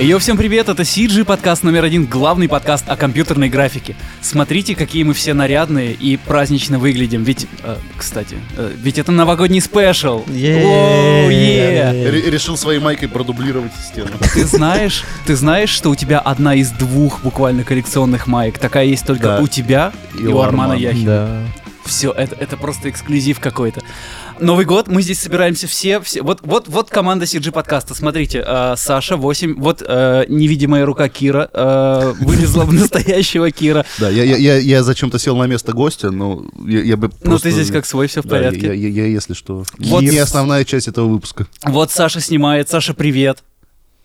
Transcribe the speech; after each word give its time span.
Йо, 0.00 0.18
всем 0.18 0.38
привет, 0.38 0.70
это 0.70 0.82
CG 0.82 1.24
подкаст 1.24 1.62
номер 1.62 1.84
один, 1.84 2.06
главный 2.06 2.48
подкаст 2.48 2.88
о 2.88 2.96
компьютерной 2.96 3.50
графике. 3.50 3.94
Смотрите, 4.22 4.74
какие 4.74 5.02
мы 5.02 5.12
все 5.12 5.34
нарядные 5.34 5.92
и 5.92 6.16
празднично 6.16 6.78
выглядим, 6.78 7.22
ведь, 7.22 7.46
э, 7.62 7.76
кстати, 7.98 8.38
э, 8.56 8.72
ведь 8.82 8.98
это 8.98 9.12
новогодний 9.12 9.60
спешл. 9.60 10.24
Оу, 10.26 10.30
е. 10.30 11.92
Ре- 12.10 12.30
Решил 12.30 12.56
своей 12.56 12.80
майкой 12.80 13.08
продублировать 13.08 13.72
стену. 13.74 14.08
Ты 14.32 14.46
знаешь, 14.46 15.04
ты 15.26 15.36
знаешь, 15.36 15.68
что 15.70 15.90
у 15.90 15.94
тебя 15.94 16.18
одна 16.18 16.54
из 16.54 16.70
двух 16.70 17.20
буквально 17.20 17.62
коллекционных 17.64 18.26
маек, 18.26 18.58
такая 18.58 18.86
есть 18.86 19.04
только 19.04 19.22
Да. 19.24 19.40
у 19.40 19.48
тебя 19.48 19.92
и, 20.18 20.26
у 20.26 20.40
Армана 20.40 20.72
Яхина. 20.72 21.04
Да. 21.04 21.42
Все, 21.84 22.12
это, 22.12 22.36
это 22.36 22.56
просто 22.56 22.88
эксклюзив 22.88 23.38
какой-то. 23.40 23.82
Новый 24.40 24.64
год, 24.64 24.88
мы 24.88 25.02
здесь 25.02 25.20
собираемся 25.20 25.66
все, 25.66 26.00
все. 26.00 26.22
Вот, 26.22 26.40
вот, 26.42 26.66
вот 26.68 26.88
команда 26.90 27.26
CG 27.26 27.50
подкаста. 27.52 27.94
Смотрите, 27.94 28.42
э, 28.46 28.74
Саша 28.76 29.16
8, 29.16 29.54
вот 29.60 29.82
э, 29.86 30.24
невидимая 30.28 30.86
рука 30.86 31.08
Кира 31.08 31.50
э, 31.52 32.14
вылезла 32.20 32.64
в 32.64 32.72
настоящего 32.72 33.50
Кира. 33.50 33.84
Да, 33.98 34.08
я, 34.08 34.24
я, 34.24 34.36
я, 34.36 34.56
я 34.56 34.82
зачем-то 34.82 35.18
сел 35.18 35.36
на 35.36 35.44
место 35.46 35.72
гостя, 35.72 36.10
но 36.10 36.44
я, 36.66 36.80
я 36.82 36.96
бы 36.96 37.08
Ну 37.22 37.30
просто- 37.30 37.48
ты 37.48 37.54
здесь 37.54 37.70
как 37.70 37.84
свой, 37.84 38.06
все 38.06 38.22
в 38.22 38.26
Да, 38.26 38.38
я- 38.38 38.44
порядке. 38.50 38.66
Я, 38.74 38.88
я- 38.88 39.06
если 39.06 39.34
что. 39.34 39.64
Вот 39.78 40.02
не 40.02 40.16
основная 40.18 40.64
часть 40.64 40.88
этого 40.88 41.06
выпуска. 41.08 41.46
Вот 41.64 41.90
Саша 41.90 42.20
снимает, 42.20 42.68
Саша, 42.70 42.94
привет. 42.94 43.42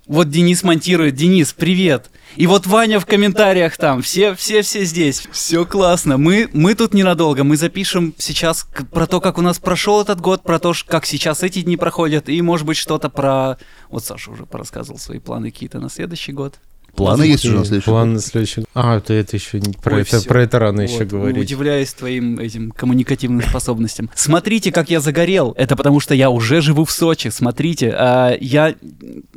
Вот 0.07 0.29
Денис 0.29 0.61
монтирует, 0.61 1.15
Денис, 1.15 1.51
привет. 1.51 2.11
И 2.35 2.45
вот 2.45 2.67
Ваня 2.67 2.99
в 2.99 3.07
комментариях 3.07 3.75
там, 3.75 4.03
все, 4.03 4.35
все, 4.35 4.61
все 4.61 4.85
здесь. 4.85 5.27
Все 5.31 5.65
классно. 5.65 6.19
Мы, 6.19 6.47
мы 6.53 6.75
тут 6.75 6.93
ненадолго, 6.93 7.43
мы 7.43 7.57
запишем 7.57 8.13
сейчас 8.19 8.67
про 8.91 9.07
то, 9.07 9.19
как 9.19 9.39
у 9.39 9.41
нас 9.41 9.57
прошел 9.57 10.01
этот 10.01 10.21
год, 10.21 10.43
про 10.43 10.59
то, 10.59 10.73
как 10.85 11.07
сейчас 11.07 11.41
эти 11.41 11.61
дни 11.61 11.75
проходят, 11.75 12.29
и, 12.29 12.39
может 12.43 12.67
быть, 12.67 12.77
что-то 12.77 13.09
про... 13.09 13.57
Вот 13.89 14.03
Саша 14.03 14.29
уже 14.29 14.45
порассказывал 14.45 14.99
свои 14.99 15.17
планы 15.17 15.49
какие-то 15.49 15.79
на 15.79 15.89
следующий 15.89 16.33
год. 16.33 16.59
Планы 16.95 17.23
есть 17.23 17.45
уже 17.45 17.57
на 17.57 17.65
следующий 17.65 17.85
План 17.85 18.07
год? 18.07 18.15
на 18.15 18.21
следующий 18.21 18.61
год. 18.61 18.69
А, 18.73 18.99
ты 18.99 19.13
это 19.15 19.35
еще 19.35 19.59
не 19.59 19.73
про 19.73 19.95
Ой, 19.95 20.01
это, 20.01 20.21
про 20.21 20.43
это 20.43 20.59
рано 20.59 20.81
еще 20.81 20.99
Вот, 20.99 21.07
говорить. 21.07 21.43
Удивляюсь 21.43 21.93
твоим 21.93 22.39
этим 22.39 22.71
коммуникативным 22.71 23.41
способностям. 23.41 24.09
Смотрите, 24.15 24.71
как 24.71 24.89
я 24.89 24.99
загорел. 24.99 25.53
Это 25.57 25.75
потому 25.75 25.99
что 25.99 26.13
я 26.13 26.29
уже 26.29 26.61
живу 26.61 26.85
в 26.85 26.91
Сочи. 26.91 27.29
Смотрите, 27.29 27.93
а, 27.97 28.35
я... 28.39 28.75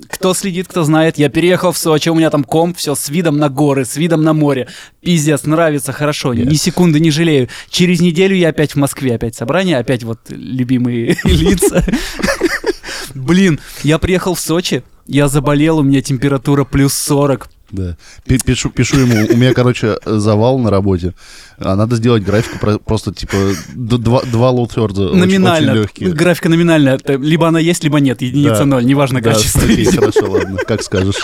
Кто 0.09 0.35
следит, 0.35 0.69
кто 0.69 0.85
знает, 0.85 1.19
я 1.19 1.29
переехал 1.29 1.73
в 1.73 1.79
Сочи, 1.79 2.09
у 2.09 2.15
меня 2.15 2.31
там 2.31 2.45
комп, 2.45 2.77
все 2.77 2.95
с 2.95 3.09
видом 3.09 3.39
на 3.39 3.49
горы, 3.49 3.85
с 3.85 3.97
видом 3.97 4.23
на 4.23 4.33
море. 4.33 4.69
Пиздец, 5.03 5.45
нравится, 5.45 5.93
хорошо, 5.93 6.35
ни 6.35 6.55
секунды 6.55 7.01
не 7.01 7.11
жалею. 7.11 7.49
Через 7.71 8.01
неделю 8.01 8.37
я 8.37 8.51
опять 8.51 8.73
в 8.73 8.77
Москве, 8.77 9.15
опять 9.15 9.35
собрание, 9.35 9.79
опять 9.79 10.03
вот 10.05 10.21
любимые 10.29 11.17
лица. 11.25 11.85
Блин, 13.15 13.61
я 13.83 13.99
приехал 13.99 14.35
в 14.35 14.41
Сочи, 14.41 14.83
я 15.07 15.29
заболел, 15.29 15.79
у 15.79 15.83
меня 15.83 16.03
температура 16.03 16.65
плюс 16.65 16.95
40. 16.95 17.49
Да. 17.71 17.99
Пи- 18.27 18.39
Пишу, 18.39 18.71
пишу 18.71 18.99
ему, 19.01 19.27
у 19.31 19.37
меня, 19.37 19.53
короче, 19.53 19.99
завал 20.07 20.59
на 20.59 20.71
работе, 20.71 21.13
а 21.59 21.77
надо 21.77 21.97
сделать 21.97 22.23
графику 22.23 22.59
про- 22.59 22.79
просто, 22.79 23.13
типа, 23.13 23.37
два, 23.75 24.23
два 24.23 24.53
очень, 24.53 25.15
Номинально. 25.15 25.73
очень 25.73 25.83
легкие. 25.83 26.11
Графика 26.13 26.49
номинальная. 26.49 26.99
Либо 27.07 27.47
она 27.49 27.61
есть, 27.61 27.85
либо 27.85 28.01
нет. 28.01 28.23
Единица 28.23 28.61
Да. 28.61 28.65
ноль. 28.65 28.87
Неважно 28.87 29.21
Да, 29.21 29.35
качество. 29.35 29.61
окей, 29.63 29.85
хорошо, 29.85 30.31
ладно, 30.31 30.59
как 30.67 30.83
скажешь. 30.83 31.17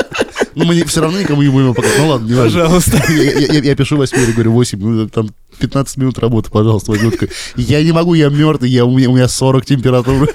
Ну, 0.54 0.66
мы 0.66 0.84
все 0.84 1.00
равно 1.00 1.18
никому 1.18 1.40
не 1.42 1.48
будем 1.48 1.72
показывать. 1.72 1.98
Ну, 2.02 2.08
ладно, 2.08 2.26
не 2.26 2.34
важно. 2.34 2.60
Пожалуйста. 2.60 3.02
Я, 3.10 3.22
я- 3.22 3.62
я 3.62 3.74
пишу 3.74 3.96
Васьмире, 3.96 4.32
говорю, 4.34 4.52
8, 4.52 4.78
ну, 4.80 5.08
там 5.08 5.30
15 5.58 5.96
минут 5.98 6.18
работы, 6.18 6.50
пожалуйста, 6.50 6.92
такой, 6.92 7.30
Я 7.56 7.82
не 7.82 7.92
могу, 7.92 8.14
я 8.14 8.28
мертвый, 8.28 8.70
я, 8.70 8.84
у, 8.84 8.96
меня, 8.96 9.10
у 9.10 9.14
меня 9.14 9.28
40 9.28 9.64
температуры. 9.66 10.28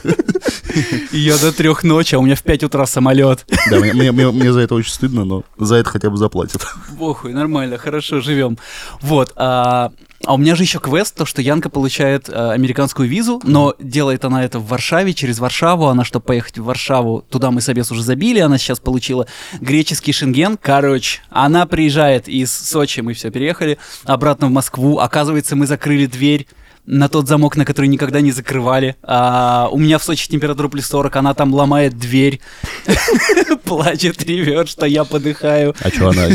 И 1.11 1.17
я 1.19 1.37
до 1.37 1.51
трех 1.51 1.83
ночи, 1.83 2.15
а 2.15 2.19
у 2.19 2.21
меня 2.23 2.35
в 2.35 2.43
5 2.43 2.63
утра 2.65 2.85
самолет. 2.85 3.45
Да, 3.69 3.79
мне, 3.79 3.93
мне- 3.93 4.11
мне- 4.11 4.31
мне 4.31 4.53
за 4.53 4.61
это 4.61 4.75
очень 4.75 4.91
стыдно, 4.91 5.25
но 5.25 5.43
за 5.57 5.75
это 5.75 5.89
хотя 5.89 6.09
бы 6.09 6.17
заплатят. 6.17 6.65
Похуй, 6.97 7.33
нормально, 7.33 7.77
хорошо, 7.77 8.21
живем. 8.21 8.57
Вот. 9.01 9.31
А, 9.35 9.91
а 10.25 10.33
у 10.33 10.37
меня 10.37 10.55
же 10.55 10.63
еще 10.63 10.79
квест, 10.79 11.15
то, 11.15 11.25
что 11.25 11.41
Янка 11.41 11.69
получает 11.69 12.29
а, 12.29 12.51
американскую 12.51 13.07
визу, 13.07 13.41
но 13.43 13.75
делает 13.79 14.25
она 14.25 14.43
это 14.43 14.59
в 14.59 14.67
Варшаве, 14.67 15.13
через 15.13 15.39
Варшаву. 15.39 15.87
Она, 15.87 16.03
чтобы 16.03 16.25
поехать 16.25 16.57
в 16.57 16.65
Варшаву, 16.65 17.23
туда 17.29 17.51
мы 17.51 17.61
собес 17.61 17.91
уже 17.91 18.03
забили, 18.03 18.39
она 18.39 18.57
сейчас 18.57 18.79
получила 18.79 19.27
греческий 19.61 20.11
шенген. 20.11 20.57
Короче, 20.61 21.21
она 21.29 21.65
приезжает 21.65 22.27
из 22.27 22.51
Сочи, 22.51 22.99
мы 22.99 23.13
все 23.13 23.31
переехали, 23.31 23.77
обратно 24.03 24.47
в 24.47 24.51
Москву. 24.51 24.99
Оказывается, 24.99 25.55
мы 25.55 25.67
закрыли 25.67 26.05
дверь 26.05 26.47
на 26.89 27.07
тот 27.07 27.27
замок, 27.27 27.55
на 27.55 27.65
который 27.65 27.85
никогда 27.85 28.19
не 28.19 28.31
закрывали. 28.31 28.95
А, 29.03 29.69
у 29.71 29.77
меня 29.77 29.99
в 29.99 30.03
Сочи 30.03 30.27
температура 30.27 30.69
плюс 30.69 30.87
40, 30.87 31.15
она 31.17 31.33
там 31.35 31.53
ломает 31.53 31.97
дверь, 31.97 32.41
плачет, 33.63 34.23
ревет, 34.23 34.67
что 34.69 34.87
я 34.87 35.03
подыхаю. 35.03 35.75
А 35.81 35.89
что, 35.89 36.09
она 36.09 36.27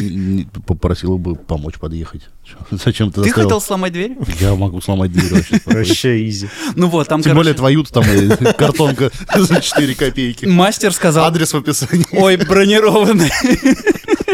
попросила 0.67 1.17
бы 1.17 1.35
помочь 1.35 1.75
подъехать? 1.75 2.23
Зачем 2.71 3.11
ты 3.11 3.23
Ты 3.23 3.31
хотел 3.31 3.61
сломать 3.61 3.93
дверь? 3.93 4.17
Я 4.41 4.55
могу 4.55 4.81
сломать 4.81 5.13
дверь 5.13 5.35
вообще. 5.35 5.61
Вообще 5.67 6.29
изи. 6.29 6.49
Ну 6.77 6.87
вот, 6.87 7.09
там, 7.09 7.21
Тем 7.21 7.35
более 7.35 7.55
твою 7.55 7.83
там 7.85 8.05
э, 8.05 8.53
картонка 8.53 9.11
за 9.35 9.61
4 9.61 9.95
копейки. 9.95 10.47
мастер 10.47 10.93
сказал, 10.93 11.27
Адрес 11.27 11.53
в 11.53 11.57
описании. 11.57 12.07
ой, 12.13 12.37
бронированный. 12.37 13.31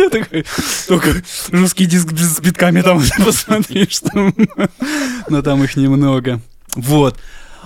Я 0.02 0.10
такой, 0.10 0.44
только 0.88 1.22
жесткий 1.52 1.86
диск 1.86 2.12
с 2.16 2.40
битками 2.40 2.80
там 2.82 3.02
посмотри, 3.24 3.86
что... 3.88 4.32
Но 5.28 5.42
там 5.42 5.62
их 5.64 5.76
немного. 5.76 6.40
Вот. 6.74 7.18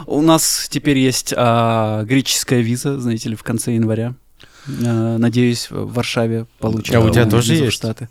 У 0.06 0.22
нас 0.22 0.67
теперь 0.71 0.99
есть 0.99 1.33
а, 1.37 2.03
греческая 2.05 2.61
виза, 2.61 2.99
знаете 3.00 3.28
ли, 3.28 3.37
в 3.37 3.43
конце 3.43 3.75
января. 3.75 4.15
А, 4.67 5.19
надеюсь, 5.19 5.71
в 5.71 5.93
Варшаве 5.93 6.47
получим. 6.59 6.97
А 6.97 7.00
у 7.00 7.11
тебя 7.11 7.27
тоже 7.27 7.55
в 7.55 7.56
есть? 7.65 7.72
Штаты. 7.75 8.09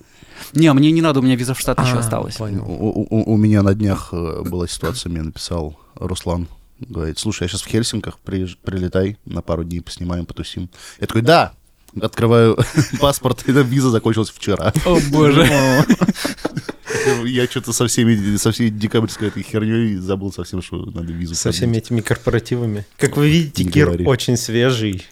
Не, 0.53 0.71
мне 0.73 0.91
не 0.91 1.01
надо, 1.01 1.19
у 1.19 1.23
меня 1.23 1.35
виза 1.35 1.53
в 1.53 1.59
Штаты 1.59 1.81
еще 1.83 1.95
А, 1.95 1.99
осталась. 1.99 2.35
понял. 2.35 2.63
У, 2.65 3.07
у- 3.09 3.33
у 3.33 3.37
меня 3.37 3.61
на 3.63 3.73
днях 3.73 4.09
э, 4.11 4.43
была 4.45 4.67
ситуация, 4.67 5.09
мне 5.09 5.21
написал 5.23 5.77
Руслан. 5.95 6.47
Говорит, 6.79 7.17
слушай, 7.19 7.43
я 7.43 7.47
сейчас 7.49 7.61
в 7.61 7.67
Хельсинках, 7.67 8.17
приезж- 8.25 8.57
прилетай, 8.63 9.17
на 9.25 9.41
пару 9.41 9.63
дней 9.63 9.79
поснимаем, 9.81 10.25
потусим. 10.25 10.69
Я 10.99 11.07
такой, 11.07 11.21
да! 11.21 11.53
Открываю 12.01 12.57
паспорт, 12.99 13.43
и 13.47 13.51
эта 13.51 13.61
виза 13.61 13.89
закончилась 13.89 14.29
вчера. 14.29 14.73
О 14.85 14.99
боже. 15.11 15.47
Я 17.25 17.45
что-то 17.45 17.73
со 17.73 17.87
всеми, 17.87 18.37
со 18.37 18.51
всей 18.51 18.69
декабрьской 18.69 19.27
этой 19.27 19.43
херней 19.43 19.95
забыл 19.95 20.31
совсем, 20.31 20.61
что 20.61 20.85
надо 20.85 21.11
визу 21.11 21.35
Со 21.35 21.51
всеми 21.51 21.77
этими 21.77 22.01
корпоративами. 22.01 22.85
Как 22.97 23.17
вы 23.17 23.29
видите, 23.29 23.63
Кир 23.65 23.89
очень 24.05 24.37
свежий. 24.37 25.05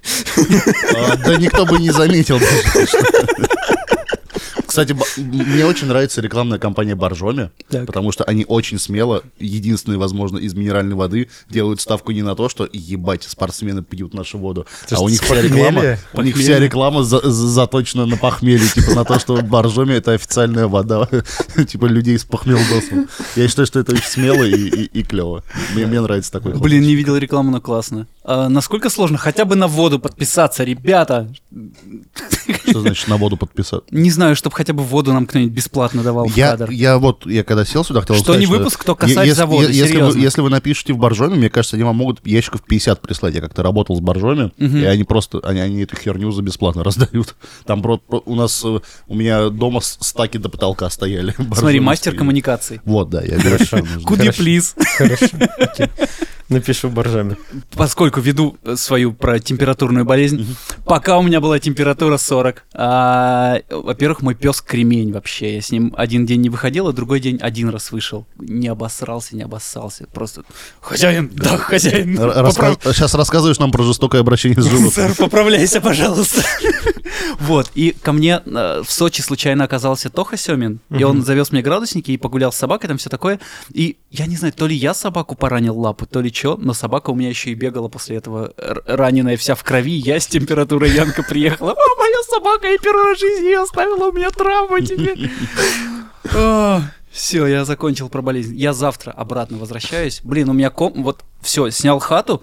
А, 0.96 1.18
Да 1.18 1.36
никто 1.36 1.66
бы 1.66 1.80
не 1.80 1.92
заметил 1.92 2.40
даже. 2.40 2.88
Кстати, 4.72 4.96
мне 5.20 5.66
очень 5.66 5.88
нравится 5.88 6.22
рекламная 6.22 6.58
кампания 6.58 6.96
Боржоми, 6.96 7.52
потому 7.86 8.14
что 8.14 8.24
они 8.24 8.46
очень 8.48 8.80
смело, 8.80 9.22
единственные, 9.38 9.98
возможно, 10.00 10.38
из 10.38 10.54
минеральной 10.54 10.96
воды, 10.96 11.28
делают 11.50 11.82
ставку 11.82 12.14
не 12.14 12.22
на 12.22 12.36
то, 12.36 12.48
что 12.48 12.70
ебать, 12.72 13.24
спортсмены 13.24 13.84
пьют 13.84 14.14
нашу 14.14 14.38
воду, 14.38 14.66
а 14.90 15.02
у 15.02 15.10
них 15.10 15.22
вся 15.22 15.42
реклама, 15.42 15.82
у 16.14 16.22
них 16.22 16.36
вся 16.38 16.58
реклама 16.60 17.04
за- 17.04 17.20
за- 17.30 17.48
заточена 17.50 18.06
на 18.06 18.16
похмелье, 18.16 18.66
типа 18.66 18.92
на 18.96 19.04
то, 19.04 19.20
что 19.20 19.42
Боржоми 19.42 19.94
это 19.94 20.14
официальная 20.14 20.68
вода, 20.68 21.10
типа 21.68 21.86
людей 21.88 22.18
с 22.18 22.24
похмелдосом. 22.24 23.10
Я 23.36 23.50
считаю, 23.50 23.66
что 23.66 23.80
это 23.82 23.92
очень 23.92 24.08
смело 24.08 24.44
и, 24.44 25.04
клево. 25.04 25.44
Мне, 25.76 26.00
нравится 26.00 26.32
такой. 26.32 26.54
Блин, 26.54 26.84
не 26.84 26.96
видел 26.96 27.18
рекламу, 27.18 27.52
но 27.52 27.60
классно. 27.60 28.08
А, 28.24 28.50
насколько 28.50 28.90
сложно 28.92 29.18
хотя 29.18 29.46
бы 29.46 29.56
на 29.56 29.68
воду 29.68 29.98
подписаться, 29.98 30.64
ребята? 30.64 31.32
Что 32.68 32.82
значит 32.82 33.08
на 33.08 33.18
воду 33.18 33.36
подписаться? 33.36 33.84
Не 33.90 34.12
знаю, 34.12 34.36
чтобы 34.36 34.56
хотя 34.56 34.74
бы 34.74 34.84
воду 34.84 35.12
нам 35.12 35.26
кто-нибудь 35.26 35.52
бесплатно 35.54 36.04
давал 36.04 36.28
в 36.28 36.38
Я, 36.38 36.52
кадр. 36.52 36.70
я 36.70 37.00
вот, 37.00 37.26
я 37.26 37.44
когда 37.44 37.66
сел 37.66 37.84
сюда, 37.84 38.02
хотел 38.02 38.16
Что 38.18 38.26
сказать, 38.26 38.42
не 38.42 38.46
выпуск, 38.46 38.84
то 38.84 38.94
касать 38.96 39.26
е- 39.28 39.34
завода, 39.34 39.68
е- 39.68 39.74
если, 39.76 39.94
серьезно. 39.94 40.20
вы, 40.20 40.24
если 40.26 40.42
вы 40.42 40.50
напишете 40.52 40.94
в 40.94 40.98
Боржоме, 40.98 41.36
мне 41.36 41.50
кажется, 41.50 41.78
они 41.78 41.84
вам 41.84 41.96
могут 41.96 42.26
ящиков 42.26 42.62
50 42.62 43.02
прислать. 43.02 43.34
Я 43.34 43.42
как-то 43.42 43.64
работал 43.64 43.96
с 43.96 44.00
Боржоми, 44.02 44.52
и 44.58 44.84
они 44.86 45.04
просто, 45.04 45.40
они, 45.44 45.60
они 45.60 45.82
эту 45.82 45.96
херню 45.96 46.32
за 46.32 46.44
бесплатно 46.44 46.84
раздают. 46.84 47.36
Там 47.66 47.82
про- 47.82 47.98
про- 47.98 48.22
у 48.26 48.36
нас, 48.36 48.62
э, 48.64 48.80
у 49.08 49.16
меня 49.16 49.50
дома 49.50 49.82
стаки 49.82 50.38
до 50.38 50.50
потолка 50.50 50.90
стояли. 50.92 51.34
Смотри, 51.56 51.80
мастер 51.80 52.04
стояли. 52.04 52.18
коммуникаций. 52.20 52.82
Вот, 52.86 53.10
да, 53.10 53.24
я 53.24 53.40
что 53.66 53.78
нужно. 53.78 54.08
Could 54.08 54.32
you 54.32 54.32
Хорошо. 54.98 55.28
Напишу 56.52 56.90
боржами. 56.90 57.38
Поскольку 57.76 58.20
веду 58.20 58.58
э, 58.64 58.76
свою 58.76 59.14
про 59.14 59.40
температурную 59.40 60.04
болезнь, 60.06 60.56
пока 60.86 61.18
у 61.18 61.24
меня 61.24 61.40
была 61.40 61.60
температура 61.60 62.18
40, 62.18 62.64
а, 62.74 63.60
во-первых, 63.70 64.22
мой 64.22 64.36
пес 64.36 64.62
кремень 64.62 65.14
вообще. 65.14 65.56
Я 65.56 65.62
с 65.62 65.72
ним 65.72 65.94
один 65.98 66.26
день 66.26 66.42
не 66.42 66.50
выходил, 66.50 66.88
а 66.90 66.94
другой 66.94 67.22
день 67.22 67.38
один 67.42 67.70
раз 67.70 67.92
вышел. 67.94 68.28
Не 68.38 68.68
обосрался, 68.68 69.36
не 69.36 69.44
обоссался. 69.44 70.08
Просто 70.14 70.44
хозяин, 70.82 71.32
да, 71.34 71.58
хозяин. 71.58 72.20
Р- 72.20 72.30
раска- 72.46 72.76
поправ- 72.78 72.94
Сейчас 72.96 73.14
рассказываешь 73.16 73.58
нам 73.60 73.72
про 73.72 73.84
жестокое 73.84 74.20
обращение 74.22 74.62
с 74.62 74.66
Сэр, 74.66 74.78
животными. 74.78 75.14
поправляйся, 75.18 75.80
пожалуйста. 75.80 76.42
Вот, 77.40 77.72
и 77.76 77.92
ко 77.92 78.12
мне 78.12 78.42
э, 78.46 78.82
в 78.86 78.92
Сочи 78.92 79.22
случайно 79.22 79.64
оказался 79.64 80.10
Тоха 80.10 80.38
Семин, 80.38 80.80
и 80.90 81.04
он 81.04 81.24
завез 81.24 81.52
мне 81.52 81.62
градусники 81.62 82.12
и 82.12 82.18
погулял 82.18 82.52
с 82.52 82.58
собакой, 82.58 82.88
там 82.88 82.98
все 82.98 83.10
такое. 83.10 83.40
И 83.74 83.98
я 84.10 84.26
не 84.28 84.36
знаю, 84.36 84.54
то 84.54 84.68
ли 84.68 84.76
я 84.76 84.94
собаку 84.94 85.36
поранил 85.36 85.78
лапу, 85.78 86.06
то 86.06 86.22
ли 86.22 86.32
что, 86.32 86.58
но 86.58 86.74
собака 86.74 87.10
у 87.10 87.16
меня 87.16 87.30
еще 87.30 87.52
и 87.52 87.56
бегала 87.56 87.88
после 87.88 88.18
этого 88.18 88.54
раненая 88.86 89.38
вся 89.38 89.56
в 89.56 89.64
крови, 89.64 89.94
я 89.94 90.20
с 90.20 90.28
температурой 90.28 90.92
Янка 90.92 91.24
приехала. 91.24 91.72
О, 91.72 92.00
моя 92.00 92.24
собака, 92.30 92.68
я 92.68 92.78
первый 92.78 93.06
раз 93.06 93.18
в 93.18 93.22
жизни 93.22 93.54
оставила 93.54 94.10
у 94.10 94.12
меня 94.12 94.30
травму 94.32 94.80
теперь. 94.80 95.32
Все, 97.12 97.46
я 97.46 97.66
закончил 97.66 98.08
про 98.08 98.22
болезнь. 98.22 98.56
Я 98.56 98.72
завтра 98.72 99.12
обратно 99.12 99.58
возвращаюсь. 99.58 100.22
Блин, 100.24 100.50
у 100.50 100.54
меня 100.54 100.70
ком... 100.70 101.04
Вот, 101.04 101.26
все, 101.42 101.70
снял 101.70 102.00
хату, 102.00 102.42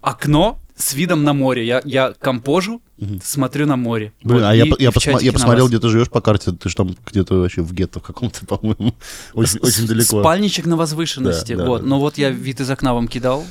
окно 0.00 0.58
с 0.82 0.94
видом 0.94 1.22
на 1.24 1.32
море. 1.32 1.64
Я, 1.64 1.80
я 1.84 2.12
компожу, 2.18 2.82
смотрю 3.22 3.66
на 3.66 3.76
море. 3.76 4.12
Блин, 4.22 4.40
Вот, 4.40 4.46
а 4.46 4.54
я, 4.54 4.64
и- 4.64 4.82
я, 4.82 4.90
посма- 4.90 5.22
я 5.22 5.32
посмотрел, 5.32 5.68
где 5.68 5.78
ты 5.78 5.88
живешь 5.88 6.08
по 6.10 6.20
карте, 6.20 6.52
ты 6.52 6.68
же 6.68 6.74
там 6.74 6.96
где-то 7.06 7.34
вообще 7.36 7.62
в 7.62 7.72
гетто 7.72 8.00
в 8.00 8.02
каком-то, 8.02 8.44
по-моему, 8.46 8.94
очень, 9.34 9.58
очень 9.60 9.86
далеко. 9.86 10.20
Спальничек 10.20 10.66
на 10.66 10.76
возвышенности. 10.76 11.52
Да, 11.52 11.62
да, 11.64 11.68
вот. 11.68 11.82
да. 11.82 11.86
Но 11.86 12.00
вот 12.00 12.18
я 12.18 12.30
вид 12.30 12.60
из 12.60 12.68
окна 12.70 12.94
вам 12.94 13.08
кидал. 13.08 13.44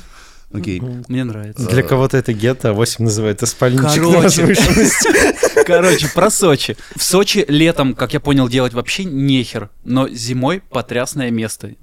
Окей. 0.52 0.80
Мне 1.08 1.24
нравится. 1.24 1.66
Для 1.68 1.82
кого-то 1.82 2.16
это 2.16 2.32
гетто, 2.32 2.70
а 2.70 2.72
8 2.72 3.04
называет 3.04 3.36
это 3.38 3.46
спальничек 3.46 4.02
на 4.02 4.12
Короче. 4.12 4.54
Короче, 5.66 6.08
про 6.14 6.30
Сочи. 6.30 6.76
В 6.96 7.02
Сочи 7.02 7.44
летом, 7.48 7.94
как 7.94 8.12
я 8.14 8.20
понял, 8.20 8.48
делать 8.48 8.74
вообще 8.74 9.04
нехер, 9.04 9.70
но 9.84 10.08
зимой 10.08 10.62
потрясное 10.70 11.30
место. 11.30 11.74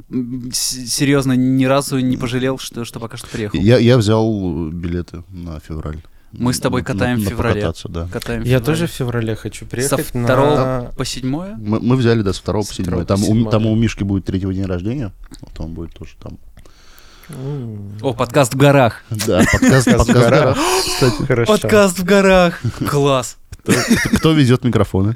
Серьезно, 0.52 1.34
ни 1.34 1.66
разу 1.66 2.00
не 2.00 2.18
пожалел, 2.18 2.58
что, 2.60 2.86
что 2.86 3.00
пока 3.00 3.18
что 3.18 3.28
приехал. 3.28 3.60
Я, 3.60 3.78
я 3.78 3.98
взял 3.98 4.70
билеты 4.70 5.24
на 5.30 5.60
февраль. 5.60 6.02
Мы 6.32 6.54
с 6.54 6.60
тобой 6.60 6.82
На- 6.82 6.86
катаем 6.86 7.18
на- 7.18 7.22
в 7.22 7.24
на 7.24 7.30
феврале. 7.32 7.72
да. 7.86 8.08
Катаем 8.12 8.42
в 8.44 8.46
Я 8.46 8.60
феврале. 8.60 8.66
тоже 8.66 8.86
в 8.88 8.92
феврале 8.92 9.36
хочу 9.36 9.66
Со 9.66 9.72
приехать 9.72 10.14
на... 10.14 10.26
второго 10.26 10.94
по 10.96 11.04
седьмое? 11.04 11.56
Мы, 11.60 11.80
мы 11.80 11.96
взяли, 11.96 12.22
да, 12.22 12.34
с 12.34 12.38
второго 12.40 12.64
по 12.66 12.72
С 12.72 12.76
седьмое. 12.76 13.04
второго 13.04 13.06
по 13.06 13.08
Там, 13.16 13.24
у, 13.24 13.26
седьмое. 13.36 13.52
там 13.52 13.66
у 13.66 13.76
Мишки 13.76 14.04
будет 14.04 14.26
третьего 14.26 14.54
день 14.54 14.66
рождения. 14.66 15.12
Вот 15.42 15.60
он 15.60 15.74
будет 15.74 15.94
тоже 15.96 16.12
там. 16.22 16.38
О, 18.02 18.14
подкаст 18.14 18.54
в 18.56 18.58
горах. 18.58 19.04
Да, 19.10 19.44
подкаст, 19.52 19.86
подкаст 19.86 20.10
в 20.10 20.14
горах, 20.14 20.58
кстати. 20.80 21.26
Хорошо. 21.26 21.52
Подкаст 21.54 22.00
в 22.00 22.04
горах. 22.04 22.62
Класс. 22.90 23.38
Кто, 23.62 23.74
кто 24.18 24.32
везет 24.32 24.64
микрофоны? 24.64 25.16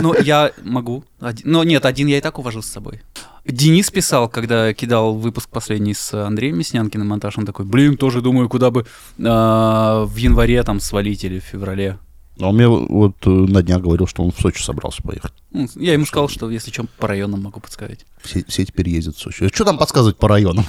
Ну, 0.00 0.14
я 0.14 0.52
могу. 0.62 1.04
Один- 1.20 1.50
Но 1.50 1.62
нет, 1.64 1.84
один 1.84 2.06
я 2.06 2.18
и 2.18 2.20
так 2.22 2.38
увожу 2.38 2.62
с 2.62 2.66
собой. 2.66 3.02
Денис 3.44 3.90
писал, 3.90 4.28
когда 4.30 4.72
кидал 4.72 5.14
выпуск 5.14 5.50
последний 5.50 5.92
с 5.92 6.14
Андреем 6.14 6.56
Мяснянкиным 6.58 7.08
монтаж, 7.08 7.36
он 7.36 7.44
такой, 7.44 7.66
блин, 7.66 7.96
тоже 7.96 8.22
думаю, 8.22 8.48
куда 8.48 8.70
бы 8.70 8.86
а, 9.22 10.04
в 10.04 10.16
январе 10.16 10.62
там 10.62 10.80
свалить 10.80 11.24
или 11.24 11.40
в 11.40 11.44
феврале. 11.44 11.98
А 12.40 12.48
он 12.48 12.54
мне 12.54 12.66
вот 12.66 13.16
э, 13.26 13.28
на 13.30 13.62
днях 13.62 13.82
говорил, 13.82 14.06
что 14.06 14.22
он 14.24 14.32
в 14.32 14.40
Сочи 14.40 14.62
собрался 14.62 15.02
поехать. 15.02 15.32
Я 15.76 15.92
ему 15.92 16.06
сказал, 16.06 16.28
что 16.30 16.50
если 16.50 16.70
что, 16.70 16.86
по 16.98 17.06
районам 17.06 17.42
могу 17.42 17.60
подсказать. 17.60 18.06
Все, 18.22 18.42
все 18.48 18.64
теперь 18.64 18.88
ездят 18.88 19.16
в 19.16 19.20
Сочи. 19.20 19.48
Что 19.52 19.64
там 19.64 19.76
подсказывать 19.76 20.16
по 20.16 20.28
районам? 20.28 20.64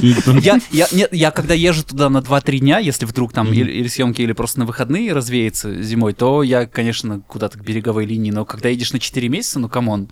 Я, 0.42 0.58
я, 0.70 0.86
нет, 0.92 1.08
я 1.12 1.30
когда 1.30 1.54
езжу 1.54 1.84
туда 1.84 2.08
на 2.10 2.18
2-3 2.18 2.58
дня, 2.58 2.78
если 2.78 3.04
вдруг 3.06 3.32
там 3.32 3.52
или, 3.52 3.70
или 3.70 3.88
съемки, 3.88 4.22
или 4.22 4.32
просто 4.32 4.60
на 4.60 4.66
выходные 4.66 5.12
развеяться 5.12 5.82
зимой, 5.82 6.12
то 6.14 6.42
я, 6.42 6.66
конечно, 6.66 7.20
куда-то 7.26 7.58
к 7.58 7.62
береговой 7.64 8.06
линии. 8.06 8.30
Но 8.30 8.44
когда 8.44 8.68
едешь 8.68 8.92
на 8.92 8.98
4 8.98 9.28
месяца, 9.28 9.58
ну 9.58 9.68
come 9.68 9.91
on, 9.91 10.08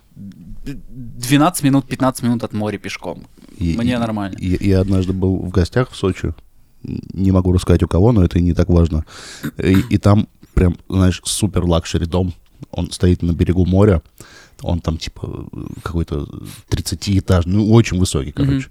12 0.65 1.63
минут, 1.63 1.87
15 1.87 2.23
минут 2.23 2.43
от 2.43 2.53
моря 2.53 2.77
пешком. 2.77 3.27
И- 3.57 3.75
Мне 3.77 3.97
нормально. 3.99 4.37
Я, 4.39 4.57
я 4.59 4.79
однажды 4.81 5.13
был 5.13 5.37
в 5.37 5.49
гостях 5.49 5.91
в 5.91 5.95
Сочи. 5.95 6.33
Не 6.83 7.31
могу 7.31 7.51
рассказать 7.51 7.83
у 7.83 7.87
кого, 7.87 8.11
но 8.11 8.23
это 8.23 8.39
и 8.39 8.41
не 8.41 8.53
так 8.53 8.69
важно. 8.69 9.05
И, 9.57 9.77
и 9.89 9.97
там 9.97 10.27
прям, 10.53 10.77
знаешь, 10.87 11.21
супер 11.25 11.65
luxury 11.65 12.05
дом. 12.05 12.33
Он 12.71 12.91
стоит 12.91 13.21
на 13.21 13.31
берегу 13.33 13.65
моря. 13.65 14.01
Он 14.61 14.79
там 14.81 14.97
типа 14.97 15.47
какой-то 15.83 16.27
30-этажный, 16.69 17.53
ну, 17.53 17.71
очень 17.71 17.97
высокий, 17.97 18.31
короче. 18.31 18.67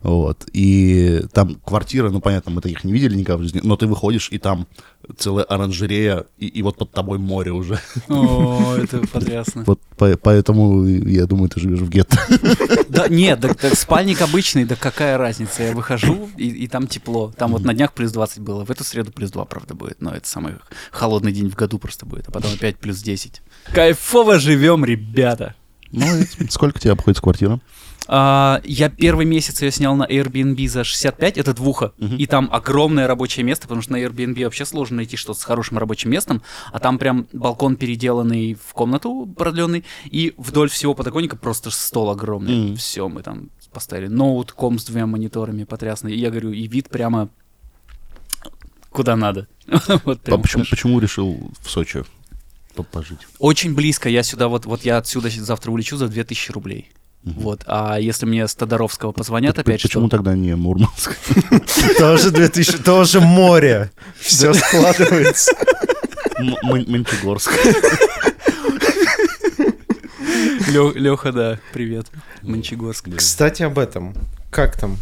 Вот. 0.00 0.46
И 0.52 1.22
там 1.32 1.56
квартиры, 1.56 2.10
ну, 2.10 2.20
понятно, 2.20 2.50
мы 2.50 2.60
таких 2.60 2.84
не 2.84 2.92
видели 2.92 3.14
никогда 3.14 3.38
в 3.38 3.42
жизни, 3.42 3.60
но 3.62 3.76
ты 3.76 3.86
выходишь, 3.86 4.28
и 4.30 4.38
там 4.38 4.66
целая 5.16 5.44
оранжерея, 5.44 6.26
и, 6.38 6.46
и 6.46 6.62
вот 6.62 6.76
под 6.76 6.90
тобой 6.92 7.18
море 7.18 7.52
уже. 7.52 7.80
О, 8.08 8.74
это 8.76 8.98
потрясно. 9.06 9.64
Вот 9.66 9.80
по- 9.96 10.16
поэтому, 10.16 10.84
я 10.86 11.26
думаю, 11.26 11.48
ты 11.48 11.60
живешь 11.60 11.80
в 11.80 11.88
гетто. 11.88 12.18
Да, 12.88 13.08
нет, 13.08 13.40
да, 13.40 13.54
да 13.60 13.74
спальник 13.74 14.20
обычный, 14.22 14.64
да 14.64 14.76
какая 14.76 15.18
разница? 15.18 15.62
Я 15.62 15.72
выхожу, 15.72 16.28
и, 16.36 16.48
и 16.48 16.68
там 16.68 16.86
тепло. 16.86 17.32
Там 17.36 17.52
вот 17.52 17.64
на 17.64 17.74
днях 17.74 17.92
плюс 17.92 18.12
20 18.12 18.40
было, 18.40 18.64
в 18.64 18.70
эту 18.70 18.84
среду 18.84 19.12
плюс 19.12 19.30
2, 19.30 19.44
правда, 19.44 19.74
будет. 19.74 20.00
Но 20.00 20.12
это 20.14 20.28
самый 20.28 20.54
холодный 20.90 21.32
день 21.32 21.50
в 21.50 21.54
году 21.54 21.78
просто 21.78 22.06
будет, 22.06 22.28
а 22.28 22.32
потом 22.32 22.52
опять 22.52 22.78
плюс 22.78 22.98
10. 22.98 23.42
Кайфово 23.72 24.38
живем, 24.38 24.84
ребята! 24.84 25.54
Ну, 25.90 26.04
сколько 26.50 26.78
тебе 26.78 26.92
обходится 26.92 27.22
квартира? 27.22 27.60
А, 28.10 28.62
я 28.64 28.88
первый 28.88 29.26
месяц 29.26 29.60
ее 29.60 29.70
снял 29.70 29.94
на 29.94 30.04
Airbnb 30.06 30.66
за 30.66 30.82
65, 30.82 31.36
это 31.36 31.52
двуха, 31.52 31.92
и 31.98 32.26
там 32.26 32.48
огромное 32.50 33.06
рабочее 33.06 33.44
место, 33.44 33.64
потому 33.66 33.82
что 33.82 33.92
на 33.92 33.96
Airbnb 34.02 34.42
вообще 34.44 34.64
сложно 34.64 34.96
найти 34.96 35.16
что-то 35.18 35.38
с 35.38 35.44
хорошим 35.44 35.76
рабочим 35.76 36.10
местом, 36.10 36.42
а 36.72 36.78
там 36.78 36.98
прям 36.98 37.26
балкон 37.34 37.76
переделанный 37.76 38.54
в 38.54 38.72
комнату 38.72 39.26
продленный, 39.36 39.84
и 40.06 40.32
вдоль 40.38 40.70
всего 40.70 40.94
подоконника 40.94 41.36
просто 41.36 41.70
стол 41.70 42.10
огромный. 42.10 42.68
Мгм. 42.68 42.76
Все, 42.76 43.08
мы 43.10 43.22
там 43.22 43.50
поставили 43.72 44.08
ноут, 44.08 44.52
ком 44.52 44.78
с 44.78 44.84
двумя 44.86 45.06
мониторами, 45.06 45.64
потрясный. 45.64 46.14
И 46.14 46.18
я 46.18 46.30
говорю, 46.30 46.52
и 46.52 46.66
вид 46.66 46.88
прямо 46.88 47.28
куда 48.90 49.16
надо. 49.16 49.46
Вот 50.04 50.20
А 50.20 50.24
прям 50.24 50.40
почему, 50.42 50.62
хорошо. 50.64 50.70
почему 50.70 50.98
решил 51.00 51.50
в 51.60 51.70
Сочи 51.70 52.04
по- 52.74 52.82
пожить? 52.82 53.18
Очень 53.38 53.74
близко, 53.74 54.08
я 54.08 54.22
сюда 54.22 54.48
вот, 54.48 54.64
вот 54.64 54.82
я 54.86 54.96
отсюда 54.96 55.28
завтра 55.28 55.70
улечу 55.70 55.96
за 55.98 56.08
2000 56.08 56.52
рублей. 56.52 56.90
Вот, 57.24 57.62
а 57.66 57.98
если 57.98 58.24
мне 58.26 58.46
с 58.48 58.54
Тодоровского 58.54 59.12
позвонят 59.12 59.56
П- 59.56 59.60
опять, 59.62 59.82
Почему 59.82 60.06
что... 60.08 60.16
тогда 60.16 60.34
не 60.34 60.54
Мурманск? 60.54 61.16
Тоже 61.98 62.30
2000, 62.30 62.78
тоже 62.78 63.20
море. 63.20 63.90
Все 64.18 64.54
складывается. 64.54 65.52
Мончегорск. 66.62 67.50
Леха, 70.94 71.32
да, 71.32 71.58
привет, 71.72 72.06
Мончегорск. 72.42 73.08
Кстати, 73.16 73.62
об 73.62 73.78
этом. 73.78 74.14
Как 74.50 74.78
там? 74.78 74.96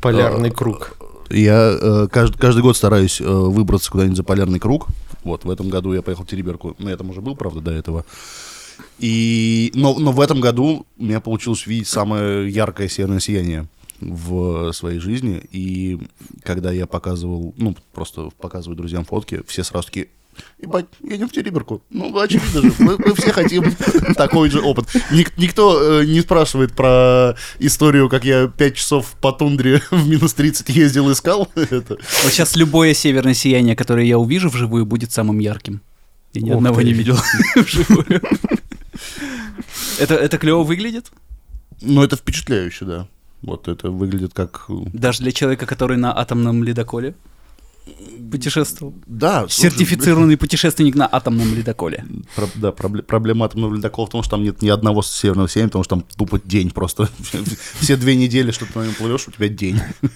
Полярный 0.00 0.50
круг. 0.50 0.96
Я 1.28 1.76
э, 1.80 2.06
кажд- 2.10 2.38
каждый 2.38 2.62
год 2.62 2.76
стараюсь 2.76 3.20
э, 3.20 3.24
выбраться 3.24 3.90
куда-нибудь 3.90 4.16
за 4.16 4.24
полярный 4.24 4.58
круг. 4.58 4.88
Вот, 5.22 5.44
в 5.44 5.50
этом 5.50 5.68
году 5.68 5.92
я 5.92 6.02
поехал 6.02 6.24
в 6.24 6.26
Териберку. 6.26 6.74
На 6.78 6.88
этом 6.88 7.10
уже 7.10 7.20
был, 7.20 7.36
правда, 7.36 7.60
до 7.60 7.70
этого. 7.70 8.04
И, 9.00 9.72
но, 9.74 9.98
но 9.98 10.12
в 10.12 10.20
этом 10.20 10.40
году 10.40 10.86
у 10.98 11.04
меня 11.04 11.20
получилось 11.20 11.66
увидеть 11.66 11.88
самое 11.88 12.48
яркое 12.48 12.88
северное 12.88 13.20
сияние 13.20 13.66
в 14.00 14.72
своей 14.72 14.98
жизни. 14.98 15.42
И 15.52 15.98
когда 16.42 16.70
я 16.70 16.86
показывал, 16.86 17.54
ну, 17.56 17.74
просто 17.92 18.30
показываю 18.40 18.76
друзьям 18.76 19.04
фотки, 19.04 19.40
все 19.46 19.64
сразу 19.64 19.86
такие, 19.86 20.08
Ебать, 20.62 20.86
едем 21.02 21.28
в 21.28 21.32
Териберку. 21.32 21.82
Ну, 21.90 22.16
очевидно 22.18 22.62
же, 22.62 22.72
мы, 22.78 22.96
мы 22.96 23.14
все 23.14 23.32
хотим 23.32 23.74
такой 24.16 24.48
же 24.48 24.60
опыт. 24.60 24.86
Ник- 25.10 25.36
никто 25.36 26.00
э, 26.00 26.06
не 26.06 26.20
спрашивает 26.20 26.72
про 26.72 27.34
историю, 27.58 28.08
как 28.08 28.24
я 28.24 28.46
пять 28.48 28.76
часов 28.76 29.16
по 29.20 29.32
тундре 29.32 29.82
в 29.90 30.08
минус 30.08 30.32
30 30.34 30.68
ездил, 30.70 31.10
искал 31.12 31.48
это. 31.54 31.98
Вот 32.22 32.32
сейчас 32.32 32.56
любое 32.56 32.94
северное 32.94 33.34
сияние, 33.34 33.76
которое 33.76 34.06
я 34.06 34.18
увижу 34.18 34.48
вживую, 34.48 34.86
будет 34.86 35.12
самым 35.12 35.40
ярким. 35.40 35.82
Я 36.32 36.42
ни 36.42 36.50
Ух 36.50 36.56
одного 36.58 36.76
ты. 36.78 36.84
не 36.84 36.92
видел 36.92 37.18
вживую. 37.56 38.22
Это, 39.98 40.14
это 40.14 40.38
клево 40.38 40.62
выглядит? 40.62 41.10
Ну, 41.80 42.02
это 42.02 42.16
впечатляюще, 42.16 42.84
да. 42.84 43.08
Вот 43.42 43.68
это 43.68 43.90
выглядит 43.90 44.34
как... 44.34 44.66
э, 44.68 44.74
Даже 44.92 45.20
для 45.22 45.32
человека, 45.32 45.66
который 45.66 45.96
на 45.96 46.16
атомном 46.16 46.62
ледоколе 46.62 47.14
путешествовал. 48.30 48.94
Да, 49.06 49.48
слушай, 49.48 49.70
Сертифицированный 49.70 50.36
путешественник 50.36 50.94
на 50.94 51.08
атомном 51.10 51.54
ледоколе. 51.54 52.04
Про- 52.36 52.48
да, 52.54 52.68
пробле- 52.70 53.02
проблема 53.02 53.46
атомного 53.46 53.74
ледокола 53.74 54.06
в 54.06 54.10
том, 54.10 54.22
что 54.22 54.32
там 54.32 54.42
нет 54.44 54.62
ни 54.62 54.68
одного 54.68 55.02
северного 55.02 55.48
сияния, 55.48 55.68
потому 55.68 55.84
что 55.84 55.96
там 55.96 56.04
тупо 56.16 56.38
день 56.44 56.70
просто. 56.70 57.08
Все 57.80 57.96
две 57.96 58.14
недели, 58.16 58.50
что 58.50 58.66
ты 58.66 58.78
на 58.78 58.84
нем 58.84 58.94
плывешь, 58.94 59.26
у 59.28 59.30
тебя 59.32 59.48
день. 59.48 59.80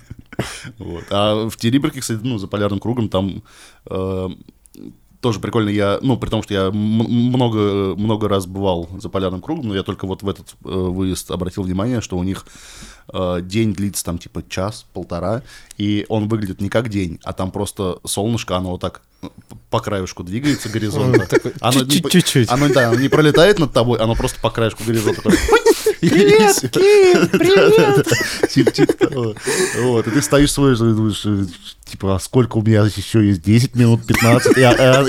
Вот. 0.79 1.05
А 1.11 1.49
в 1.49 1.57
Териберке, 1.57 2.01
кстати, 2.01 2.19
ну, 2.25 2.39
за 2.39 2.49
полярным 2.49 2.81
кругом 2.81 3.09
там 3.09 3.45
э, 3.89 4.29
тоже 5.25 5.41
прикольно. 5.41 5.71
Я, 5.71 5.99
ну, 6.03 6.19
при 6.19 6.29
том, 6.29 6.43
что 6.43 6.53
я 6.53 6.71
много, 6.71 7.95
много 7.97 8.29
раз 8.29 8.45
бывал 8.47 8.91
за 8.99 9.09
полярным 9.09 9.41
кругом, 9.41 9.69
но 9.69 9.75
я 9.75 9.83
только 9.83 10.07
вот 10.07 10.23
в 10.23 10.29
этот 10.29 10.55
э, 10.63 10.69
выезд 10.69 11.31
обратил 11.31 11.63
внимание, 11.63 12.03
что 12.03 12.19
у 12.19 12.23
них 12.23 12.45
день 13.43 13.75
длится 13.75 14.05
там 14.05 14.19
типа 14.19 14.43
час, 14.49 14.87
полтора, 14.93 15.43
и 15.77 16.07
он 16.09 16.29
выглядит 16.29 16.61
не 16.61 16.69
как 16.69 16.89
день, 16.89 17.19
а 17.25 17.33
там 17.33 17.51
просто 17.51 17.99
солнышко, 18.05 18.57
оно 18.57 18.73
вот 18.73 18.81
так 18.81 19.03
э, 19.23 19.29
по 19.71 19.81
краешку 19.81 20.23
двигается 20.23 20.69
горизонта. 20.69 21.29
Оно 21.61 21.85
чуть-чуть. 21.85 22.51
Оно, 22.51 22.69
да, 22.69 22.89
оно 22.89 23.01
не 23.01 23.09
пролетает 23.09 23.59
над 23.59 23.73
тобой, 23.73 23.99
оно 23.99 24.15
просто 24.15 24.41
по 24.41 24.51
краешку 24.51 24.85
горизонта. 24.85 25.23
Привет, 26.01 26.61
Ким, 26.61 27.29
привет! 27.29 28.07
Типа 28.51 28.71
типа 28.71 28.93
того. 28.93 29.35
Вот, 29.81 30.07
и 30.07 30.11
ты 30.11 30.23
стоишь 30.23 30.53
свой, 30.53 30.77
думаешь, 30.77 31.23
э, 31.25 31.45
типа, 31.85 32.17
а 32.17 32.21
сколько 32.21 32.59
у 32.59 32.63
меня 32.63 32.83
еще 32.85 33.27
есть? 33.27 33.43
10 33.43 33.75
минут, 33.75 34.07
15, 34.07 34.57
и, 34.57 34.61
и 34.61 34.63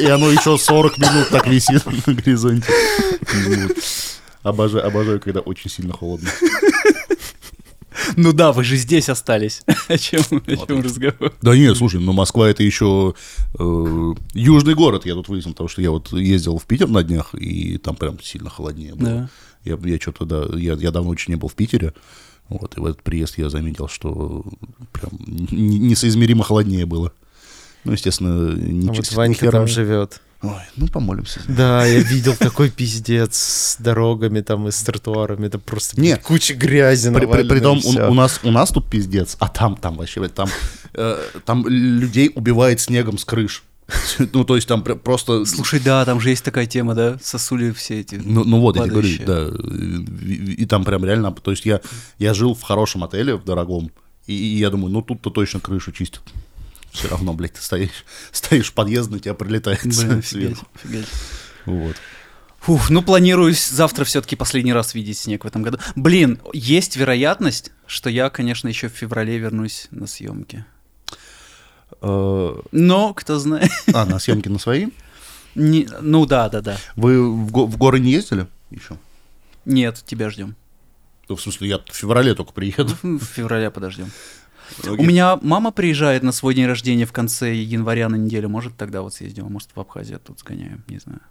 оно 0.10 0.32
еще 0.32 0.58
40 0.58 0.98
минут 0.98 1.30
так 1.30 1.48
висит 1.48 1.86
на 2.08 2.14
горизонте. 2.14 2.68
Вот. 3.34 3.78
Обожаю, 4.44 4.86
обожаю, 4.86 5.20
когда 5.20 5.40
очень 5.40 5.70
сильно 5.70 5.94
холодно. 5.94 6.30
Ну 8.16 8.34
да, 8.34 8.52
вы 8.52 8.64
же 8.64 8.76
здесь 8.78 9.10
остались. 9.10 9.64
О 9.88 9.98
чем, 9.98 10.22
о 10.48 10.68
чем 10.68 10.82
разговор? 10.82 11.34
Да 11.42 11.56
нет, 11.56 11.78
слушай, 11.78 12.00
ну 12.00 12.14
Москва 12.14 12.50
это 12.50 12.64
еще 12.64 13.14
э, 13.60 14.14
южный 14.34 14.74
город, 14.74 15.06
я 15.06 15.14
тут 15.14 15.28
выяснил, 15.28 15.54
потому 15.54 15.70
что 15.70 15.82
я 15.82 15.92
вот 15.92 16.12
ездил 16.14 16.58
в 16.58 16.66
Питер 16.66 16.88
на 16.88 17.04
днях, 17.04 17.34
и 17.36 17.78
там 17.78 17.96
прям 17.96 18.20
сильно 18.22 18.50
холоднее 18.50 18.96
было. 18.96 19.10
Да. 19.10 19.30
Я, 19.64 19.78
я 19.84 20.00
что-то, 20.00 20.26
да, 20.26 20.58
я, 20.58 20.74
я 20.74 20.92
давно 20.92 21.10
очень 21.10 21.34
не 21.34 21.38
был 21.38 21.50
в 21.50 21.56
Питере, 21.56 21.94
вот, 22.50 22.78
и 22.78 22.80
в 22.80 22.86
этот 22.86 23.04
приезд 23.04 23.38
я 23.38 23.50
заметил, 23.50 23.88
что 23.88 24.46
прям 24.92 25.12
несоизмеримо 25.52 26.44
холоднее 26.44 26.86
было. 26.86 27.14
Ну, 27.84 27.92
естественно, 27.92 28.54
не 28.54 28.90
А 28.90 28.94
вот 28.94 29.12
Ванька 29.14 29.52
там 29.52 29.68
живет. 29.68 30.22
Ой, 30.42 30.52
ну, 30.76 30.88
помолимся. 30.88 31.40
Да, 31.48 31.86
я 31.86 32.00
видел 32.02 32.36
такой 32.36 32.70
пиздец 32.70 33.36
с 33.36 33.78
дорогами 33.80 34.42
там 34.42 34.68
и 34.68 34.72
с 34.72 34.82
тротуарами. 34.84 35.48
Это 35.48 35.58
просто 35.60 36.00
Не. 36.00 36.10
блядь, 36.14 36.22
куча 36.24 36.54
грязи 36.54 37.10
При, 37.10 37.20
при- 37.20 37.26
навалена, 37.26 37.50
притом 37.50 37.78
и 37.78 37.82
всё. 37.82 38.08
у, 38.08 38.12
у 38.12 38.14
нас, 38.14 38.40
у 38.44 38.52
нас 38.52 38.70
тут 38.70 38.90
пиздец, 38.90 39.38
а 39.40 39.48
там, 39.48 39.76
там 39.76 39.96
вообще, 39.98 40.28
там, 40.28 40.48
э, 40.94 41.18
там 41.46 41.68
людей 41.68 42.32
убивает 42.36 42.80
снегом 42.80 43.18
с 43.18 43.26
крыш. 43.26 43.64
Ну, 44.34 44.44
то 44.44 44.56
есть 44.56 44.68
там 44.68 44.84
пр- 44.84 44.98
просто... 44.98 45.46
Слушай, 45.46 45.80
да, 45.80 46.06
там 46.06 46.20
же 46.20 46.30
есть 46.30 46.44
такая 46.44 46.66
тема, 46.66 46.96
да? 46.96 47.18
Сосули 47.22 47.72
все 47.72 48.02
эти. 48.02 48.16
Ну, 48.16 48.44
ну 48.44 48.60
вот, 48.60 48.76
я 48.76 48.84
тебе 48.84 48.92
говорю, 48.92 49.18
падающие. 49.20 49.28
да. 49.28 50.26
И, 50.28 50.64
и 50.64 50.66
там 50.66 50.84
прям 50.84 51.06
реально, 51.06 51.32
то 51.32 51.52
есть 51.52 51.66
я, 51.66 51.82
я 52.20 52.34
жил 52.34 52.54
в 52.56 52.62
хорошем 52.62 53.04
отеле, 53.04 53.36
в 53.36 53.44
дорогом, 53.46 53.92
и, 54.28 54.34
и 54.34 54.58
я 54.58 54.70
думаю, 54.70 54.92
ну 54.92 55.02
тут-то 55.02 55.30
точно 55.30 55.60
крышу 55.60 55.92
чистят. 55.92 56.22
Все 56.96 57.08
равно, 57.10 57.34
блядь, 57.34 57.54
ты 57.54 57.62
стоишь, 57.62 58.06
стоишь 58.32 58.70
в 58.72 58.74
подъезд, 58.74 59.10
на 59.12 59.20
тебя 59.20 59.34
прилетает 59.34 59.82
Блин, 59.84 60.24
сверху. 60.26 60.66
офигеть. 60.76 61.08
Вот. 61.66 61.96
Фух, 62.62 62.90
ну 62.90 63.04
планирую 63.04 63.54
завтра 63.54 64.06
все-таки 64.06 64.36
последний 64.36 64.74
раз 64.74 64.96
видеть 64.96 65.20
снег 65.20 65.44
в 65.44 65.48
этом 65.48 65.62
году. 65.62 65.78
Блин, 65.96 66.40
есть 66.54 66.96
вероятность, 66.96 67.72
что 67.86 68.10
я, 68.10 68.30
конечно, 68.32 68.68
еще 68.68 68.90
в 68.90 68.94
феврале 68.94 69.38
вернусь 69.38 69.88
на 69.92 70.08
съемки. 70.08 70.66
Э, 72.02 72.56
Но, 72.72 73.14
кто 73.14 73.38
знает. 73.40 73.70
А, 73.94 74.06
на 74.06 74.18
съемки 74.20 74.48
на 74.50 74.58
свои? 74.60 74.88
Не- 75.56 75.88
ну 76.02 76.26
да, 76.26 76.50
да, 76.50 76.62
да. 76.62 76.78
Вы 76.96 77.22
в, 77.32 77.52
го- 77.52 77.68
в 77.68 77.78
горы 77.78 78.00
не 78.00 78.12
ездили 78.12 78.48
еще? 78.72 78.98
Нет, 79.66 80.04
тебя 80.06 80.30
ждем. 80.30 80.56
Ну, 81.30 81.36
в 81.36 81.42
смысле, 81.42 81.70
я 81.70 81.78
в 81.80 81.96
феврале 81.96 82.34
только 82.36 82.52
приеду. 82.52 82.94
В 83.04 83.24
феврале 83.24 83.70
подождем. 83.72 84.12
У 84.88 84.94
Окей. 84.94 85.06
меня 85.06 85.40
мама 85.42 85.72
приезжает 85.72 86.24
на 86.24 86.32
свой 86.32 86.54
день 86.54 86.66
рождения 86.66 87.06
в 87.06 87.12
конце 87.12 87.54
января 87.54 88.10
на 88.10 88.16
неделю. 88.16 88.50
Может, 88.50 88.76
тогда 88.78 89.02
вот 89.02 89.14
съездим, 89.14 89.46
а 89.46 89.50
может, 89.50 89.70
в 89.74 89.80
Абхазию 89.80 90.20
тут 90.20 90.40
сгоняем, 90.40 90.84
не 90.88 91.00
знаю. 91.00 91.22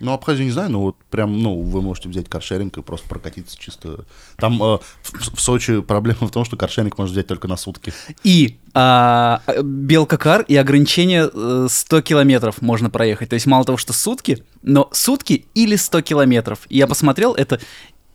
Ну, 0.00 0.12
Абхазию 0.12 0.46
не 0.46 0.50
знаю, 0.50 0.70
но 0.70 0.80
вот 0.80 0.96
прям, 1.10 1.42
ну, 1.42 1.60
вы 1.60 1.82
можете 1.82 2.08
взять 2.08 2.26
каршеринг 2.28 2.78
и 2.78 2.82
просто 2.82 3.06
прокатиться 3.06 3.56
чисто. 3.58 4.06
Там 4.36 4.54
э, 4.54 4.78
в, 5.02 5.36
в 5.36 5.40
Сочи 5.40 5.82
проблема 5.82 6.26
в 6.26 6.30
том, 6.30 6.46
что 6.46 6.56
каршеринг 6.56 6.96
можно 6.96 7.12
взять 7.12 7.26
только 7.26 7.48
на 7.48 7.58
сутки. 7.58 7.92
И 8.24 8.58
а, 8.72 9.42
Белкакар 9.62 10.42
и 10.42 10.56
ограничение 10.56 11.28
э, 11.32 11.66
100 11.68 12.00
километров 12.00 12.62
можно 12.62 12.88
проехать. 12.88 13.28
То 13.28 13.34
есть 13.34 13.46
мало 13.46 13.66
того, 13.66 13.76
что 13.76 13.92
сутки, 13.92 14.42
но 14.62 14.88
сутки 14.92 15.44
или 15.54 15.76
100 15.76 16.00
километров. 16.00 16.60
И 16.70 16.78
я 16.78 16.86
посмотрел, 16.86 17.34
это 17.34 17.60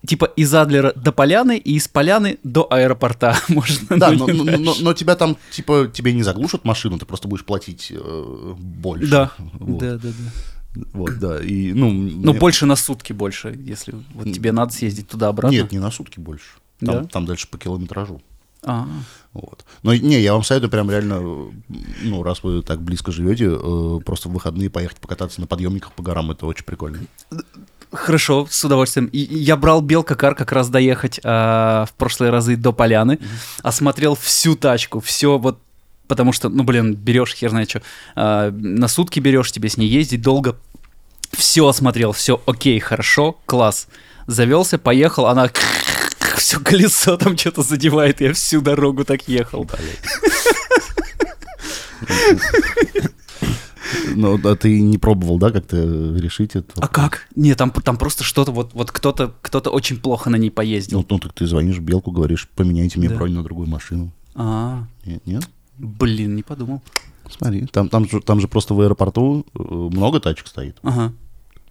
типа 0.05 0.25
из 0.25 0.53
Адлера 0.53 0.93
до 0.95 1.11
Поляны 1.11 1.57
и 1.57 1.75
из 1.75 1.87
Поляны 1.87 2.37
до 2.43 2.67
аэропорта 2.71 3.37
можно. 3.49 3.97
Да, 3.97 4.11
но, 4.11 4.27
но- 4.27 4.57
но- 4.57 4.75
но 4.79 4.93
тебя 4.93 5.15
там, 5.15 5.37
типа, 5.51 5.89
тебе 5.93 6.13
не 6.13 6.23
заглушат 6.23 6.65
машину, 6.65 6.97
ты 6.99 7.05
просто 7.05 7.27
будешь 7.27 7.45
платить 7.45 7.91
э, 7.95 8.53
больше. 8.57 9.07
Да, 9.11 9.31
Вот. 9.37 9.79
да, 9.79 9.97
да, 9.97 10.09
да. 10.09 10.83
Вот, 10.93 11.19
да. 11.19 11.39
И, 11.41 11.71
ну, 11.73 11.89
Ну, 11.91 12.31
мне- 12.31 12.39
больше 12.39 12.65
на 12.65 12.75
сутки 12.75 13.13
больше, 13.13 13.57
если 13.57 13.93
вот 14.13 14.25
тебе 14.33 14.51
надо 14.51 14.73
съездить 14.73 15.07
туда-обратно. 15.07 15.55
Нет, 15.55 15.71
не 15.71 15.79
на 15.79 15.89
сутки 15.91 16.19
больше. 16.19 16.45
Там, 16.79 17.03
Да? 17.03 17.05
там 17.05 17.25
дальше 17.25 17.47
по 17.47 17.57
километражу. 17.57 18.21
А, 18.63 18.87
Вот. 19.35 19.65
Но 19.83 19.93
не, 19.93 20.21
я 20.21 20.31
вам 20.31 20.43
советую 20.45 20.71
прям 20.71 20.89
реально, 20.89 21.15
э, 21.15 21.73
ну, 22.03 22.23
раз 22.23 22.41
вы 22.41 22.61
так 22.61 22.81
близко 22.81 23.11
живете, 23.11 23.49
э, 23.51 23.99
просто 24.05 24.29
в 24.29 24.31
выходные 24.31 24.69
поехать 24.69 24.97
покататься 24.97 25.41
на 25.41 25.47
подъемниках 25.47 25.91
по 25.91 26.01
горам, 26.01 26.31
это 26.31 26.45
очень 26.45 26.63
прикольно. 26.63 26.99
Хорошо, 27.91 28.47
с 28.49 28.63
удовольствием. 28.63 29.07
И- 29.07 29.19
я 29.19 29.57
брал 29.57 29.81
Белкакар 29.81 30.35
как 30.35 30.53
раз 30.53 30.69
доехать 30.69 31.19
а, 31.23 31.85
в 31.85 31.93
прошлые 31.93 32.31
разы 32.31 32.55
до 32.55 32.71
Поляны, 32.71 33.19
осмотрел 33.61 34.15
всю 34.15 34.55
тачку, 34.55 35.01
все 35.01 35.37
вот 35.37 35.59
потому 36.07 36.31
что, 36.31 36.47
ну, 36.47 36.63
блин, 36.63 36.93
берешь 36.93 37.33
хер 37.33 37.49
знает 37.49 37.69
что, 37.69 37.81
на 38.15 38.87
сутки 38.87 39.19
берешь, 39.19 39.51
тебе 39.51 39.69
с 39.69 39.75
ней 39.77 39.89
ездить 39.89 40.21
долго. 40.21 40.55
Все 41.31 41.67
осмотрел, 41.67 42.13
все 42.13 42.41
окей, 42.45 42.79
хорошо, 42.79 43.37
класс. 43.45 43.87
Завелся, 44.27 44.77
поехал, 44.77 45.25
она 45.25 45.49
все 46.37 46.59
колесо 46.59 47.17
там 47.17 47.37
что-то 47.37 47.61
задевает, 47.63 48.21
я 48.21 48.33
всю 48.33 48.61
дорогу 48.61 49.05
так 49.05 49.27
ехал. 49.27 49.67
Ну, 54.15 54.39
а 54.43 54.55
ты 54.55 54.81
не 54.81 54.97
пробовал, 54.97 55.37
да, 55.37 55.51
как-то 55.51 55.77
решить 55.77 56.55
это? 56.55 56.73
А 56.81 56.87
как? 56.87 57.27
Не, 57.35 57.53
там, 57.55 57.71
там 57.71 57.97
просто 57.97 58.23
что-то, 58.23 58.51
вот, 58.51 58.73
вот 58.73 58.91
кто-то 58.91 59.33
кто 59.41 59.59
очень 59.59 59.97
плохо 59.99 60.29
на 60.29 60.37
ней 60.37 60.49
поездил. 60.49 60.99
Ну, 60.99 61.05
ну, 61.09 61.19
так 61.19 61.33
ты 61.33 61.45
звонишь 61.45 61.79
Белку, 61.79 62.11
говоришь, 62.11 62.47
поменяйте 62.55 62.99
мне 62.99 63.09
Да. 63.09 63.15
бронь 63.15 63.33
на 63.33 63.43
другую 63.43 63.67
машину. 63.67 64.11
А, 64.33 64.85
Нет? 65.05 65.25
нет? 65.25 65.49
блин, 65.77 66.35
не 66.35 66.43
подумал. 66.43 66.81
Смотри, 67.29 67.65
там, 67.67 67.89
там, 67.89 68.07
же, 68.07 68.21
там 68.21 68.39
же 68.39 68.47
просто 68.47 68.73
в 68.73 68.81
аэропорту 68.81 69.45
э, 69.53 69.59
много 69.61 70.19
тачек 70.19 70.47
стоит. 70.47 70.77
Ага. 70.83 71.11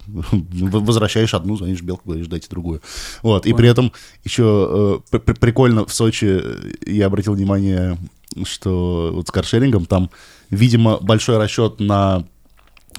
Возвращаешь 0.52 1.34
одну, 1.34 1.56
звонишь 1.56 1.82
Белку, 1.82 2.02
говоришь, 2.10 2.26
дайте 2.26 2.48
другую. 2.50 2.80
Вот, 3.22 3.46
и 3.46 3.52
при 3.52 3.68
этом 3.68 3.92
еще 4.24 5.00
э, 5.12 5.18
при- 5.18 5.32
прикольно 5.34 5.84
в 5.86 5.92
Сочи 5.94 6.40
э, 6.42 6.72
я 6.86 7.06
обратил 7.06 7.34
внимание, 7.34 7.98
что 8.44 9.10
вот 9.14 9.28
с 9.28 9.30
каршерингом 9.30 9.86
там, 9.86 10.10
видимо, 10.50 10.98
большой 10.98 11.38
расчет 11.38 11.80
на 11.80 12.24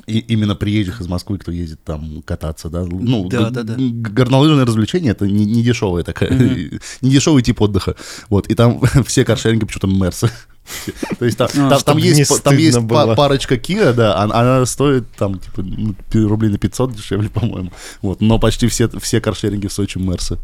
и- 0.08 0.20
именно 0.20 0.56
приезжих 0.56 1.00
из 1.02 1.08
Москвы, 1.08 1.38
кто 1.38 1.52
ездит 1.52 1.84
там 1.84 2.22
кататься, 2.24 2.70
да, 2.70 2.84
ну, 2.84 3.30
Да, 3.30 3.50
да, 3.50 3.64
да. 3.64 3.76
горнолыжное 3.78 4.66
развлечение 4.66 5.12
это 5.12 5.26
не, 5.26 5.46
не 5.46 5.64
дешевая 5.64 6.04
такая, 6.04 6.30
не 7.02 7.10
дешевый 7.10 7.42
тип 7.44 7.62
отдыха, 7.62 7.96
вот, 8.30 8.48
и 8.48 8.56
там 8.56 8.82
все 9.06 9.24
каршеринги 9.24 9.66
почему-то 9.66 9.88
мерсы. 9.88 10.30
То 11.20 11.26
есть 11.26 11.38
там, 11.38 11.48
А, 11.54 11.70
там, 11.70 11.80
чтоб 11.80 11.86
там 11.86 11.98
не 11.98 12.04
есть, 12.10 12.44
там 12.44 12.54
было. 12.82 13.16
парочка 13.16 13.56
Kia, 13.56 13.94
да, 13.94 14.22
он- 14.24 14.32
она 14.34 14.66
стоит 14.66 15.06
там 15.16 15.40
типа 15.40 15.62
ну, 15.62 15.96
рублей 16.28 16.50
на 16.50 16.58
500 16.58 16.96
дешевле, 16.96 17.30
по-моему. 17.34 17.72
Вот, 18.02 18.22
но 18.22 18.40
почти 18.40 18.68
все, 18.68 18.90
все 19.00 19.22
каршеринги 19.22 19.68
в 19.68 19.74
Сочи 19.74 19.98
мерсы. 19.98 20.38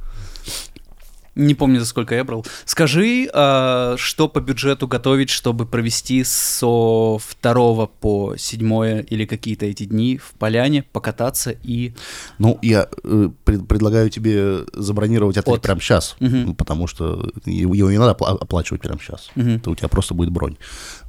Не 1.35 1.55
помню, 1.55 1.79
за 1.79 1.85
сколько 1.85 2.13
я 2.13 2.23
брал. 2.25 2.45
Скажи, 2.65 3.29
а, 3.33 3.95
что 3.97 4.27
по 4.27 4.41
бюджету 4.41 4.85
готовить, 4.87 5.29
чтобы 5.29 5.65
провести 5.65 6.23
со 6.25 7.17
2 7.41 7.85
по 7.87 8.35
7 8.37 9.05
или 9.09 9.25
какие-то 9.25 9.65
эти 9.65 9.85
дни 9.85 10.17
в 10.17 10.33
поляне, 10.37 10.83
покататься 10.83 11.51
и... 11.63 11.93
Ну, 12.37 12.59
я 12.61 12.89
э, 13.03 13.29
пред- 13.45 13.65
предлагаю 13.67 14.09
тебе 14.09 14.65
забронировать 14.73 15.37
отель 15.37 15.53
От. 15.55 15.61
прямо 15.61 15.79
сейчас, 15.79 16.15
Мгм. 16.19 16.53
потому 16.55 16.87
что 16.87 17.31
его 17.45 17.73
его 17.75 17.89
не 17.91 17.97
надо 17.97 18.11
опла- 18.11 18.37
оплачивать 18.37 18.81
прямо 18.81 18.99
сейчас. 18.99 19.29
Мгм. 19.35 19.55
Это 19.55 19.69
у 19.71 19.75
тебя 19.75 19.87
просто 19.87 20.13
будет 20.13 20.31
бронь. 20.31 20.57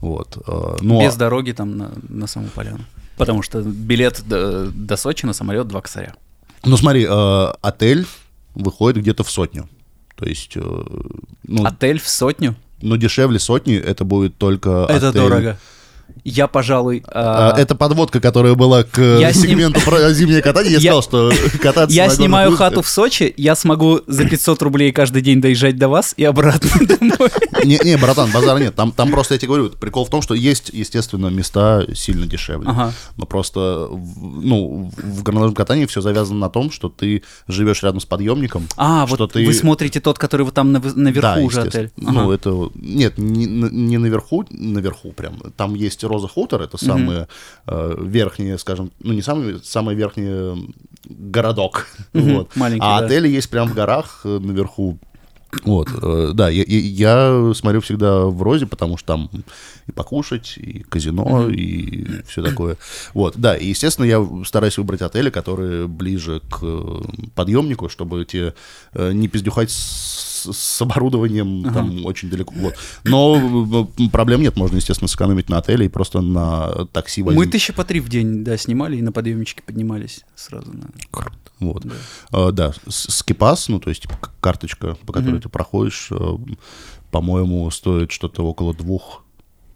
Вот. 0.00 0.36
э, 0.46 0.76
Ну, 0.82 1.00
без 1.00 1.14
а- 1.14 1.18
дороги 1.18 1.50
там 1.52 1.76
на, 1.76 1.90
на 2.08 2.26
саму 2.28 2.46
поляну. 2.54 2.80
Потому 3.16 3.42
что 3.42 3.60
билет 3.60 4.22
до, 4.26 4.66
до 4.70 4.96
Сочи 4.96 5.26
на 5.26 5.32
самолет 5.32 5.66
2 5.66 5.80
косаря. 5.80 6.14
ну, 6.64 6.76
смотри, 6.76 7.06
э, 7.10 7.46
отель 7.60 8.06
выходит 8.54 9.02
где-то 9.02 9.24
в 9.24 9.30
сотню. 9.30 9.68
То 10.22 10.28
есть, 10.28 10.52
э, 10.54 10.60
ну, 11.48 11.64
Отель 11.64 11.98
в 11.98 12.08
сотню? 12.08 12.54
но 12.80 12.94
дешевле 12.94 13.40
сотни 13.40 13.76
это 13.76 14.04
будет 14.04 14.36
только 14.38 14.86
Это 14.88 15.08
отель. 15.08 15.20
дорого. 15.20 15.58
Я, 16.24 16.46
пожалуй... 16.46 17.02
А, 17.06 17.54
Это 17.58 17.74
подводка, 17.74 18.20
которая 18.20 18.54
была 18.54 18.82
к 18.84 18.98
Я 18.98 19.30
э, 19.30 19.32
сним- 19.32 19.50
сегменту 19.50 19.80
про 19.80 20.12
зимнее 20.12 20.42
катание. 20.42 20.72
Я 20.72 20.78
Я- 20.78 21.02
сказал, 21.02 21.02
что 21.02 21.32
кататься 21.60 21.94
Я 21.94 22.08
снимаю 22.08 22.50
лыжах- 22.50 22.58
хату 22.58 22.82
в 22.82 22.88
Сочи, 22.88 23.32
я 23.36 23.54
смогу 23.54 24.00
за 24.06 24.24
500 24.28 24.62
рублей 24.62 24.92
каждый 24.92 25.22
день 25.22 25.40
доезжать 25.40 25.76
до 25.76 25.88
вас 25.88 26.14
и 26.16 26.24
обратно 26.24 26.70
домой. 26.86 27.30
Не, 27.64 27.78
не, 27.84 27.96
братан, 27.96 28.30
базара 28.32 28.58
нет. 28.58 28.74
Там, 28.74 28.92
там 28.92 29.10
просто, 29.10 29.34
я 29.34 29.38
тебе 29.38 29.48
говорю, 29.48 29.70
прикол 29.70 30.04
в 30.04 30.10
том, 30.10 30.22
что 30.22 30.34
есть, 30.34 30.70
естественно, 30.72 31.26
места 31.28 31.84
сильно 31.94 32.26
дешевле. 32.26 32.68
Ага. 32.68 32.92
Но 33.16 33.26
просто, 33.26 33.88
ну, 33.90 34.90
в 34.96 35.22
горнолыжном 35.22 35.54
катании 35.54 35.86
все 35.86 36.00
завязано 36.00 36.38
на 36.40 36.48
том, 36.50 36.70
что 36.70 36.88
ты 36.88 37.22
живешь 37.48 37.82
рядом 37.82 38.00
с 38.00 38.04
подъемником. 38.04 38.66
А, 38.76 39.06
что 39.06 39.16
вот 39.16 39.32
ты... 39.32 39.44
вы 39.46 39.52
смотрите 39.54 40.00
тот, 40.00 40.18
который 40.18 40.42
вот 40.42 40.54
там 40.54 40.72
нав- 40.72 40.96
наверху 40.96 41.20
Да, 41.40 41.40
уже 41.44 41.62
отель. 41.62 41.90
Ну, 41.96 42.22
Ага. 42.26 42.34
это... 42.34 42.70
Нет, 42.74 43.18
не, 43.18 43.46
не 43.46 43.98
наверху, 43.98 44.44
наверху 44.50 45.12
прям. 45.12 45.38
Там 45.56 45.74
есть 45.74 46.01
Роза 46.08 46.28
Хутор, 46.28 46.62
это 46.62 46.76
самый 46.78 47.26
э, 47.66 47.96
верхний, 48.00 48.56
скажем, 48.58 48.90
ну 49.00 49.12
не 49.12 49.22
самый, 49.22 49.60
самый 49.64 49.94
верхний 49.94 50.24
э, 50.28 50.56
городок, 51.08 51.86
Мгм, 52.12 52.34
вот. 52.34 52.56
маленький, 52.56 52.84
а 52.84 53.00
да. 53.00 53.06
отели 53.06 53.28
есть 53.28 53.50
прям 53.50 53.68
в 53.68 53.74
горах 53.74 54.20
э, 54.24 54.38
наверху. 54.38 54.98
Вот, 55.64 55.88
да, 56.34 56.48
я, 56.48 56.64
я- 56.66 57.52
смотрю 57.54 57.82
всегда 57.82 58.24
в 58.24 58.40
Розе, 58.42 58.64
потому 58.66 58.96
что 58.96 59.06
там 59.08 59.30
и 59.86 59.92
покушать, 59.92 60.54
и 60.56 60.78
казино, 60.88 61.50
и 61.50 62.22
все 62.26 62.42
такое. 62.42 62.78
Вот, 63.12 63.34
да, 63.36 63.54
и, 63.54 63.66
естественно, 63.66 64.06
я 64.06 64.26
стараюсь 64.46 64.78
выбрать 64.78 65.02
отели, 65.02 65.28
которые 65.28 65.88
ближе 65.88 66.40
к 66.50 66.64
подъемнику, 67.34 67.90
чтобы 67.90 68.24
те 68.24 68.54
не 68.94 69.28
пиздюхать 69.28 69.70
с, 69.70 70.31
с 70.50 70.82
оборудованием 70.82 71.62
там 71.72 72.04
очень 72.06 72.30
далеко. 72.30 72.52
Вот. 72.56 72.74
Но 73.04 73.88
проблем 74.12 74.42
нет, 74.42 74.56
можно, 74.56 74.76
естественно, 74.76 75.08
сэкономить 75.08 75.48
на 75.48 75.58
отеле 75.58 75.86
и 75.86 75.88
просто 75.88 76.20
на 76.20 76.86
такси 76.92 77.22
возить. 77.22 77.38
Мы 77.38 77.46
тысячи 77.46 77.72
по 77.72 77.84
три 77.84 78.00
в 78.00 78.08
день, 78.08 78.44
да, 78.44 78.56
снимали 78.56 78.96
и 78.96 79.02
на 79.02 79.12
подъемничке 79.12 79.62
поднимались 79.62 80.24
сразу. 80.34 80.72
на- 80.72 80.90
Вот. 81.60 81.84
Да. 81.84 81.94
А, 82.30 82.52
да, 82.52 82.72
с- 82.88 83.10
скипас, 83.12 83.68
ну, 83.68 83.78
то 83.80 83.88
есть 83.90 84.02
типа, 84.02 84.18
карточка, 84.40 84.96
по 85.06 85.12
которой 85.12 85.40
ты 85.40 85.48
проходишь, 85.48 86.08
э, 86.10 86.36
по-моему, 87.10 87.70
стоит 87.70 88.10
что-то 88.10 88.42
около 88.44 88.74
двух 88.74 89.22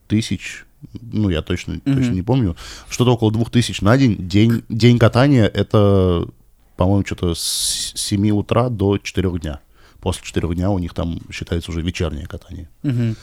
тысяч. 0.09 0.65
Ну, 1.01 1.31
я 1.31 1.43
точно, 1.43 1.75
Мгм. 1.85 1.97
точно 1.97 2.13
не 2.13 2.23
помню. 2.23 2.57
Что-то 2.89 3.13
около 3.13 3.31
двух 3.33 3.51
тысяч 3.51 3.81
на 3.81 3.97
день. 3.97 4.17
День, 4.19 4.63
день 4.69 4.99
катания— 4.99 5.47
это, 5.55 6.27
по-моему, 6.77 7.05
что-то 7.07 7.35
с 7.35 7.93
7 7.95 8.31
утра 8.31 8.69
до 8.69 8.99
4 8.99 9.39
дня. 9.39 9.61
После 10.00 10.25
4 10.25 10.55
дня 10.55 10.71
у 10.71 10.79
них 10.79 10.95
там 10.95 11.19
считается 11.31 11.71
уже 11.71 11.83
вечернее 11.83 12.26
катание. 12.26 12.69
Мгм. 12.83 13.17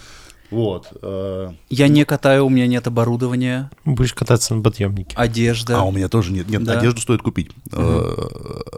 Вот. 0.52 0.88
э, 1.02 1.52
Я 1.70 1.88
не 1.88 2.06
катаю, 2.06 2.46
у 2.46 2.50
меня 2.50 2.68
нет 2.68 2.86
оборудования, 2.86 3.72
Будешь 3.86 4.14
кататься 4.14 4.54
на 4.54 4.62
подъемнике. 4.62 5.16
одежда. 5.18 5.80
А 5.80 5.84
у 5.84 5.92
меня 5.92 6.10
тоже 6.10 6.32
нет. 6.32 6.48
Нет, 6.48 6.64
Да. 6.64 6.78
одежду 6.78 7.02
стоит 7.02 7.24
купить. 7.24 7.50
Э, 7.72 7.76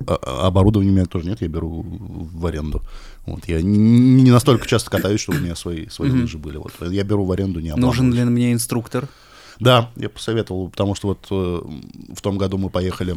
а- 0.08 0.20
а- 0.22 0.48
Оборудования 0.48 0.92
у 0.92 0.94
меня 0.94 1.06
тоже 1.06 1.28
нет, 1.28 1.42
я 1.42 1.48
беру 1.50 1.84
в 1.86 2.46
аренду. 2.46 2.82
Вот, 3.26 3.46
я 3.48 3.62
не 3.62 3.78
не 4.22 4.32
настолько 4.32 4.68
часто 4.68 4.90
катаюсь, 4.90 5.20
чтобы 5.20 5.40
у 5.40 5.42
меня 5.42 5.56
свои, 5.56 5.88
свои 5.90 6.10
Мгм. 6.10 6.22
лыжи 6.22 6.38
были. 6.38 6.58
Вот, 6.58 6.72
я 6.82 7.04
беру 7.04 7.26
в 7.26 7.32
аренду, 7.34 7.60
не 7.60 7.76
Нужен 7.76 8.14
ли 8.14 8.24
мне 8.24 8.54
инструктор? 8.54 9.10
Да, 9.60 9.90
я 9.98 10.10
посоветовал, 10.10 10.70
потому 10.70 10.96
что 10.96 11.08
вот 11.10 11.28
э, 11.32 11.62
в 12.16 12.22
том 12.22 12.38
году 12.38 12.58
мы 12.58 12.70
поехали, 12.70 13.16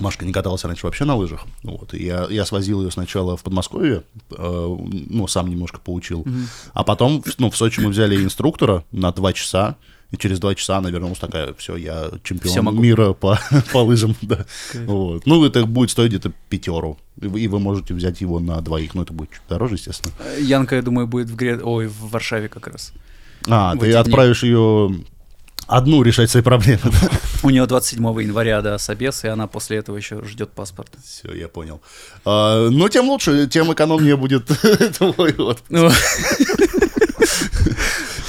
Машка 0.00 0.24
не 0.24 0.32
каталась 0.32 0.64
раньше 0.64 0.86
вообще 0.86 1.04
на 1.04 1.16
лыжах, 1.16 1.46
вот, 1.62 1.94
и 1.94 2.04
я, 2.04 2.26
я 2.30 2.44
свозил 2.44 2.82
ее 2.82 2.90
сначала 2.90 3.36
в 3.36 3.42
Подмосковье, 3.42 4.02
э, 4.30 4.76
ну, 5.10 5.26
сам 5.26 5.48
немножко 5.48 5.80
поучил, 5.80 6.24
а 6.72 6.84
потом, 6.84 7.22
ну, 7.38 7.50
в 7.50 7.56
Сочи 7.56 7.80
мы 7.80 7.90
взяли 7.90 8.22
инструктора 8.22 8.84
на 8.92 9.12
два 9.12 9.32
часа, 9.32 9.76
и 10.10 10.16
через 10.16 10.40
два 10.40 10.54
часа 10.54 10.78
она 10.78 10.90
вернулась 10.90 11.18
такая, 11.18 11.54
все, 11.54 11.76
я 11.76 12.10
чемпион 12.24 12.64
могу». 12.64 12.80
мира 12.82 13.12
по, 13.12 13.38
по 13.72 13.78
лыжам, 13.78 14.16
да. 14.22 14.44
Вот. 14.74 15.24
Ну, 15.24 15.44
это 15.44 15.64
будет 15.64 15.90
стоить 15.90 16.10
где-то 16.10 16.32
пятеру, 16.48 16.98
и 17.20 17.26
вы, 17.26 17.40
и 17.40 17.48
вы 17.48 17.60
можете 17.60 17.94
взять 17.94 18.20
его 18.20 18.40
на 18.40 18.60
двоих, 18.60 18.94
но 18.94 19.02
это 19.02 19.12
будет 19.12 19.30
чуть 19.30 19.42
дороже, 19.48 19.76
естественно. 19.76 20.12
Янка, 20.40 20.76
я 20.76 20.82
думаю, 20.82 21.06
будет 21.06 21.30
в 21.30 21.36
Гре... 21.36 21.60
Ой, 21.62 21.86
в 21.86 22.10
Варшаве 22.10 22.48
как 22.48 22.66
раз. 22.66 22.92
А, 23.48 23.74
В 23.74 23.78
ты 23.78 23.86
эти 23.86 23.92
дни. 23.92 24.00
отправишь 24.00 24.42
ее 24.42 25.04
одну 25.78 26.02
решать 26.02 26.30
свои 26.30 26.42
проблемы? 26.42 26.80
У 27.42 27.50
нее 27.50 27.66
27 27.66 28.02
января, 28.22 28.60
да, 28.62 28.78
собес, 28.78 29.24
и 29.24 29.28
она 29.28 29.46
после 29.46 29.78
этого 29.78 29.96
еще 29.96 30.22
ждет 30.24 30.50
паспорт. 30.50 30.90
Все, 31.04 31.32
я 31.34 31.48
понял. 31.48 31.80
А, 32.24 32.68
ну, 32.68 32.88
тем 32.88 33.08
лучше, 33.08 33.46
тем 33.46 33.72
экономнее 33.72 34.16
будет 34.16 34.46
твой 34.98 35.32
вот. 35.34 35.62
Ну, 35.70 35.90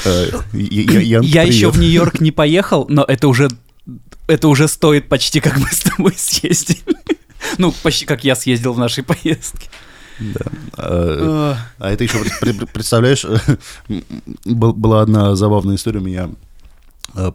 Э, 0.03 0.31
я- 0.53 1.43
еще 1.43 1.69
в 1.69 1.77
Нью-Йорк 1.79 2.21
не 2.21 2.31
поехал, 2.31 2.85
но 2.89 3.03
это 3.03 3.27
уже 3.27 3.49
это 4.27 4.47
уже 4.47 4.67
стоит 4.67 5.07
почти 5.09 5.39
как 5.39 5.57
мы 5.57 5.67
с 5.71 5.79
тобой 5.81 6.13
съездили. 6.17 6.79
Ну, 7.57 7.71
почти 7.83 8.05
как 8.05 8.23
я 8.23 8.35
съездил 8.35 8.73
в 8.73 8.79
нашей 8.79 9.03
поездке. 9.03 9.69
Да. 10.19 10.41
А 10.77 11.57
а 11.79 11.91
это 11.91 12.03
еще, 12.03 12.19
пред- 12.39 12.57
пред- 12.57 12.71
представляешь, 12.71 13.25
был- 14.45 14.73
была 14.73 15.01
одна 15.01 15.35
забавная 15.35 15.75
история. 15.75 15.99
У 15.99 16.03
меня 16.03 16.29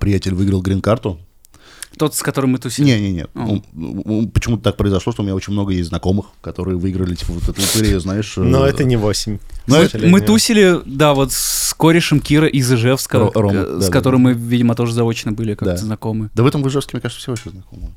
приятель 0.01 0.35
выиграл 0.35 0.63
грин-карту. 0.63 1.19
Тот, 1.99 2.15
с 2.15 2.21
которым 2.23 2.51
мы 2.51 2.59
тусили. 2.59 2.85
Не-не-не. 2.89 3.27
А. 3.35 3.47
Он- 3.47 4.29
Почему-то 4.29 4.63
так 4.65 4.77
произошло, 4.77 5.15
что 5.15 5.23
у 5.23 5.25
меня 5.25 5.35
очень 5.35 5.55
много 5.55 5.73
есть 5.73 5.89
знакомых, 5.89 6.27
которые 6.43 6.77
выиграли, 6.77 7.15
типа, 7.15 7.33
вот 7.33 7.45
эту 7.49 7.59
лотерею, 7.59 8.01
знаешь. 8.07 8.35
Но 8.37 8.67
э, 8.67 8.69
это 8.71 8.85
не 8.85 8.97
8. 8.97 9.39
Но 9.67 9.77
это-. 9.81 9.99
Мы 10.07 10.21
тусили, 10.21 10.79
да, 10.85 11.15
вот 11.15 11.33
с 11.33 11.73
корешем 11.73 12.21
Кира 12.21 12.49
из 12.49 12.71
Ижевска, 12.71 13.17
Ро- 13.19 13.31
Рома, 13.35 13.51
к- 13.51 13.55
да, 13.67 13.81
с 13.81 13.87
да, 13.87 13.93
которым 13.93 14.25
да. 14.25 14.31
мы, 14.31 14.35
видимо, 14.35 14.75
тоже 14.75 14.93
заочно 14.93 15.33
были 15.33 15.55
как-то 15.55 15.75
Да. 15.75 15.77
знакомы. 15.79 16.29
Да 16.35 16.43
в 16.43 16.47
этом 16.47 16.63
в 16.63 16.69
Ижевске, 16.69 16.97
мне 16.97 17.01
кажется, 17.01 17.23
все 17.23 17.31
вообще 17.33 17.49
знакомы. 17.49 17.89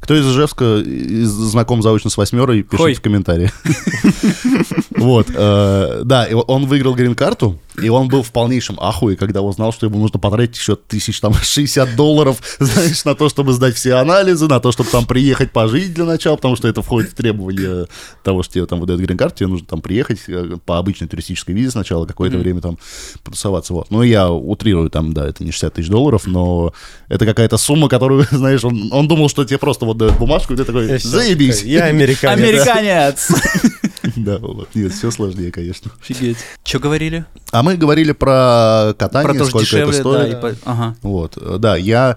Кто 0.00 0.14
из 0.18 0.26
Ижевска 0.26 0.82
знаком 1.26 1.82
заочно 1.82 2.08
с 2.08 2.16
восьмерой, 2.16 2.62
пишите 2.62 2.82
Хой. 2.82 2.94
в 2.94 3.02
комментарии. 3.02 3.50
Вот, 4.96 5.28
э, 5.32 6.02
да, 6.04 6.24
и 6.24 6.34
он 6.34 6.66
выиграл 6.66 6.94
грин-карту, 6.94 7.58
и 7.80 7.88
он 7.88 8.08
был 8.08 8.22
в 8.22 8.32
полнейшем 8.32 8.78
ахуе, 8.80 9.16
когда 9.16 9.42
узнал, 9.42 9.72
что 9.72 9.86
ему 9.86 9.98
нужно 9.98 10.18
потратить 10.18 10.56
еще 10.56 10.76
тысяч 10.76 11.20
там 11.20 11.34
60 11.42 11.96
долларов, 11.96 12.42
знаешь, 12.58 13.04
на 13.04 13.14
то, 13.14 13.28
чтобы 13.28 13.52
сдать 13.52 13.74
все 13.74 13.94
анализы, 13.94 14.46
на 14.46 14.60
то, 14.60 14.72
чтобы 14.72 14.90
там 14.90 15.06
приехать 15.06 15.52
пожить 15.52 15.94
для 15.94 16.04
начала, 16.04 16.36
потому 16.36 16.56
что 16.56 16.68
это 16.68 16.82
входит 16.82 17.10
в 17.10 17.14
требования 17.14 17.86
того, 18.22 18.42
что 18.42 18.54
тебе 18.54 18.66
там 18.66 18.80
выдают 18.80 19.02
грин-карту, 19.02 19.36
тебе 19.38 19.48
нужно 19.48 19.66
там 19.66 19.80
приехать 19.80 20.20
э, 20.28 20.56
по 20.64 20.78
обычной 20.78 21.08
туристической 21.08 21.54
визе 21.54 21.70
сначала, 21.70 22.06
какое-то 22.06 22.38
время 22.38 22.60
там 22.60 22.78
потусоваться, 23.22 23.74
вот. 23.74 23.90
Ну, 23.90 24.02
я 24.02 24.30
утрирую 24.30 24.90
там, 24.90 25.12
да, 25.12 25.28
это 25.28 25.44
не 25.44 25.50
60 25.50 25.74
тысяч 25.74 25.88
долларов, 25.88 26.26
но 26.26 26.72
это 27.08 27.26
какая-то 27.26 27.58
сумма, 27.58 27.88
которую, 27.88 28.26
знаешь, 28.30 28.64
он, 28.64 28.88
он 28.92 29.08
думал, 29.08 29.28
что 29.28 29.44
тебе 29.44 29.58
просто 29.58 29.84
вот 29.84 29.98
дают 29.98 30.16
бумажку, 30.16 30.54
и 30.54 30.56
ты 30.56 30.64
такой, 30.64 30.98
заебись. 30.98 31.62
Я 31.62 31.84
американец. 31.84 32.40
Американец! 32.40 33.28
Да, 34.24 34.38
вот. 34.38 34.68
Нет, 34.74 34.92
все 34.92 35.10
сложнее, 35.10 35.52
конечно. 35.52 35.90
Офигеть. 36.00 36.38
Что 36.64 36.78
говорили? 36.78 37.24
А 37.52 37.62
мы 37.62 37.76
говорили 37.76 38.12
про 38.12 38.94
катание, 38.98 39.30
Про 39.32 39.38
то, 39.38 39.44
сколько 39.46 39.66
это 39.66 39.76
дешевле, 39.76 39.92
стоит. 40.00 40.30
да, 40.40 40.50
и 40.50 40.54
по- 40.54 40.58
Ага. 40.70 40.96
Вот, 41.02 41.36
э, 41.36 41.56
да, 41.58 41.76
я 41.76 42.16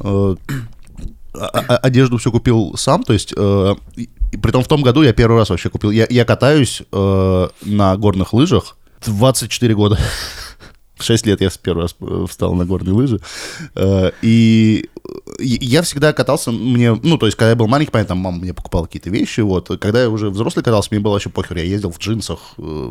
э, 0.00 0.36
а- 1.34 1.46
а- 1.68 1.76
одежду 1.78 2.18
все 2.18 2.30
купил 2.30 2.74
сам, 2.76 3.02
то 3.02 3.12
есть, 3.12 3.32
э, 3.36 3.74
притом 4.42 4.62
в 4.62 4.68
том 4.68 4.82
году 4.82 5.02
я 5.02 5.12
первый 5.12 5.38
раз 5.38 5.50
вообще 5.50 5.68
купил. 5.70 5.90
Я, 5.90 6.06
я 6.10 6.24
катаюсь 6.24 6.82
э, 6.92 7.48
на 7.62 7.96
горных 7.96 8.32
лыжах 8.32 8.76
24 9.04 9.74
года. 9.74 9.98
В 11.02 11.04
6 11.04 11.26
лет 11.26 11.40
я 11.40 11.50
с 11.50 11.58
первый 11.58 11.82
раз 11.82 11.96
э, 12.00 12.26
встал 12.28 12.54
на 12.54 12.64
горные 12.64 12.92
лыжи. 12.94 13.20
Э, 13.74 14.10
И 14.22 14.88
я 15.40 15.82
всегда 15.82 16.12
катался, 16.12 16.52
мне, 16.52 16.94
ну, 16.94 17.18
то 17.18 17.26
есть, 17.26 17.36
когда 17.36 17.50
я 17.50 17.56
был 17.56 17.66
маленький, 17.66 17.90
понятно, 17.90 18.14
мама 18.14 18.38
мне 18.38 18.54
покупала 18.54 18.86
какие-то 18.86 19.10
вещи, 19.10 19.40
вот. 19.40 19.68
Когда 19.80 20.02
я 20.02 20.08
уже 20.10 20.30
взрослый 20.30 20.62
катался, 20.64 20.88
мне 20.92 21.00
было 21.00 21.12
вообще 21.14 21.28
похер. 21.30 21.56
Я 21.58 21.64
ездил 21.64 21.90
в 21.90 21.98
джинсах, 21.98 22.38
э, 22.58 22.90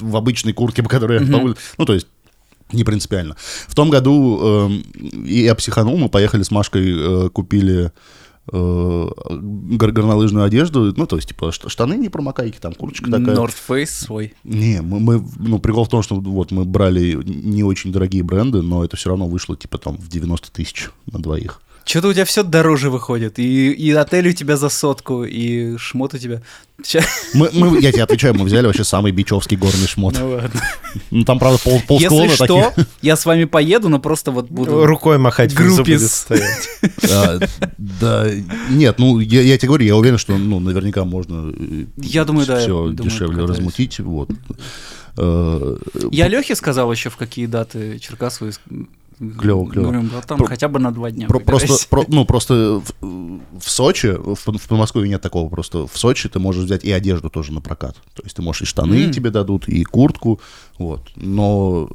в 0.00 0.16
обычной 0.16 0.52
куртке, 0.52 0.82
по 0.82 0.88
которой 0.88 1.20
я 1.20 1.26
по 1.32 1.36
улице- 1.44 1.60
Ну, 1.78 1.84
то 1.84 1.94
есть, 1.94 2.06
не 2.72 2.84
принципиально. 2.84 3.36
В 3.66 3.74
том 3.74 3.90
году 3.90 4.38
эм, 4.40 4.84
я 5.26 5.54
психанул, 5.56 5.96
мы 5.98 6.08
поехали 6.08 6.44
с 6.44 6.52
Машкой, 6.52 7.26
э, 7.26 7.28
купили 7.30 7.86
э, 7.86 7.90
гор- 8.46 9.92
горнолыжную 9.92 10.44
одежду, 10.44 10.92
ну, 10.96 11.06
то 11.06 11.16
есть, 11.16 11.28
типа, 11.28 11.52
штаны 11.52 11.94
не 11.94 12.08
промокайки, 12.08 12.58
там, 12.58 12.74
курточка 12.74 13.10
такая. 13.10 13.36
North 13.36 13.54
Face 13.68 13.86
свой. 13.86 14.34
Не, 14.44 14.80
мы, 14.82 14.98
мы, 15.00 15.24
ну, 15.38 15.58
прикол 15.58 15.84
в 15.84 15.88
том, 15.88 16.02
что 16.02 16.16
вот 16.16 16.50
мы 16.50 16.64
брали 16.64 17.20
не 17.24 17.62
очень 17.62 17.92
дорогие 17.92 18.22
бренды, 18.22 18.62
но 18.62 18.84
это 18.84 18.96
все 18.96 19.10
равно 19.10 19.26
вышло, 19.28 19.56
типа, 19.56 19.78
там, 19.78 19.96
в 19.96 20.08
90 20.08 20.50
тысяч 20.50 20.90
на 21.10 21.20
двоих. 21.20 21.60
Что-то 21.90 22.06
у 22.06 22.12
тебя 22.12 22.24
все 22.24 22.44
дороже 22.44 22.88
выходит. 22.88 23.40
И, 23.40 23.72
и 23.72 23.90
отель 23.90 24.28
у 24.28 24.32
тебя 24.32 24.56
за 24.56 24.68
сотку, 24.68 25.24
и 25.24 25.76
шмот 25.76 26.14
у 26.14 26.18
тебя... 26.18 26.40
Мы, 27.34 27.50
мы- 27.52 27.80
я 27.80 27.90
тебе 27.90 28.04
отвечаю, 28.04 28.32
мы 28.34 28.44
взяли 28.44 28.66
вообще 28.66 28.84
самый 28.84 29.10
бичевский 29.10 29.56
горный 29.56 29.88
шмот. 29.88 30.14
Ну 30.16 30.30
ладно. 30.30 30.62
Ну, 31.10 31.24
там, 31.24 31.40
правда, 31.40 31.58
пол, 31.58 31.82
пол 31.88 31.98
Если 31.98 32.06
склона 32.14 32.30
что, 32.30 32.46
таких. 32.70 32.86
я 33.02 33.16
с 33.16 33.26
вами 33.26 33.42
поеду, 33.44 33.88
но 33.88 33.98
просто 33.98 34.30
вот 34.30 34.48
буду... 34.48 34.86
Рукой 34.86 35.18
махать 35.18 35.52
внизу 35.52 35.82
будет 35.82 36.02
стоять. 36.02 36.68
А, 37.10 37.40
Да, 37.76 38.28
нет, 38.70 39.00
ну, 39.00 39.18
я, 39.18 39.42
я 39.42 39.58
тебе 39.58 39.66
говорю, 39.68 39.84
я 39.84 39.96
уверен, 39.96 40.18
что, 40.18 40.38
ну, 40.38 40.60
наверняка 40.60 41.04
можно 41.04 41.52
Я 41.96 42.24
думаю, 42.24 42.46
да, 42.46 42.54
я 42.54 42.60
все 42.60 42.68
думаю, 42.68 42.94
дешевле 42.96 43.34
покатаюсь. 43.34 43.58
размутить, 43.58 43.98
вот. 43.98 44.30
Э, 45.18 45.76
Я 46.12 46.28
Лехе 46.28 46.54
сказал 46.54 46.90
еще, 46.92 47.10
в 47.10 47.16
какие 47.16 47.46
даты 47.46 47.98
Черкасову... 47.98 48.52
Клёво, 49.38 49.66
клёво. 49.70 49.90
Говорю, 49.90 50.02
братан, 50.08 50.38
Про- 50.38 50.46
хотя 50.46 50.68
бы 50.68 50.78
на 50.80 50.92
два 50.92 51.10
дня 51.10 51.26
Про- 51.26 51.40
просто, 51.40 51.74
про- 51.90 52.04
ну, 52.08 52.24
просто 52.24 52.80
в, 53.02 53.04
в 53.60 53.68
Сочи, 53.70 54.16
в, 54.16 54.34
в 54.34 54.68
Подмосковье 54.68 55.10
нет 55.10 55.20
такого, 55.20 55.50
просто 55.50 55.86
в 55.86 55.98
Сочи 55.98 56.28
ты 56.30 56.38
можешь 56.38 56.64
взять 56.64 56.84
и 56.84 56.90
одежду 56.90 57.28
тоже 57.28 57.52
на 57.52 57.60
прокат. 57.60 57.96
То 58.14 58.22
есть 58.24 58.36
ты 58.36 58.42
можешь 58.42 58.62
и 58.62 58.64
штаны 58.64 59.04
М. 59.04 59.12
тебе 59.12 59.30
дадут, 59.30 59.68
и 59.68 59.84
куртку, 59.84 60.40
вот. 60.78 61.02
Но, 61.16 61.90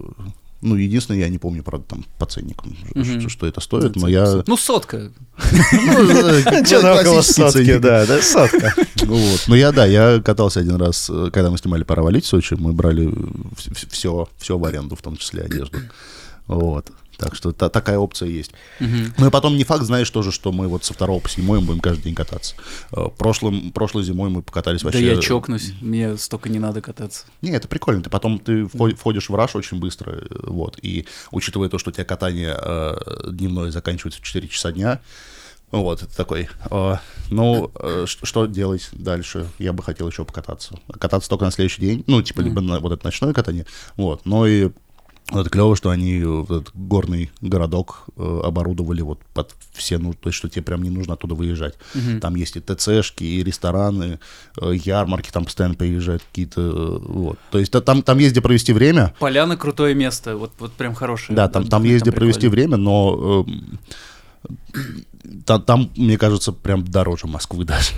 ну, 0.62 0.76
единственное, 0.76 1.22
я 1.22 1.30
не 1.30 1.40
помню, 1.40 1.64
правда, 1.64 1.86
там 1.90 2.06
по 2.20 2.28
ценникам, 2.28 2.76
Мгм. 2.94 3.22
что, 3.22 3.30
что 3.30 3.48
это 3.48 3.60
стоит, 3.60 3.96
но 3.96 4.08
я... 4.08 4.44
Ну, 4.46 4.56
сотка. 4.56 5.12
Ну, 5.52 6.10
э, 6.12 6.64
Что-то 6.64 7.02
около 7.02 7.22
сотки, 7.24 7.78
да, 7.80 8.06
да, 8.06 8.22
сотка. 8.22 8.72
Ну 9.02 9.16
Вот. 9.32 9.44
Но 9.48 9.56
я, 9.56 9.72
да, 9.72 9.88
я 9.88 10.22
катался 10.22 10.60
один 10.60 10.76
раз, 10.76 11.10
э, 11.10 11.32
когда 11.34 11.50
мы 11.50 11.58
снимали 11.58 11.82
«Пора 11.84 12.04
валить» 12.04 12.26
в 12.26 12.28
Сочи, 12.28 12.54
мы 12.54 12.72
брали 12.72 13.12
все, 13.92 14.28
все 14.38 14.58
в 14.60 14.64
аренду, 14.66 14.96
в 14.96 15.02
том 15.02 15.18
числе 15.18 15.42
одежду. 15.42 15.80
Вот. 16.48 16.92
Так 17.18 17.36
что 17.36 17.52
та- 17.52 17.70
такая 17.70 17.98
опция 17.98 18.30
есть. 18.30 18.52
Мгм. 18.80 19.14
Ну 19.18 19.28
и 19.28 19.30
потом 19.30 19.56
не 19.58 19.64
факт, 19.64 19.84
знаешь, 19.84 20.10
тоже, 20.10 20.32
что 20.32 20.52
мы 20.52 20.68
вот 20.68 20.84
со 20.84 20.94
второго 20.94 21.20
по 21.20 21.30
седьмой 21.30 21.62
будем 21.62 21.80
каждый 21.80 22.04
день 22.04 22.16
кататься. 22.16 22.56
Э, 22.92 23.08
Прошлым, 23.18 23.72
прошлой 23.72 24.04
зимой 24.04 24.30
мы 24.30 24.42
покатались 24.42 24.82
Да 24.82 24.86
вообще... 24.88 25.06
я 25.06 25.18
чокнусь, 25.22 25.74
мне 25.82 26.18
столько 26.18 26.50
не 26.50 26.60
надо 26.60 26.82
кататься. 26.82 27.26
Не, 27.42 27.52
это 27.52 27.68
прикольно. 27.68 28.02
Ты 28.04 28.10
потом 28.10 28.40
ты 28.40 28.64
вход- 28.66 28.98
входишь 28.98 29.30
в 29.30 29.36
раш 29.36 29.56
очень 29.56 29.80
быстро, 29.80 30.12
э, 30.12 30.26
вот. 30.44 30.78
И 30.82 31.08
учитывая 31.32 31.70
то, 31.70 31.78
что 31.78 31.90
у 31.90 31.94
тебя 31.94 32.06
катание 32.06 32.56
э, 32.60 32.96
дневное 33.32 33.72
заканчивается 33.72 34.20
в 34.22 34.24
4 34.26 34.48
часа 34.48 34.72
дня, 34.72 35.00
вот, 35.72 36.04
это 36.04 36.16
такой, 36.16 36.48
э, 36.70 36.96
ну, 37.32 37.72
э, 37.76 38.06
что 38.08 38.46
делать 38.46 38.88
дальше? 38.94 39.48
Я 39.58 39.74
бы 39.74 39.82
хотел 39.84 40.08
еще 40.08 40.24
покататься. 40.24 40.78
Кататься 41.00 41.28
только 41.30 41.44
на 41.46 41.52
следующий 41.52 41.82
день, 41.82 42.04
ну, 42.08 42.22
типа, 42.22 42.42
либо 42.42 42.62
на 42.62 42.80
вот 42.80 42.92
это 42.94 43.04
ночное 43.04 43.34
катание, 43.34 43.66
вот, 43.98 44.26
но 44.26 44.46
и 44.48 44.70
это 45.32 45.50
клево, 45.50 45.76
что 45.76 45.90
они 45.90 46.24
вот 46.24 46.62
этот 46.62 46.70
горный 46.76 47.32
городок 47.42 48.06
э, 48.16 48.42
оборудовали 48.44 49.02
вот 49.02 49.20
под 49.34 49.56
все, 49.74 49.98
ну, 49.98 50.14
то 50.14 50.30
есть, 50.30 50.38
что 50.38 50.48
тебе 50.50 50.62
прям 50.62 50.84
не 50.84 50.90
нужно 50.90 51.14
оттуда 51.16 51.36
выезжать. 51.36 51.76
Там 52.22 52.36
есть 52.36 52.56
и 52.56 52.60
ТЦшки, 52.62 53.24
и 53.24 53.44
рестораны, 53.44 54.20
э, 54.62 54.72
ярмарки, 54.76 55.32
там 55.32 55.46
постоянно 55.46 55.76
приезжают 55.76 56.24
какие-то, 56.24 56.62
э, 56.62 57.00
вот. 57.08 57.40
То 57.52 57.60
есть 57.60 57.72
та- 57.72 57.82
там, 57.82 58.04
там 58.04 58.20
есть 58.20 58.34
где 58.34 58.42
провести 58.42 58.72
время, 58.74 59.14
Поляна 59.20 59.58
крутое 59.58 59.96
место, 59.96 60.38
вот, 60.38 60.52
вот 60.60 60.74
прям 60.74 60.94
хорошее. 60.94 61.36
да, 61.36 61.48
там, 61.48 61.64
там 61.64 61.82
Отдохнуть 61.82 61.92
есть 61.92 62.04
где 62.04 62.12
провести 62.12 62.48
время, 62.48 62.78
но 62.78 63.44
эм, 63.48 63.80
та- 65.46 65.60
там, 65.60 65.92
мне 65.96 66.18
кажется, 66.18 66.52
прям 66.52 66.84
дороже 66.84 67.28
Москвы 67.28 67.66
даже. 67.66 67.92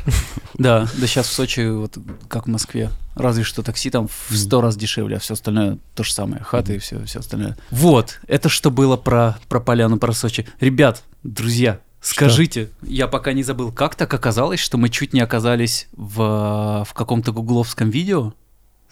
Да, 0.58 0.88
да 0.98 1.08
сейчас 1.08 1.28
в 1.28 1.34
Сочи, 1.34 1.70
вот 1.70 1.98
как 2.28 2.48
в 2.48 2.50
Москве. 2.50 2.90
Разве 3.16 3.44
что 3.44 3.64
такси 3.64 3.90
там 3.90 4.08
в 4.08 4.36
сто 4.36 4.62
раз 4.62 4.76
дешевле, 4.76 5.18
а 5.18 5.20
все 5.20 5.34
остальное 5.34 5.78
то 5.96 6.04
же 6.04 6.14
самое. 6.14 6.42
Хаты 6.44 6.76
и 6.76 6.80
все, 6.80 7.04
все 7.06 7.20
остальное. 7.20 7.58
Вот, 7.72 8.20
это 8.28 8.50
что 8.50 8.72
было 8.72 8.98
про, 8.98 9.38
про 9.50 9.60
поляну, 9.60 9.98
про 9.98 10.14
Сочи. 10.14 10.48
Ребят, 10.60 11.04
друзья, 11.24 11.80
скажите, 12.02 12.70
я 12.84 13.08
пока 13.08 13.34
не 13.34 13.44
забыл, 13.44 13.72
как 13.72 13.96
так 13.96 14.14
оказалось, 14.14 14.60
что 14.60 14.78
мы 14.78 14.90
чуть 14.90 15.14
не 15.14 15.20
оказались 15.20 15.88
в, 15.94 16.86
в 16.88 16.94
каком-то 16.94 17.32
гугловском 17.32 17.90
видео? 17.90 18.34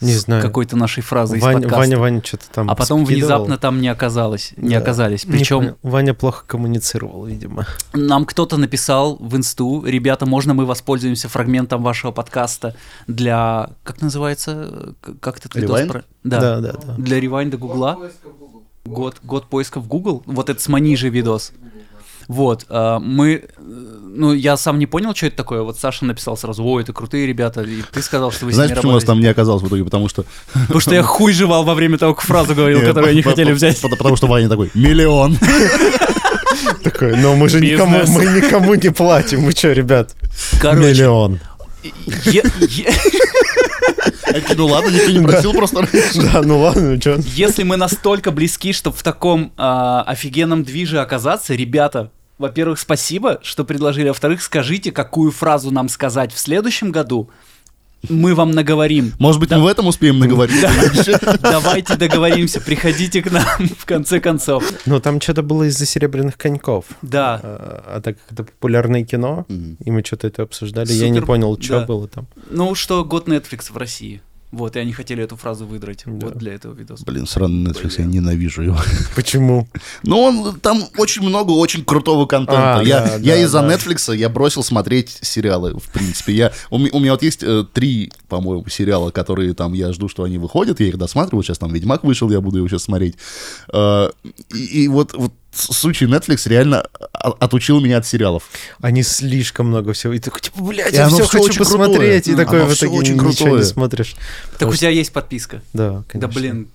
Не 0.00 0.12
с 0.12 0.22
знаю. 0.24 0.42
какой-то 0.42 0.76
нашей 0.76 1.02
фразой 1.02 1.38
из 1.38 1.42
Ваня, 1.42 1.54
подкаста. 1.62 1.78
Ваня, 1.78 1.98
Ваня 1.98 2.22
что-то 2.24 2.44
там 2.52 2.70
а 2.70 2.74
потом 2.74 3.06
скидывал. 3.06 3.28
внезапно 3.28 3.56
там 3.58 3.80
не 3.80 3.88
оказалось, 3.88 4.52
не 4.56 4.74
Да. 4.74 4.78
оказались. 4.78 5.24
Причем. 5.24 5.76
Ваня 5.82 6.12
плохо 6.12 6.44
коммуницировал, 6.46 7.24
видимо. 7.24 7.66
Нам 7.94 8.26
кто-то 8.26 8.58
написал 8.58 9.16
в 9.18 9.34
инсту, 9.36 9.84
ребята, 9.86 10.26
можно 10.26 10.52
мы 10.52 10.66
воспользуемся 10.66 11.28
фрагментом 11.28 11.82
вашего 11.82 12.10
подкаста 12.12 12.76
для, 13.06 13.70
как 13.84 14.02
называется, 14.02 14.94
как 15.20 15.38
этот 15.38 15.54
видос 15.54 15.80
Rewind? 15.80 15.88
про- 15.88 16.04
Да. 16.24 16.40
Да, 16.40 16.60
да, 16.60 16.72
да. 16.72 16.94
Для 16.98 17.18
ревайнда 17.18 17.56
Гугла. 17.56 17.98
Год, 18.84 19.16
год 19.22 19.46
поиска 19.48 19.80
в 19.80 19.88
Google. 19.88 20.22
Вот 20.26 20.48
это 20.50 20.60
с 20.62 20.68
Манижей 20.68 21.10
видос. 21.10 21.52
Вот, 22.28 22.66
а, 22.68 22.98
мы, 22.98 23.34
э, 23.34 23.40
ну, 23.58 24.32
я 24.32 24.56
сам 24.56 24.78
не 24.78 24.86
понял, 24.86 25.14
что 25.14 25.26
это 25.26 25.36
такое. 25.36 25.62
Вот 25.62 25.78
Саша 25.78 26.04
написал 26.04 26.36
сразу, 26.36 26.64
ой, 26.64 26.82
это 26.82 26.92
крутые 26.92 27.26
ребята, 27.26 27.62
и 27.62 27.82
ты 27.92 28.02
сказал, 28.02 28.32
что 28.32 28.46
вы 28.46 28.52
Знаешь, 28.52 28.68
с 28.68 28.70
ними 28.70 28.76
почему 28.78 28.92
нас 28.92 29.02
работаете. 29.02 29.06
там 29.06 29.20
не 29.20 29.28
оказалось 29.28 29.62
в 29.62 29.68
итоге? 29.68 29.84
Потому 29.84 30.08
что... 30.08 30.24
Потому 30.52 30.80
что 30.80 30.94
я 30.94 31.02
хуй 31.04 31.32
жевал 31.32 31.64
во 31.64 31.74
время 31.74 31.98
того, 31.98 32.14
как 32.14 32.24
фразу 32.24 32.54
говорил, 32.54 32.80
которую 32.80 33.10
они 33.10 33.22
хотели 33.22 33.52
взять. 33.52 33.80
по- 33.80 33.88
Потому 33.88 34.16
что 34.16 34.26
Ваня 34.26 34.48
такой, 34.48 34.70
миллион. 34.74 35.38
Такой, 36.82 37.16
но 37.16 37.36
мы 37.36 37.48
же 37.48 37.60
никому, 37.60 37.98
мы 38.06 38.24
никому 38.24 38.74
не 38.74 38.88
платим. 38.88 39.42
Мы 39.42 39.52
что, 39.52 39.72
ребят? 39.72 40.14
Короче, 40.60 40.88
Миллион. 40.88 41.40
Ну 44.56 44.66
ладно, 44.66 44.90
никто 44.90 45.10
не 45.10 45.20
просил 45.20 45.52
просто. 45.52 45.86
Да, 46.14 46.42
ну 46.42 46.60
ладно, 46.60 47.00
что? 47.00 47.18
Если 47.34 47.62
мы 47.62 47.76
настолько 47.76 48.30
близки, 48.30 48.72
чтобы 48.72 48.96
в 48.96 49.02
таком 49.02 49.52
а, 49.56 50.02
офигенном 50.02 50.64
движе 50.64 51.00
оказаться, 51.00 51.54
ребята, 51.54 52.10
во-первых, 52.38 52.78
спасибо, 52.78 53.38
что 53.42 53.64
предложили. 53.64 54.08
Во-вторых, 54.08 54.42
скажите, 54.42 54.92
какую 54.92 55.30
фразу 55.30 55.70
нам 55.70 55.88
сказать 55.88 56.32
в 56.32 56.38
следующем 56.38 56.92
году. 56.92 57.30
Мы 58.08 58.34
вам 58.34 58.50
наговорим. 58.52 59.14
Может 59.18 59.40
быть, 59.40 59.50
мы 59.50 59.62
в 59.62 59.66
этом 59.66 59.86
успеем 59.86 60.18
наговорить. 60.18 60.64
Давайте 61.40 61.96
договоримся, 61.96 62.60
приходите 62.60 63.22
к 63.22 63.32
нам 63.32 63.68
в 63.78 63.84
конце 63.84 64.20
концов. 64.20 64.70
Ну, 64.84 65.00
там 65.00 65.20
что-то 65.20 65.42
было 65.42 65.64
из-за 65.64 65.86
серебряных 65.86 66.36
коньков. 66.36 66.84
Да, 67.02 67.40
А, 67.42 67.84
а 67.96 68.00
так 68.00 68.18
как 68.20 68.32
это 68.32 68.44
популярное 68.44 69.02
кино, 69.02 69.46
и 69.48 69.90
мы 69.90 70.04
что-то 70.04 70.28
это 70.28 70.42
обсуждали, 70.42 70.92
я 70.92 71.08
не 71.08 71.20
понял, 71.20 71.58
что 71.60 71.80
да. 71.80 71.86
было 71.86 72.06
там. 72.06 72.28
ну 72.50 72.74
что 72.74 73.04
год 73.04 73.28
Netflix 73.28 73.72
в 73.72 73.76
России. 73.76 74.20
Вот, 74.56 74.74
и 74.74 74.78
они 74.78 74.92
хотели 74.92 75.22
эту 75.22 75.36
фразу 75.36 75.66
выдрать. 75.66 76.04
Да. 76.06 76.28
Вот 76.28 76.38
для 76.38 76.54
этого 76.54 76.72
видоса. 76.72 77.04
Блин, 77.04 77.26
сраный 77.26 77.70
Netflix, 77.70 77.96
я 77.98 78.06
ненавижу 78.06 78.62
его. 78.62 78.78
Почему? 79.14 79.68
Ну, 80.02 80.18
он, 80.18 80.58
там 80.60 80.82
очень 80.96 81.20
много 81.20 81.50
очень 81.50 81.84
крутого 81.84 82.24
контента. 82.24 82.78
А, 82.78 82.82
я 82.82 83.00
да, 83.02 83.14
я 83.16 83.34
да, 83.34 83.42
из-за 83.42 83.60
да. 83.60 83.74
Netflix 83.74 84.16
я 84.16 84.30
бросил 84.30 84.62
смотреть 84.62 85.18
сериалы, 85.20 85.78
в 85.78 85.92
принципе. 85.92 86.32
Я, 86.32 86.52
у, 86.70 86.76
у 86.76 87.00
меня 87.00 87.12
вот 87.12 87.22
есть 87.22 87.42
э, 87.42 87.66
три, 87.70 88.10
по-моему, 88.28 88.66
сериала, 88.70 89.10
которые 89.10 89.52
там 89.52 89.74
я 89.74 89.92
жду, 89.92 90.08
что 90.08 90.22
они 90.22 90.38
выходят, 90.38 90.80
я 90.80 90.86
их 90.86 90.96
досматриваю. 90.96 91.42
Сейчас 91.42 91.58
там 91.58 91.70
Ведьмак 91.74 92.02
вышел, 92.02 92.30
я 92.30 92.40
буду 92.40 92.56
его 92.56 92.68
сейчас 92.68 92.84
смотреть. 92.84 93.16
Э, 93.74 94.08
и, 94.54 94.84
и 94.84 94.88
вот, 94.88 95.12
вот 95.12 95.32
с- 95.56 95.72
случай 95.76 96.04
Netflix 96.06 96.48
реально 96.48 96.84
отучил 97.12 97.80
меня 97.80 97.98
от 97.98 98.06
сериалов. 98.06 98.44
Они 98.80 99.02
слишком 99.02 99.66
много 99.68 99.92
всего. 99.94 100.12
И 100.12 100.18
такой, 100.18 100.40
типа, 100.40 100.60
блядь, 100.62 100.92
И 100.92 100.96
я 100.96 101.08
все 101.08 101.24
всё 101.24 101.42
хочу 101.42 101.58
посмотреть. 101.58 102.24
крутое. 102.24 102.34
И 102.34 102.36
такой 102.44 102.60
Оно 102.62 102.70
в 102.70 102.74
итоге 102.74 102.92
очень 102.92 103.14
ничего 103.14 103.28
крутое. 103.30 103.54
не 103.56 103.62
смотришь. 103.64 104.16
Так 104.58 104.68
у 104.68 104.74
тебя 104.74 104.90
есть 104.90 105.12
подписка. 105.12 105.62
Да, 105.72 106.04
конечно. 106.08 106.20
Да 106.20 106.28
блин, 106.28 106.68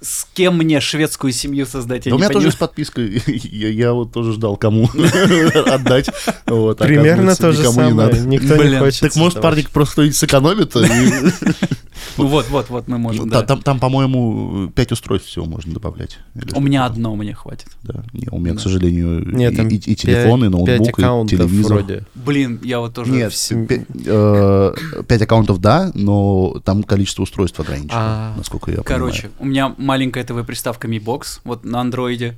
с 0.00 0.26
кем 0.34 0.58
мне 0.58 0.80
шведскую 0.80 1.32
семью 1.32 1.64
создать? 1.66 2.06
Я 2.06 2.10
Да 2.10 2.16
у 2.16 2.18
меня 2.18 2.28
тоже 2.28 2.34
понимаю. 2.34 2.46
есть 2.48 2.58
подписка. 2.58 3.00
Я, 3.26 3.68
я 3.68 3.92
вот 3.92 4.12
тоже 4.12 4.32
ждал, 4.32 4.56
кому 4.56 4.88
отдать. 5.66 6.10
Вот, 6.46 6.78
Примерно 6.78 7.36
то 7.36 7.52
же 7.52 7.60
никому 7.60 7.82
не 7.82 7.88
самое. 7.90 7.94
надо. 7.94 8.18
Никто 8.26 8.56
Блин, 8.56 8.72
не 8.72 8.78
хочет. 8.78 9.00
Так 9.00 9.16
может, 9.16 9.40
парник 9.40 9.70
просто 9.70 10.10
сэкономит? 10.12 10.74
Ну 12.18 12.26
вот, 12.26 12.48
вот, 12.50 12.68
вот 12.70 12.88
мы 12.88 12.98
можем, 12.98 13.28
да. 13.28 13.42
Там, 13.42 13.62
там, 13.62 13.78
по-моему, 13.80 14.70
пять 14.74 14.92
устройств 14.92 15.28
всего 15.28 15.44
можно 15.46 15.72
добавлять. 15.74 16.18
У 16.54 16.60
меня 16.60 16.84
одно 16.86 17.14
мне 17.16 17.34
хватит. 17.34 17.68
Да. 17.82 18.04
Не, 18.12 18.28
у 18.30 18.38
меня, 18.38 18.54
к 18.54 18.60
сожалению, 18.60 19.26
Нет, 19.26 19.58
и, 19.58 19.76
и- 19.76 19.92
и 19.92 19.94
телефон, 19.96 20.40
и 20.44 20.48
пять 20.48 20.52
ноутбук, 20.52 20.86
и 20.98 21.02
аккаунтов 21.02 21.38
телевизор. 21.38 21.72
вроде. 21.78 22.04
Блин, 22.14 22.60
я 22.62 22.80
вот 22.80 22.94
тоже... 22.94 23.12
Нет, 23.12 23.32
пя- 23.32 23.86
э, 24.06 25.02
пять 25.04 25.22
аккаунтов, 25.22 25.60
да, 25.60 25.90
но 25.94 26.60
там 26.64 26.82
количество 26.82 27.22
устройств 27.22 27.58
ограничено, 27.60 27.92
А. 27.94 28.34
насколько 28.36 28.70
я 28.70 28.78
Короче, 28.82 29.28
понимаю. 29.28 29.34
у 29.40 29.44
меня 29.46 29.74
маленькая 29.78 30.24
ТВ-приставка 30.24 30.88
Mi 30.88 31.02
Box, 31.02 31.40
вот 31.44 31.64
на 31.64 31.80
андроиде. 31.80 32.36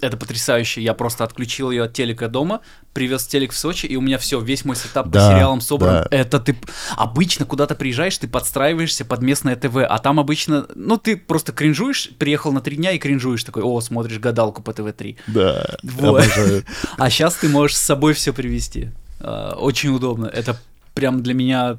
Это 0.00 0.16
потрясающе. 0.16 0.82
Я 0.82 0.94
просто 0.94 1.24
отключил 1.24 1.70
ее 1.70 1.84
от 1.84 1.92
телека 1.92 2.28
дома, 2.28 2.60
привез 2.92 3.26
телек 3.26 3.52
в 3.52 3.56
Сочи, 3.58 3.86
и 3.86 3.96
у 3.96 4.00
меня 4.00 4.18
все, 4.18 4.40
весь 4.40 4.64
мой 4.64 4.76
сетап 4.76 5.08
Да, 5.08 5.20
по 5.28 5.34
сериалам 5.34 5.60
собран. 5.60 6.06
да. 6.10 6.16
Это 6.16 6.40
ты 6.40 6.56
обычно 6.96 7.44
куда-то 7.46 7.74
приезжаешь, 7.74 8.16
ты 8.18 8.26
подстраиваешься 8.28 9.04
под 9.04 9.22
местное 9.22 9.56
ТВ, 9.56 9.76
а 9.76 9.98
там 9.98 10.18
обычно, 10.20 10.66
ну 10.74 10.96
ты 10.96 11.16
просто 11.16 11.52
кринжуешь, 11.52 12.10
приехал 12.18 12.52
на 12.52 12.60
три 12.60 12.76
дня 12.76 12.92
и 12.92 12.98
кринжуешь 12.98 13.44
такой, 13.44 13.62
о, 13.62 13.80
смотришь 13.80 14.18
гадалку 14.18 14.62
по 14.62 14.72
ТВ-3. 14.72 15.16
Да, 15.28 15.76
Вот. 15.82 16.22
обожаю. 16.24 16.64
А 16.98 17.10
сейчас 17.10 17.34
ты 17.34 17.48
можешь 17.48 17.76
с 17.76 17.80
собой 17.80 18.14
все 18.14 18.32
привезти. 18.32 18.90
А, 19.20 19.54
Очень 19.56 19.90
удобно. 19.90 20.26
Это 20.26 20.56
прям 20.94 21.22
для 21.22 21.34
меня 21.34 21.78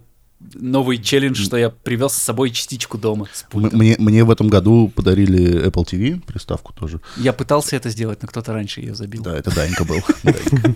новый 0.54 0.98
челлендж, 0.98 1.44
что 1.44 1.58
я 1.58 1.70
привез 1.70 2.14
с 2.14 2.22
собой 2.22 2.52
частичку 2.52 2.98
дома. 2.98 3.28
Мне, 3.54 3.96
мне 4.00 4.24
в 4.24 4.32
этом 4.32 4.50
году 4.50 4.92
подарили 4.94 5.68
Apple 5.68 5.86
TV, 5.86 6.22
приставку 6.22 6.74
тоже. 6.74 7.00
Я 7.18 7.34
пытался 7.34 7.76
это 7.76 7.90
сделать, 7.90 8.22
но 8.22 8.28
кто-то 8.28 8.54
раньше 8.54 8.82
ее 8.82 8.96
забил. 8.96 9.24
Да, 9.24 9.36
это 9.38 9.54
Данька 9.54 9.86
был. 9.86 10.00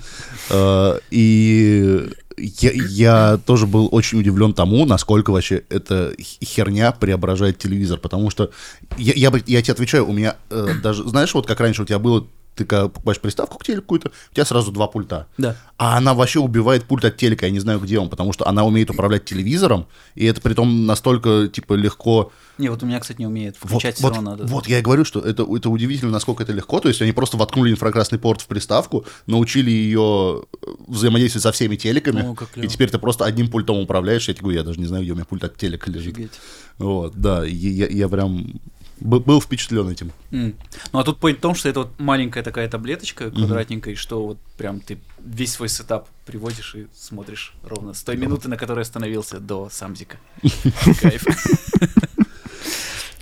Э, 0.50 1.00
И 1.10 2.08
я, 2.38 2.72
я 2.74 3.38
тоже 3.46 3.66
был 3.66 3.90
очень 3.92 4.20
удивлен 4.20 4.54
тому, 4.54 4.86
насколько 4.86 5.32
вообще 5.32 5.64
эта 5.70 6.14
херня 6.20 6.92
преображает 6.92 7.58
телевизор, 7.58 8.00
потому 8.00 8.30
что 8.30 8.52
я, 8.98 9.14
я 9.46 9.62
тебе 9.62 9.74
отвечаю, 9.74 10.08
у 10.08 10.14
меня 10.14 10.36
э, 10.50 10.68
даже, 10.84 11.08
знаешь, 11.08 11.34
вот 11.34 11.48
как 11.48 11.60
раньше 11.60 11.84
у 11.84 11.86
тебя 11.86 12.00
было, 12.00 12.28
ты 12.56 12.66
когда 12.66 12.88
покупаешь 12.88 13.20
приставку 13.20 13.58
к 13.58 13.64
телеку 13.64 13.82
какую-то, 13.84 14.12
у 14.32 14.34
тебя 14.34 14.46
сразу 14.46 14.72
два 14.72 14.88
пульта. 14.88 15.28
Да. 15.38 15.56
А 15.78 15.98
она 15.98 16.14
вообще 16.14 16.40
убивает 16.40 16.86
пульт 16.86 17.04
от 17.06 17.18
телека, 17.18 17.46
я 17.46 17.52
не 17.52 17.60
знаю, 17.60 17.80
где 17.80 18.00
он, 18.00 18.10
потому 18.10 18.32
что 18.34 18.48
она 18.48 18.64
умеет 18.64 18.90
управлять 18.90 19.26
телевизором, 19.26 19.88
и 20.16 20.26
это 20.26 20.42
при 20.42 20.54
том 20.54 20.86
настолько, 20.86 21.50
типа, 21.50 21.74
легко 21.74 22.32
Не, 22.58 22.70
вот 22.70 22.82
у 22.82 22.86
меня, 22.86 23.00
кстати, 23.00 23.20
не 23.20 23.28
умеет. 23.28 23.58
вот, 23.62 23.70
Включать 23.70 23.96
все 23.96 24.04
вот, 24.04 24.14
равно 24.16 24.32
надо. 24.32 24.46
вот 24.46 24.68
я 24.68 24.80
и 24.80 24.82
говорю, 24.82 25.04
что 25.04 25.20
это, 25.20 25.44
это 25.44 25.70
удивительно, 25.70 26.12
насколько 26.12 26.44
это 26.44 26.54
легко. 26.54 26.80
То 26.80 26.88
есть 26.88 27.02
они 27.02 27.12
просто 27.12 27.36
воткнули 27.38 27.72
инфракрасный 27.72 28.20
порт 28.20 28.42
в 28.42 28.48
приставку, 28.48 29.06
научили 29.28 29.70
ее 29.70 30.44
взаимодействовать 30.88 31.44
со 31.44 31.52
всеми 31.52 31.76
телеками, 31.76 32.22
О, 32.22 32.36
и 32.56 32.68
теперь 32.68 32.90
ты 32.90 32.98
просто 32.98 33.26
одним 33.26 33.50
пультом 33.50 33.80
управляешь. 33.80 34.28
Я 34.30 34.34
тебе 34.34 34.44
говорю, 34.44 34.60
я 34.60 34.64
даже 34.64 34.80
не 34.80 34.86
знаю, 34.86 35.04
где 35.04 35.12
у 35.12 35.16
меня 35.16 35.26
пульт 35.26 35.44
от 35.44 35.58
телека 35.58 35.92
лежит. 35.92 36.14
Офигеть. 36.14 36.32
Вот, 36.78 37.16
да, 37.16 37.46
и 37.46 37.54
я, 37.54 37.88
я 37.88 38.08
прям 38.08 38.60
был 39.00 39.42
впечатлен 39.42 39.90
этим. 39.90 40.12
М. 40.32 40.56
Ну 40.94 41.00
а 41.00 41.04
тут 41.04 41.20
point 41.20 41.38
в 41.38 41.42
том, 41.42 41.56
что 41.56 41.70
это 41.70 41.82
вот 41.82 42.00
маленькая 42.00 42.44
такая 42.44 42.68
таблеточка, 42.70 43.30
квадратненькая, 43.32 43.94
и 43.94 43.98
что 43.98 44.26
вот 44.26 44.38
прям 44.58 44.80
ты 44.80 44.98
весь 45.24 45.54
свой 45.54 45.70
сетап 45.70 46.08
приводишь 46.26 46.76
и 46.76 46.88
смотришь 46.98 47.54
ровно 47.64 47.94
с 47.94 48.04
той 48.04 48.16
минуты, 48.18 48.48
на 48.48 48.58
которой 48.58 48.82
остановился 48.82 49.40
до 49.40 49.70
самзика. 49.72 50.18
Кайф. 51.02 51.26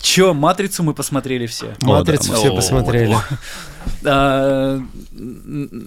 Чё, 0.02 0.34
«Матрицу» 0.34 0.84
мы 0.84 0.94
посмотрели 0.94 1.48
все. 1.48 1.76
Матрицу 1.82 2.34
все 2.34 2.54
посмотрели. 2.56 3.16
А, 4.06 4.80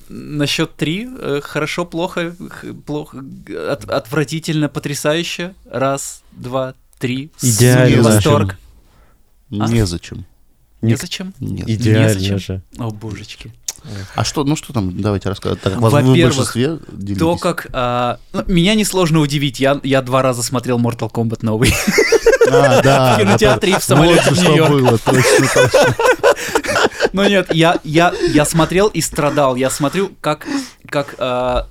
На 0.08 0.46
счет 0.46 0.74
три. 0.74 1.06
э, 1.18 1.40
Хорошо, 1.42 1.84
плохо, 1.84 2.34
плохо, 2.86 3.22
отвратительно, 3.88 4.68
потрясающе. 4.68 5.54
Раз, 5.70 6.22
два, 6.32 6.74
три. 6.98 7.30
Идеально. 7.42 8.02
Восторг. 8.02 8.56
А? 9.50 9.68
Незачем. 9.68 10.26
Незачем? 10.82 11.34
Нет. 11.40 11.68
Идеально 11.68 12.14
Незачем. 12.14 12.38
же. 12.38 12.62
О, 12.78 12.90
божечки. 12.90 13.52
А 14.14 14.24
что, 14.24 14.44
ну 14.44 14.56
что 14.56 14.72
там, 14.72 15.00
давайте 15.00 15.28
рассказывать. 15.28 15.62
Так, 15.62 15.76
вас 15.76 15.92
Во-первых. 15.92 16.54
То, 17.18 17.36
как... 17.36 17.68
а, 17.72 18.18
ну, 18.32 18.42
меня 18.46 18.74
несложно 18.74 19.20
удивить. 19.20 19.60
Я, 19.60 19.80
я 19.84 20.02
два 20.02 20.22
раза 20.22 20.42
смотрел 20.42 20.78
Mortal 20.78 21.10
Kombat 21.10 21.40
новый. 21.42 21.72
А, 22.48 22.80
да. 22.80 23.14
в 23.16 23.18
кинотеатре 23.18 23.72
и 23.72 23.76
в 23.76 23.82
самолете 23.82 24.22
Вот 24.30 24.38
в 24.38 24.42
Нью-Йорк. 24.42 24.70
было, 24.70 24.98
точно, 24.98 25.48
точно. 25.52 25.96
Но 27.12 27.26
нет, 27.26 27.52
я, 27.52 27.80
я, 27.82 28.14
я 28.32 28.44
смотрел 28.44 28.86
и 28.86 29.00
страдал. 29.00 29.56
Я 29.56 29.68
смотрю, 29.68 30.12
как, 30.20 30.46
как 30.88 31.16
а, 31.18 31.66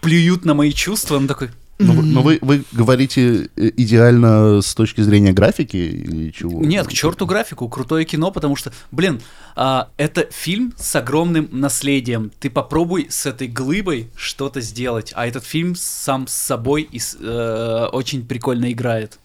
плюют 0.00 0.44
на 0.44 0.54
мои 0.54 0.72
чувства. 0.72 1.16
Он 1.16 1.26
такой... 1.26 1.50
Но, 1.78 1.92
вы- 1.94 2.02
но 2.02 2.22
вы, 2.22 2.38
вы 2.42 2.64
говорите 2.72 3.50
э, 3.56 3.70
идеально 3.76 4.60
с 4.62 4.74
точки 4.74 5.00
зрения 5.00 5.32
графики 5.32 5.76
или 5.76 6.30
чего? 6.30 6.62
Нет, 6.64 6.86
к 6.86 6.92
черту 6.92 7.26
графику, 7.26 7.68
крутое 7.68 8.04
кино, 8.04 8.30
потому 8.30 8.56
что, 8.56 8.72
блин, 8.90 9.20
а, 9.56 9.88
это 9.96 10.28
фильм 10.30 10.72
с 10.76 10.94
огромным 10.94 11.48
наследием. 11.50 12.30
Ты 12.38 12.50
попробуй 12.50 13.06
с 13.10 13.26
этой 13.26 13.48
глыбой 13.48 14.10
что-то 14.16 14.60
сделать, 14.60 15.12
а 15.16 15.26
этот 15.26 15.44
фильм 15.44 15.74
сам 15.74 16.26
с 16.26 16.32
собой 16.34 16.82
и 16.90 17.00
э, 17.20 17.86
очень 17.92 18.24
прикольно 18.26 18.70
играет. 18.70 19.18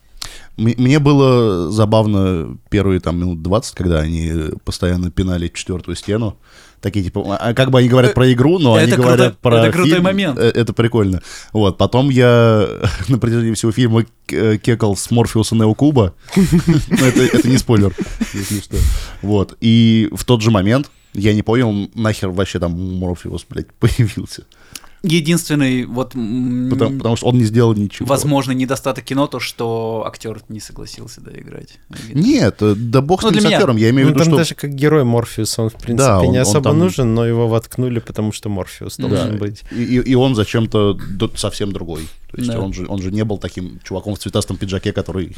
Мне 0.58 1.00
было 1.00 1.72
забавно 1.72 2.58
первые 2.70 3.00
там 3.00 3.18
минут 3.20 3.44
20, 3.44 3.76
когда 3.76 4.00
они 4.00 4.34
постоянно 4.66 5.12
пинали 5.12 5.52
четвертую 5.54 5.96
стену. 5.96 6.38
Такие 6.82 7.04
типа, 7.04 7.36
а 7.40 7.54
как 7.56 7.72
бы 7.72 7.80
они 7.80 7.90
говорят 7.90 8.14
про 8.14 8.32
игру, 8.34 8.60
но 8.60 8.76
они 8.76 8.92
Это 8.92 9.02
говорят 9.02 9.20
круто- 9.34 9.38
про 9.42 9.60
это 9.64 9.72
крутой 9.72 9.92
фильм. 9.94 10.04
момент. 10.04 10.38
Э, 10.38 10.44
Это 10.54 10.74
прикольно. 10.74 11.22
Вот, 11.52 11.78
потом 11.78 12.10
я 12.12 12.68
на 13.08 13.18
протяжении 13.18 13.54
всего 13.56 13.72
фильма 13.72 14.06
э, 14.32 14.58
кекал 14.58 14.96
с 14.96 15.10
Морфеуса 15.10 15.56
Нео 15.56 15.74
Куба. 15.74 16.14
Это 16.36 17.22
это 17.24 17.48
не 17.50 17.58
спойлер, 17.58 17.94
если 18.34 18.60
что. 18.60 18.78
Вот, 19.22 19.58
и 19.60 20.08
в 20.12 20.24
тот 20.24 20.42
же 20.42 20.52
момент 20.52 20.92
я 21.14 21.34
не 21.34 21.42
понял, 21.42 21.90
нахер 21.96 22.30
вообще 22.30 22.60
там 22.60 22.74
Морфеус, 23.00 23.46
блядь, 23.50 23.74
появился. 23.80 24.44
Единственный 25.04 25.86
вот 25.86 26.10
Потому, 26.10 26.98
потому 26.98 27.16
что 27.16 27.28
он 27.28 27.38
не 27.38 27.44
сделал 27.46 27.74
ничего. 27.76 28.08
возможный 28.08 28.56
недостаток 28.56 29.04
кино 29.06 29.28
то, 29.28 29.40
что 29.40 30.04
актер 30.08 30.42
не 30.50 30.60
согласился 30.60 31.22
доиграть. 31.22 31.78
Нет, 32.14 32.58
э, 32.62 32.74
да 32.76 33.02
бог 33.02 33.22
с 33.22 33.24
Ну, 33.24 33.30
ним 33.30 33.40
для 33.40 33.42
с 33.42 33.46
меня. 33.46 33.58
актером. 33.58 33.78
Я 33.78 33.90
имею 33.92 34.08
в 34.08 34.10
Ну, 34.10 34.16
виду, 34.16 34.20
там 34.24 34.28
что... 34.34 34.38
даже 34.38 34.56
как 34.56 34.74
герой 34.74 35.04
Морфеус, 35.04 35.60
он, 35.60 35.70
в 35.70 35.74
принципе, 35.76 35.96
Да, 35.98 36.20
он- 36.20 36.32
не 36.32 36.38
он 36.40 36.42
особо 36.42 36.64
там- 36.72 36.80
нужен, 36.80 37.14
но 37.14 37.26
его 37.26 37.48
воткнули, 37.48 38.00
потому 38.00 38.32
что 38.32 38.50
Морфеус 38.50 38.98
Да. 38.98 39.08
должен 39.08 39.38
быть. 39.38 39.62
И, 39.72 39.84
и- 39.84 40.12
и 40.12 40.16
он 40.16 40.36
зачем-то 40.36 40.98
совсем 41.36 41.72
другой. 41.72 42.08
То 42.32 42.38
есть 42.38 42.50
Да. 42.52 42.60
он, 42.60 42.74
же, 42.74 42.86
он 42.88 43.02
же 43.02 43.12
не 43.12 43.24
был 43.24 43.38
таким 43.38 43.80
чуваком 43.84 44.16
в 44.16 44.20
цветастом 44.20 44.58
пиджаке, 44.58 44.92
который 44.94 45.36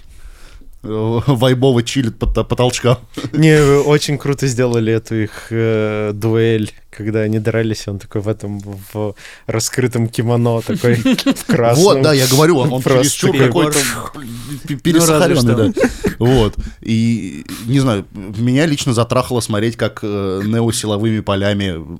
вайбово 0.81 1.83
чилит 1.83 2.17
по, 2.17 2.27
по 2.27 2.55
толчкам. 2.55 2.99
Не, 3.33 3.61
очень 3.61 4.17
круто 4.17 4.47
сделали 4.47 4.93
эту 4.93 5.15
их 5.15 5.47
э, 5.49 6.11
дуэль, 6.13 6.71
когда 6.89 7.19
они 7.21 7.39
дрались, 7.39 7.87
он 7.87 7.99
такой 7.99 8.21
в 8.21 8.27
этом, 8.27 8.59
в 8.59 9.15
раскрытом 9.45 10.07
кимоно, 10.07 10.61
такой 10.61 10.95
в 10.95 11.45
красном. 11.45 11.83
Вот, 11.83 12.01
да, 12.01 12.13
я 12.13 12.27
говорю, 12.27 12.57
он, 12.57 12.71
он 12.71 12.81
Просто 12.81 13.03
чересчур 13.03 13.37
какой-то 13.37 13.79
пересахаренный, 14.81 15.41
Ну, 15.41 15.57
разве 15.57 15.73
да. 15.73 15.89
Вот. 16.19 16.55
И, 16.81 17.45
не 17.65 17.79
знаю, 17.79 18.05
меня 18.13 18.65
лично 18.65 18.93
затрахало 18.93 19.41
смотреть, 19.41 19.75
как 19.75 19.99
э, 20.03 20.41
Нео 20.45 20.71
силовыми 20.71 21.19
полями 21.19 21.99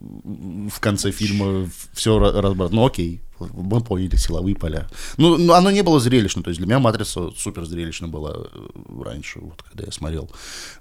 в 0.00 0.80
конце 0.80 1.10
фильма 1.10 1.68
все 1.92 2.18
разбрат. 2.18 2.72
Ну 2.72 2.86
окей, 2.86 3.20
мы 3.40 3.80
поняли, 3.80 4.16
силовые 4.16 4.56
поля. 4.56 4.88
Ну, 5.16 5.36
ну, 5.36 5.52
оно 5.52 5.70
не 5.70 5.82
было 5.82 6.00
зрелищно, 6.00 6.42
то 6.42 6.50
есть 6.50 6.58
для 6.58 6.66
меня 6.66 6.78
«Матрица» 6.78 7.30
супер 7.36 7.64
зрелищно 7.64 8.08
была 8.08 8.34
э, 8.34 9.02
раньше, 9.04 9.40
вот 9.40 9.62
когда 9.62 9.84
я 9.86 9.92
смотрел 9.92 10.30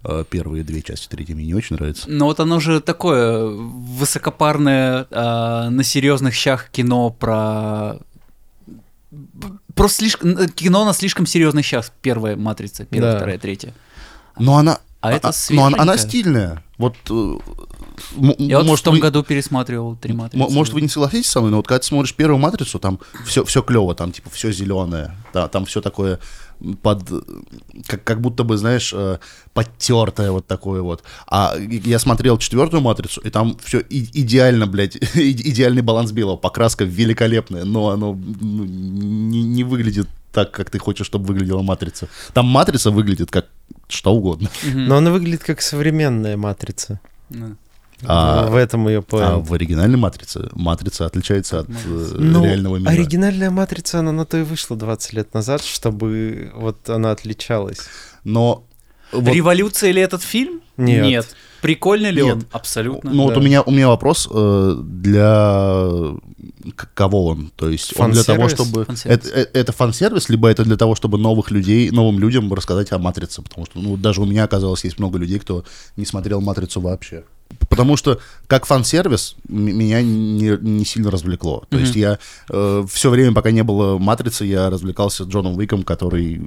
э, 0.03 0.23
первые 0.29 0.63
две 0.63 0.81
части, 0.81 1.07
третья 1.07 1.35
мне 1.35 1.45
не 1.45 1.53
очень 1.53 1.75
нравится. 1.75 2.09
Но 2.09 2.25
вот 2.25 2.39
оно 2.39 2.59
же 2.59 2.81
такое 2.81 3.45
высокопарное 3.47 5.07
а, 5.11 5.69
на 5.69 5.83
серьезных 5.83 6.33
щах 6.33 6.69
кино 6.69 7.09
про 7.09 7.99
просто 9.75 9.99
слишком 9.99 10.49
кино 10.49 10.85
на 10.85 10.93
слишком 10.93 11.25
серьезных 11.25 11.65
щах. 11.65 11.91
Первая 12.01 12.35
матрица, 12.35 12.85
первая, 12.85 13.13
Да. 13.13 13.17
вторая, 13.17 13.37
третья. 13.37 13.73
Но 14.37 14.57
она... 14.57 14.79
А 14.99 15.13
это 15.13 15.31
но 15.51 15.65
она, 15.65 15.77
она 15.79 15.97
стильная. 15.97 16.63
Вот, 16.77 16.95
э, 17.09 17.37
Я 18.37 18.57
вот 18.57 18.67
может, 18.67 18.81
в 18.81 18.85
том 18.85 18.95
вы- 18.95 19.01
году 19.01 19.23
пересматривал 19.23 19.95
три 19.95 20.13
матрицы. 20.13 20.43
М- 20.45 20.53
Может, 20.53 20.73
вы 20.73 20.81
не 20.81 20.87
согласитесь 20.87 21.29
со 21.29 21.39
мной, 21.39 21.51
но 21.51 21.57
вот 21.57 21.67
когда 21.67 21.79
ты 21.79 21.85
смотришь 21.87 22.13
первую 22.13 22.39
матрицу, 22.39 22.79
там 22.79 22.99
все, 23.25 23.43
все 23.43 23.61
клево, 23.61 23.95
там 23.95 24.11
типа 24.11 24.29
все 24.29 24.51
зеленое, 24.51 25.15
да, 25.33 25.47
там 25.47 25.65
все 25.65 25.81
такое 25.81 26.19
под 26.81 27.03
как, 27.87 28.03
как 28.03 28.19
будто 28.21 28.43
бы, 28.43 28.57
знаешь, 28.57 28.91
э, 28.95 29.19
подтертое 29.53 30.31
вот 30.31 30.47
такое 30.47 30.81
вот. 30.81 31.03
А 31.27 31.55
я 31.59 31.99
смотрел 31.99 32.37
четвертую 32.39 32.81
матрицу, 32.81 33.21
и 33.21 33.29
там 33.29 33.57
все 33.63 33.83
идеально, 33.89 34.65
блядь, 34.67 34.95
и- 35.15 35.31
идеальный 35.51 35.81
баланс 35.83 36.11
белого, 36.11 36.35
покраска 36.37 36.83
великолепная, 36.83 37.63
но 37.63 37.89
оно 37.89 38.13
ну, 38.41 38.63
не, 38.65 39.43
не 39.43 39.63
выглядит 39.63 40.07
так, 40.31 40.51
как 40.51 40.69
ты 40.69 40.79
хочешь, 40.79 41.05
чтобы 41.07 41.25
выглядела 41.25 41.61
матрица. 41.61 42.07
Там 42.33 42.45
матрица 42.47 42.89
выглядит 42.91 43.29
как 43.31 43.47
что 43.87 44.13
угодно. 44.13 44.49
Но 44.73 44.97
она 44.97 45.11
выглядит 45.11 45.43
как 45.43 45.61
современная 45.61 46.37
матрица. 46.37 46.99
А- 48.05 48.47
в 48.47 48.55
этом 48.55 48.87
ее 48.87 48.99
А 48.99 49.01
поинт. 49.01 49.47
в 49.47 49.53
оригинальной 49.53 49.97
матрице 49.97 50.49
матрица 50.53 51.05
отличается 51.05 51.61
от 51.61 51.69
э, 51.69 52.15
Ну, 52.17 52.43
реального 52.45 52.77
мира. 52.77 52.91
оригинальная 52.91 53.49
матрица, 53.49 53.99
она 53.99 54.11
на 54.11 54.25
то 54.25 54.37
и 54.37 54.43
вышла 54.43 54.77
20 54.77 55.13
лет 55.13 55.33
назад, 55.33 55.63
чтобы 55.63 56.51
вот 56.55 56.89
она 56.89 57.11
отличалась. 57.11 57.79
Но 58.23 58.63
вот 59.11 59.33
Революция 59.33 59.91
ли 59.91 60.01
этот 60.01 60.21
фильм? 60.21 60.61
Нет. 60.77 61.35
Прикольно 61.61 62.11
ли 62.11 62.21
Нет. 62.21 62.35
он? 62.35 62.43
Абсолютно. 62.51 63.09
Ну 63.11 63.23
вот 63.23 63.33
Да. 63.33 63.39
у 63.39 63.43
меня 63.43 63.63
у 63.63 63.71
меня 63.71 63.87
вопрос 63.87 64.29
э, 64.31 64.77
для 64.83 66.11
кого 66.93 67.25
он? 67.27 67.51
То 67.55 67.69
есть 67.69 67.99
он 67.99 68.11
для 68.11 68.23
того, 68.23 68.47
чтобы 68.49 68.85
это, 69.05 69.27
э- 69.29 69.47
это 69.53 69.71
фан-сервис, 69.71 70.29
либо 70.29 70.49
это 70.49 70.63
для 70.63 70.77
того, 70.77 70.93
чтобы 70.95 71.17
новых 71.17 71.49
людей, 71.49 71.89
новым 71.89 72.19
людям 72.19 72.53
рассказать 72.53 72.91
о 72.91 72.99
матрице, 72.99 73.41
потому 73.41 73.65
что 73.65 73.79
ну 73.79 73.97
даже 73.97 74.21
у 74.21 74.25
меня 74.25 74.43
оказалось 74.43 74.83
есть 74.83 74.99
много 74.99 75.17
людей, 75.17 75.39
кто 75.39 75.63
не 75.95 76.05
смотрел 76.05 76.41
матрицу 76.41 76.79
вообще. 76.79 77.23
Потому 77.69 77.97
что 77.97 78.19
как 78.47 78.65
фан-сервис 78.65 79.35
меня 79.47 80.01
не, 80.01 80.57
не 80.61 80.85
сильно 80.85 81.11
развлекло. 81.11 81.65
То 81.69 81.75
Мгм. 81.77 81.83
есть 81.85 81.95
я 81.95 82.17
все 82.87 83.09
время, 83.09 83.33
пока 83.33 83.51
не 83.51 83.63
было 83.63 83.97
матрицы, 83.97 84.45
я 84.45 84.69
развлекался 84.69 85.23
Джоном 85.25 85.57
Уиком, 85.57 85.83
который 85.83 86.41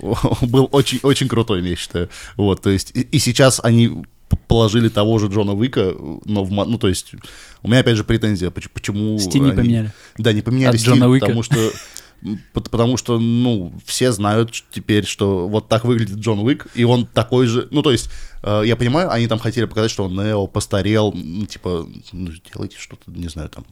был 0.42 0.68
очень 0.72 1.00
очень 1.02 1.28
крутой, 1.28 1.66
я 1.68 1.76
считаю. 1.76 2.08
Вот, 2.36 2.60
то 2.62 2.70
есть 2.70 2.90
и, 2.94 3.00
и 3.00 3.18
сейчас 3.18 3.60
они 3.62 4.04
положили 4.46 4.88
того 4.88 5.18
же 5.18 5.26
Джона 5.26 5.54
Уика, 5.54 5.92
но 6.24 6.44
в 6.44 6.50
ну 6.50 6.78
то 6.78 6.88
есть 6.88 7.12
у 7.62 7.68
меня 7.68 7.80
опять 7.80 7.96
же 7.96 8.04
претензия, 8.04 8.50
поч- 8.50 8.68
почему 8.72 9.18
Стиль 9.18 9.42
не 9.42 9.48
они- 9.50 9.56
поменяли. 9.56 9.92
да, 10.18 10.32
не 10.32 10.42
поменяли 10.42 10.74
От 10.74 10.80
стиль, 10.80 10.92
Джона 10.94 11.08
Уика. 11.08 11.26
потому 11.26 11.42
что 11.42 11.56
потому 12.52 12.96
что, 12.96 13.18
ну, 13.18 13.72
все 13.84 14.12
знают 14.12 14.52
теперь, 14.70 15.06
что 15.06 15.48
вот 15.48 15.68
так 15.68 15.84
выглядит 15.84 16.18
Джон 16.18 16.40
Уик, 16.40 16.66
и 16.74 16.84
он 16.84 17.06
такой 17.06 17.46
же, 17.46 17.68
ну, 17.70 17.82
то 17.82 17.90
есть, 17.90 18.10
э, 18.42 18.62
я 18.66 18.76
понимаю, 18.76 19.10
они 19.10 19.26
там 19.26 19.38
хотели 19.38 19.64
показать, 19.64 19.90
что 19.90 20.04
он 20.04 20.14
Нео 20.14 20.46
постарел, 20.46 21.12
ну, 21.12 21.46
типа, 21.46 21.86
ну, 22.12 22.30
делайте 22.52 22.76
что-то, 22.78 23.10
не 23.10 23.28
знаю, 23.28 23.48
там, 23.48 23.64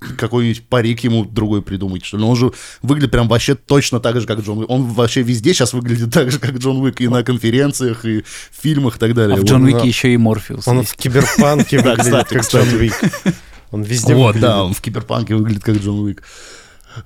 какой-нибудь 0.00 0.66
парик 0.66 1.00
ему 1.00 1.24
другой 1.24 1.62
придумать, 1.62 2.04
что 2.04 2.16
ли. 2.16 2.22
Но 2.22 2.30
он 2.30 2.36
же 2.36 2.52
выглядит 2.82 3.10
прям 3.10 3.28
вообще 3.28 3.54
точно 3.54 4.00
так 4.00 4.18
же, 4.20 4.26
как 4.26 4.40
Джон 4.40 4.58
Уик. 4.58 4.70
Он 4.70 4.84
вообще 4.84 5.22
везде 5.22 5.52
сейчас 5.52 5.72
выглядит 5.72 6.10
так 6.12 6.30
же, 6.30 6.38
как 6.38 6.56
Джон 6.56 6.78
Уик, 6.78 7.00
и 7.00 7.08
на 7.08 7.22
конференциях, 7.22 8.04
и 8.04 8.22
в 8.22 8.26
фильмах 8.62 8.96
и 8.96 8.98
так 8.98 9.14
далее. 9.14 9.36
А 9.36 9.40
в. 9.40 9.44
Джон 9.44 9.62
он- 9.62 9.68
Уике 9.68 9.86
еще 9.86 10.12
и 10.12 10.16
Морфеус. 10.16 10.66
Он 10.66 10.80
есть. 10.80 10.92
в 10.92 10.96
киберпанке 10.96 11.78
выглядит 11.82 12.28
как. 12.28 12.48
Джон 12.50 12.68
Уик. 12.74 12.94
Он 13.70 13.82
везде 13.82 14.14
Вот, 14.14 14.28
выглядит. 14.28 14.48
да, 14.48 14.64
он 14.64 14.74
в 14.74 14.80
Киберпанке 14.80 15.34
выглядит 15.34 15.62
как 15.62 15.76
Джон 15.76 16.00
Уик. 16.00 16.22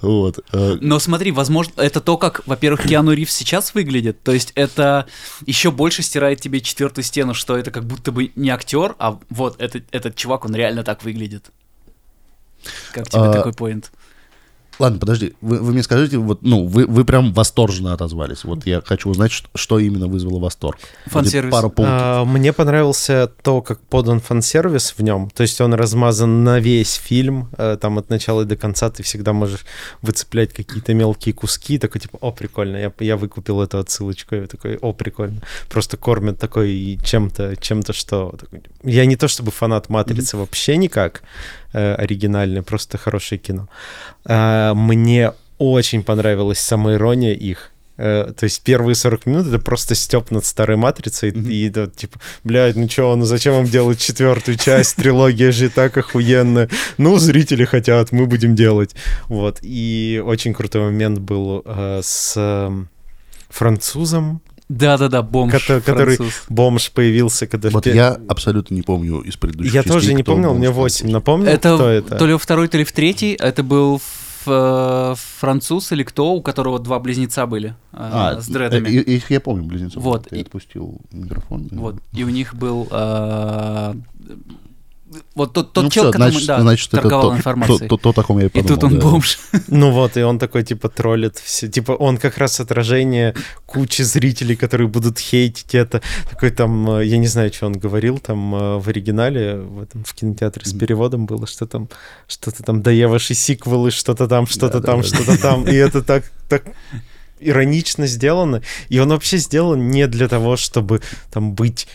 Вот. 0.00 0.38
э, 0.52 0.78
Но 0.80 0.98
смотри, 0.98 1.30
возможно, 1.30 1.72
это 1.80 2.00
то, 2.00 2.16
как, 2.16 2.40
во-первых, 2.46 2.86
Киану 2.86 3.12
Ривз 3.12 3.32
сейчас 3.32 3.74
выглядит. 3.74 4.22
То 4.22 4.32
есть 4.32 4.52
это 4.54 5.06
еще 5.44 5.70
больше 5.70 6.02
стирает 6.02 6.40
тебе 6.40 6.60
четвертую 6.62 7.04
стену, 7.04 7.34
что 7.34 7.56
это 7.56 7.70
как 7.70 7.84
будто 7.84 8.10
бы 8.10 8.32
не 8.34 8.48
актер, 8.48 8.94
а 8.98 9.18
вот 9.28 9.60
этот, 9.60 9.84
этот 9.90 10.16
чувак, 10.16 10.46
он 10.46 10.54
реально 10.54 10.84
так 10.84 11.04
выглядит. 11.04 11.50
Как 12.92 13.08
тебе 13.10 13.24
А, 13.24 13.32
такой 13.32 13.52
поинт? 13.52 13.92
Ладно, 14.78 14.98
подожди, 14.98 15.34
вы, 15.40 15.58
вы 15.60 15.72
мне 15.72 15.82
скажите, 15.82 16.18
вот, 16.18 16.42
ну, 16.42 16.66
вы, 16.66 16.86
вы 16.86 17.04
прям 17.04 17.32
восторженно 17.32 17.92
отозвались. 17.92 18.44
Вот 18.44 18.66
я 18.66 18.80
хочу 18.84 19.08
узнать, 19.08 19.30
что, 19.30 19.48
что 19.54 19.78
именно 19.78 20.06
вызвало 20.08 20.40
восторг. 20.40 20.78
Фан-сервис. 21.06 21.52
Пару 21.52 21.70
пунктов. 21.70 21.96
А, 22.00 22.24
Мне 22.24 22.52
понравился 22.52 23.30
то, 23.42 23.62
как 23.62 23.80
подан 23.80 24.20
фан-сервис 24.20 24.94
в 24.96 25.02
нем. 25.02 25.30
То 25.30 25.42
есть 25.42 25.60
он 25.60 25.74
размазан 25.74 26.44
на 26.44 26.58
весь 26.58 26.94
фильм. 26.94 27.50
э, 27.56 27.76
Там 27.80 27.98
от 27.98 28.10
начала 28.10 28.42
и 28.42 28.44
до 28.44 28.56
конца 28.56 28.90
ты 28.90 29.02
всегда 29.02 29.32
можешь 29.32 29.64
выцеплять 30.02 30.52
какие-то 30.52 30.92
мелкие 30.94 31.34
куски. 31.34 31.78
Такой 31.78 32.00
типа, 32.00 32.18
о, 32.20 32.32
прикольно, 32.32 32.76
я, 32.76 32.92
я 33.00 33.16
выкупил 33.16 33.62
эту 33.62 33.78
отсылочку. 33.78 34.34
Я 34.34 34.46
такой, 34.46 34.76
о, 34.76 34.92
прикольно. 34.92 35.40
Просто 35.68 35.96
кормят 35.96 36.38
такой 36.38 36.98
чем-то, 37.04 37.56
чем-то, 37.56 37.92
что... 37.92 38.34
Я 38.82 39.06
не 39.06 39.16
то 39.16 39.28
чтобы 39.28 39.50
фанат 39.50 39.88
«Матрицы» 39.88 40.36
вообще 40.36 40.76
никак 40.76 41.22
э, 41.74 41.94
оригинальный, 41.94 42.62
просто 42.62 42.96
хорошее 42.98 43.38
кино. 43.38 43.68
А, 44.24 44.72
Мне 44.74 45.32
очень 45.58 46.02
понравилась 46.02 46.58
самоирония 46.60 47.34
их. 47.34 47.70
Э, 47.96 48.32
То 48.36 48.44
есть 48.44 48.62
первые 48.62 48.94
40 48.94 49.26
минут 49.26 49.46
это 49.46 49.58
просто 49.58 49.94
степ 49.94 50.30
над 50.30 50.44
старой 50.44 50.76
матрицей. 50.76 51.30
И 51.30 51.68
да, 51.68 51.86
типа, 51.86 52.18
блядь, 52.42 52.76
ну 52.76 52.88
чё, 52.88 53.14
ну 53.16 53.24
зачем 53.24 53.54
вам 53.54 53.66
делать 53.66 54.00
четвертую 54.00 54.56
часть? 54.58 54.96
Трилогия 54.96 55.52
же 55.52 55.66
и 55.66 55.68
так 55.68 55.96
охуенная. 55.96 56.68
Ну, 56.98 57.18
зрители 57.18 57.64
хотят, 57.64 58.12
мы 58.12 58.26
будем 58.26 58.54
делать. 58.54 58.94
Вот. 59.28 59.58
И 59.62 60.22
очень 60.24 60.54
крутой 60.54 60.82
момент 60.82 61.18
был 61.18 61.62
э, 61.64 62.00
с 62.02 62.70
французом. 63.48 64.40
Да-да-да, 64.68 65.22
бомж 65.22 65.52
Кото- 65.52 65.80
который- 65.82 66.16
француз. 66.16 66.42
Бомж 66.48 66.90
появился, 66.92 67.46
когда... 67.46 67.68
Вот 67.70 67.86
я 67.86 68.16
абсолютно 68.28 68.74
не 68.74 68.82
помню 68.82 69.20
из 69.20 69.36
предыдущих 69.36 69.74
Я 69.74 69.82
частей, 69.82 69.92
тоже 70.00 70.14
не 70.14 70.22
помнил, 70.22 70.54
мне 70.54 70.72
француз. 70.72 71.00
8. 71.02 71.10
Напомнил, 71.12 71.48
Это, 71.48 71.74
кто 71.74 71.88
это? 71.88 72.16
то 72.16 72.26
ли 72.26 72.32
во 72.32 72.38
второй, 72.38 72.68
то 72.68 72.78
ли 72.78 72.84
в 72.84 72.92
третий. 72.92 73.36
Это 73.38 73.62
был 73.62 74.00
э, 74.46 75.14
француз 75.38 75.92
или 75.92 76.02
кто, 76.02 76.32
у 76.34 76.40
которого 76.42 76.78
два 76.78 76.98
близнеца 76.98 77.46
были 77.46 77.70
э, 77.70 77.72
А, 77.92 78.40
с 78.40 78.48
дредами. 78.48 78.88
э, 78.88 78.92
и- 78.92 79.16
их 79.16 79.30
я 79.30 79.40
помню, 79.40 79.64
близнецов. 79.64 80.02
Вот, 80.02 80.28
Ты 80.28 80.36
и- 80.38 80.40
отпустил 80.42 80.98
микрофон. 81.12 81.68
да. 81.70 81.76
Вот. 81.78 81.96
И 82.12 82.24
у 82.24 82.28
них 82.30 82.54
был... 82.54 82.88
вот 85.34 85.52
тот, 85.52 85.72
тот 85.72 85.84
Ну 85.84 85.90
чел, 85.90 86.04
всё, 86.04 86.12
который 86.12 86.30
значит, 86.30 86.46
да, 86.46 86.60
значит, 86.60 86.88
это 86.88 87.02
торговал 87.02 87.30
то, 87.30 87.36
информацией. 87.36 87.88
то, 87.88 87.96
то, 87.96 88.12
то, 88.12 88.20
о 88.20 88.24
ком 88.24 88.38
я 88.38 88.44
и 88.44 88.46
и 88.48 88.50
подумал. 88.50 88.68
тут 88.68 88.84
он 88.84 88.98
да. 88.98 89.06
бомж. 89.06 89.38
Ну 89.68 89.90
вот, 89.90 90.16
и 90.16 90.22
он 90.22 90.38
такой, 90.38 90.62
типа, 90.62 90.88
троллит 90.88 91.38
все. 91.38 91.68
Типа, 91.68 91.92
он 91.92 92.18
как 92.18 92.38
раз 92.38 92.60
отражение 92.60 93.34
кучи 93.66 94.02
зрителей, 94.02 94.56
которые 94.56 94.88
будут 94.88 95.18
хейтить 95.18 95.74
это. 95.74 96.02
Такой 96.30 96.50
там, 96.50 96.98
э, 96.98 97.06
я 97.06 97.18
не 97.18 97.26
знаю, 97.26 97.52
что 97.52 97.66
он 97.66 97.72
говорил 97.72 98.18
там 98.18 98.54
э, 98.54 98.78
в 98.78 98.88
оригинале, 98.88 99.56
в 99.56 99.82
этом, 99.82 100.04
в 100.04 100.14
кинотеатре 100.14 100.64
с 100.64 100.72
переводом 100.72 101.26
было, 101.26 101.46
что 101.46 101.66
там, 101.66 101.88
что-то 102.28 102.62
там, 102.62 102.82
да 102.82 102.90
я 102.90 103.08
ваши 103.08 103.34
сиквелы, 103.34 103.90
что-то 103.90 104.28
там, 104.28 104.46
что-то 104.46 104.80
там, 104.80 105.00
Да-да-да. 105.00 105.24
что-то 105.24 105.42
там. 105.42 105.68
И 105.68 105.74
это 105.74 106.02
так, 106.02 106.24
так 106.48 106.64
иронично 107.40 108.06
сделано. 108.06 108.62
И 108.88 108.98
он 108.98 109.08
вообще 109.10 109.36
сделан 109.36 109.88
не 109.90 110.06
для 110.06 110.28
того, 110.28 110.56
чтобы 110.56 111.02
там 111.32 111.54
быть 111.54 111.86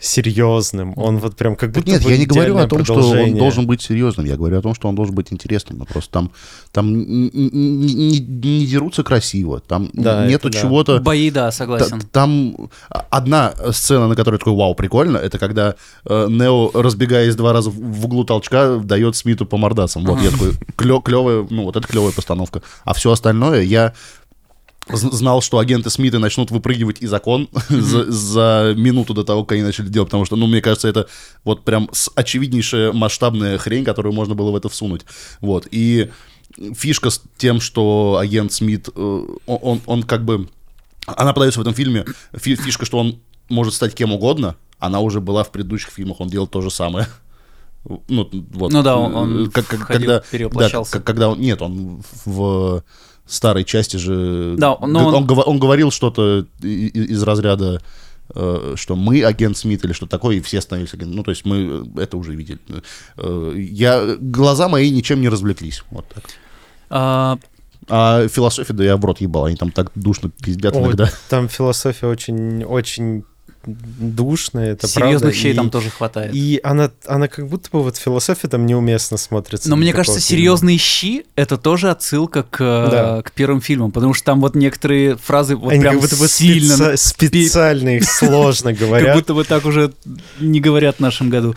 серьезным. 0.00 0.92
Он 0.96 1.18
вот 1.18 1.36
прям 1.36 1.56
как 1.56 1.72
будто 1.72 1.90
нет, 1.90 2.02
бы 2.04 2.10
я 2.10 2.18
не 2.18 2.26
говорю 2.26 2.56
о 2.56 2.66
том, 2.66 2.84
что 2.84 2.94
он 2.94 3.34
должен 3.36 3.66
быть 3.66 3.82
серьезным. 3.82 4.26
Я 4.26 4.36
говорю 4.36 4.58
о 4.58 4.62
том, 4.62 4.74
что 4.74 4.88
он 4.88 4.94
должен 4.94 5.14
быть 5.14 5.32
интересным. 5.32 5.78
Но 5.78 5.84
просто 5.84 6.12
там, 6.12 6.30
там 6.72 6.86
н- 6.94 7.30
н- 7.34 7.80
не, 7.80 8.18
не 8.20 8.66
дерутся 8.66 9.02
красиво. 9.02 9.60
Там 9.60 9.90
Да, 9.92 10.26
нету 10.26 10.48
это 10.48 10.56
да. 10.56 10.62
чего-то. 10.62 11.00
Бои, 11.00 11.30
да, 11.30 11.50
согласен. 11.50 12.00
Там 12.12 12.70
одна 12.88 13.54
сцена, 13.72 14.06
на 14.08 14.14
которой 14.16 14.36
такой 14.38 14.54
вау, 14.54 14.74
прикольно, 14.74 15.16
это 15.16 15.38
когда 15.38 15.74
э, 16.04 16.26
Нео, 16.30 16.70
разбегаясь 16.74 17.34
два 17.34 17.52
раза 17.52 17.70
в- 17.70 18.04
углу 18.04 18.24
толчка, 18.24 18.76
дает 18.76 19.16
Смиту 19.16 19.46
по 19.46 19.56
мордасам. 19.56 20.04
Вот 20.04 20.20
я 20.22 20.30
такой, 20.30 20.52
клё, 20.76 21.00
клевая, 21.00 21.46
ну 21.50 21.64
вот 21.64 21.76
это 21.76 21.86
клевая 21.88 22.12
постановка. 22.12 22.62
А 22.84 22.94
все 22.94 23.10
остальное 23.10 23.62
я 23.62 23.92
знал, 24.92 25.40
что 25.42 25.58
агенты 25.58 25.90
Смита 25.90 26.18
начнут 26.18 26.50
выпрыгивать 26.50 27.00
из 27.02 27.12
окон 27.12 27.48
за, 27.68 28.10
за 28.10 28.74
минуту 28.76 29.14
до 29.14 29.24
того, 29.24 29.44
как 29.44 29.52
они 29.52 29.62
начали 29.62 29.88
делать, 29.88 30.08
потому 30.08 30.24
что, 30.24 30.36
ну, 30.36 30.46
мне 30.46 30.60
кажется, 30.60 30.88
это 30.88 31.08
вот 31.44 31.64
прям 31.64 31.90
очевиднейшая 32.14 32.92
масштабная 32.92 33.58
хрень, 33.58 33.84
которую 33.84 34.12
можно 34.14 34.34
было 34.34 34.50
в 34.50 34.56
это 34.56 34.68
всунуть. 34.68 35.02
Вот, 35.40 35.66
и 35.70 36.10
фишка 36.74 37.10
с 37.10 37.22
тем, 37.36 37.60
что 37.60 38.18
агент 38.20 38.52
Смит, 38.52 38.88
э, 38.94 39.26
он, 39.46 39.58
он, 39.62 39.80
он 39.86 40.02
как 40.02 40.24
бы... 40.24 40.48
Она 41.06 41.32
подается 41.32 41.60
в 41.60 41.62
этом 41.62 41.74
фильме, 41.74 42.04
фи- 42.34 42.56
фишка, 42.56 42.84
что 42.84 42.98
он 42.98 43.20
может 43.48 43.74
стать 43.74 43.94
кем 43.94 44.12
угодно, 44.12 44.56
она 44.78 45.00
уже 45.00 45.20
была 45.20 45.42
в 45.44 45.50
предыдущих 45.52 45.90
фильмах, 45.90 46.20
он 46.20 46.28
делал 46.28 46.46
то 46.46 46.60
же 46.60 46.70
самое. 46.70 47.06
Ну, 48.08 48.28
вот. 48.52 48.72
Ну 48.72 48.82
да, 48.82 48.96
он- 48.96 49.14
он 49.14 49.46
Э, 49.46 49.50
как, 49.50 49.66
как- 49.66 49.86
когда. 49.86 50.22
Да, 50.52 50.68
как- 50.90 51.04
когда 51.04 51.30
он... 51.30 51.40
Нет, 51.40 51.62
он 51.62 52.02
в 52.24 52.82
старой 53.28 53.64
части 53.64 53.96
же... 53.96 54.54
Да, 54.58 54.76
но 54.80 55.08
он, 55.08 55.14
он- 55.30 55.42
он 55.46 55.58
говорил 55.58 55.90
что-то 55.90 56.46
из 56.62 57.22
разряда 57.22 57.80
э, 58.34 58.74
что 58.76 58.96
мы 58.96 59.22
агент 59.24 59.56
Смит 59.56 59.84
или 59.84 59.92
что 59.92 60.06
такое, 60.06 60.36
и 60.36 60.40
все 60.40 60.60
становились 60.60 60.92
агентом. 60.94 61.16
Ну, 61.16 61.22
то 61.22 61.30
есть 61.30 61.44
мы 61.44 61.86
это 61.96 62.16
уже 62.16 62.34
видели. 62.34 62.58
Э, 63.16 63.54
Я, 63.56 64.16
глаза 64.20 64.68
мои 64.68 64.90
ничем 64.90 65.20
не 65.20 65.28
развлеклись. 65.28 65.82
Вот 65.90 66.06
так. 66.14 66.24
А, 66.90 67.38
А 67.88 68.28
философия, 68.28 68.72
да 68.74 68.84
я 68.84 68.96
в 68.96 69.04
рот 69.04 69.20
ебал, 69.20 69.46
они 69.46 69.56
там 69.56 69.70
так 69.70 69.92
душно 69.94 70.30
пиздят 70.42 70.74
Ой, 70.74 70.82
иногда. 70.82 71.10
Там 71.30 71.48
философия 71.48 72.06
очень, 72.06 72.64
очень 72.64 73.24
душная, 73.66 74.72
это 74.72 74.86
серьезных 74.88 75.20
правда. 75.20 75.28
вещей 75.36 75.52
и, 75.52 75.56
там 75.56 75.70
тоже 75.70 75.90
хватает. 75.90 76.34
И 76.34 76.60
она, 76.62 76.90
она 77.06 77.28
как 77.28 77.48
будто 77.48 77.68
бы 77.70 77.82
вот 77.82 77.96
философия 77.96 78.48
там 78.48 78.64
неуместно 78.66 79.16
смотрится. 79.16 79.68
Но 79.68 79.76
мне 79.76 79.92
кажется, 79.92 80.20
фильма. 80.20 80.38
серьезные 80.40 80.78
щи 80.78 81.24
это 81.36 81.56
тоже 81.58 81.90
отсылка 81.90 82.42
к, 82.42 82.58
Да. 82.58 83.22
к 83.22 83.32
первым 83.32 83.60
фильмам, 83.60 83.90
потому 83.92 84.14
что 84.14 84.24
там 84.26 84.40
вот 84.40 84.54
некоторые 84.54 85.16
фразы 85.16 85.56
вот 85.56 85.72
Они 85.72 85.80
прям 85.80 85.94
как 85.94 86.02
будто 86.02 86.16
бы 86.16 86.28
сильно, 86.28 86.92
специ- 86.94 86.96
специально 86.96 87.96
их 87.96 88.04
сложно 88.10 88.74
как 88.74 88.86
говорят. 88.88 89.16
будто 89.16 89.34
бы 89.34 89.44
так 89.44 89.64
уже 89.66 89.92
не 90.40 90.60
говорят 90.60 90.96
в 90.96 91.00
нашем 91.00 91.28
году. 91.30 91.54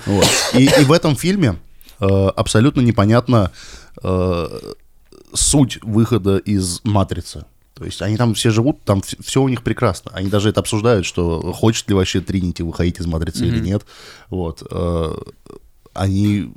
И 0.53 0.67
в 0.83 0.91
этом 0.91 1.15
фильме 1.15 1.55
э, 1.99 2.05
абсолютно 2.35 2.81
непонятно 2.81 3.51
э, 4.03 4.47
суть 5.33 5.79
выхода 5.81 6.37
из 6.37 6.81
матрицы. 6.83 7.45
То 7.73 7.85
есть 7.85 8.01
они 8.01 8.17
там 8.17 8.33
все 8.33 8.51
живут, 8.51 8.83
там 8.83 9.01
все 9.01 9.41
у 9.41 9.47
них 9.49 9.63
прекрасно. 9.63 10.11
Они 10.13 10.29
даже 10.29 10.49
это 10.49 10.59
обсуждают, 10.59 11.05
что 11.05 11.51
хочет 11.53 11.87
ли 11.89 11.95
вообще 11.95 12.21
Тринити 12.21 12.61
выходить 12.63 12.99
из 12.99 13.05
матрицы 13.07 13.45
или 13.45 13.57
Мгм. 13.57 13.65
нет. 13.65 13.85
Вот. 14.29 14.61
э, 14.69 15.15
они 15.93 16.53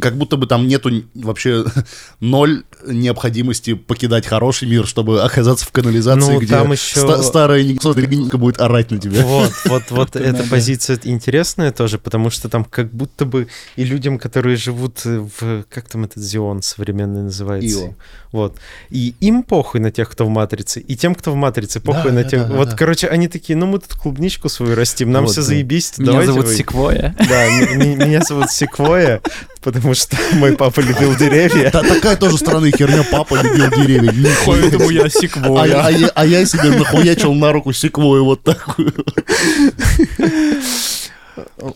как 0.00 0.16
будто 0.16 0.36
бы 0.36 0.46
там 0.46 0.66
нету 0.68 0.90
вообще 1.14 1.64
ноль 2.20 2.62
необходимости 2.86 3.74
покидать 3.74 4.26
хороший 4.26 4.68
мир, 4.68 4.86
чтобы 4.86 5.22
оказаться 5.22 5.66
в 5.66 5.72
канализации, 5.72 6.32
Ну, 6.34 6.38
где 6.40 6.54
там 6.54 6.72
ещё- 6.72 7.00
ста- 7.00 7.22
старая 7.22 7.62
Никита 7.62 8.38
будет 8.38 8.60
орать 8.60 8.90
на 8.90 8.98
тебя. 8.98 9.22
Вот, 9.24 9.52
вот, 9.66 9.82
вот 9.90 10.16
эта 10.16 10.44
позиция 10.44 10.98
интересная 11.04 11.72
тоже, 11.72 11.98
потому 11.98 12.30
что 12.30 12.48
там 12.48 12.64
как 12.64 12.90
будто 12.92 13.24
бы 13.24 13.48
и 13.76 13.84
людям, 13.84 14.18
которые 14.18 14.56
живут 14.56 15.04
в... 15.04 15.64
Как 15.68 15.88
там 15.88 16.04
этот 16.04 16.22
Зион 16.22 16.62
современный 16.62 17.22
называется? 17.22 17.78
Ио. 17.80 17.94
Вот. 18.32 18.56
И 18.90 19.14
им 19.20 19.42
похуй 19.42 19.80
на 19.80 19.90
тех, 19.90 20.08
кто 20.08 20.24
в 20.24 20.28
Матрице, 20.28 20.80
и 20.80 20.96
тем, 20.96 21.14
кто 21.14 21.32
в 21.32 21.34
Матрице, 21.34 21.80
похуй 21.80 22.10
Да, 22.10 22.16
на 22.16 22.22
да, 22.22 22.28
тех... 22.28 22.48
да, 22.48 22.54
вот, 22.54 22.70
да. 22.70 22.76
короче, 22.76 23.08
они 23.08 23.28
такие, 23.28 23.56
ну 23.56 23.66
мы 23.66 23.78
тут 23.80 23.94
клубничку 23.94 24.48
свою 24.48 24.74
растим, 24.76 25.10
нам 25.10 25.24
Вот, 25.24 25.32
все 25.32 25.40
да. 25.40 25.46
заебись, 25.48 25.98
Меня 25.98 26.12
давайте 26.12 26.32
зовут 26.32 26.46
вы- 26.46 26.54
Секвоя. 26.54 27.14
Да, 27.18 27.46
меня 27.48 28.22
зовут 28.22 28.50
Секвоя, 28.50 29.19
потому 29.62 29.94
что 29.94 30.16
мой 30.34 30.56
папа 30.56 30.80
любил 30.80 31.14
деревья. 31.16 31.70
Та- 31.70 31.82
такая 31.82 32.16
тоже 32.16 32.38
странная 32.38 32.70
херня, 32.72 33.04
папа 33.10 33.34
любил 33.42 33.70
деревья. 33.70 34.12
Нихуя 34.12 34.60
Поэтому 34.62 34.90
я 34.90 35.04
А, 35.04 35.10
Секвоя. 35.10 35.66
я- 35.66 35.86
а 35.86 35.90
я- 35.90 36.10
а 36.14 36.26
я 36.26 36.44
себе 36.46 36.70
нахуячил 36.76 37.34
на 37.34 37.52
руку 37.52 37.72
секвою 37.72 38.24
вот 38.24 38.42
такую. 38.42 38.92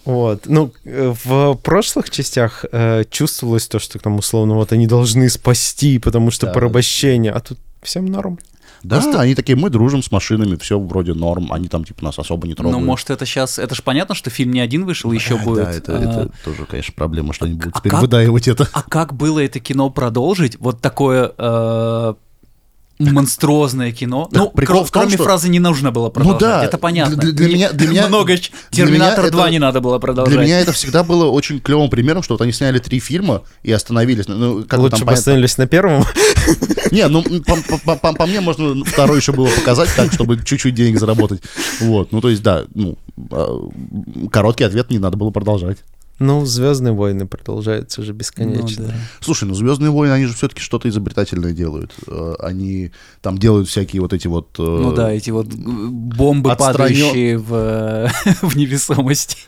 Вот. 0.05 0.43
Ну, 0.47 0.73
в 0.85 1.55
прошлых 1.63 2.11
частях 2.11 2.65
э, 2.73 3.05
чувствовалось 3.11 3.67
то, 3.69 3.79
что 3.79 3.99
там 3.99 4.17
условно 4.19 4.55
вот 4.55 4.73
они 4.73 4.87
должны 4.87 5.29
спасти, 5.29 5.99
потому 5.99 6.31
что 6.31 6.47
Да. 6.47 6.53
порабощение, 6.53 7.33
а 7.33 7.41
тут 7.41 7.59
всем 7.83 8.07
норм. 8.07 8.39
Да, 8.85 9.21
они 9.21 9.35
такие, 9.35 9.57
мы 9.57 9.71
дружим 9.71 10.03
с 10.03 10.11
машинами, 10.13 10.57
все 10.57 10.79
вроде 10.79 11.15
норм, 11.15 11.53
они 11.53 11.69
там 11.69 11.85
типа 11.85 12.05
нас 12.05 12.19
особо 12.19 12.47
не 12.47 12.53
Ну, 12.53 12.57
трогают. 12.57 12.85
может, 12.85 13.11
это 13.11 13.25
сейчас... 13.27 13.59
Это 13.59 13.75
же 13.75 13.83
понятно, 13.83 14.15
что 14.15 14.31
фильм 14.31 14.53
не 14.53 14.61
один 14.61 14.85
вышел, 14.85 15.11
еще 15.13 15.37
Да, 15.39 15.43
будет. 15.45 15.65
Да, 15.65 15.71
это, 15.73 15.97
а, 15.99 16.01
это 16.01 16.33
тоже, 16.45 16.67
конечно, 16.67 16.93
проблема, 16.97 17.33
что 17.33 17.47
они 17.47 17.55
будут 17.55 17.75
а 17.75 17.79
теперь 17.79 17.93
как- 17.93 18.01
выдаивать 18.03 18.47
это. 18.49 18.69
А 18.73 18.83
как 18.83 19.15
было 19.15 19.41
это 19.43 19.59
кино 19.61 19.91
продолжить? 19.91 20.57
Вот 20.61 20.81
такое 20.81 21.33
э, 21.37 22.15
монструозное 22.99 23.93
кино. 23.93 24.29
Так 24.31 24.43
ну, 24.43 24.51
прикол 24.51 24.85
в 24.85 24.91
том, 24.91 25.03
кроме 25.03 25.15
что- 25.17 25.25
фразы 25.25 25.49
не 25.49 25.59
нужно 25.59 25.91
было 25.91 26.11
продолжать. 26.11 26.41
да, 26.41 26.65
это 26.65 26.79
понятно. 26.79 27.17
для- 27.17 27.33
для 27.33 27.49
меня- 27.49 27.73
для 27.73 27.89
меня- 27.91 28.07
много. 28.09 28.37
Терминатор 28.71 29.31
2 29.31 29.43
это- 29.43 29.51
не 29.51 29.59
надо 29.59 29.81
было 29.81 29.99
продолжать. 29.99 30.35
Для 30.35 30.43
меня 30.45 30.61
это 30.61 30.73
всегда 30.73 31.03
было 31.03 31.27
очень 31.27 31.61
клевым 31.61 31.91
примером, 31.91 32.23
что 32.23 32.35
вот 32.35 32.41
они 32.41 32.53
сняли 32.53 32.79
три 32.79 33.01
фильма 33.01 33.43
и 33.63 33.73
остановились. 33.73 34.29
Ну, 34.29 34.65
как 34.65 34.79
Лучше 34.81 34.91
там 34.93 35.01
бы 35.01 35.07
понятно- 35.07 35.13
остановились 35.19 35.59
на 35.59 35.67
первом. 35.67 36.05
Не, 36.91 37.09
ну, 37.09 37.23
по, 37.23 37.79
по- 37.79 37.97
по- 37.97 38.13
по 38.15 38.27
мне 38.27 38.41
можно 38.41 38.85
второй 38.85 39.19
еще 39.19 39.33
было 39.33 39.49
показать 39.49 39.89
так, 39.97 40.13
чтобы 40.13 40.43
чуть-чуть 40.45 40.75
денег 40.75 40.99
заработать. 41.01 41.43
Вот, 41.81 42.13
ну, 42.13 42.21
то 42.21 42.29
есть, 42.29 42.43
да, 42.43 42.65
ну, 42.75 42.97
а, 43.31 43.69
короткий 44.31 44.65
ответ 44.65 44.91
не 44.91 44.99
надо 44.99 45.17
было 45.17 45.31
продолжать. 45.31 45.79
Ну, 46.21 46.45
Звездные 46.47 46.93
войны 46.93 47.27
продолжаются 47.27 48.01
уже 48.01 48.13
бесконечно. 48.13 48.85
Ну, 48.85 48.89
да. 48.91 48.95
Слушай, 49.21 49.45
ну 49.49 49.55
Звездные 49.55 49.91
войны, 49.91 50.13
они 50.13 50.27
же 50.27 50.35
все-таки 50.35 50.61
что-то 50.61 50.89
изобретательное 50.89 51.53
делают. 51.53 51.93
Э, 52.07 52.35
Они 52.39 52.93
там 53.21 53.37
делают 53.39 53.69
всякие 53.69 54.01
вот 54.01 54.13
эти 54.13 54.29
вот. 54.29 54.49
э, 54.59 54.63
Ну 54.63 54.93
да, 54.93 55.11
эти 55.13 55.31
вот 55.31 55.47
э, 55.53 55.57
бомбы, 55.57 56.51
отстранё- 56.51 56.57
падающие 56.57 57.39
в, 57.39 58.11
в 58.43 58.57
невесомости. 58.57 59.39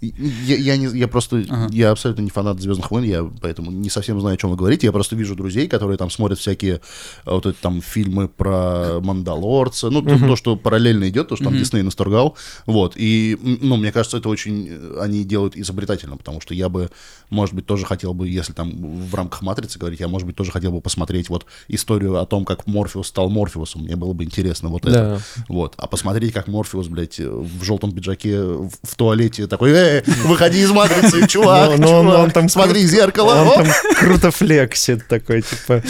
Я, 0.00 0.56
я, 0.56 0.76
не, 0.76 0.86
я 0.98 1.08
просто, 1.08 1.42
Ага. 1.48 1.68
я 1.72 1.90
абсолютно 1.90 2.20
не 2.22 2.28
фанат 2.30 2.60
Звездных 2.60 2.90
войн, 2.90 3.04
я 3.04 3.30
поэтому 3.40 3.70
не 3.70 3.88
совсем 3.88 4.20
знаю, 4.20 4.34
о 4.34 4.36
чем 4.36 4.50
вы 4.50 4.56
говорите. 4.56 4.86
Я 4.86 4.92
просто 4.92 5.16
вижу 5.16 5.34
друзей, 5.34 5.68
которые 5.68 5.96
там 5.96 6.10
смотрят 6.10 6.38
всякие 6.38 6.74
э, 6.74 6.78
вот 7.24 7.46
эти 7.46 7.56
там 7.56 7.80
фильмы 7.80 8.28
про 8.28 9.00
Мандалорца, 9.00 9.88
ну, 9.90 10.02
то, 10.02 10.18
то, 10.18 10.36
что 10.36 10.56
параллельно 10.56 11.08
идет, 11.08 11.28
то, 11.28 11.36
что 11.36 11.46
там 11.46 11.56
Дисней 11.56 11.82
насторгал. 11.82 12.36
Вот. 12.66 12.92
И, 12.96 13.38
ну, 13.62 13.76
мне 13.76 13.90
кажется, 13.90 14.18
это 14.18 14.28
очень 14.28 14.68
э, 14.68 14.98
они 15.00 15.24
делают 15.24 15.56
изобретательно, 15.56 16.16
потому 16.18 16.40
что 16.42 16.52
я 16.52 16.68
бы, 16.68 16.90
может 17.30 17.54
быть, 17.54 17.64
тоже 17.64 17.86
хотел 17.86 18.12
бы, 18.12 18.28
если 18.28 18.52
там 18.52 18.72
в 18.76 19.14
рамках 19.14 19.40
матрицы 19.40 19.78
говорить, 19.78 20.00
я, 20.00 20.08
может 20.08 20.26
быть, 20.26 20.36
тоже 20.36 20.52
хотел 20.52 20.72
бы 20.72 20.80
посмотреть 20.82 21.30
вот 21.30 21.46
историю 21.68 22.20
о 22.20 22.26
том, 22.26 22.44
как 22.44 22.66
Морфеус 22.66 23.08
стал 23.08 23.30
Морфеусом. 23.30 23.82
Мне 23.82 23.96
было 23.96 24.12
бы 24.12 24.24
интересно 24.24 24.68
вот 24.68 24.84
это. 24.84 24.92
Да. 24.92 25.44
Вот. 25.48 25.74
А 25.78 25.86
посмотреть, 25.86 26.32
как 26.34 26.48
Морфеус, 26.48 26.88
блядь, 26.88 27.18
в 27.18 27.62
желтом 27.62 27.92
пиджаке 27.92 28.42
в, 28.42 28.70
в 28.82 28.96
туалете 28.96 29.46
такой, 29.46 29.72
э, 29.86 30.02
выходи 30.24 30.60
из 30.60 30.70
матрицы, 30.70 31.26
чувак, 31.28 31.70
Но- 31.70 31.76
но 31.76 31.98
он- 32.00 32.06
чувак, 32.06 32.18
он 32.24 32.30
там 32.30 32.48
смотри, 32.48 32.82
кру- 32.84 32.86
зеркало. 32.88 33.34
Он 33.42 33.48
оп». 33.48 33.54
там 33.56 33.66
круто 33.98 34.30
флексит 34.30 35.06
такой, 35.08 35.42
типа, 35.42 35.82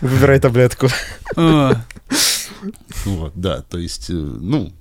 выбирай 0.00 0.38
таблетку. 0.40 0.88
А, 1.36 1.76
Вот, 3.04 3.32
да, 3.34 3.60
то 3.62 3.78
есть, 3.78 4.08
э, 4.10 4.12
ну, 4.14 4.72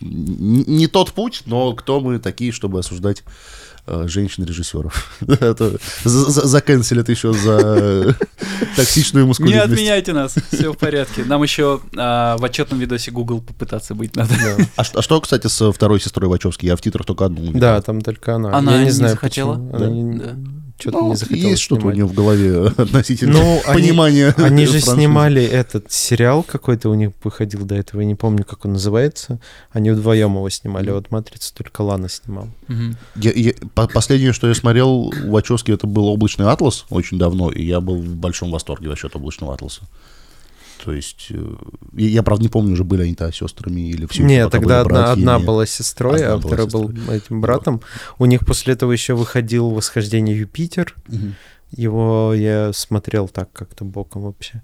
не 0.00 0.86
тот 0.86 1.12
путь, 1.12 1.42
но 1.46 1.72
кто 1.72 2.00
мы 2.00 2.18
такие, 2.18 2.52
чтобы 2.52 2.78
осуждать 2.80 3.22
женщин-режиссеров. 4.06 5.18
Это 5.26 5.76
за- 6.04 6.30
за- 6.30 6.46
Заканцелят 6.46 7.08
еще 7.08 7.32
за 7.32 8.16
токсичную 8.76 9.24
Не 9.24 9.28
мускулинность. 9.28 9.72
отменяйте 9.72 10.12
нас, 10.12 10.34
все 10.52 10.72
в 10.72 10.76
порядке. 10.78 11.24
Нам 11.24 11.42
еще 11.42 11.80
а, 11.96 12.36
в 12.38 12.44
отчетном 12.44 12.78
видосе 12.80 13.10
Google 13.10 13.40
попытаться 13.40 13.94
быть 13.94 14.16
надо. 14.16 14.34
А, 14.76 14.82
а 14.94 15.02
что, 15.02 15.20
кстати, 15.20 15.46
с 15.46 15.72
второй 15.72 16.00
сестрой 16.00 16.28
Вачовски? 16.28 16.66
Я 16.66 16.76
в 16.76 16.80
титрах 16.80 17.06
только 17.06 17.24
одну 17.26 17.42
увидел. 17.42 17.60
Да, 17.60 17.80
там 17.82 18.00
только 18.00 18.34
она. 18.36 18.56
Она 18.56 18.72
Я 18.72 18.78
не 18.80 18.84
не 18.86 18.90
захотела? 18.90 19.54
Она 19.54 19.86
не-. 19.86 20.22
Что-то 20.80 20.98
Ну, 20.98 21.08
не 21.10 21.16
захотела 21.16 21.48
есть 21.50 21.62
что-то 21.62 21.86
у 21.86 21.90
нее 21.90 22.06
в 22.06 22.14
голове 22.14 22.66
относительно 22.76 23.32
Ну, 23.34 23.60
они- 23.66 23.82
понимания. 23.82 24.34
Они 24.38 24.64
же 24.66 24.72
франшизы. 24.80 24.94
снимали 24.96 25.42
этот 25.42 25.92
сериал 25.92 26.42
какой-то 26.42 26.88
у 26.88 26.94
них 26.94 27.10
выходил 27.22 27.64
до 27.64 27.74
этого, 27.74 28.00
я 28.00 28.06
не 28.06 28.14
помню, 28.14 28.44
как 28.44 28.64
он 28.64 28.72
называется. 28.72 29.38
Они 29.72 29.90
вдвоем 29.90 30.34
его 30.34 30.48
снимали, 30.50 30.90
а 30.90 30.94
вот 30.94 31.10
«Матрицу» 31.10 31.52
только 31.54 31.82
Лана 31.82 32.08
снимал. 32.08 32.48
Мгм. 32.68 32.96
Я- 33.16 33.32
я- 33.32 33.54
по- 33.74 33.86
последнее, 33.88 34.32
что 34.32 34.48
я 34.48 34.54
смотрел 34.54 35.10
в 35.10 35.28
Вачовске, 35.30 35.72
это 35.74 35.86
был 35.86 36.06
«Облачный 36.06 36.46
атлас» 36.46 36.86
очень 36.90 37.18
давно, 37.18 37.50
и 37.50 37.62
я 37.64 37.80
был 37.80 37.96
в 37.96 38.16
большом 38.16 38.50
восторге 38.50 38.88
вообще 38.88 39.08
от 39.08 39.16
«Облачного 39.16 39.54
атласа». 39.54 39.82
То 40.84 40.92
есть, 40.92 41.26
э, 41.30 41.54
я, 41.92 42.22
правда, 42.22 42.42
не 42.42 42.48
помню, 42.48 42.72
уже 42.72 42.84
были 42.84 43.02
они-то 43.02 43.30
сестрами 43.32 43.90
или 43.90 44.06
все. 44.06 44.22
Нет, 44.22 44.50
тогда 44.50 44.80
одна, 44.80 45.12
одна 45.12 45.38
была 45.38 45.66
сестрой, 45.66 46.24
Одна 46.24 46.34
а 46.34 46.38
второй 46.38 46.66
был 46.68 46.90
этим 47.10 47.40
братом. 47.40 47.82
У 48.18 48.24
них 48.24 48.46
после 48.46 48.72
этого 48.74 48.92
еще 48.92 49.14
выходил 49.14 49.70
«Восхождение 49.70 50.38
Юпитер». 50.38 50.94
Его 51.70 52.34
я 52.34 52.72
смотрел 52.72 53.28
так 53.28 53.52
как-то 53.52 53.84
боком 53.84 54.22
вообще. 54.22 54.62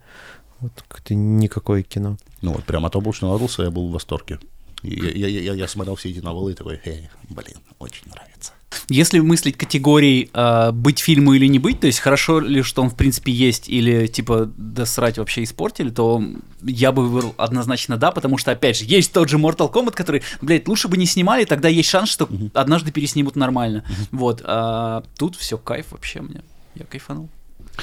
Вот 0.58 0.72
как-то 0.88 1.14
никакое 1.14 1.82
кино. 1.82 2.16
Ну 2.42 2.52
вот, 2.52 2.64
прям 2.64 2.86
от 2.86 2.96
«Облачного 2.96 3.36
атласа» 3.36 3.62
я 3.64 3.70
был 3.70 3.88
в 3.88 3.92
восторге. 3.92 4.40
Я, 4.82 5.10
я, 5.10 5.28
я, 5.28 5.54
я 5.54 5.68
смотрел 5.68 5.96
все 5.96 6.10
эти 6.10 6.18
новеллы 6.18 6.52
и 6.52 6.54
такой, 6.54 6.80
«Эй, 6.84 7.08
блин, 7.28 7.58
очень 7.78 8.08
нравится. 8.08 8.52
Если 8.88 9.20
мыслить 9.20 9.56
категорией 9.56 10.30
а, 10.32 10.72
быть 10.72 10.98
фильму 10.98 11.32
или 11.34 11.46
не 11.46 11.58
быть, 11.58 11.80
то 11.80 11.86
есть 11.86 11.98
хорошо 11.98 12.40
ли, 12.40 12.62
что 12.62 12.82
он 12.82 12.90
в 12.90 12.96
принципе 12.96 13.32
есть, 13.32 13.68
или 13.68 14.06
типа 14.06 14.50
да 14.56 14.86
срать 14.86 15.18
вообще 15.18 15.42
испортили, 15.42 15.90
то 15.90 16.22
я 16.62 16.92
бы 16.92 17.06
выбрал 17.08 17.34
однозначно 17.36 17.96
да, 17.96 18.10
потому 18.10 18.38
что 18.38 18.50
опять 18.50 18.76
же 18.76 18.84
есть 18.84 19.12
тот 19.12 19.28
же 19.28 19.38
Mortal 19.38 19.72
Kombat, 19.72 19.92
который, 19.92 20.22
блядь, 20.42 20.68
лучше 20.68 20.88
бы 20.88 20.96
не 20.96 21.06
снимали, 21.06 21.44
тогда 21.44 21.68
есть 21.68 21.88
шанс, 21.88 22.10
что 22.10 22.28
однажды 22.54 22.92
переснимут 22.92 23.36
нормально. 23.36 23.84
Вот, 24.10 24.42
а 24.44 25.02
тут 25.18 25.36
все 25.36 25.58
кайф 25.58 25.86
вообще 25.90 26.20
мне, 26.20 26.42
я 26.74 26.84
кайфанул. 26.84 27.28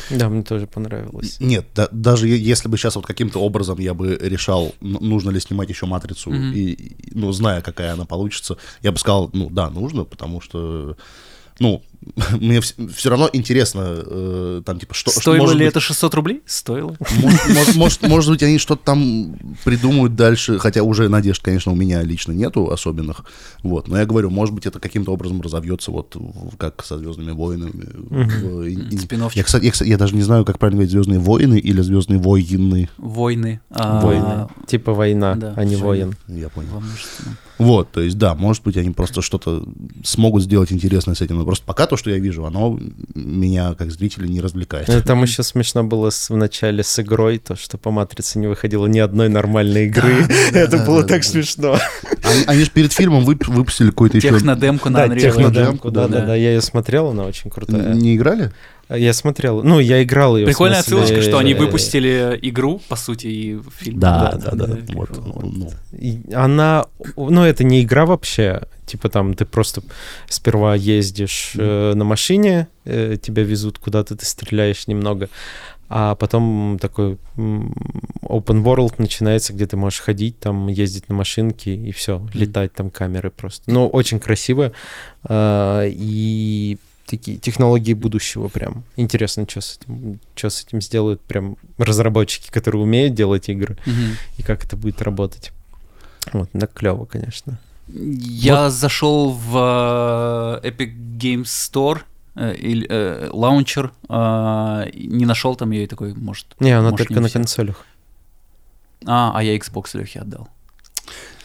Да, 0.09 0.29
мне 0.29 0.43
тоже 0.43 0.67
понравилось. 0.67 1.37
Нет, 1.39 1.65
да- 1.75 1.89
даже 1.91 2.27
если 2.27 2.67
бы 2.67 2.77
сейчас 2.77 2.95
вот 2.95 3.05
каким-то 3.05 3.39
образом 3.39 3.79
я 3.79 3.93
бы 3.93 4.17
решал, 4.21 4.73
нужно 4.81 5.29
ли 5.29 5.39
снимать 5.39 5.69
еще 5.69 5.85
«Матрицу», 5.85 6.31
и, 6.33 6.71
и, 6.71 6.95
ну, 7.13 7.31
зная, 7.31 7.61
какая 7.61 7.93
она 7.93 8.05
получится, 8.05 8.57
я 8.81 8.91
бы 8.91 8.97
сказал, 8.97 9.29
ну, 9.33 9.49
да, 9.49 9.69
нужно, 9.69 10.03
потому 10.03 10.41
что, 10.41 10.97
ну, 11.59 11.83
мне 12.39 12.61
все 12.61 13.09
равно 13.09 13.29
интересно, 13.33 13.81
э, 14.05 14.61
там, 14.65 14.79
типа, 14.79 14.93
что... 14.93 15.11
что 15.11 15.19
Стоило 15.21 15.41
может 15.41 15.55
ли 15.57 15.65
быть, 15.65 15.71
это 15.71 15.79
600 15.79 16.13
рублей? 16.15 16.41
Стоило. 16.45 16.95
Может, 17.49 17.75
может- 17.75 18.01
может, 18.07 18.29
быть, 18.31 18.43
они 18.43 18.57
что-то 18.57 18.83
там 18.83 19.35
придумают 19.63 20.15
дальше, 20.15 20.59
хотя 20.59 20.83
уже 20.83 21.09
надежд, 21.09 21.41
конечно, 21.43 21.71
у 21.71 21.75
меня 21.75 22.01
лично 22.03 22.31
нету 22.31 22.71
особенных. 22.71 23.25
Вот, 23.61 23.87
но 23.87 23.97
я 23.97 24.05
говорю, 24.05 24.29
может 24.29 24.53
быть, 24.53 24.65
это 24.65 24.79
каким-то 24.79 25.11
образом 25.11 25.41
разовьется, 25.41 25.91
вот 25.91 26.15
как 26.57 26.83
со 26.83 26.97
Звездными 26.97 27.31
войнами. 27.31 28.97
Спин-оффчик. 28.97 29.37
Я, 29.37 29.43
кстати, 29.43 29.87
я, 29.87 29.97
даже 29.97 30.15
не 30.15 30.21
знаю, 30.23 30.45
как 30.45 30.59
правильно 30.59 30.77
говорить 30.79 30.91
Звездные 30.91 31.19
войны 31.19 31.59
или 31.59 31.81
Звездные 31.81 32.19
войны. 32.19 32.89
Войны. 32.97 33.59
а, 33.69 34.01
Войны. 34.01 34.47
Типа 34.67 34.93
война, 34.93 35.35
да, 35.35 35.53
а 35.55 35.63
не 35.63 35.75
воин. 35.75 36.15
Я 36.27 36.49
понял. 36.49 36.81
Вот, 37.59 37.91
то 37.91 38.01
есть, 38.01 38.17
да, 38.17 38.33
может 38.35 38.63
быть, 38.63 38.77
они 38.77 38.89
просто 38.89 39.21
что-то 39.21 39.63
смогут 40.03 40.41
сделать 40.43 40.71
интересное 40.71 41.13
с 41.15 41.21
этим. 41.21 41.37
Но 41.37 41.45
просто 41.45 41.65
пока 41.65 41.85
то, 41.93 41.97
что 41.97 42.09
я 42.09 42.17
вижу, 42.17 42.43
оно 42.45 42.79
меня, 43.13 43.75
как 43.75 43.91
зрителя, 43.91 44.25
не 44.27 44.41
развлекает. 44.41 44.89
Э, 44.89 45.01
Там 45.01 45.21
еще 45.21 45.43
смешно 45.43 45.83
было 45.83 46.09
с- 46.09 46.31
в 46.31 46.35
начале 46.35 46.83
с 46.83 46.97
игрой, 46.99 47.37
то, 47.37 47.55
что 47.55 47.77
по 47.77 47.91
«Матрице» 47.91 48.39
не 48.39 48.47
выходило 48.47 48.87
ни 48.87 48.97
одной 48.97 49.29
нормальной 49.29 49.85
игры. 49.85 50.25
Это 50.53 50.79
было 50.79 51.03
так 51.03 51.23
смешно. 51.23 51.77
Они, 52.47 52.63
же 52.63 52.71
перед 52.71 52.91
фильмом 52.93 53.23
вып- 53.29 53.45
выпусили 53.47 53.89
какой-то 53.91 54.17
еще... 54.17 54.29
Технодемку 54.29 54.89
на 54.89 55.05
Да, 55.07 55.13
Unreal. 55.13 55.19
технодемку, 55.21 55.91
да. 55.91 56.07
да-да-да, 56.07 56.35
я 56.35 56.53
ее 56.53 56.61
смотрел, 56.61 57.09
она 57.09 57.25
очень 57.25 57.51
крутая. 57.51 57.93
Не 57.93 58.15
играли? 58.15 58.51
Я 58.95 59.13
смотрел, 59.13 59.63
ну, 59.63 59.79
я 59.79 60.03
играл 60.03 60.37
ее. 60.37 60.45
Прикольная 60.45 60.79
отсылочка, 60.79 61.21
что 61.21 61.37
они 61.37 61.53
э, 61.53 61.57
выпустили 61.57 62.39
игру, 62.41 62.81
по 62.87 62.95
сути, 62.95 63.27
и 63.27 63.59
фильм. 63.77 63.99
Да, 63.99 64.33
да, 64.33 64.51
да. 64.51 64.67
да. 64.67 64.77
Вот, 64.93 65.09
ну, 65.11 65.69
И 65.93 66.21
Она, 66.33 66.85
ну, 67.15 67.43
это 67.43 67.63
не 67.63 67.81
игра 67.83 68.05
вообще, 68.05 68.63
типа 68.85 69.09
там 69.09 69.33
ты 69.33 69.45
просто 69.45 69.81
сперва 70.27 70.75
ездишь 70.75 71.53
э, 71.57 71.93
на 71.95 72.03
машине, 72.03 72.67
э, 72.85 73.17
тебя 73.21 73.43
везут 73.43 73.79
куда-то, 73.79 74.15
ты 74.15 74.25
стреляешь 74.25 74.87
немного, 74.87 75.29
а 75.89 76.15
потом 76.15 76.79
такой 76.81 77.17
open 77.37 78.63
world 78.63 78.95
начинается, 78.97 79.53
где 79.53 79.67
ты 79.67 79.77
можешь 79.77 79.99
ходить, 79.99 80.39
там 80.39 80.67
ездить 80.67 81.09
на 81.09 81.15
машинке 81.15 81.75
и 81.75 81.91
все, 81.91 82.25
летать 82.33 82.73
там 82.73 82.89
камеры 82.89 83.29
просто. 83.29 83.71
Ну, 83.71 83.87
очень 83.87 84.19
красиво 84.19 84.71
а, 85.23 85.85
и 85.85 86.77
такие 87.13 87.37
технологии 87.37 87.93
будущего 87.93 88.47
прям. 88.47 88.83
Интересно, 88.95 89.45
что 89.47 89.61
с 89.61 89.77
этим, 89.77 90.19
что 90.35 90.49
с 90.49 90.63
этим 90.63 90.81
сделают 90.81 91.21
прям 91.21 91.57
разработчики, 91.77 92.49
которые 92.49 92.81
умеют 92.81 93.13
делать 93.13 93.49
игры 93.49 93.77
Мгм. 93.85 94.17
и 94.37 94.41
как 94.41 94.65
это 94.65 94.75
будет 94.75 95.01
работать. 95.03 95.51
Вот, 96.33 96.49
да, 96.53 96.65
клево, 96.65 97.05
конечно. 97.05 97.59
Я 97.87 98.71
зашел 98.71 99.29
в 99.31 100.61
э, 100.63 100.67
Epic 100.69 100.93
Games 101.19 101.43
Store, 101.43 101.99
э, 102.35 102.55
или 102.55 102.87
э, 102.89 103.29
лаунчер, 103.31 103.91
э, 104.09 104.89
не 104.95 105.25
нашел 105.25 105.55
там 105.55 105.71
ее 105.71 105.83
и 105.83 105.87
такой, 105.87 106.15
может. 106.15 106.47
Не, 106.59 106.71
она 106.71 106.89
может, 106.89 106.97
только 106.97 107.13
не 107.13 107.19
на 107.19 107.29
консолях. 107.29 107.85
А, 109.05 109.33
а 109.35 109.43
я 109.43 109.55
Xbox 109.55 109.95
Лехе 109.97 110.21
отдал. 110.21 110.47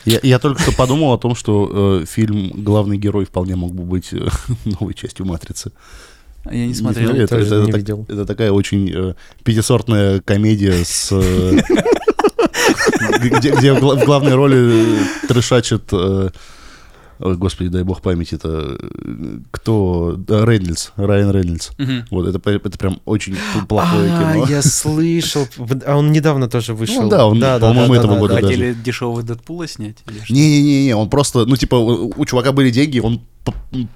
Я, 0.09 0.21
я 0.23 0.39
только 0.39 0.63
что 0.63 0.73
подумал 0.73 1.13
о 1.13 1.19
том, 1.19 1.35
что 1.35 2.01
э, 2.03 2.05
фильм 2.07 2.51
«Главный 2.65 2.97
герой» 2.97 3.25
вполне 3.25 3.57
мог 3.57 3.75
бы 3.75 3.83
быть 3.85 4.09
э, 4.13 4.29
новой 4.81 4.95
частью 4.95 5.27
«Матрицы». 5.27 5.73
А 6.45 6.55
Я 6.55 6.63
не 6.63 6.69
Не 6.69 6.75
смотрел. 6.75 7.09
знаю, 7.11 7.25
это, 7.25 7.35
тоже 7.37 7.47
это- 7.47 7.63
не 7.65 7.69
это 7.71 7.79
видел. 7.79 8.05
так- 8.05 8.17
это 8.17 8.25
такая 8.27 8.53
очень 8.53 8.91
э, 8.95 9.15
пятисортная 9.45 10.21
комедия 10.21 10.85
с... 10.85 11.09
э, 11.13 11.59
где, 13.21 13.51
где 13.51 13.73
в 13.75 13.81
гла- 13.81 13.97
в 13.97 14.05
главной 14.05 14.35
роли 14.35 15.01
э, 15.01 15.27
трешачит... 15.29 15.83
э, 15.93 16.31
господи, 17.19 17.71
дай 17.71 17.83
бог 17.83 18.01
памяти, 18.01 18.35
это 18.37 18.79
э, 18.81 19.39
кто? 19.51 20.15
Да, 20.17 20.45
Рейнольдс, 20.45 20.91
Райан 20.97 21.31
Рейнольдс. 21.31 21.71
Вот, 22.11 22.27
это, 22.27 22.51
это 22.51 22.79
прям 22.79 23.01
очень 23.05 23.37
плохое 23.69 24.11
а, 24.13 24.33
кино. 24.35 24.47
я 24.49 24.63
слышал. 24.63 25.47
А 25.87 25.97
он 25.97 26.13
недавно 26.13 26.49
тоже 26.49 26.75
вышел. 26.75 27.09
да, 27.09 27.27
он, 27.27 27.41
по-моему, 27.41 27.95
этого 27.95 28.19
года 28.19 28.35
даже. 28.35 28.47
Хотели 28.47 28.75
дешевого 28.75 29.23
Дэдпула 29.23 29.67
снять? 29.69 29.97
Не-не-не, 30.29 30.95
он 30.95 31.09
просто, 31.11 31.45
ну, 31.47 31.57
типа, 31.57 31.77
у 31.77 32.25
чувака 32.25 32.53
были 32.53 32.71
деньги, 32.71 32.99
он 32.99 33.21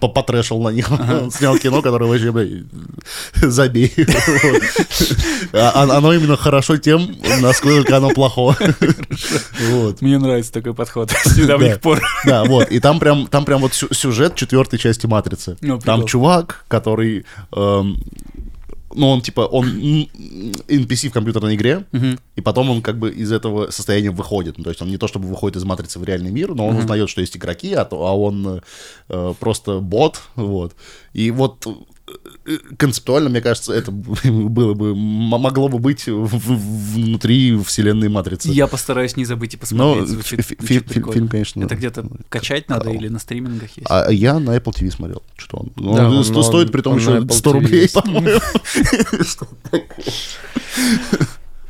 потрэшил 0.01 0.63
на 0.63 0.71
них. 0.71 0.91
Он 0.91 1.31
снял 1.31 1.59
кино, 1.59 1.83
которое 1.83 2.07
вообще, 2.07 2.33
блядь, 2.33 2.63
забей. 3.35 3.93
А- 5.53 5.73
а- 5.75 5.97
Оно 5.99 6.13
именно 6.15 6.37
хорошо 6.37 6.79
тем, 6.79 7.15
насколько 7.41 7.97
оно 7.99 8.11
плохо. 8.11 8.57
Мне 10.01 10.19
нравится 10.19 10.53
такой 10.53 10.73
подход 10.75 11.11
с 11.11 11.37
недавних 11.37 11.75
Да. 11.75 11.79
пор. 11.81 12.01
Да, 12.25 12.45
вот. 12.45 12.71
И 12.71 12.81
там 12.81 12.99
прям 12.99 13.12
прям, 13.15 13.27
там 13.27 13.45
прям 13.45 13.61
вот 13.61 13.75
сю- 13.75 13.93
сюжет 13.95 14.35
четвертой 14.35 14.79
части 14.79 15.07
Матрицы. 15.07 15.57
Ну, 15.61 15.79
там 15.79 16.07
чувак, 16.07 16.65
который, 16.69 17.25
эм, 17.55 18.03
ну 18.95 19.09
он 19.09 19.21
типа, 19.23 19.41
он 19.43 19.67
NPC 20.69 21.09
в 21.09 21.13
компьютерной 21.13 21.55
игре, 21.55 21.85
Мгм. 21.93 22.19
и 22.37 22.41
потом 22.41 22.71
он 22.71 22.83
как 22.83 22.99
бы 22.99 23.11
из 23.11 23.33
этого 23.33 23.71
состояния 23.71 24.11
выходит. 24.11 24.59
Ну, 24.59 24.65
то 24.65 24.71
есть 24.71 24.83
он 24.83 24.89
не 24.89 24.99
то 24.99 25.09
чтобы 25.09 25.29
выходит 25.29 25.57
из 25.57 25.65
матрицы 25.65 25.99
в 25.99 26.05
реальный 26.05 26.31
мир, 26.31 26.55
но 26.55 26.67
он 26.69 26.77
узнает, 26.77 27.09
что 27.09 27.21
есть 27.21 27.37
игроки, 27.37 27.73
а, 27.75 27.85
то, 27.85 28.07
а 28.07 28.13
он 28.17 28.63
э, 29.09 29.35
просто 29.41 29.79
бот. 29.81 30.21
Вот. 30.37 30.75
И 31.15 31.31
вот 31.31 31.67
концептуально, 32.77 33.31
мне 33.31 33.41
кажется, 33.41 33.73
это 33.73 33.91
было 33.93 34.75
бы, 34.75 34.95
могло 34.97 35.69
бы 35.69 35.79
быть 35.79 36.07
в- 36.07 36.27
в- 36.27 36.95
внутри 36.95 37.57
вселенной 37.63 38.09
матрицы. 38.09 38.49
Я 38.51 38.67
постараюсь 38.67 39.17
не 39.17 39.25
забыть 39.25 39.55
и 39.55 39.57
Но 39.57 39.61
посмотреть. 39.61 40.09
Звучит, 40.09 40.41
фи- 40.41 40.55
фи- 40.55 40.57
звучит 40.59 40.83
фи- 40.85 40.89
прикольно. 40.95 41.13
фильм, 41.15 41.29
конечно... 41.29 41.65
Это 41.65 41.77
где-то 41.77 42.07
качать 42.29 42.69
надо 42.69 42.91
или 42.91 43.09
на 43.09 43.19
стримингах 43.21 43.71
есть? 43.77 43.87
А 43.89 44.11
я 44.11 44.39
на 44.41 44.57
Apple 44.57 44.73
TV 44.75 44.91
смотрел. 44.91 45.23
Что 45.37 45.59
он? 45.59 45.73
Ну, 45.77 45.95
Да, 45.95 46.09
он 46.09 46.17
он- 46.19 46.37
он- 46.37 46.45
стоит 46.45 46.73
при 46.73 46.81
том 46.81 46.95
он 46.95 46.99
еще 46.99 47.11
на 47.11 47.25
Apple 47.25 47.33
100 47.33 47.51
TV 47.51 47.53
рублей, 47.55 47.81
есть. 47.83 47.95
по-моему. 47.95 48.41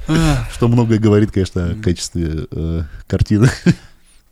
Что 0.54 0.68
многое 0.68 0.98
говорит, 0.98 1.30
конечно, 1.32 1.70
о 1.72 1.74
качестве 1.76 2.46
э, 2.50 2.82
картины. 3.06 3.50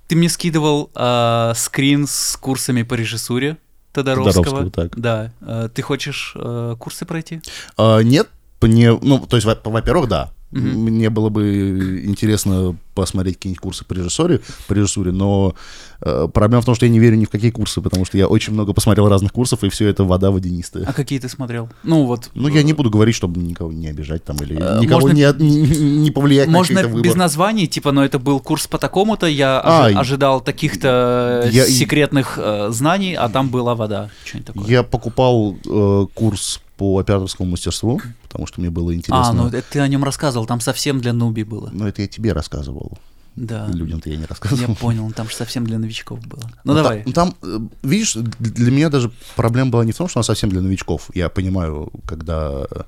Ты 0.08 0.16
мне 0.16 0.28
скидывал 0.28 0.90
а, 0.94 1.52
скрин 1.54 2.06
с 2.08 2.36
курсами 2.36 2.82
по 2.82 2.94
режиссуре 2.94 3.56
Тодоровского. 3.92 4.44
Тодоровского, 4.44 4.70
так. 4.70 4.98
Да. 4.98 5.32
А, 5.40 5.68
Ты 5.68 5.82
хочешь 5.82 6.32
а, 6.36 6.76
курсы 6.76 7.04
пройти? 7.06 7.40
А, 7.76 8.00
Нет, 8.00 8.28
мне, 8.60 8.92
ну, 9.00 9.26
то 9.26 9.36
есть, 9.36 9.46
во- 9.46 9.58
во-первых, 9.64 10.08
да. 10.08 10.30
Мгм. 10.50 10.80
Мне 10.80 11.10
было 11.10 11.28
бы 11.28 12.02
интересно 12.04 12.76
посмотреть 12.94 13.36
какие-нибудь 13.36 13.60
курсы 13.60 13.84
по 13.84 13.92
режиссуре, 13.94 14.40
по 14.66 14.72
режиссуре, 14.72 15.12
но 15.12 15.54
э, 16.02 16.28
проблема 16.34 16.60
в 16.60 16.64
том, 16.64 16.74
что 16.74 16.86
я 16.86 16.92
не 16.92 16.98
верю 16.98 17.16
ни 17.16 17.24
в 17.24 17.30
какие 17.30 17.50
курсы, 17.50 17.80
потому 17.80 18.04
что 18.04 18.18
я 18.18 18.26
очень 18.26 18.52
много 18.52 18.72
посмотрел 18.72 19.08
разных 19.08 19.32
курсов, 19.32 19.62
и 19.64 19.68
все 19.68 19.86
это 19.86 20.02
вода 20.04 20.30
водянистая. 20.32 20.84
А 20.86 20.92
какие 20.92 21.18
ты 21.20 21.28
смотрел? 21.28 21.68
Ну 21.84 22.04
вот. 22.04 22.30
Ну, 22.34 22.48
я 22.48 22.62
не 22.64 22.72
буду 22.72 22.90
говорить, 22.90 23.14
чтобы 23.14 23.40
никого 23.40 23.72
не 23.72 23.86
обижать 23.88 24.24
там 24.24 24.36
или 24.38 24.56
Э, 24.60 24.80
никого 24.80 25.02
можно- 25.02 25.14
не, 25.16 25.22
от- 25.22 25.38
не, 25.38 25.60
не 25.62 26.10
повлиять 26.10 26.48
Можно 26.48 26.82
на 26.82 26.88
выбор. 26.88 27.02
без 27.04 27.14
названий, 27.14 27.66
типа, 27.68 27.92
но 27.92 28.04
это 28.04 28.18
был 28.18 28.40
курс 28.40 28.66
по 28.66 28.76
такому-то, 28.78 29.26
я 29.26 29.60
А, 29.64 29.86
ожи- 29.88 29.98
ожидал 29.98 30.40
таких-то 30.40 31.48
Я- 31.52 31.66
секретных 31.66 32.38
э, 32.42 32.68
знаний, 32.70 33.14
а 33.14 33.28
там 33.28 33.50
была 33.50 33.74
вода. 33.74 34.10
Что-нибудь 34.24 34.46
такое. 34.54 34.68
Я 34.68 34.82
покупал 34.82 35.56
э, 35.64 36.06
курс 36.14 36.60
по 36.80 36.98
операторскому 36.98 37.50
мастерству, 37.50 38.00
потому 38.22 38.46
что 38.46 38.58
мне 38.58 38.70
было 38.70 38.94
интересно. 38.94 39.28
А, 39.28 39.32
ну 39.34 39.48
это 39.48 39.62
ты 39.70 39.80
о 39.80 39.86
нем 39.86 40.02
рассказывал, 40.02 40.46
там 40.46 40.60
совсем 40.60 40.98
для 40.98 41.12
нуби 41.12 41.44
было. 41.44 41.68
Но 41.74 41.86
это 41.86 42.00
я 42.00 42.08
тебе 42.08 42.32
рассказывал. 42.32 42.96
Да. 43.36 43.66
Людям-то 43.66 44.08
я 44.08 44.16
не 44.16 44.22
Я 44.22 44.28
рассказывал. 44.28 44.74
понял, 44.76 45.12
там 45.12 45.28
же 45.28 45.36
совсем 45.36 45.66
для 45.66 45.78
новичков 45.78 46.26
было. 46.26 46.40
Ну 46.64 46.72
Ну, 46.72 46.74
давай. 46.74 47.02
Там, 47.02 47.12
там, 47.12 47.34
э, 47.42 47.58
видишь, 47.82 48.14
для 48.14 48.70
меня 48.70 48.88
даже 48.88 49.10
проблема 49.36 49.70
была 49.70 49.84
не 49.84 49.92
в 49.92 49.96
том, 49.98 50.08
что 50.08 50.20
она 50.20 50.24
совсем 50.24 50.48
для 50.48 50.62
новичков. 50.62 51.10
Я 51.12 51.28
понимаю, 51.28 51.92
когда 52.06 52.64
э, 52.70 52.82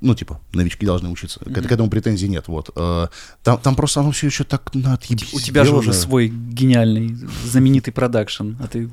ну, 0.00 0.14
типа, 0.14 0.40
новички 0.52 0.86
должны 0.86 1.08
учиться. 1.08 1.40
К, 1.40 1.60
к 1.60 1.72
этому 1.72 1.90
претензий 1.90 2.28
нет, 2.28 2.46
вот. 2.46 2.70
Э, 2.76 3.08
Там, 3.42 3.58
там 3.58 3.74
просто 3.74 3.98
оно 3.98 4.12
все 4.12 4.28
еще 4.28 4.44
так 4.44 4.72
на 4.74 4.94
отъебись 4.94 5.34
У 5.34 5.40
тебя 5.40 5.64
же 5.64 5.74
уже 5.74 5.92
свой 5.92 6.28
гениальный, 6.28 7.16
знаменитый 7.44 7.92
продакшн, 7.92 8.52
а 8.60 8.68
ты... 8.68 8.90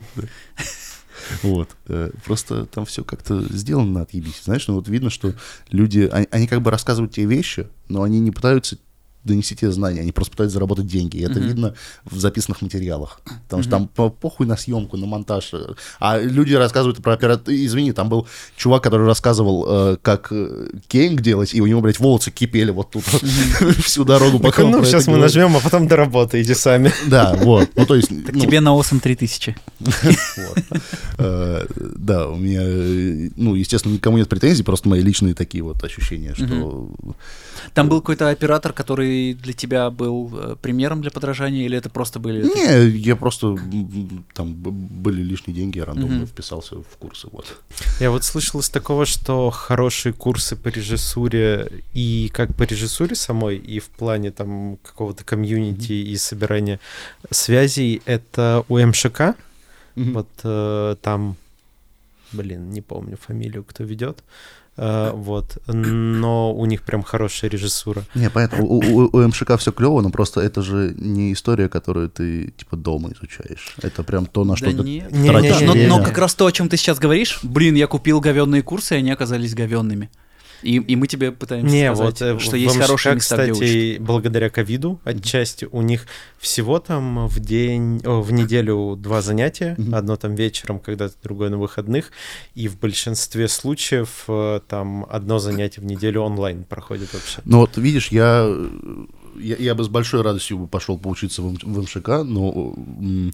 Вот. 1.43 1.69
э, 1.87 2.11
Просто 2.25 2.65
там 2.65 2.85
все 2.85 3.03
как-то 3.03 3.41
сделано 3.53 4.01
отъебись. 4.01 4.41
Знаешь, 4.43 4.67
ну 4.67 4.75
вот 4.75 4.87
видно, 4.87 5.09
что 5.09 5.33
люди, 5.69 6.09
они, 6.11 6.27
они 6.31 6.47
как 6.47 6.61
бы 6.61 6.71
рассказывают 6.71 7.13
тебе 7.13 7.25
вещи, 7.25 7.67
но 7.87 8.03
они 8.03 8.19
не 8.19 8.31
пытаются 8.31 8.77
донести 9.23 9.55
тебе 9.55 9.71
знания, 9.71 10.01
они 10.01 10.11
просто 10.11 10.31
пытаются 10.31 10.55
заработать 10.55 10.87
деньги. 10.87 11.17
И 11.17 11.21
это 11.21 11.39
Мгм. 11.39 11.47
видно 11.47 11.73
в 12.05 12.17
записанных 12.19 12.61
материалах. 12.61 13.21
Потому 13.43 13.61
что 13.63 13.71
там 13.71 13.87
по- 13.87 14.09
похуй 14.09 14.47
на 14.47 14.57
съемку, 14.57 14.97
на 14.97 15.05
монтаж. 15.05 15.53
э, 15.53 15.73
А 15.99 16.17
люди 16.19 16.53
рассказывают 16.55 17.01
про 17.03 17.13
оператор. 17.13 17.53
Извини, 17.53 17.91
там 17.93 18.09
был 18.09 18.27
чувак, 18.57 18.83
который 18.83 19.05
рассказывал, 19.05 19.65
э, 19.93 19.97
как 20.01 20.29
э, 20.31 20.69
кейнг 20.87 21.21
делать, 21.21 21.53
и 21.53 21.61
у 21.61 21.67
него, 21.67 21.81
блядь, 21.81 21.99
волосы 21.99 22.31
кипели 22.31 22.71
вот 22.71 22.91
тут 22.91 23.03
вот 23.11 23.21
всю 23.83 24.03
дорогу, 24.05 24.39
пока 24.39 24.63
Ну, 24.63 24.83
сейчас 24.83 25.07
мы 25.07 25.13
говорит. 25.17 25.35
нажмем, 25.35 25.55
а 25.57 25.59
потом 25.59 25.87
доработаете 25.87 26.55
сами. 26.55 26.91
Да, 27.07 27.35
вот. 27.35 27.69
Ну, 27.75 27.85
то 27.85 27.95
есть... 27.95 28.09
Так 28.25 28.35
ну, 28.35 28.41
тебе 28.41 28.59
на 28.59 28.73
Осом 28.75 28.99
3000. 28.99 29.55
Вот. 30.37 30.57
Э, 31.17 31.65
Да, 31.97 32.27
у 32.29 32.35
меня, 32.37 32.61
э, 32.63 33.29
ну, 33.35 33.55
естественно, 33.55 33.93
никому 33.93 34.17
нет 34.17 34.29
претензий, 34.29 34.63
просто 34.63 34.89
мои 34.89 35.01
личные 35.01 35.33
такие 35.35 35.63
вот 35.63 35.83
ощущения, 35.83 36.33
что... 36.35 36.89
Там 37.73 37.89
был 37.89 37.99
какой-то 38.01 38.29
оператор, 38.29 38.73
который 38.73 39.10
для 39.33 39.53
тебя 39.53 39.89
был 39.89 40.29
э, 40.33 40.55
примером 40.61 41.01
для 41.01 41.11
подражания, 41.11 41.65
или 41.65 41.77
это 41.77 41.89
просто 41.89 42.19
были... 42.19 42.43
Не, 42.43 42.89
я 42.97 43.15
просто, 43.15 43.57
там 44.33 44.53
были 44.53 45.21
лишние 45.21 45.55
деньги, 45.55 45.77
я 45.79 45.85
рандомно 45.85 46.17
Мгм. 46.17 46.27
вписался 46.27 46.75
в 46.75 46.97
курсы, 46.99 47.27
вот. 47.31 47.45
Я 47.99 48.09
вот 48.11 48.23
слышал 48.23 48.59
из 48.59 48.69
такого, 48.69 49.05
что 49.05 49.49
хорошие 49.49 50.13
курсы 50.13 50.55
по 50.55 50.69
режиссуре 50.69 51.83
и 51.93 52.29
как 52.33 52.55
по 52.55 52.63
режиссуре 52.63 53.15
самой, 53.15 53.57
и 53.57 53.79
в 53.79 53.89
плане 53.89 54.31
там 54.31 54.77
какого-то 54.83 55.23
комьюнити 55.23 55.93
и 55.93 56.17
собирания 56.17 56.79
связей, 57.29 58.01
это 58.05 58.63
у 58.69 58.77
МШК. 58.79 59.35
Вот 59.95 60.29
э, 60.43 60.95
там, 61.01 61.35
блин, 62.31 62.69
не 62.71 62.81
помню 62.81 63.17
фамилию, 63.17 63.63
кто 63.63 63.83
ведет. 63.83 64.23
Э, 64.83 65.11
вот, 65.13 65.59
но 65.67 66.51
у 66.55 66.65
них 66.65 66.81
прям 66.81 67.03
хорошая 67.03 67.51
режиссура. 67.51 68.03
Не, 68.15 68.31
понятно, 68.31 68.63
у, 68.63 68.79
у- 68.79 69.09
у 69.15 69.27
МШК 69.27 69.55
все 69.59 69.71
клево, 69.71 70.01
но 70.01 70.09
просто 70.09 70.41
это 70.41 70.63
же 70.63 70.95
не 70.97 71.33
история, 71.33 71.69
которую 71.69 72.09
ты, 72.09 72.51
типа, 72.57 72.77
дома 72.77 73.11
изучаешь. 73.13 73.75
Это 73.83 74.01
прям 74.01 74.25
то, 74.25 74.43
на 74.43 74.57
что 74.57 74.71
Да 74.71 74.81
ты 74.81 74.89
нет. 74.89 75.11
Не, 75.11 75.29
тратишь 75.29 75.59
не, 75.61 75.67
но, 75.67 75.75
не, 75.75 75.85
но 75.85 75.99
не. 75.99 76.05
как 76.05 76.17
раз 76.17 76.33
то, 76.33 76.47
о 76.47 76.51
чем 76.51 76.67
ты 76.67 76.77
сейчас 76.77 76.97
говоришь, 76.97 77.39
блин, 77.43 77.75
я 77.75 77.85
купил 77.85 78.19
говенные 78.21 78.63
курсы, 78.63 78.95
и 78.95 78.97
они 78.97 79.11
оказались 79.11 79.53
говенными. 79.53 80.09
И, 80.63 80.75
и 80.75 80.95
мы 80.95 81.07
тебе 81.07 81.31
пытаемся 81.31 81.73
Не, 81.73 81.93
сказать, 81.95 82.21
вот 82.21 82.21
э, 82.21 82.39
что 82.39 82.57
есть 82.57 82.75
МШК, 82.75 82.83
хорошие 82.85 83.15
места, 83.15 83.35
где 83.43 83.51
учат. 83.51 83.63
кстати, 83.63 83.97
благодаря 83.99 84.49
ковиду 84.49 84.99
отчасти 85.03 85.67
у 85.71 85.81
них 85.81 86.05
всего 86.37 86.79
там 86.79 87.27
в 87.27 87.39
день, 87.39 88.01
о, 88.05 88.21
в 88.21 88.31
неделю 88.31 88.95
два 88.95 89.21
занятия, 89.21 89.75
одно 89.91 90.15
там 90.15 90.35
вечером, 90.35 90.79
когда-то 90.79 91.15
другое 91.23 91.49
на 91.49 91.57
выходных, 91.57 92.11
и 92.55 92.67
в 92.67 92.77
большинстве 92.79 93.47
случаев 93.47 94.23
э, 94.27 94.59
там 94.67 95.05
одно 95.09 95.39
занятие 95.39 95.81
в 95.81 95.85
неделю 95.85 96.21
онлайн 96.21 96.63
проходит 96.63 97.13
вообще. 97.13 97.41
Ну 97.45 97.59
вот, 97.59 97.77
видишь, 97.77 98.09
я, 98.09 98.47
я, 99.39 99.55
я 99.57 99.75
бы 99.75 99.83
с 99.83 99.87
большой 99.87 100.21
радостью 100.21 100.67
пошел 100.67 100.97
поучиться 100.97 101.41
в, 101.41 101.53
в 101.53 101.81
МШК, 101.81 102.23
но 102.23 102.73
м, 102.77 103.33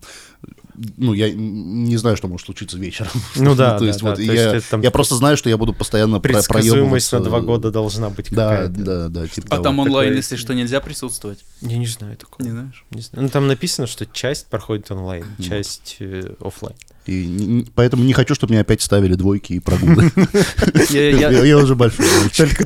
ну, 0.98 1.14
я 1.14 1.32
не 1.34 1.98
знаю, 1.98 2.18
что 2.18 2.28
может 2.28 2.46
случиться 2.46 2.78
вечером. 2.78 3.12
Ну 3.36 3.56
да, 3.56 3.74
то 3.78 3.80
да, 3.82 3.86
есть, 3.88 4.00
да, 4.02 4.10
вот 4.10 4.16
то 4.16 4.22
есть 4.22 4.34
я, 4.34 4.56
это 4.56 4.70
там 4.70 4.82
я 4.82 4.92
просто 4.92 5.16
знаю, 5.16 5.38
что 5.38 5.50
я 5.50 5.58
буду 5.58 5.74
постоянно 5.74 6.20
Предсказуемость 6.20 7.12
на 7.12 7.20
два 7.20 7.40
года 7.42 7.72
должна 7.72 8.10
быть 8.10 8.28
Да, 8.32 8.50
какая-то. 8.50 8.74
да, 8.84 9.08
да. 9.10 9.28
Типа 9.28 9.48
А 9.58 9.60
там 9.62 9.80
онлайн, 9.80 10.10
такое- 10.10 10.18
если 10.18 10.36
что, 10.36 10.54
нельзя 10.54 10.80
присутствовать? 10.80 11.40
Я 11.62 11.78
не 11.78 11.88
знаю 11.88 12.16
такого. 12.18 12.46
Не 12.46 12.52
знаешь? 12.52 12.86
Не 12.92 13.02
знаю. 13.02 13.24
Ну 13.24 13.30
там 13.30 13.48
написано, 13.48 13.88
что 13.88 14.06
часть 14.06 14.48
проходит 14.48 14.92
онлайн, 14.92 15.26
Вот. 15.38 15.48
часть 15.48 15.98
э, 16.00 16.34
оффлайн. 16.40 16.76
И 17.08 17.66
поэтому 17.74 18.04
не 18.04 18.12
хочу, 18.14 18.36
чтобы 18.36 18.52
мне 18.52 18.62
опять 18.62 18.82
ставили 18.82 19.16
двойки 19.16 19.54
и 19.54 19.60
прогулы. 19.60 20.12
Я- 20.90 21.58
уже 21.58 21.76
большой. 21.76 22.06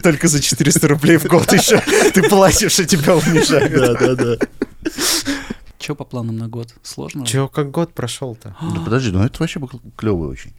только 0.01 0.27
за 0.27 0.41
400 0.41 0.87
рублей 0.87 1.17
в 1.17 1.25
год 1.25 1.51
еще 1.53 1.81
ты 2.13 2.23
платишь, 2.27 2.79
и 2.79 2.85
тебя 2.85 3.15
унижают. 3.15 3.71
Да, 3.71 3.93
да, 3.93 4.15
да. 4.15 4.37
Чё 5.81 5.95
по 5.95 6.05
планам 6.05 6.37
на 6.37 6.47
год? 6.47 6.75
Сложно? 6.83 7.25
Чего, 7.25 7.47
как 7.47 7.71
год 7.71 7.93
прошел-то? 7.93 8.55
Да 8.61 8.81
подожди, 8.81 9.11
ну 9.11 9.23
это 9.23 9.39
вообще 9.39 9.59
был 9.59 9.69
клевый 9.97 10.29
очень. 10.29 10.53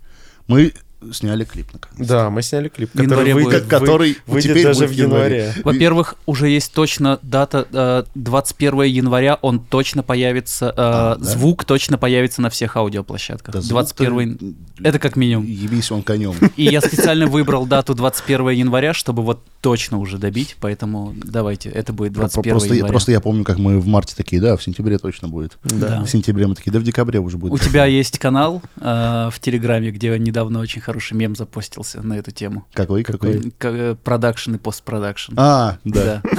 Мы 0.49 0.75
сняли 1.13 1.45
клип 1.45 1.69
наконец. 1.73 2.09
Да, 2.09 2.31
мы 2.31 2.43
сняли 2.43 2.69
клип, 2.69 2.91
январе 2.95 3.09
который 3.11 3.33
будет. 3.35 3.45
выйдет, 3.47 3.67
Который 3.69 4.19
выйдет 4.27 4.51
теперь 4.51 4.65
даже 4.65 4.87
будет 4.87 4.91
в 4.97 4.99
январе. 4.99 5.55
Во-первых, 5.65 6.15
уже 6.27 6.49
есть 6.49 6.73
точно 6.73 7.19
дата, 7.23 7.67
э, 7.73 8.05
21 8.15 8.83
января, 8.83 9.39
он 9.43 9.61
точно 9.61 10.03
появится, 10.03 10.67
э, 10.67 10.73
А, 10.77 11.17
да? 11.17 11.25
звук 11.25 11.65
точно 11.65 11.99
появится 11.99 12.41
на 12.43 12.51
всех 12.51 12.77
аудиоплощадках. 12.77 13.55
Да 13.55 13.61
звук-то 13.61 14.05
21 14.05 14.57
это 14.83 14.99
как 14.99 15.17
минимум. 15.17 15.45
Ебись 15.47 15.91
он 15.91 16.03
конем. 16.03 16.35
И 16.57 16.65
я 16.65 16.81
специально 16.81 17.27
выбрал 17.27 17.67
дату 17.67 17.95
21 17.95 18.49
января, 18.51 18.95
чтобы 18.95 19.23
вот 19.23 19.41
точно 19.61 19.99
уже 19.99 20.19
добить, 20.19 20.57
поэтому 20.61 21.15
давайте, 21.17 21.69
это 21.69 21.93
будет 21.93 22.13
21 22.13 22.51
Просто, 22.53 22.75
января. 22.75 22.91
просто 22.91 23.13
я 23.13 23.21
помню, 23.21 23.45
как 23.45 23.59
мы 23.59 23.79
в 23.79 23.87
марте 23.87 24.15
такие, 24.17 24.43
да, 24.43 24.57
в 24.57 24.63
сентябре 24.63 24.99
точно 24.99 25.29
будет. 25.29 25.57
Да. 25.63 26.03
В 26.03 26.09
сентябре 26.09 26.47
мы 26.47 26.55
такие, 26.55 26.73
да 26.73 26.79
в 26.81 26.83
декабре 26.83 27.21
уже 27.21 27.37
будет. 27.39 27.53
У 27.53 27.59
тебя 27.59 27.87
есть 27.87 28.19
канал 28.19 28.61
э, 28.81 29.31
в 29.33 29.35
Телеграме, 29.41 29.91
где 29.91 30.19
недавно 30.19 30.59
очень 30.59 30.81
хороший 30.93 31.15
мем 31.17 31.35
запостился 31.35 32.03
на 32.03 32.15
эту 32.19 32.33
тему. 32.33 32.67
Какой, 32.75 33.03
какой? 33.03 33.53
Э, 33.63 33.97
Продакшн 34.05 34.55
и 34.57 34.59
постпродакшн. 34.59 35.33
А, 35.37 35.79
да. 35.85 36.23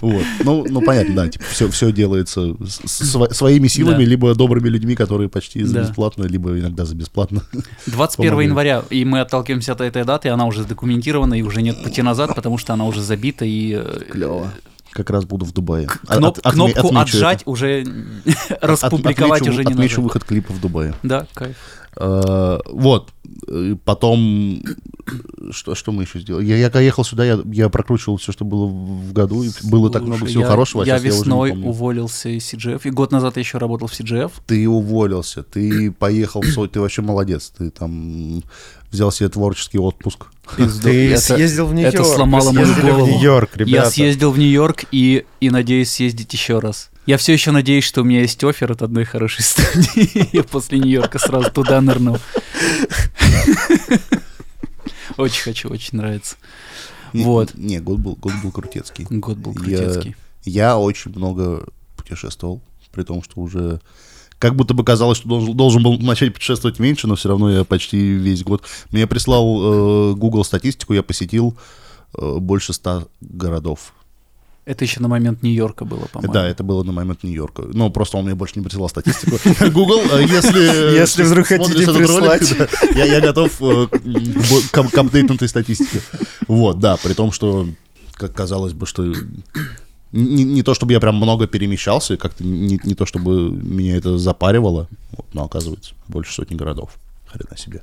Вот. 0.00 0.24
Ну, 0.44 0.64
ну, 0.68 0.80
понятно, 0.80 1.14
да, 1.14 1.28
типа, 1.28 1.44
все, 1.50 1.68
все 1.68 1.92
делается 1.92 2.54
своими 2.96 3.68
силами, 3.68 4.04
Да. 4.04 4.10
либо 4.10 4.34
добрыми 4.34 4.68
людьми, 4.68 4.94
которые 4.94 5.28
почти 5.28 5.62
за 5.64 5.74
Да. 5.74 5.82
бесплатно, 5.82 6.24
либо 6.24 6.58
иногда 6.58 6.84
за 6.86 6.94
бесплатно. 6.94 7.42
21 7.86 8.30
Помогает. 8.30 8.48
января, 8.48 8.82
и 8.88 9.04
мы 9.04 9.20
отталкиваемся 9.20 9.72
от 9.72 9.80
этой 9.82 10.04
даты, 10.04 10.28
она 10.30 10.46
уже 10.46 10.62
задокументирована, 10.62 11.34
и 11.34 11.42
уже 11.42 11.60
нет 11.62 11.82
пути 11.82 12.00
назад, 12.02 12.34
потому 12.34 12.56
что 12.58 12.72
она 12.72 12.84
уже 12.86 13.02
забита, 13.02 13.44
и... 13.44 13.74
э, 13.74 14.00
Клево. 14.10 14.50
как 14.92 15.10
раз 15.10 15.24
буду 15.26 15.44
в 15.44 15.52
Дубае. 15.52 15.86
От- 16.06 16.18
Кноп- 16.18 16.40
от- 16.42 16.54
кнопку 16.54 16.96
отжать 16.96 17.42
это. 17.42 17.50
уже 17.50 17.82
От- 17.82 18.58
распубликовать 18.62 19.42
отмечу- 19.42 19.50
уже 19.50 19.64
не 19.64 19.72
Отмечу 19.72 19.96
надо. 19.96 20.02
выход 20.02 20.24
клипа 20.24 20.52
в 20.54 20.60
Дубае. 20.60 20.94
Да, 21.02 21.26
кайф. 21.34 21.56
Э, 22.00 22.58
Вот. 22.72 23.10
Э, 23.48 23.76
Потом, 23.84 24.62
что, 25.50 25.74
что 25.74 25.92
мы 25.92 26.02
еще 26.04 26.20
сделали? 26.20 26.44
Я, 26.46 26.56
я 26.56 26.80
ехал 26.80 27.04
сюда, 27.04 27.24
я, 27.24 27.38
я 27.52 27.68
прокручивал 27.68 28.16
все, 28.16 28.32
что 28.32 28.44
было 28.44 28.66
в 28.66 29.12
году, 29.12 29.42
и 29.42 29.50
было 29.64 29.90
так 29.90 30.02
много 30.02 30.26
всего 30.26 30.42
я- 30.42 30.48
хорошего, 30.48 30.82
а 30.82 30.86
Я 30.86 30.94
я 30.96 31.00
весной 31.00 31.50
помню. 31.50 31.68
уволился 31.68 32.28
из 32.28 32.52
CGF, 32.52 32.80
и 32.84 32.90
год 32.90 33.12
назад 33.12 33.36
я 33.36 33.40
еще 33.40 33.58
работал 33.58 33.88
в 33.88 33.92
CGF. 33.92 34.30
Ты 34.46 34.68
уволился, 34.68 35.42
ты 35.42 35.90
поехал 35.92 36.42
в 36.42 36.48
Сочи, 36.52 36.72
ты 36.74 36.80
вообще 36.80 37.02
молодец, 37.02 37.52
ты 37.56 37.70
там 37.70 38.42
взял 38.90 39.12
себе 39.12 39.28
творческий 39.28 39.78
отпуск. 39.78 40.26
Пизду. 40.56 40.82
Ты 40.82 41.12
Это- 41.12 41.20
съездил 41.20 41.66
в 41.66 41.74
Нью-Йорк. 41.74 41.94
это 41.94 42.04
сломало 42.04 42.52
мою 42.52 42.74
голову. 42.74 43.04
в 43.04 43.08
Нью-Йорк, 43.08 43.56
ребята. 43.56 43.70
Я 43.84 43.90
съездил 43.90 44.30
в 44.32 44.38
Нью-Йорк 44.38 44.84
и, 44.90 45.24
и 45.40 45.50
надеюсь 45.50 45.90
съездить 45.90 46.32
еще 46.32 46.58
раз. 46.58 46.90
Я 47.06 47.16
все 47.16 47.32
еще 47.32 47.50
надеюсь, 47.50 47.84
что 47.84 48.02
у 48.02 48.04
меня 48.04 48.20
есть 48.20 48.42
офер 48.44 48.72
от 48.72 48.82
одной 48.82 49.04
хорошей 49.04 49.42
студии. 49.44 50.28
Я 50.36 50.42
после 50.44 50.78
Нью-Йорка 50.78 51.18
сразу 51.18 51.50
туда 51.50 51.80
нырнул. 51.80 52.18
Очень 55.16 55.42
хочу, 55.42 55.68
очень 55.68 55.98
нравится. 55.98 56.36
Вот. 57.12 57.54
Не, 57.54 57.80
год 57.80 57.98
был, 57.98 58.14
год 58.16 58.32
был 58.42 58.52
крутецкий. 58.52 59.06
Год 59.10 59.38
был 59.38 59.52
Я- 59.66 59.78
крутецкий. 59.78 60.16
Я 60.44 60.78
очень 60.78 61.10
много 61.14 61.66
путешествовал, 61.96 62.62
при 62.92 63.02
том, 63.02 63.22
что 63.22 63.40
уже 63.40 63.80
как 64.40 64.56
будто 64.56 64.74
бы 64.74 64.82
казалось, 64.82 65.18
что 65.18 65.28
должен, 65.28 65.56
должен 65.56 65.82
был 65.82 65.98
начать 65.98 66.32
путешествовать 66.32 66.78
меньше, 66.78 67.06
но 67.06 67.14
все 67.14 67.28
равно 67.28 67.52
я 67.52 67.64
почти 67.64 67.98
весь 67.98 68.42
год. 68.42 68.62
Мне 68.90 69.06
прислал 69.06 69.44
э, 69.44 70.14
Google 70.14 70.44
статистику, 70.44 70.94
я 70.94 71.02
посетил 71.02 71.56
э, 72.18 72.36
больше 72.38 72.72
ста 72.72 73.04
городов. 73.20 73.92
Это 74.64 74.84
еще 74.84 75.00
на 75.00 75.08
момент 75.08 75.42
Нью-Йорка 75.42 75.84
было, 75.84 76.06
по-моему. 76.06 76.32
Да, 76.32 76.48
это 76.48 76.64
было 76.64 76.82
на 76.82 76.92
момент 76.92 77.22
Нью-Йорка. 77.22 77.64
Ну, 77.72 77.90
просто 77.90 78.16
он 78.16 78.24
мне 78.24 78.34
больше 78.34 78.54
не 78.56 78.64
присылал 78.64 78.88
статистику. 78.88 79.36
Google, 79.70 80.00
э, 80.10 80.22
если... 80.22 80.94
Если 80.98 81.22
вдруг 81.22 81.46
хотите 81.46 81.84
ролик, 81.84 81.98
прислать. 81.98 82.58
да, 82.58 82.68
я 82.94 83.04
я 83.04 83.20
готов 83.20 83.52
э, 83.60 83.88
к 84.72 84.90
к 84.90 84.98
апдейтнутой 84.98 85.48
статистике. 85.48 86.00
Вот, 86.48 86.78
да, 86.78 86.96
при 86.96 87.12
том, 87.12 87.30
что, 87.30 87.68
как 88.14 88.32
казалось 88.32 88.72
бы, 88.72 88.86
что 88.86 89.12
не, 90.12 90.44
не 90.44 90.62
то 90.62 90.74
чтобы 90.74 90.92
я 90.92 91.00
прям 91.00 91.16
много 91.16 91.46
перемещался, 91.46 92.16
как-то 92.16 92.44
не, 92.44 92.80
не 92.82 92.94
то 92.94 93.06
чтобы 93.06 93.50
меня 93.50 93.96
это 93.96 94.18
запаривало, 94.18 94.88
вот, 95.12 95.26
но 95.32 95.44
оказывается 95.44 95.94
больше 96.08 96.32
сотни 96.32 96.56
городов. 96.56 96.98
Хрена 97.26 97.56
себе. 97.56 97.82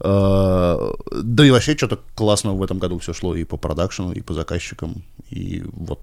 А, 0.00 0.94
Да 1.12 1.46
и 1.46 1.50
вообще 1.50 1.76
что-то 1.76 1.98
классно 2.14 2.54
в 2.54 2.62
этом 2.62 2.78
году 2.78 2.98
все 2.98 3.12
шло 3.12 3.34
и 3.36 3.44
по 3.44 3.56
продакшену, 3.56 4.12
и 4.12 4.20
по 4.20 4.34
заказчикам. 4.34 5.02
И 5.30 5.62
вот 5.72 6.00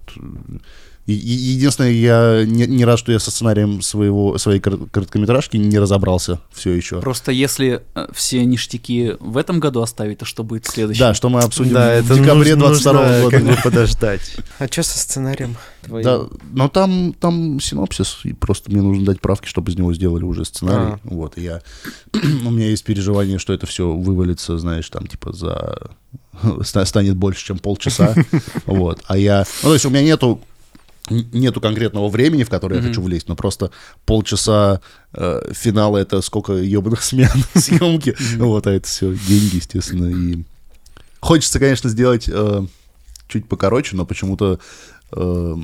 единственное, 1.14 1.92
я 1.92 2.44
не, 2.46 2.66
не 2.68 2.86
рад, 2.86 3.00
что 3.00 3.12
я 3.12 3.20
со 3.20 3.32
сценарием 3.32 3.82
своего, 3.82 4.38
своей 4.38 4.60
кор- 4.60 4.88
короткометражки 4.90 5.58
не 5.58 5.78
разобрался 5.80 6.40
все 6.52 6.72
еще. 6.74 7.00
Просто 7.02 7.32
если 7.32 7.82
э, 7.96 8.08
все 8.14 8.44
ништяки 8.46 9.16
в 9.20 9.38
этом 9.38 9.60
году 9.60 9.82
оставить, 9.82 10.20
то 10.20 10.26
что 10.26 10.44
будет 10.44 10.66
в 10.66 10.72
следующем? 10.72 11.00
Да, 11.00 11.14
что 11.14 11.30
мы 11.30 11.40
обсудим 11.42 11.74
Да, 11.74 11.88
в 12.02 12.06
это 12.06 12.16
декабре 12.16 12.56
нужно- 12.56 12.68
22 12.94 12.94
нужно 12.94 13.22
года. 13.24 13.38
как 13.38 13.46
бы 13.46 13.58
подождать. 13.64 14.36
А 14.60 14.68
что 14.68 14.84
со 14.84 14.98
сценарием 15.00 15.56
твоим? 15.82 16.04
Да, 16.04 16.22
но 16.52 16.68
там, 16.70 17.14
там 17.20 17.60
синопсис, 17.60 18.20
и 18.24 18.34
просто 18.34 18.72
мне 18.72 18.82
нужно 18.82 19.06
дать 19.06 19.22
правки, 19.22 19.48
чтобы 19.48 19.72
из 19.72 19.78
него 19.78 19.94
сделали 19.94 20.24
уже 20.24 20.46
сценарий. 20.46 20.94
А. 20.94 21.00
Вот, 21.04 21.38
и 21.38 21.44
я... 21.44 21.62
У 22.14 22.52
меня 22.52 22.68
есть 22.70 22.84
переживание, 22.84 23.40
что 23.40 23.54
это 23.54 23.66
все 23.68 23.92
вывалится, 23.92 24.58
знаешь, 24.58 24.90
там, 24.90 25.08
типа, 25.08 25.34
за... 25.34 25.78
ста- 26.64 26.86
станет 26.86 27.16
больше, 27.16 27.46
чем 27.46 27.60
полчаса. 27.60 28.14
Вот, 28.66 29.02
а 29.08 29.18
я... 29.18 29.46
Ну, 29.64 29.70
то 29.70 29.74
есть 29.74 29.86
у 29.86 29.90
меня 29.90 30.04
нету 30.04 30.42
нету 31.10 31.62
конкретного 31.62 32.10
времени, 32.10 32.44
в 32.44 32.50
которое 32.50 32.78
я 32.82 32.82
хочу 32.88 33.02
влезть, 33.02 33.28
но 33.28 33.36
просто 33.36 33.72
полчаса 34.06 34.82
э, 35.14 35.52
финала 35.54 35.98
это 35.98 36.22
сколько 36.22 36.54
ебаных 36.54 37.02
смен 37.04 37.30
съемки. 37.56 38.16
Вот, 38.38 38.68
а 38.68 38.72
это 38.72 38.88
все 38.88 39.14
деньги, 39.28 39.58
естественно. 39.58 40.08
И 40.08 40.44
хочется, 41.20 41.60
конечно, 41.60 41.90
сделать 41.90 42.30
э, 42.32 42.66
чуть 43.28 43.48
покороче, 43.48 43.96
но 43.96 44.06
почему-то 44.06 44.60
э, 45.12 45.56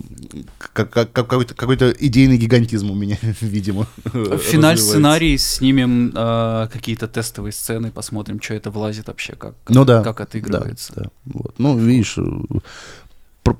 как- 0.57 0.89
как- 0.89 1.11
как- 1.11 1.27
какой-то, 1.27 1.53
какой-то 1.53 1.91
идейный 1.91 2.37
гигантизм 2.37 2.89
у 2.91 2.95
меня, 2.95 3.17
видимо. 3.41 3.87
Финаль 4.03 4.35
развивается. 4.39 4.85
сценарий, 4.85 5.37
снимем 5.37 6.11
э, 6.15 6.67
какие-то 6.73 7.07
тестовые 7.07 7.53
сцены, 7.53 7.91
посмотрим, 7.91 8.41
что 8.41 8.55
это 8.55 8.71
влазит 8.71 9.07
вообще, 9.07 9.33
как, 9.33 9.53
Ну 9.69 9.85
да. 9.85 10.01
как 10.03 10.19
отыгрывается. 10.21 10.93
Да, 10.95 11.03
да. 11.03 11.09
Вот. 11.25 11.55
Ну, 11.59 11.77
видишь, 11.77 12.17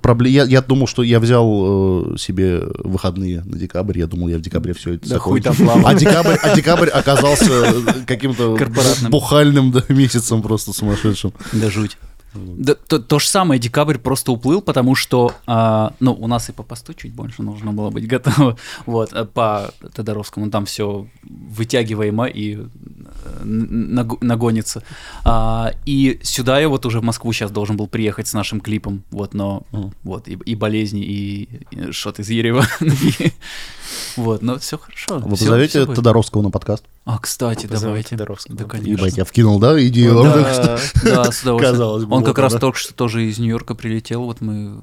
э, 0.06 0.08
пр- 0.08 0.16
пробле- 0.16 0.30
я, 0.30 0.43
я 0.43 0.62
думал, 0.62 0.88
что 0.88 1.03
я 1.03 1.20
взял 1.20 2.14
э, 2.14 2.18
себе 2.18 2.62
выходные 2.84 3.41
на 3.43 3.58
декабрь. 3.58 3.97
Я 3.99 4.08
думал, 4.08 4.28
я 4.28 4.38
в 4.38 4.41
декабре 4.41 4.74
все 4.74 4.93
это 4.93 5.10
Да 5.10 5.20
хуй 5.20 5.41
там 5.41 5.56
плавал. 5.56 5.88
А 5.88 5.93
декабрь, 5.93 6.36
а 6.41 6.56
декабрь 6.56 6.89
оказался 6.89 7.51
э, 7.51 7.74
каким-то 8.06 8.58
бухальным 9.10 9.72
да, 9.72 9.84
месяцем 9.89 10.41
просто 10.41 10.74
сумасшедшим. 10.74 11.34
Да 11.53 11.70
жуть. 11.70 11.97
Да, 12.36 12.76
то, 12.76 13.00
то 13.00 13.20
же 13.20 13.28
самое, 13.28 13.60
декабрь 13.60 13.98
просто 13.98 14.32
уплыл, 14.32 14.62
потому 14.62 14.96
что, 14.96 15.34
а, 15.48 15.94
ну, 16.00 16.14
у 16.14 16.28
нас 16.28 16.50
и 16.50 16.52
по 16.52 16.64
посту 16.64 16.94
чуть 16.94 17.14
больше 17.14 17.42
нужно 17.44 17.72
было 17.74 17.90
быть 17.90 18.08
готово, 18.14 18.58
вот, 18.86 19.14
а 19.14 19.26
по 19.26 19.72
Тодоровскому 19.94 20.50
там 20.50 20.66
все 20.66 21.08
вытягиваемо 21.24 22.26
и 22.26 22.56
э, 22.58 23.44
наг- 23.44 24.22
нагонится. 24.22 24.84
А, 25.24 25.72
и 25.86 26.20
сюда 26.24 26.60
я 26.60 26.68
вот 26.70 26.86
уже 26.86 27.00
в 27.00 27.04
Москву 27.04 27.32
сейчас 27.34 27.52
должен 27.52 27.78
был 27.78 27.88
приехать 27.88 28.28
с 28.28 28.34
нашим 28.34 28.60
клипом, 28.62 29.04
вот, 29.12 29.34
но 29.34 29.64
Мгм. 29.72 29.94
вот, 30.04 30.28
и, 30.28 30.34
и 30.34 30.56
болезни, 30.56 31.02
и, 31.04 31.50
и 31.72 31.92
шот 31.92 32.20
из 32.20 32.30
Еревана, 32.30 32.68
вот, 34.18 34.42
но 34.42 34.58
все 34.60 34.78
хорошо. 34.78 35.20
Вы 35.20 35.36
всё- 35.36 35.46
позовете. 35.46 35.86
Тодоровского 35.86 36.42
на 36.42 36.50
подкаст? 36.52 36.84
А, 37.06 37.20
кстати, 37.20 37.68
давайте. 37.68 38.16
Да, 38.16 38.26
конечно. 38.64 38.89
Ебать, 38.89 39.18
я 39.18 39.26
вкинул, 39.26 39.60
да, 39.60 39.80
идею? 39.88 40.24
Да, 40.24 40.53
что 40.80 40.80
да, 41.03 41.32
с 41.32 41.43
удовольствием. 41.43 41.60
Казалось 41.60 42.06
бы, 42.06 42.16
Он 42.16 42.22
вот 42.22 42.26
как 42.28 42.39
раз 42.39 42.53
только 42.53 42.80
что 42.80 42.95
тоже 42.95 43.26
из 43.30 43.38
Нью-Йорка 43.38 43.76
прилетел, 43.76 44.24
вот 44.24 44.41
мы 44.41 44.80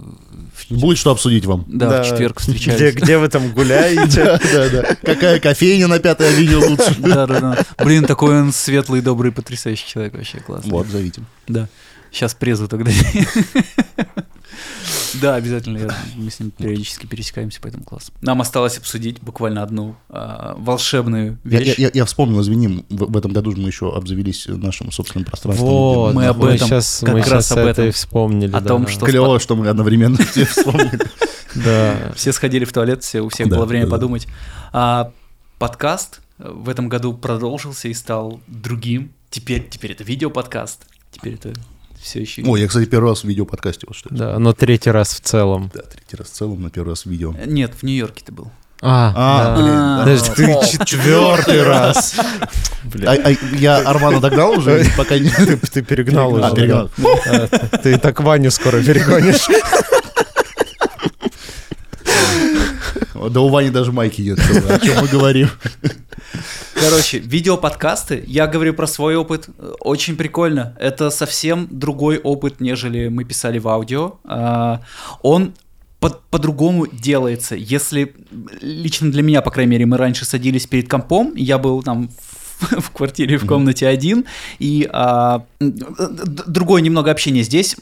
в, 0.55 0.71
Будет 0.71 0.99
что 0.99 1.11
обсудить 1.11 1.47
вам. 1.47 1.65
да, 1.67 2.01
в 2.01 2.07
четверг 2.09 2.41
Где, 2.41 2.53
встречались. 2.55 2.95
где 2.95 3.19
вы 3.19 3.29
там 3.29 3.51
гуляете? 3.53 4.39
Да, 4.53 4.69
да. 4.69 4.97
Какая 5.03 5.41
кофейня 5.41 5.89
на 5.89 5.99
пятой 5.99 6.29
авеню 6.29 6.61
лучше? 6.61 6.95
Да, 7.01 7.27
да, 7.27 7.41
да. 7.41 7.85
Блин, 7.85 8.05
такой 8.05 8.41
он 8.41 8.53
светлый, 8.53 9.01
добрый, 9.01 9.33
потрясающий 9.33 9.89
человек, 9.89 10.15
вообще 10.15 10.39
классный. 10.39 10.71
Вот, 10.71 10.87
зовите. 10.87 11.23
Да. 11.49 11.69
Сейчас 12.13 12.35
презу 12.35 12.69
тогда. 12.69 12.93
Да, 15.21 15.35
обязательно. 15.35 15.79
я- 15.79 15.95
мы 16.17 16.31
с 16.31 16.41
ним 16.41 16.51
периодически 16.51 17.07
пересекаемся, 17.07 17.61
поэтому 17.63 17.85
класс. 17.85 18.11
Нам 18.21 18.41
осталось 18.41 18.79
обсудить 18.79 19.21
буквально 19.21 19.63
одну 19.63 19.97
а, 20.09 20.55
волшебную 20.59 21.39
Я, 21.45 21.59
вещь. 21.61 21.79
я- 21.79 21.91
я 21.93 22.05
вспомнил, 22.05 22.41
извини, 22.41 22.85
в, 22.89 23.13
в 23.13 23.17
этом 23.17 23.33
году 23.33 23.53
же 23.53 23.59
мы 23.59 23.69
еще 23.69 23.95
обзавелись 23.95 24.47
нашим 24.49 24.91
собственным 24.93 25.25
пространством. 25.27 25.69
Вот, 25.69 26.15
Мы 26.15 26.27
об 26.27 26.43
этом, 26.45 26.67
сейчас, 26.69 27.01
как 27.05 27.15
мы 27.15 27.21
раз 27.21 27.29
щас 27.29 27.53
об 27.53 27.59
это 27.59 27.69
этом. 27.71 27.87
и 27.89 27.91
вспомнили. 27.91 28.51
О 28.55 28.61
да. 28.61 28.69
том, 28.69 28.87
что- 28.89 29.05
Клево, 29.07 29.39
что 29.41 29.57
мы 29.57 29.69
одновременно 29.69 30.17
все 30.31 30.45
вспомнили. 30.47 31.01
Да. 31.55 32.13
Все 32.17 32.33
сходили 32.33 32.65
в 32.65 32.73
туалет, 32.73 33.03
все, 33.03 33.21
у 33.21 33.29
всех 33.29 33.49
Да, 33.49 33.57
было 33.57 33.67
время 33.67 33.85
да, 33.87 33.91
да. 33.91 33.97
подумать. 33.97 34.27
А, 34.73 35.13
подкаст 35.59 36.21
в 36.39 36.69
этом 36.69 36.89
году 36.89 37.13
продолжился 37.15 37.89
и 37.89 37.95
стал 37.95 38.41
другим. 38.47 39.13
Теперь, 39.31 39.69
теперь 39.69 39.93
это 39.93 40.03
видеоподкаст. 40.05 40.87
Теперь 41.11 41.35
это 41.35 41.53
все 42.03 42.21
еще... 42.21 42.43
Ой, 42.45 42.61
я, 42.61 42.67
кстати, 42.69 42.87
первый 42.87 43.11
раз 43.11 43.21
в 43.23 43.25
видеоподкасте. 43.29 43.87
Вот 43.87 43.97
что. 43.97 44.09
Да, 44.13 44.39
но 44.39 44.53
третий 44.53 44.91
раз 44.91 45.15
в 45.15 45.21
целом. 45.21 45.71
Да, 45.75 45.83
третий 45.83 46.17
раз 46.17 46.29
в 46.29 46.33
целом, 46.33 46.63
но 46.63 46.71
первый 46.71 46.91
раз 46.91 47.03
в 47.05 47.07
видео. 47.07 47.35
Нет, 47.47 47.73
в 47.79 47.83
Нью-Йорке 47.85 48.23
ты 48.27 48.33
был. 48.33 48.51
А, 48.85 49.13
А, 49.15 49.45
да. 49.45 49.63
блин, 49.63 49.75
А. 49.75 49.99
да. 49.99 50.05
Даже 50.07 50.33
ты 50.33 50.77
четвертый 50.87 51.63
раз. 51.63 52.17
Блин. 52.85 53.09
А- 53.09 53.13
а 53.13 53.31
я 53.57 53.77
Армана 53.79 54.19
догнал 54.21 54.59
уже, 54.59 54.85
пока 54.97 55.17
не... 55.19 55.31
Ты, 55.31 55.57
ты 55.73 55.83
перегнал 55.83 56.33
уже. 56.35 56.53
перегнал. 56.53 56.91
да. 56.97 57.49
А, 57.53 57.79
Ты 57.79 57.93
и 57.93 57.97
так 57.99 58.21
Ваню 58.21 58.51
скоро 58.51 58.83
перегонишь. 58.83 59.47
Да 63.31 63.41
у 63.41 63.49
Вани 63.49 63.71
даже 63.71 63.93
майки 63.93 64.23
нет, 64.23 64.39
о 64.69 64.79
чем 64.79 65.01
мы 65.03 65.09
говорим. 65.09 65.49
Короче, 66.75 67.19
видеоподкасты, 67.19 68.25
я 68.27 68.47
говорю 68.47 68.75
про 68.75 68.87
свой 68.87 69.17
опыт, 69.17 69.49
э, 69.59 69.73
очень 69.81 70.17
прикольно. 70.17 70.75
Это 70.81 71.11
совсем 71.11 71.69
другой 71.71 72.19
опыт, 72.19 72.61
нежели 72.61 73.09
мы 73.09 73.25
писали 73.25 73.59
в 73.59 73.69
аудио. 73.69 74.15
А, 74.25 74.81
Он 75.23 75.53
по- 76.01 76.19
по-другому 76.31 76.87
делается. 76.87 77.55
Если 77.55 78.15
лично 78.61 79.11
для 79.13 79.23
меня, 79.23 79.41
по 79.43 79.51
крайней 79.51 79.71
мере, 79.71 79.87
мы 79.87 79.97
раньше 79.97 80.25
садились 80.25 80.67
перед 80.67 80.89
компом, 80.89 81.35
я 81.37 81.59
был 81.59 81.83
там 81.83 82.09
в, 82.09 82.32
в 82.71 82.91
квартире 82.91 83.39
в 83.39 83.47
комнате 83.47 83.87
один, 83.87 84.25
и 84.59 84.89
а, 84.93 85.45
другое 85.61 86.83
немного 86.83 87.11
общение 87.11 87.43
здесь. 87.43 87.77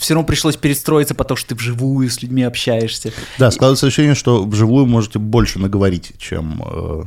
Все 0.00 0.14
равно 0.14 0.26
пришлось 0.26 0.56
перестроиться, 0.56 1.14
потому 1.14 1.36
что 1.36 1.50
ты 1.50 1.54
вживую 1.54 2.08
с 2.10 2.22
людьми 2.22 2.42
общаешься. 2.42 3.12
Да, 3.38 3.50
складывается 3.50 3.86
ощущение, 3.86 4.14
что 4.14 4.44
вживую 4.44 4.86
можете 4.86 5.18
больше 5.18 5.58
наговорить, 5.58 6.12
чем... 6.18 6.62
э, 6.66 7.02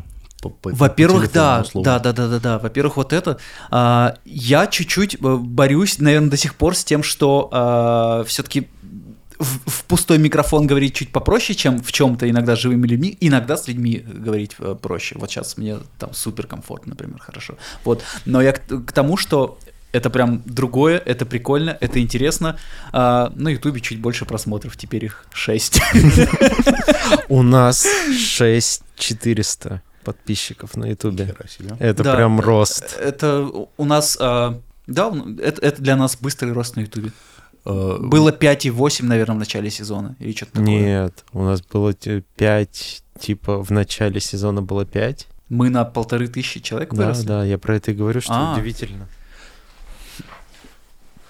Во-первых, 0.63 1.31
да, 1.31 1.61
условно. 1.61 1.91
да, 1.91 1.99
да, 1.99 2.13
да, 2.13 2.27
да, 2.27 2.39
да. 2.39 2.59
Во-первых, 2.59 2.97
вот 2.97 3.13
это. 3.13 3.37
А, 3.71 4.15
я 4.25 4.67
чуть-чуть 4.67 5.15
э, 5.15 5.17
борюсь, 5.19 5.99
наверное, 5.99 6.29
до 6.29 6.37
сих 6.37 6.55
пор 6.55 6.75
с 6.75 6.83
тем, 6.83 7.03
что 7.03 8.23
все-таки 8.27 8.67
в, 9.43 9.69
в 9.69 9.83
пустой 9.85 10.17
микрофон 10.17 10.67
говорить 10.67 10.95
чуть 10.95 11.11
попроще, 11.11 11.55
чем 11.55 11.81
в 11.81 11.91
чем-то 11.91 12.29
иногда 12.29 12.55
с 12.55 12.59
живыми 12.59 12.87
людьми, 12.87 13.17
иногда 13.19 13.57
с 13.57 13.67
людьми 13.67 14.03
говорить 14.05 14.55
э, 14.59 14.75
проще. 14.81 15.15
Вот 15.17 15.29
сейчас 15.29 15.57
мне 15.57 15.77
там 15.99 16.13
супер 16.13 16.47
комфортно, 16.47 16.91
например, 16.91 17.19
хорошо. 17.19 17.57
Вот. 17.83 18.03
Но 18.25 18.41
я 18.41 18.53
к, 18.53 18.61
к 18.85 18.91
тому, 18.91 19.17
что 19.17 19.57
это 19.93 20.09
прям 20.09 20.41
другое, 20.45 20.97
это 20.97 21.25
прикольно, 21.25 21.77
это 21.79 21.99
интересно. 22.01 22.57
А, 22.91 23.31
на 23.35 23.49
Ютубе 23.49 23.79
чуть 23.79 24.01
больше 24.01 24.25
просмотров, 24.25 24.75
теперь 24.75 25.05
их 25.05 25.25
6. 25.33 25.81
У 27.29 27.43
нас 27.43 27.87
6400 28.17 29.81
подписчиков 30.03 30.75
на 30.75 30.85
Ютубе. 30.85 31.35
Это 31.79 32.03
прям 32.03 32.39
рост. 32.39 32.97
Это 32.99 33.47
у 33.77 33.85
нас, 33.85 34.17
а, 34.19 34.59
да, 34.87 35.13
это, 35.41 35.61
это 35.61 35.81
для 35.81 35.95
нас 35.95 36.17
быстрый 36.19 36.53
рост 36.53 36.75
на 36.75 36.81
Ютубе. 36.81 37.11
Э, 37.65 37.97
Было 38.01 38.31
5,8, 38.31 39.05
наверное, 39.05 39.35
в 39.35 39.39
начале 39.39 39.69
сезона, 39.69 40.15
или 40.19 40.33
что-то 40.33 40.53
такое. 40.53 40.65
Нет, 40.67 41.23
у 41.33 41.43
нас 41.43 41.61
было 41.61 41.93
5, 41.93 43.03
типа 43.19 43.63
в 43.63 43.69
начале 43.71 44.19
сезона 44.19 44.61
было 44.61 44.85
5. 44.85 45.27
Мы 45.49 45.69
на 45.69 45.85
полторы 45.85 46.27
тысячи 46.27 46.59
человек 46.59 46.93
Да, 46.93 47.03
выросли. 47.07 47.25
да, 47.27 47.45
я 47.45 47.57
про 47.57 47.75
это 47.75 47.91
и 47.91 47.93
говорю, 47.93 48.21
что 48.21 48.33
А. 48.33 48.53
удивительно. 48.53 49.07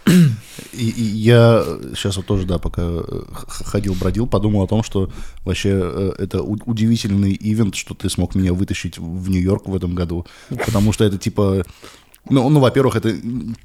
И, 0.73 0.89
и 0.89 1.01
я 1.03 1.63
сейчас 1.95 2.17
вот 2.17 2.25
тоже, 2.25 2.45
да, 2.45 2.57
пока 2.57 2.81
э, 2.83 3.03
ходил, 3.47 3.93
бродил, 3.95 4.27
подумал 4.27 4.63
о 4.63 4.67
том, 4.67 4.83
что 4.83 5.09
вообще 5.45 5.69
э, 5.81 6.11
это 6.17 6.41
удивительный 6.41 7.37
ивент, 7.39 7.75
что 7.75 7.93
ты 7.93 8.09
смог 8.09 8.35
меня 8.35 8.53
вытащить 8.53 8.97
в 8.97 9.29
Нью-Йорк 9.29 9.67
в 9.67 9.75
этом 9.75 9.95
году. 9.95 10.25
Потому 10.49 10.91
что 10.93 11.03
это 11.05 11.17
типа... 11.17 11.63
Ну, 12.29 12.47
ну, 12.49 12.59
во-первых, 12.61 12.95
это 12.95 13.13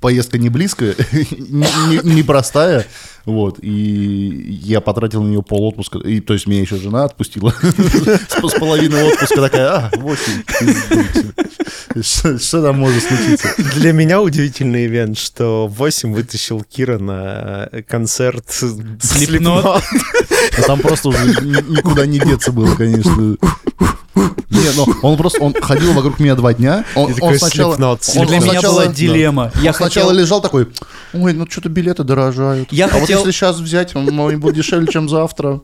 поездка 0.00 0.36
не 0.36 0.48
близкая, 0.48 0.96
не- 1.12 1.68
не- 2.02 2.14
непростая, 2.16 2.86
вот, 3.24 3.58
и 3.62 4.58
я 4.62 4.80
потратил 4.80 5.22
на 5.22 5.28
нее 5.28 5.42
пол 5.44 5.68
отпуска, 5.68 5.98
и, 6.00 6.18
то 6.20 6.32
есть 6.34 6.48
меня 6.48 6.62
еще 6.62 6.76
жена 6.76 7.04
отпустила 7.04 7.54
с 7.62 8.48
с 8.50 8.58
половины 8.58 8.96
отпуска, 9.04 9.40
такая, 9.42 9.68
а, 9.68 9.90
8, 9.96 10.42
что 12.38 12.62
там 12.62 12.78
может 12.78 13.02
случиться? 13.04 13.48
Для 13.76 13.92
меня 13.92 14.20
удивительный 14.20 14.86
ивент, 14.86 15.18
что 15.18 15.68
8 15.68 16.12
вытащил 16.12 16.62
Кира 16.64 16.98
на 16.98 17.68
концерт. 17.88 18.46
Slipknot. 18.48 19.82
А 20.58 20.62
там 20.62 20.80
просто 20.80 21.08
уже 21.10 21.18
ни- 21.42 21.76
никуда 21.76 22.06
не 22.06 22.18
деться 22.18 22.52
было, 22.52 22.74
конечно. 22.74 23.36
Не, 24.50 24.72
ну 24.76 24.86
он 25.02 25.16
просто, 25.16 25.40
он 25.40 25.54
ходил 25.54 25.92
вокруг 25.92 26.18
меня 26.20 26.34
два 26.34 26.54
дня. 26.54 26.84
Он, 26.94 27.06
он 27.06 27.14
такой 27.14 27.38
сначала, 27.38 27.74
он 27.74 28.26
Для 28.26 28.38
меня 28.38 28.52
сначала- 28.52 28.72
была 28.74 28.86
да. 28.86 28.92
дилемма. 28.92 29.52
Я 29.62 29.70
Он 29.70 29.76
сначала 29.76 30.08
хотел... 30.08 30.22
лежал 30.24 30.40
такой, 30.40 30.68
ой, 31.12 31.32
ну 31.32 31.46
что-то 31.48 31.68
билеты 31.68 32.04
дорожают. 32.04 32.72
Я 32.72 32.86
а 32.86 32.88
вот 32.88 33.00
хотел- 33.02 33.18
если 33.20 33.30
сейчас 33.32 33.58
взять, 33.58 33.94
он 33.96 34.06
будет 34.40 34.54
дешевле, 34.54 34.86
чем 34.90 35.08
завтра. 35.08 35.60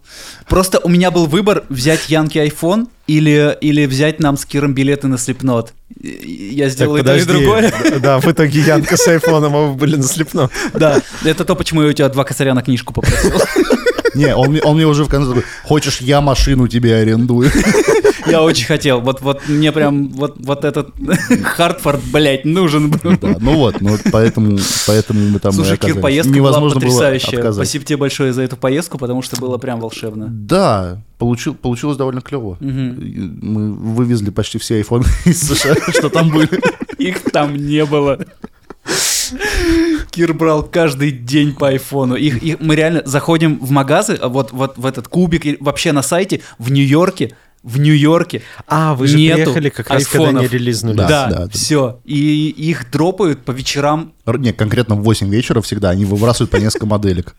Просто 0.49 0.79
у 0.81 0.89
меня 0.89 1.11
был 1.11 1.27
выбор 1.27 1.65
взять 1.69 2.09
Янки 2.09 2.39
iPhone 2.39 2.87
или, 3.07 3.57
или 3.61 3.87
взять 3.87 4.21
нам 4.21 4.37
с 4.37 4.45
Киром 4.47 4.75
билеты 4.75 5.09
на 5.09 5.19
Слепнот. 5.19 5.73
Я 6.01 6.65
Так, 6.65 6.73
сделал 6.73 6.97
и 6.97 7.03
то, 7.03 7.17
и 7.17 7.25
другое. 7.25 7.73
Да, 7.91 7.99
Да, 7.99 8.21
в 8.21 8.27
итоге 8.31 8.61
Янка 8.61 8.97
с 8.97 9.07
айфоном, 9.07 9.55
а 9.55 9.61
вы 9.69 9.75
были 9.75 9.97
на 9.97 10.03
Slipknot. 10.03 10.51
Да, 10.75 11.01
это 11.25 11.45
то, 11.45 11.55
почему 11.55 11.83
я 11.83 11.89
у 11.89 11.93
тебя 11.93 12.09
два 12.09 12.25
косаря 12.25 12.55
на 12.55 12.63
книжку 12.63 12.93
попросил. 12.93 13.33
Не, 14.15 14.35
он, 14.35 14.51
мне- 14.51 14.63
он 14.63 14.77
мне 14.77 14.87
уже 14.87 15.05
в 15.05 15.09
конце 15.09 15.29
такой, 15.29 15.45
хочешь, 15.65 16.01
я 16.01 16.21
машину 16.21 16.69
тебе 16.69 16.97
арендую. 16.97 17.51
Я 18.27 18.41
очень 18.43 18.65
хотел. 18.65 19.03
Вот, 19.03 19.21
вот 19.21 19.43
мне 19.49 19.71
прям 19.71 20.09
вот, 20.09 20.37
вот 20.39 20.65
этот 20.65 20.95
Хартфорд, 21.43 22.01
блядь, 22.11 22.47
нужен 22.47 22.89
был. 22.91 23.19
Да, 23.21 23.37
ну 23.39 23.55
вот, 23.57 23.83
ну 23.83 23.91
вот 23.91 24.01
поэтому, 24.11 24.57
поэтому 24.87 25.29
мы 25.29 25.39
там 25.41 25.53
Слушай, 25.53 25.77
Кир, 25.77 26.01
поездка 26.01 26.33
Невозможно 26.35 26.81
была 26.81 26.89
было 26.89 26.99
потрясающая. 27.01 27.39
отказать. 27.41 27.67
Спасибо 27.67 27.85
тебе 27.85 27.97
большое 27.99 28.33
за 28.33 28.41
эту 28.41 28.57
поездку, 28.57 28.97
потому 28.97 29.21
что 29.21 29.39
было 29.39 29.59
прям 29.59 29.79
волшебно. 29.79 30.29
Да, 30.31 31.03
получил, 31.19 31.53
получилось 31.55 31.99
довольно 31.99 32.23
клево. 32.23 32.57
Мгм. 32.61 33.39
Мы 33.43 33.73
вывезли 33.75 34.31
почти 34.31 34.57
все 34.59 34.77
айфоны 34.77 35.05
из 35.27 35.41
США, 35.43 35.75
что 35.91 36.09
там 36.09 36.31
были. 36.31 36.59
Их 36.97 37.21
там 37.31 37.55
не 37.55 37.85
было. 37.85 38.25
Кир 40.11 40.33
брал 40.35 40.63
каждый 40.63 41.11
день 41.11 41.55
по 41.55 41.69
айфону. 41.69 42.15
Их, 42.15 42.43
их- 42.43 42.61
мы 42.61 42.77
реально 42.77 43.03
заходим 43.05 43.59
в 43.59 43.71
магазы, 43.71 44.15
а 44.21 44.29
вот, 44.29 44.53
вот 44.53 44.77
в 44.77 44.87
этот 44.87 45.09
кубик, 45.09 45.45
вообще 45.61 45.93
на 45.93 46.03
сайте 46.03 46.41
в 46.59 46.71
Нью-Йорке, 46.71 47.35
в 47.63 47.79
Нью-Йорке. 47.79 48.43
А, 48.69 48.95
вы 48.95 49.07
же 49.09 49.17
Нету 49.17 49.37
приехали 49.53 49.69
как 49.71 49.89
раз, 49.89 50.07
когда 50.07 50.27
айфонов. 50.27 50.43
не 50.43 50.49
релизнули. 50.59 50.97
Да, 50.97 51.09
Да, 51.09 51.27
да, 51.31 51.39
да. 51.47 51.49
все. 51.51 52.01
И 52.05 52.49
их 52.51 52.91
дропают 52.91 53.41
по 53.45 53.53
вечерам, 53.53 54.13
Не, 54.27 54.53
конкретно 54.53 54.97
в 54.97 55.03
8 55.03 55.31
вечера 55.31 55.61
всегда 55.63 55.89
они 55.91 56.05
выбрасывают 56.05 56.51
по 56.51 56.57
несколько 56.57 56.85
моделек. 56.87 57.35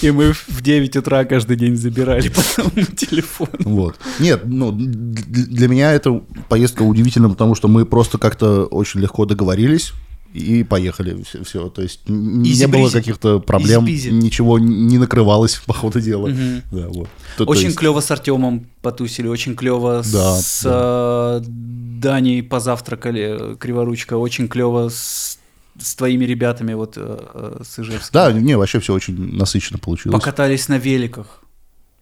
и 0.00 0.10
мы 0.12 0.32
в 0.32 0.62
9 0.62 0.96
утра 0.96 1.24
каждый 1.24 1.56
день 1.56 1.76
забирали 1.76 2.28
по 2.28 2.70
телефону. 2.96 3.50
Вот. 3.64 3.96
Нет, 4.20 4.42
ну, 4.44 4.70
для 4.72 5.66
меня 5.68 5.92
эта 5.92 6.12
поездка 6.48 6.82
удивительна, 6.82 7.28
потому 7.28 7.56
что 7.56 7.66
мы 7.66 7.84
просто 7.84 8.16
как-то 8.18 8.66
очень 8.66 9.00
легко 9.00 9.24
договорились 9.26 9.92
и 10.34 10.64
поехали. 10.64 11.24
Все, 11.44 11.68
то 11.68 11.80
есть 11.80 12.00
не 12.08 12.66
было 12.66 12.90
каких-то 12.90 13.38
проблем, 13.38 13.86
ничего 13.86 14.58
не 14.58 14.98
накрывалось 14.98 15.54
по 15.66 15.72
ходу 15.72 16.00
дела. 16.00 16.26
Мгм. 16.28 16.62
Да, 16.72 16.88
вот. 16.88 17.08
То- 17.38 17.44
то 17.44 17.50
Очень 17.50 17.66
есть- 17.66 17.78
клево 17.78 18.00
с 18.00 18.10
Артемом 18.10 18.66
потусили, 18.82 19.28
очень 19.28 19.54
клево 19.54 20.02
Да, 20.12 20.36
с 20.36 20.62
э, 20.64 21.40
Даней 21.46 22.42
позавтракали, 22.42 23.52
э, 23.52 23.56
Криворучка, 23.56 24.16
очень 24.16 24.48
клево 24.48 24.88
с, 24.90 25.38
с 25.80 25.94
твоими 25.94 26.24
ребятами, 26.24 26.74
вот 26.74 26.94
э, 26.96 27.60
с 27.64 27.78
Ижевским. 27.78 28.10
Да, 28.12 28.32
не, 28.32 28.56
вообще 28.58 28.80
все 28.80 28.92
очень 28.92 29.36
насыщенно 29.36 29.78
получилось. 29.78 30.18
Покатались 30.18 30.68
на 30.68 30.78
великах, 30.78 31.43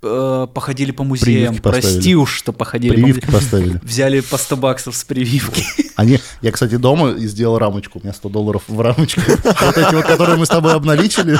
походили 0.02 0.90
по 0.90 1.04
музеям. 1.04 1.54
Прививки 1.54 1.62
поставили. 1.62 1.82
Прости 1.94 2.16
уж, 2.16 2.32
что 2.34 2.52
походили 2.52 2.90
по 2.90 2.94
Прививки 3.00 3.24
музеям. 3.26 3.42
поставили. 3.42 3.80
Взяли 3.84 4.20
по 4.20 4.36
100 4.36 4.56
баксов 4.56 4.96
с 4.96 5.04
прививки. 5.04 5.64
Они, 5.96 6.18
я, 6.40 6.50
кстати, 6.50 6.76
дома 6.76 7.10
и 7.12 7.26
сделал 7.28 7.58
рамочку. 7.58 8.00
У 8.00 8.02
меня 8.02 8.12
100 8.12 8.28
долларов 8.28 8.62
в 8.66 8.80
рамочке. 8.80 9.22
Вот 9.44 9.78
эти 9.78 9.94
вот, 9.94 10.04
которые 10.04 10.36
мы 10.36 10.46
с 10.46 10.48
тобой 10.48 10.74
обналичили. 10.74 11.38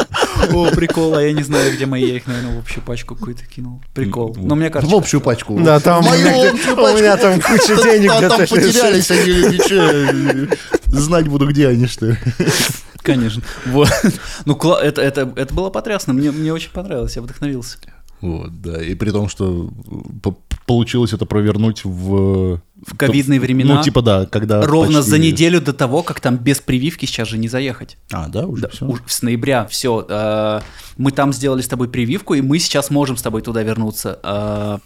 О, 0.53 0.71
прикол, 0.71 1.15
а 1.17 1.23
я 1.23 1.33
не 1.33 1.43
знаю, 1.43 1.73
где 1.75 1.87
мои, 1.87 2.07
я 2.07 2.17
их, 2.17 2.27
наверное, 2.27 2.57
в 2.57 2.59
общую 2.61 2.85
пачку 2.85 3.17
какую-то 3.17 3.45
кинул. 3.47 3.83
Прикол. 3.95 4.37
Но 4.39 4.55
мне 4.55 4.71
кажется... 4.71 4.95
В 4.95 4.99
общую 4.99 5.21
пачку. 5.21 5.59
Да, 5.61 5.81
там 5.81 6.05
мою 6.05 6.21
у 6.25 6.97
меня- 6.99 7.15
у 7.15 7.19
там 7.19 7.41
куча 7.41 7.83
денег 7.83 8.11
Там- 8.13 8.39
потерялись 8.39 9.11
они, 9.11 9.57
ничего. 9.57 10.57
Знать 10.87 11.27
буду, 11.27 11.49
где 11.49 11.69
они, 11.69 11.87
что 11.87 12.07
ли. 12.07 12.17
Конечно. 13.03 13.43
Вот. 13.67 13.91
Ну, 14.45 14.55
кла- 14.55 14.81
это, 14.81 15.03
это, 15.03 15.33
это 15.35 15.53
было 15.53 15.71
потрясно. 15.71 16.13
Мне, 16.13 16.31
мне 16.31 16.53
очень 16.53 16.71
понравилось, 16.71 17.17
я 17.17 17.23
вдохновился. 17.23 17.79
Вот, 18.23 18.63
да. 18.63 18.83
И 18.83 18.95
при 18.95 19.11
том, 19.11 19.29
что 19.29 19.71
по- 20.23 20.37
получилось 20.67 21.13
это 21.13 21.27
провернуть 21.27 21.85
в... 21.85 22.61
В 22.87 22.97
ковидные 22.97 23.39
времена. 23.41 23.75
Ну, 23.77 23.83
типа, 23.83 24.01
да, 24.01 24.27
когда 24.27 24.63
Ровно 24.63 24.99
почти- 24.99 25.11
за 25.11 25.19
неделю 25.19 25.61
до 25.61 25.73
того, 25.73 26.03
как 26.03 26.21
там 26.21 26.37
без 26.39 26.61
прививки 26.61 27.05
сейчас 27.05 27.29
же 27.29 27.37
не 27.39 27.49
заехать. 27.49 27.99
А, 28.13 28.29
да, 28.29 28.47
уже 28.47 28.63
Да, 28.63 28.69
все. 28.69 28.87
уж 28.87 29.01
с 29.07 29.23
ноября 29.23 29.67
все. 29.67 30.63
мы 30.97 31.11
там 31.11 31.33
сделали 31.33 31.63
с 31.63 31.69
тобой 31.69 31.89
прививку, 31.89 32.35
и 32.35 32.41
мы 32.41 32.59
сейчас 32.59 32.91
можем 32.91 33.17
с 33.17 33.23
тобой 33.23 33.43
туда 33.43 33.63
вернуться. 33.63 34.81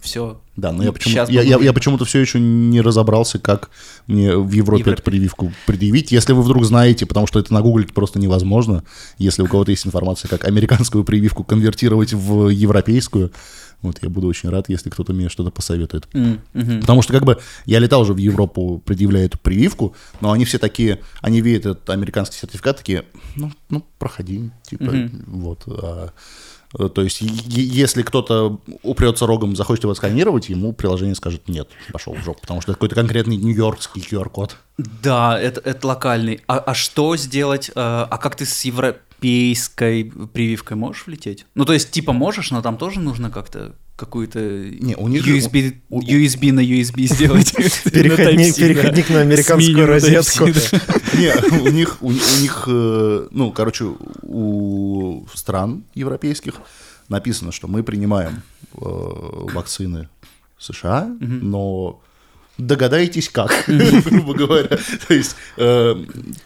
Все. 0.00 0.40
Да, 0.56 0.72
но 0.72 0.82
я, 0.84 0.92
почему, 0.92 1.14
Щас 1.14 1.30
я, 1.30 1.42
я, 1.42 1.58
я 1.58 1.72
почему-то 1.72 2.04
все 2.04 2.18
еще 2.18 2.38
не 2.38 2.80
разобрался, 2.80 3.38
как 3.38 3.70
мне 4.06 4.36
в 4.36 4.50
Европе 4.50 4.80
Европе. 4.80 4.90
эту 4.90 5.02
прививку 5.02 5.52
предъявить. 5.66 6.12
Если 6.12 6.32
вы 6.32 6.42
вдруг 6.42 6.64
знаете, 6.64 7.06
потому 7.06 7.26
что 7.26 7.38
это 7.38 7.52
нагуглить 7.54 7.94
просто 7.94 8.18
невозможно, 8.18 8.84
если 9.16 9.42
у 9.42 9.46
кого-то 9.46 9.70
есть 9.70 9.86
информация, 9.86 10.28
как 10.28 10.44
американскую 10.44 11.04
прививку 11.04 11.44
конвертировать 11.44 12.12
в 12.12 12.48
европейскую, 12.48 13.32
вот 13.82 13.98
я 14.02 14.10
буду 14.10 14.26
очень 14.26 14.50
рад, 14.50 14.68
если 14.68 14.90
кто-то 14.90 15.14
мне 15.14 15.30
что-то 15.30 15.50
посоветует. 15.50 16.06
Мгм. 16.12 16.80
Потому 16.80 17.00
что 17.00 17.14
как 17.14 17.24
бы 17.24 17.38
я 17.64 17.78
летал 17.78 18.02
уже 18.02 18.12
в 18.12 18.18
Европу, 18.18 18.82
предъявляя 18.84 19.24
эту 19.26 19.38
прививку, 19.38 19.94
но 20.20 20.32
они 20.32 20.44
все 20.44 20.58
такие, 20.58 21.00
они 21.22 21.40
видят 21.40 21.64
этот 21.66 21.90
американский 21.90 22.36
сертификат, 22.38 22.76
такие, 22.76 23.04
ну, 23.36 23.50
ну 23.70 23.82
проходи, 23.98 24.50
типа, 24.62 24.84
Мгм. 24.84 25.24
вот. 25.28 25.62
а, 25.66 26.10
то 26.72 27.02
есть, 27.02 27.20
если 27.20 28.02
кто-то 28.02 28.60
упрется 28.82 29.26
рогом, 29.26 29.56
захочет 29.56 29.84
его 29.84 29.94
сканировать, 29.94 30.48
ему 30.48 30.72
приложение 30.72 31.14
скажет 31.16 31.48
нет, 31.48 31.68
пошел 31.92 32.14
в 32.14 32.22
жопу, 32.22 32.40
потому 32.40 32.60
что 32.60 32.70
это 32.70 32.76
какой-то 32.76 32.94
конкретный 32.94 33.36
нью-йоркский 33.36 34.02
QR-код. 34.02 34.56
Да, 34.78 35.38
это, 35.38 35.60
это 35.60 35.86
локальный. 35.86 36.40
А, 36.46 36.58
а 36.58 36.74
что 36.74 37.16
сделать? 37.16 37.70
э, 37.70 37.72
а 37.74 38.18
как 38.18 38.36
ты 38.36 38.46
с 38.46 38.52
европейской 39.20 40.04
прививкой 40.32 40.76
можешь 40.76 41.06
влететь? 41.06 41.46
Ну, 41.54 41.64
то 41.64 41.72
есть, 41.72 41.90
типа, 41.90 42.12
можешь, 42.12 42.50
но 42.50 42.62
там 42.62 42.76
тоже 42.76 43.00
нужно 43.00 43.30
как-то 43.30 43.74
какую-то 43.96 44.38
Не, 44.38 44.96
у 44.96 45.08
них 45.08 45.26
USB, 45.26 45.74
у- 45.90 46.00
USB 46.00 46.52
на 46.52 46.60
USB 46.60 47.02
сделать. 47.02 47.52
Переходник, 47.84 48.56
Type-C, 48.56 48.60
да. 48.60 48.68
переходник 48.68 49.10
на 49.10 49.20
американскую 49.20 49.76
на 49.76 49.86
розетку. 49.86 50.46
Не, 51.18 51.60
у 51.60 51.68
них, 51.68 51.98
у, 52.00 52.08
у 52.08 52.10
них, 52.10 52.64
э, 52.66 53.28
ну, 53.30 53.52
короче, 53.52 53.84
у 54.22 55.26
стран 55.34 55.84
европейских 55.94 56.54
написано, 57.08 57.52
что 57.52 57.68
мы 57.68 57.82
принимаем 57.82 58.42
э, 58.74 58.78
вакцины 58.80 60.08
США, 60.58 61.14
но 61.20 62.00
догадайтесь 62.60 63.28
как, 63.28 63.64
грубо 63.66 64.34
говоря. 64.34 64.78
То 65.08 65.14
есть, 65.14 65.36
э, 65.56 65.94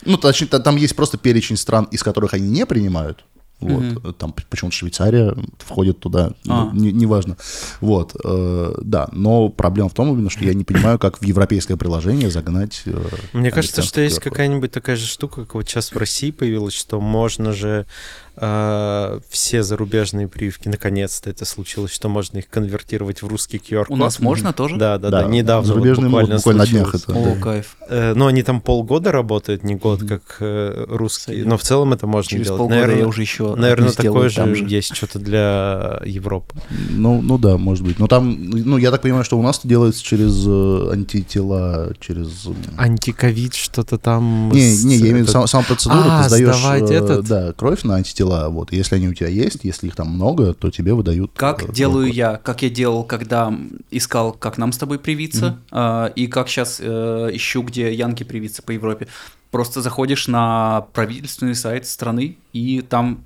ну, 0.05 0.17
точнее, 0.17 0.49
та- 0.49 0.59
там 0.61 0.77
есть 0.77 0.97
просто 0.97 1.19
перечень 1.19 1.57
стран, 1.57 1.85
из 1.91 2.03
которых 2.03 2.35
они 2.35 2.49
не 2.49 2.67
принимают, 2.67 3.25
Вот, 3.61 3.83
Мгм. 3.83 4.13
там 4.15 4.35
почему-то 4.51 4.77
Швейцария 4.77 5.35
входит 5.59 5.99
туда, 6.01 6.33
А. 6.49 6.65
ну, 6.65 6.73
не- 6.73 6.93
неважно. 6.93 7.37
Вот, 7.81 8.15
э, 8.23 8.75
да, 8.83 9.09
но 9.13 9.49
проблема 9.49 9.89
в 9.89 9.95
том 9.95 10.13
именно, 10.13 10.29
что 10.29 10.45
я 10.45 10.53
не 10.55 10.65
понимаю, 10.65 10.99
как 10.99 11.19
в 11.19 11.25
европейское 11.25 11.77
приложение 11.77 12.31
загнать... 12.31 12.83
э, 12.85 13.01
Мне 13.33 13.51
кажется, 13.51 13.83
что 13.83 14.01
есть 14.03 14.19
какая-нибудь 14.19 14.71
такая 14.73 14.97
же 14.97 15.07
штука, 15.07 15.43
как 15.43 15.55
вот 15.55 15.69
сейчас 15.69 15.93
в 15.93 15.97
России 15.97 16.31
появилась, 16.31 16.75
что 16.75 17.01
можно 17.01 17.53
же 17.53 17.87
э, 18.37 19.21
все 19.29 19.63
зарубежные 19.63 20.29
прививки, 20.29 20.69
наконец-то 20.69 21.31
это 21.31 21.45
случилось, 21.45 21.93
что 21.93 22.09
можно 22.09 22.39
их 22.39 22.49
конвертировать 22.49 23.23
в 23.23 23.27
русский 23.27 23.59
QR-код. 23.59 23.91
У 23.91 23.97
нас 23.97 24.19
можно 24.21 24.53
тоже? 24.53 24.77
Да, 24.77 24.99
да, 24.99 25.11
да, 25.11 25.23
Да, 25.23 25.29
недавно. 25.29 25.63
вот 25.63 25.67
зарубежные 25.75 26.09
могут 26.11 26.31
буквально 26.35 26.37
буквально 26.37 26.65
на 26.65 26.67
днях 26.71 26.95
это- 26.95 27.13
О, 27.13 27.35
Да. 27.35 27.41
кайф. 27.41 27.77
Э, 27.89 28.15
Но 28.15 28.27
они 28.27 28.43
там 28.43 28.61
полгода 28.61 29.13
работают, 29.13 29.63
не 29.65 29.75
год, 29.75 30.01
как 30.07 30.37
э, 30.41 30.85
русские. 30.89 31.25
Сойдет. 31.35 31.47
Но 31.47 31.57
в 31.59 31.63
целом 31.63 31.93
это 31.93 32.07
можно 32.07 32.29
Через 32.29 32.47
делать. 32.47 32.59
полгода 32.59 32.75
Наверное, 32.81 33.01
я 33.03 33.07
уже 33.09 33.21
еще 33.23 33.55
наверное, 33.55 33.91
такое 33.91 34.29
же, 34.29 34.55
же. 34.55 34.65
есть 34.67 34.95
что-то 34.95 35.19
для 35.19 36.01
Европы. 36.05 36.55
Ну, 36.91 37.23
ну 37.23 37.39
да, 37.39 37.57
может 37.57 37.85
быть. 37.85 37.99
Но 37.99 38.07
там, 38.07 38.37
ну, 38.51 38.77
я 38.79 38.91
так 38.91 39.03
понимаю, 39.03 39.25
что 39.25 39.39
у 39.39 39.43
нас 39.43 39.59
это 39.59 39.69
делается 39.69 40.03
через 40.03 40.45
э, 40.47 40.91
антитела, 40.93 41.93
через... 42.01 42.47
м, 42.47 42.57
Антиковид 42.77 43.55
что-то 43.55 43.99
там... 43.99 44.51
Не, 44.53 44.77
не, 44.85 44.97
я 44.97 45.01
имею 45.11 45.17
в 45.17 45.19
виду 45.21 45.33
сам, 45.33 45.47
сам 45.47 45.65
процедуру, 45.65 46.01
А, 46.05 46.23
ты 46.25 46.29
сдаешь 46.29 46.91
э, 46.91 46.95
этот? 46.95 47.27
да, 47.27 47.53
кровь 47.53 47.83
на 47.85 47.97
антитела, 47.97 48.24
вот, 48.25 48.73
если 48.73 48.97
они 48.97 49.09
у 49.09 49.15
тебя 49.15 49.29
есть, 49.29 49.61
если 49.63 49.89
их 49.89 49.97
там 49.97 50.09
много, 50.09 50.55
то 50.55 50.71
тебе 50.71 50.95
выдают... 50.95 51.33
Как 51.37 51.63
э, 51.63 51.73
делаю 51.73 52.13
я, 52.13 52.37
как 52.37 52.63
я 52.63 52.71
делал, 52.71 53.05
когда 53.05 53.53
искал, 53.91 54.33
как 54.33 54.59
нам 54.59 54.73
с 54.73 54.79
тобой 54.79 54.99
привиться, 54.99 55.59
а, 55.71 56.07
и 56.07 56.27
как 56.27 56.49
сейчас 56.49 56.81
ищу, 56.81 57.63
где 57.63 57.93
Янки 57.93 58.25
привиться 58.25 58.63
по 58.63 58.71
Европе. 58.71 59.09
Просто 59.51 59.83
заходишь 59.83 60.27
на 60.27 60.87
правительственный 60.93 61.55
сайт 61.55 61.87
страны, 61.87 62.37
и 62.53 62.81
там 62.81 63.25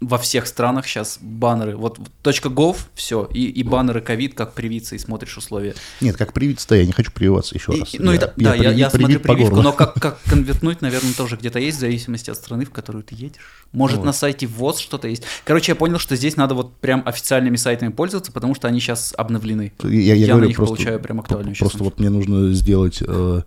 во 0.00 0.18
всех 0.18 0.46
странах 0.46 0.86
сейчас 0.86 1.18
баннеры. 1.22 1.76
Вот 1.76 1.98
.gov, 2.22 2.76
все, 2.94 3.24
и, 3.32 3.46
и 3.46 3.62
баннеры 3.62 4.00
ковид, 4.02 4.34
как 4.34 4.52
привиться, 4.52 4.94
и 4.94 4.98
смотришь 4.98 5.36
условия. 5.38 5.74
Нет, 6.02 6.16
как 6.16 6.32
привиться-то 6.34 6.74
я 6.74 6.84
не 6.84 6.92
хочу 6.92 7.10
прививаться 7.12 7.54
еще 7.54 7.72
И- 7.72 7.80
раз. 7.80 7.94
ну, 7.98 8.10
я, 8.10 8.16
это, 8.18 8.32
да, 8.36 8.54
я, 8.54 8.60
привит- 8.62 8.76
я 8.78 8.90
смотрю 8.90 9.06
привит 9.20 9.22
прививку, 9.22 9.62
но 9.62 9.72
как, 9.72 9.94
как 9.94 10.20
конвертнуть, 10.24 10.82
наверное, 10.82 11.14
тоже 11.14 11.36
где-то 11.36 11.58
есть, 11.58 11.78
в 11.78 11.80
зависимости 11.80 12.28
от 12.30 12.36
страны, 12.36 12.66
в 12.66 12.70
которую 12.70 13.04
ты 13.04 13.14
едешь. 13.14 13.64
Может, 13.72 13.98
Вот. 13.98 14.04
на 14.06 14.12
сайте 14.12 14.46
ВОЗ 14.46 14.78
что-то 14.80 15.08
есть. 15.08 15.22
Короче, 15.44 15.72
я 15.72 15.76
понял, 15.76 15.98
что 15.98 16.14
здесь 16.14 16.36
надо 16.36 16.54
вот 16.54 16.76
прям 16.76 17.02
официальными 17.06 17.56
сайтами 17.56 17.90
пользоваться, 17.90 18.32
потому 18.32 18.54
что 18.54 18.68
они 18.68 18.80
сейчас 18.80 19.14
обновлены. 19.16 19.72
Я, 19.82 19.88
я 19.90 20.14
Я 20.14 20.26
на 20.26 20.32
говорю, 20.34 20.48
них 20.48 20.56
просто, 20.56 20.74
получаю 20.76 21.00
прям 21.00 21.20
актуальную 21.20 21.56
Просто 21.56 21.82
вот 21.82 21.98
мне 21.98 22.10
нужно 22.10 22.52
сделать 22.52 22.98
э, 23.00 23.42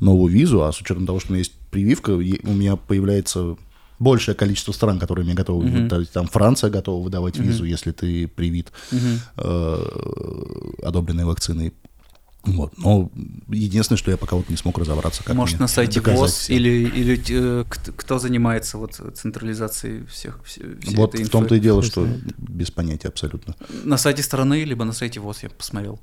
новую 0.00 0.30
визу, 0.32 0.62
а 0.62 0.72
с 0.72 0.80
учетом 0.80 1.06
того, 1.06 1.20
что 1.20 1.28
у 1.30 1.32
меня 1.32 1.38
есть 1.38 1.52
прививка, 1.70 2.10
у 2.10 2.20
меня 2.20 2.76
появляется 2.76 3.56
большее 3.98 4.34
количество 4.34 4.72
стран, 4.72 4.98
которые 4.98 5.24
мне 5.24 5.34
готовы 5.34 5.64
Мгм. 5.66 5.82
выдать. 5.84 6.10
Там 6.12 6.26
Франция 6.26 6.70
готова 6.70 7.02
выдавать 7.04 7.38
Мгм. 7.38 7.48
визу, 7.48 7.64
если 7.64 7.92
ты 7.92 8.28
привит 8.28 8.72
Мгм. 8.92 9.20
э, 9.36 9.84
одобренной 10.82 11.24
вакциной. 11.24 11.72
Вот. 12.44 12.78
Но 12.78 13.10
единственное, 13.48 13.98
что 13.98 14.12
я 14.12 14.16
пока 14.16 14.36
вот 14.36 14.48
не 14.48 14.56
смог 14.56 14.78
разобраться, 14.78 15.24
как 15.24 15.34
Может, 15.34 15.58
на 15.58 15.66
сайте 15.66 16.00
ВОЗ 16.00 16.48
или, 16.48 16.68
или 16.88 17.20
э, 17.28 17.64
кто, 17.68 18.18
занимается 18.20 18.78
вот 18.78 19.00
централизацией 19.14 20.06
всех 20.06 20.38
все- 20.44 20.76
всей 20.80 20.94
Вот 20.94 21.14
в 21.18 21.28
том-то 21.28 21.56
и 21.56 21.60
дело, 21.60 21.82
что 21.82 22.06
без 22.38 22.70
понятия 22.70 23.08
абсолютно. 23.08 23.56
На 23.82 23.96
сайте 23.98 24.22
страны, 24.22 24.62
либо 24.62 24.84
на 24.84 24.92
сайте 24.92 25.18
ВОЗ 25.18 25.42
я 25.42 25.50
посмотрел. 25.50 25.98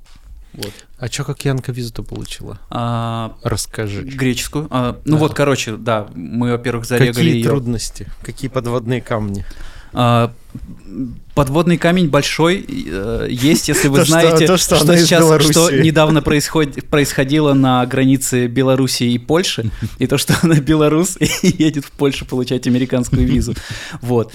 Вот. 0.54 0.72
А 0.98 1.08
что, 1.08 1.24
как 1.24 1.44
Янка 1.44 1.72
визу-то 1.72 2.02
получила? 2.02 2.58
А, 2.70 3.34
Расскажи. 3.42 4.02
греческую. 4.02 4.68
А, 4.70 4.98
ну 5.04 5.12
Да. 5.16 5.18
вот, 5.20 5.34
короче, 5.34 5.76
да, 5.76 6.06
мы, 6.14 6.52
во-первых, 6.52 6.84
зарегали 6.86 7.12
Какие 7.14 7.34
её. 7.38 7.50
трудности? 7.50 8.06
Какие 8.22 8.48
подводные 8.50 9.00
камни? 9.00 9.44
А, 9.92 10.32
Подводный 11.34 11.78
камень 11.78 12.08
большой 12.08 12.64
э, 12.68 13.26
есть, 13.28 13.68
если 13.68 13.88
вы 13.88 13.98
То, 13.98 14.04
что- 14.04 14.10
знаете, 14.20 14.46
то, 14.46 14.56
что 14.56 14.76
из 14.94 15.04
сейчас, 15.04 15.24
что 15.50 15.70
недавно 15.70 16.22
происходит, 16.22 16.88
происходило 16.88 17.54
на 17.54 17.84
границе 17.86 18.46
Белоруссии 18.46 19.12
и 19.12 19.18
Польши, 19.18 19.70
и 19.98 20.06
то, 20.06 20.16
что 20.18 20.34
она 20.42 20.56
белорус 20.60 21.16
и 21.20 21.28
едет 21.42 21.84
в 21.84 21.90
Польшу 21.90 22.24
получать 22.26 22.66
американскую 22.68 23.26
визу. 23.26 23.54
Вот. 24.00 24.32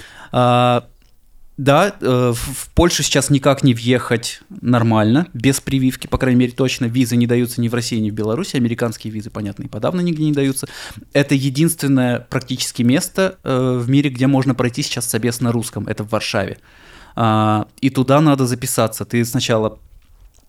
Да, 1.60 1.94
э, 2.00 2.32
в 2.34 2.70
Польшу 2.70 3.02
сейчас 3.02 3.28
никак 3.28 3.62
не 3.62 3.74
въехать 3.74 4.40
нормально, 4.62 5.26
без 5.34 5.60
прививки, 5.60 6.06
по 6.06 6.16
крайней 6.16 6.40
мере, 6.40 6.52
точно. 6.52 6.86
Визы 6.86 7.16
не 7.16 7.26
даются 7.26 7.60
ни 7.60 7.68
в 7.68 7.74
России, 7.74 7.98
ни 7.98 8.10
в 8.10 8.14
Беларуси. 8.14 8.56
Американские 8.56 9.12
визы, 9.12 9.28
понятно, 9.28 9.64
и 9.64 9.68
подавно 9.68 10.00
нигде 10.00 10.24
не 10.24 10.32
даются. 10.32 10.68
Это 11.12 11.34
единственное 11.34 12.20
практически 12.20 12.82
место 12.82 13.38
э, 13.44 13.78
в 13.78 13.90
мире, 13.90 14.08
где 14.08 14.26
можно 14.26 14.54
пройти 14.54 14.82
сейчас 14.82 15.04
собес 15.04 15.42
на 15.42 15.52
русском. 15.52 15.86
Это 15.86 16.02
в 16.02 16.08
Варшаве. 16.08 16.56
А, 17.14 17.68
и 17.82 17.90
туда 17.90 18.22
надо 18.22 18.46
записаться. 18.46 19.04
Ты 19.04 19.22
сначала 19.26 19.78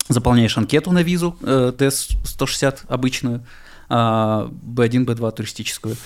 заполняешь 0.08 0.56
анкету 0.56 0.92
на 0.92 1.02
визу, 1.02 1.36
э, 1.42 1.74
ТС-160 1.76 2.86
обычную, 2.88 3.44
B1, 3.92 5.04
B2 5.04 5.32
туристическую. 5.32 5.96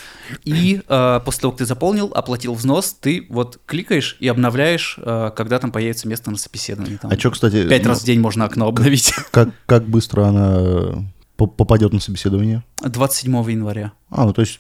И 0.45 0.81
а, 0.89 1.21
после 1.21 1.43
того, 1.43 1.53
как 1.53 1.59
ты 1.59 1.67
заполнил, 1.67 2.11
оплатил 2.15 2.55
взнос, 2.55 2.97
ты 3.01 3.27
вот 3.29 3.61
кликаешь 3.65 4.17
и 4.19 4.29
обновляешь, 4.29 4.99
а, 4.99 5.31
когда 5.31 5.59
там 5.59 5.71
появится 5.71 6.09
место 6.09 6.31
на 6.31 6.37
собеседовании. 6.37 6.97
Там 6.97 7.11
А 7.13 7.19
что, 7.19 7.31
кстати, 7.31 7.69
Пять 7.69 7.85
ну, 7.85 7.91
раз 7.91 8.03
в 8.03 8.05
день 8.05 8.21
можно 8.21 8.45
окно 8.45 8.67
обновить. 8.67 9.15
как, 9.31 9.51
как 9.67 9.85
быстро 9.87 10.25
она 10.27 10.57
э, 10.59 10.95
по- 11.37 11.47
попадет 11.47 11.93
на 11.93 12.01
собеседование? 12.01 12.65
27 12.83 13.51
января. 13.51 13.93
А, 14.11 14.25
ну 14.25 14.33
то 14.33 14.41
есть 14.43 14.59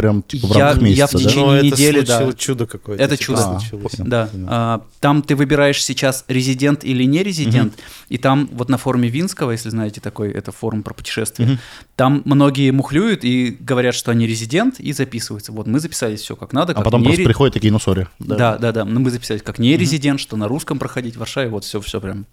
прям 0.00 0.22
типа 0.22 0.46
в 0.46 0.56
Я- 0.56 0.64
рамках 0.66 0.82
я 0.82 0.88
месяца, 0.88 1.18
в 1.18 1.22
да? 1.22 1.28
течение 1.28 1.56
это 1.58 1.66
недели, 1.66 2.00
да. 2.00 2.16
случилось 2.16 2.36
чудо 2.36 2.66
какое-то. 2.66 3.02
Это 3.04 3.16
типа, 3.16 3.24
чудо. 3.26 3.40
А, 3.40 3.60
случилось. 3.60 3.92
Да, 3.98 4.28
а, 4.48 4.82
там 5.00 5.22
ты 5.22 5.36
выбираешь 5.36 5.82
сейчас 5.84 6.24
резидент 6.28 6.84
или 6.84 7.04
не 7.04 7.22
резидент, 7.22 7.74
и 8.08 8.18
там 8.18 8.48
вот 8.52 8.68
на 8.68 8.78
форуме 8.78 9.08
Винского, 9.08 9.50
если 9.52 9.68
знаете 9.70 10.00
такой, 10.00 10.30
это 10.30 10.52
форум 10.52 10.82
про 10.82 10.94
путешествия, 10.94 11.44
Мгм. 11.46 11.58
там 11.96 12.22
многие 12.24 12.70
мухлюют 12.70 13.24
и 13.24 13.56
говорят, 13.60 13.94
что 13.94 14.10
они 14.10 14.26
резидент, 14.26 14.80
и 14.80 14.92
записываются. 14.92 15.52
Вот 15.52 15.66
мы 15.66 15.80
записались 15.80 16.20
все 16.20 16.36
как 16.36 16.52
надо, 16.52 16.72
А 16.72 16.74
как 16.76 16.84
потом 16.84 17.00
не 17.02 17.06
просто 17.08 17.20
ре- 17.22 17.24
приходят 17.26 17.54
такие, 17.54 17.72
ну 17.72 17.78
сори. 17.78 18.06
Да, 18.18 18.56
да, 18.58 18.72
да. 18.72 18.84
Ну, 18.84 19.00
мы 19.00 19.10
записались 19.10 19.42
как 19.42 19.58
не 19.58 19.76
резидент, 19.76 20.20
что 20.20 20.36
на 20.36 20.48
русском 20.48 20.78
проходить 20.78 21.16
в 21.16 21.18
Варшаве, 21.18 21.48
вот 21.50 21.64
все, 21.64 21.80
все 21.80 22.00
прям 22.00 22.26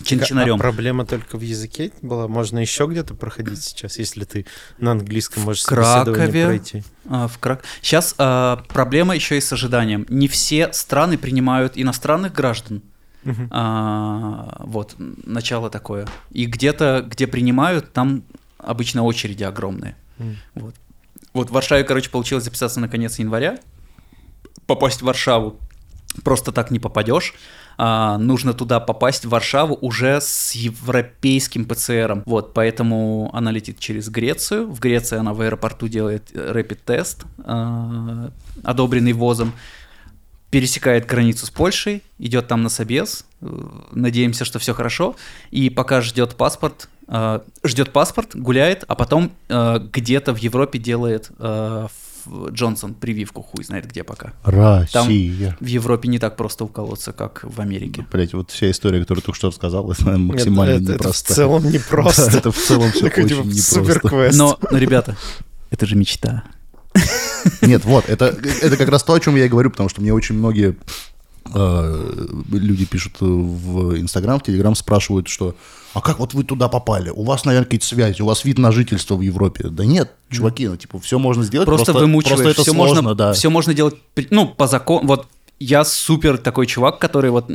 А 0.00 0.04
чин-чинарем. 0.04 0.58
проблема 0.58 1.06
только 1.06 1.38
в 1.38 1.40
языке 1.40 1.92
была? 2.02 2.28
Можно 2.28 2.58
еще 2.58 2.86
где-то 2.86 3.14
проходить 3.14 3.62
сейчас, 3.62 3.98
если 3.98 4.24
ты 4.24 4.46
на 4.78 4.92
английском 4.92 5.42
можешь 5.44 5.62
В 5.62 5.66
Кракове. 5.66 6.46
пройти? 6.46 6.82
А, 7.08 7.28
в 7.28 7.38
крак... 7.38 7.64
Сейчас 7.80 8.14
а, 8.18 8.62
проблема 8.68 9.14
еще 9.14 9.38
и 9.38 9.40
с 9.40 9.52
ожиданием. 9.52 10.06
Не 10.08 10.28
все 10.28 10.72
страны 10.72 11.16
принимают 11.18 11.72
иностранных 11.76 12.32
граждан. 12.32 12.82
Мгм. 13.24 13.48
А, 13.50 14.56
вот, 14.60 14.94
начало 14.98 15.70
такое. 15.70 16.06
И 16.30 16.46
где-то, 16.46 17.04
где 17.08 17.26
принимают, 17.26 17.92
там 17.92 18.22
обычно 18.58 19.02
очереди 19.02 19.44
огромные. 19.44 19.96
М. 20.18 20.36
Вот. 20.54 20.74
Вот 21.32 21.50
в 21.50 21.52
Варшаве, 21.52 21.84
короче, 21.84 22.08
получилось 22.10 22.44
записаться 22.44 22.80
на 22.80 22.88
конец 22.88 23.18
января. 23.18 23.58
Попасть 24.66 25.00
в 25.00 25.04
Варшаву 25.04 25.58
просто 26.24 26.52
так 26.52 26.70
не 26.70 26.78
попадешь. 26.78 27.34
А, 27.78 28.18
нужно 28.18 28.54
туда 28.54 28.80
попасть, 28.80 29.24
в 29.24 29.28
Варшаву, 29.28 29.76
уже 29.80 30.20
с 30.20 30.52
европейским 30.52 31.64
ПЦРом. 31.64 32.22
Вот, 32.26 32.54
поэтому 32.54 33.30
она 33.32 33.50
летит 33.50 33.78
через 33.78 34.08
Грецию. 34.08 34.70
В 34.70 34.80
Греции 34.80 35.18
она 35.18 35.34
в 35.34 35.40
аэропорту 35.40 35.88
делает 35.88 36.30
рэпид-тест, 36.34 37.24
а, 37.44 38.30
одобренный 38.62 39.12
ВОЗом. 39.12 39.52
Пересекает 40.50 41.06
границу 41.06 41.44
с 41.44 41.50
Польшей, 41.50 42.02
идет 42.18 42.46
там 42.48 42.62
на 42.62 42.68
собес. 42.68 43.26
э, 43.40 43.46
Надеемся, 43.92 44.44
что 44.44 44.60
все 44.60 44.74
хорошо. 44.74 45.16
И 45.50 45.70
пока 45.70 46.00
ждет 46.00 46.36
паспорт, 46.36 46.88
э, 47.08 47.40
ждет 47.64 47.92
паспорт, 47.92 48.36
гуляет, 48.36 48.84
а 48.86 48.94
потом 48.94 49.32
э, 49.48 49.80
где-то 49.92 50.32
в 50.32 50.38
Европе 50.38 50.78
делает 50.78 51.30
Джонсон 52.50 52.94
прививку, 52.94 53.42
хуй 53.42 53.64
знает 53.64 53.86
где 53.86 54.04
пока. 54.04 54.32
Россия. 54.44 55.56
В 55.60 55.66
Европе 55.66 56.08
не 56.08 56.18
так 56.18 56.36
просто 56.36 56.64
уколоться, 56.64 57.12
как 57.12 57.40
в 57.44 57.60
Америке. 57.60 58.06
Блять, 58.12 58.34
вот 58.34 58.50
вся 58.50 58.70
история, 58.70 59.00
которую 59.00 59.22
ты 59.22 59.26
только 59.26 59.36
что 59.36 59.48
рассказал, 59.48 59.90
это 59.92 60.16
максимально 60.18 60.74
Это- 60.74 60.82
это- 60.82 60.92
это 60.92 60.98
непроста. 61.04 61.32
в 61.32 61.36
целом 61.36 61.70
непросто. 61.70 62.30
Да, 62.30 62.38
это 62.38 62.50
в 62.52 62.56
целом 62.56 62.90
все 62.90 63.00
Такой, 63.08 63.24
очень 63.24 63.36
типа, 63.52 63.78
непросто. 63.80 64.30
Но, 64.38 64.58
но, 64.70 64.78
ребята, 64.78 65.16
это 65.70 65.86
же 65.86 65.96
мечта. 65.96 66.44
Нет, 67.62 67.84
вот, 67.84 68.08
это, 68.08 68.26
это 68.62 68.76
как 68.76 68.88
раз 68.88 69.04
то, 69.04 69.12
о 69.14 69.20
чем 69.20 69.36
я 69.36 69.44
и 69.44 69.48
говорю, 69.48 69.70
потому 69.70 69.88
что 69.88 70.00
мне 70.00 70.12
очень 70.12 70.34
многие 70.36 70.76
люди 71.54 72.84
пишут 72.84 73.20
в 73.20 73.98
Инстаграм, 73.98 74.38
в 74.38 74.42
Телеграм, 74.42 74.74
спрашивают, 74.74 75.28
что 75.28 75.54
а 75.94 76.02
как 76.02 76.18
вот 76.18 76.34
вы 76.34 76.44
туда 76.44 76.68
попали? 76.68 77.08
У 77.08 77.24
вас, 77.24 77.46
наверное, 77.46 77.64
какие-то 77.64 77.86
связи, 77.86 78.20
у 78.20 78.26
вас 78.26 78.44
вид 78.44 78.58
на 78.58 78.70
жительство 78.70 79.16
в 79.16 79.22
Европе. 79.22 79.68
Да 79.70 79.86
нет, 79.86 80.12
чуваки, 80.30 80.68
ну, 80.68 80.76
типа, 80.76 81.00
все 81.00 81.18
можно 81.18 81.42
сделать, 81.42 81.64
Просто, 81.64 81.94
вымучиваешь. 81.94 82.42
просто 82.42 82.50
это 82.50 82.62
все 82.62 82.72
сложно, 82.72 83.02
можно, 83.02 83.14
да. 83.14 83.32
все 83.32 83.48
можно 83.48 83.72
делать, 83.72 83.94
ну, 84.28 84.46
по 84.46 84.66
закону. 84.66 85.06
Вот 85.06 85.26
я 85.58 85.84
супер 85.84 86.36
такой 86.36 86.66
чувак, 86.66 86.98
который 86.98 87.30
вот 87.30 87.48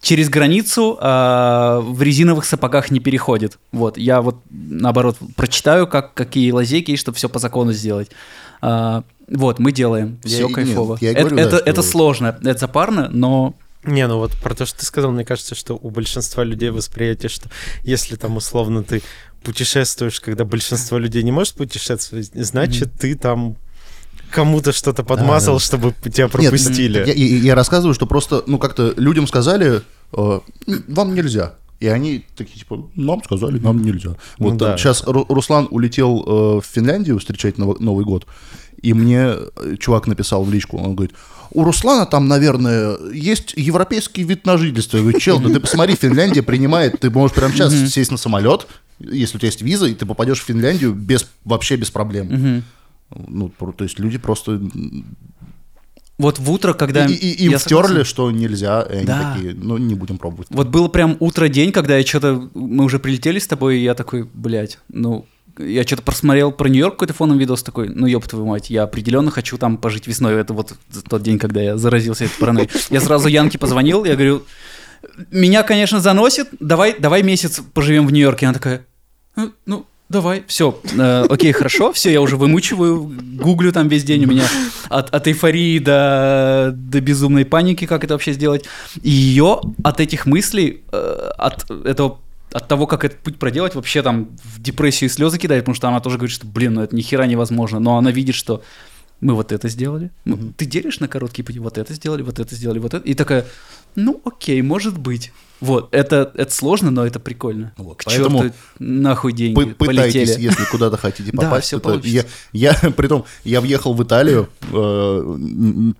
через 0.00 0.28
границу 0.28 0.98
а, 1.00 1.80
в 1.80 2.02
резиновых 2.02 2.44
сапогах 2.44 2.90
не 2.90 2.98
переходит. 2.98 3.58
Вот, 3.70 3.96
я 3.96 4.22
вот 4.22 4.38
наоборот 4.50 5.16
прочитаю, 5.36 5.86
как, 5.86 6.14
какие 6.14 6.50
лазейки 6.50 6.96
чтобы 6.96 7.16
все 7.16 7.28
по 7.28 7.38
закону 7.38 7.72
сделать. 7.72 8.10
А, 8.60 9.04
Вот, 9.30 9.58
мы 9.58 9.72
делаем. 9.72 10.18
Я- 10.24 10.28
Все 10.30 10.46
нет, 10.46 10.54
кайфово. 10.54 10.98
я 11.00 11.10
и 11.10 11.12
это, 11.12 11.20
говорю, 11.22 11.36
да, 11.36 11.42
это, 11.42 11.56
что- 11.58 11.70
это 11.70 11.82
сложно, 11.82 12.36
это 12.42 12.58
запарно, 12.58 13.08
но 13.12 13.54
Не, 13.82 14.06
ну 14.06 14.18
вот 14.18 14.32
про 14.36 14.54
то, 14.54 14.66
что 14.66 14.78
ты 14.80 14.84
сказал, 14.84 15.10
мне 15.10 15.24
кажется, 15.24 15.54
что 15.54 15.74
у 15.80 15.88
большинства 15.88 16.44
людей 16.44 16.68
восприятие, 16.68 17.30
что 17.30 17.48
если 17.82 18.16
там 18.16 18.36
условно 18.36 18.82
ты 18.82 19.00
путешествуешь, 19.42 20.20
когда 20.20 20.44
большинство 20.44 20.98
людей 20.98 21.22
не 21.22 21.32
может 21.32 21.54
путешествовать, 21.54 22.30
значит, 22.34 22.92
ты 23.00 23.14
там 23.16 23.56
кому-то 24.30 24.72
что-то 24.72 25.02
подмазал, 25.02 25.54
да. 25.54 25.60
чтобы 25.60 25.94
тебя 26.04 26.24
Нет, 26.24 26.32
пропустили. 26.32 26.98
Я, 26.98 27.12
я- 27.14 27.38
я 27.38 27.54
рассказываю, 27.54 27.94
что 27.94 28.06
просто, 28.06 28.42
ну, 28.46 28.58
как-то 28.58 28.92
людям 28.98 29.26
сказали, 29.26 29.80
э, 30.12 30.40
вам 30.88 31.14
нельзя. 31.14 31.54
И 31.80 31.86
они 31.86 32.26
такие, 32.36 32.58
типа, 32.58 32.90
нам 32.94 33.24
сказали, 33.24 33.58
нам 33.58 33.82
нельзя. 33.82 34.10
Вот 34.38 34.52
Ну 34.52 34.56
да. 34.58 34.76
сейчас 34.76 35.02
Руслан 35.06 35.66
улетел 35.70 36.22
э, 36.26 36.60
в 36.60 36.64
Финляндию 36.66 37.18
встречать 37.18 37.56
Новый 37.56 38.04
год, 38.04 38.26
и 38.82 38.92
мне 38.94 39.34
э, 39.34 39.76
чувак 39.78 40.06
написал 40.06 40.44
в 40.44 40.52
личку, 40.52 40.78
он 40.78 40.94
говорит, 40.94 41.14
у 41.52 41.64
Руслана 41.64 42.06
там, 42.06 42.28
наверное, 42.28 42.96
есть 43.12 43.54
европейский 43.56 44.22
вид 44.22 44.46
на 44.46 44.56
жительство. 44.56 44.96
Я 44.98 45.02
говорю, 45.02 45.18
чел, 45.18 45.40
да 45.40 45.48
ты 45.50 45.60
посмотри, 45.60 45.96
Финляндия 45.96 46.42
принимает, 46.42 47.00
ты 47.00 47.10
можешь 47.10 47.34
прямо 47.34 47.52
сейчас 47.52 47.74
сесть 47.92 48.10
на 48.10 48.16
самолет, 48.16 48.66
если 48.98 49.36
у 49.36 49.40
тебя 49.40 49.48
есть 49.48 49.62
виза, 49.62 49.86
и 49.86 49.94
ты 49.94 50.06
попадешь 50.06 50.40
в 50.40 50.44
Финляндию 50.44 50.92
без, 50.94 51.26
вообще 51.44 51.76
без 51.76 51.90
проблем. 51.90 52.62
Ну, 53.26 53.50
то 53.76 53.84
есть 53.84 53.98
люди 53.98 54.18
просто 54.18 54.60
вот 56.20 56.38
в 56.38 56.50
утро, 56.50 56.74
когда... 56.74 57.06
и, 57.06 57.14
и- 57.14 57.44
им 57.46 57.52
я 57.52 57.58
согласен. 57.58 58.04
что 58.04 58.30
нельзя, 58.30 58.82
и 58.82 58.96
они 58.96 59.06
Да. 59.06 59.32
такие, 59.34 59.54
ну, 59.54 59.78
не 59.78 59.94
будем 59.94 60.18
пробовать. 60.18 60.48
Вот 60.50 60.68
было 60.68 60.88
прям 60.88 61.16
утро-день, 61.18 61.72
когда 61.72 61.96
я 61.96 62.04
что-то... 62.04 62.50
Мы 62.52 62.84
уже 62.84 62.98
прилетели 62.98 63.38
с 63.38 63.46
тобой, 63.46 63.78
и 63.78 63.82
я 63.82 63.94
такой, 63.94 64.28
блядь, 64.34 64.78
ну... 64.90 65.24
Я 65.66 65.84
что-то 65.84 66.02
просмотрел 66.02 66.52
про 66.52 66.68
Нью-Йорк 66.68 66.94
какой-то 66.94 67.14
фоном 67.14 67.38
видос 67.38 67.62
такой, 67.62 67.88
ну 67.88 68.06
ёб 68.06 68.26
твою 68.26 68.46
мать, 68.46 68.70
я 68.70 68.84
определенно 68.84 69.30
хочу 69.30 69.58
там 69.58 69.76
пожить 69.76 70.06
весной. 70.06 70.34
Это 70.34 70.52
вот 70.52 70.74
тот 71.08 71.22
день, 71.22 71.38
когда 71.38 71.60
я 71.60 71.76
заразился 71.76 72.24
этой 72.24 72.38
паранойей. 72.38 72.70
Я 72.90 73.00
сразу 73.00 73.28
Янке 73.28 73.58
позвонил, 73.58 74.04
я 74.04 74.14
говорю, 74.14 74.44
меня, 75.30 75.62
конечно, 75.62 76.00
заносит, 76.00 76.48
давай, 76.60 76.96
давай 76.98 77.22
месяц 77.22 77.60
поживем 77.72 78.06
в 78.06 78.12
Нью-Йорке. 78.12 78.46
Она 78.46 78.54
такая, 78.54 78.86
«Ну, 79.36 79.52
ну, 79.66 79.86
давай, 80.08 80.42
все, 80.46 80.78
окей, 81.28 81.52
хорошо, 81.52 81.92
все, 81.92 82.10
я 82.10 82.20
уже 82.20 82.36
вымучиваю, 82.36 83.10
гуглю 83.34 83.72
там 83.72 83.88
весь 83.88 84.04
день 84.04 84.24
у 84.24 84.28
меня 84.28 84.44
от, 84.88 85.14
от 85.14 85.28
эйфории 85.28 85.78
до, 85.78 86.72
до 86.74 87.00
безумной 87.00 87.44
паники, 87.44 87.86
как 87.86 88.04
это 88.04 88.14
вообще 88.14 88.32
сделать. 88.32 88.64
И 89.02 89.10
ее 89.10 89.60
от 89.84 90.00
этих 90.00 90.26
мыслей, 90.26 90.82
э, 90.92 91.30
от 91.38 91.70
этого 91.70 92.18
от 92.52 92.68
того, 92.68 92.86
как 92.86 93.04
этот 93.04 93.18
путь 93.20 93.38
проделать, 93.38 93.74
вообще 93.74 94.02
там 94.02 94.30
в 94.44 94.60
депрессию 94.60 95.08
и 95.08 95.12
слезы 95.12 95.38
кидает, 95.38 95.62
потому 95.64 95.74
что 95.76 95.88
она 95.88 96.00
тоже 96.00 96.16
говорит, 96.18 96.34
что, 96.34 96.46
блин, 96.46 96.74
ну 96.74 96.82
это 96.82 96.94
ни 96.96 97.00
хера 97.02 97.26
невозможно. 97.26 97.78
Но 97.80 97.96
она 97.98 98.10
видит, 98.10 98.34
что 98.34 98.62
мы 99.20 99.34
вот 99.34 99.52
это 99.52 99.68
сделали. 99.68 100.10
Мы- 100.24 100.52
Ты 100.56 100.64
делишь 100.64 100.98
на 101.00 101.06
короткий 101.08 101.42
путь, 101.42 101.58
вот 101.58 101.78
это 101.78 101.92
сделали, 101.94 102.22
вот 102.22 102.38
это 102.38 102.54
сделали, 102.54 102.78
вот 102.78 102.94
это. 102.94 103.06
И 103.06 103.14
такая, 103.14 103.46
ну 103.94 104.20
окей, 104.24 104.62
может 104.62 104.96
быть. 104.98 105.32
Вот, 105.60 105.94
это, 105.94 106.32
это 106.36 106.50
сложно, 106.54 106.90
но 106.90 107.04
это 107.04 107.20
прикольно. 107.20 107.72
Вот, 107.76 107.98
К 107.98 108.04
поэтому 108.06 108.44
черту 108.44 108.54
нахуй 108.78 109.34
деньги 109.34 109.58
Пы- 109.60 109.74
Пытайтесь, 109.74 110.14
полетели. 110.30 110.42
если 110.44 110.64
куда-то 110.70 110.96
хотите 110.96 111.30
Да, 111.34 111.42
попасть. 111.42 111.66
всё 111.66 111.76
это 111.76 111.88
получится. 111.90 112.26
я, 112.52 112.72
я, 112.82 112.90
притом, 112.96 113.26
я 113.44 113.60
въехал 113.60 113.92
в 113.92 114.02
Италию 114.02 114.48
э, 114.72 115.36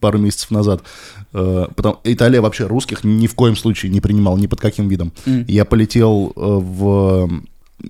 пару 0.01 0.19
месяцев 0.19 0.51
назад. 0.51 0.83
Э, 1.33 1.67
потом, 1.75 1.99
Италия 2.05 2.41
вообще 2.41 2.67
русских 2.67 3.05
ни 3.05 3.27
в 3.27 3.35
коем 3.35 3.57
случае 3.57 3.91
не 3.93 4.01
принимал, 4.01 4.37
ни 4.37 4.47
под 4.47 4.61
каким 4.61 4.89
видом. 4.89 5.13
М. 5.27 5.45
Я 5.49 5.65
полетел 5.65 6.33
э, 6.35 6.41
в... 6.41 7.31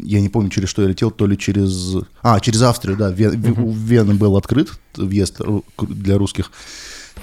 Я 0.02 0.20
не 0.20 0.28
помню, 0.28 0.50
через 0.50 0.68
что 0.68 0.82
я 0.82 0.88
летел, 0.88 1.10
то 1.10 1.26
ли 1.26 1.36
через... 1.36 1.96
А, 2.22 2.38
через 2.40 2.62
Австрию, 2.62 2.96
да. 2.96 3.10
Ве- 3.12 3.30
в- 3.36 3.64
У 3.66 3.72
Вены 3.72 4.14
был 4.14 4.36
открыт 4.36 4.70
въезд 4.96 5.40
для 5.80 6.16
русских. 6.18 6.52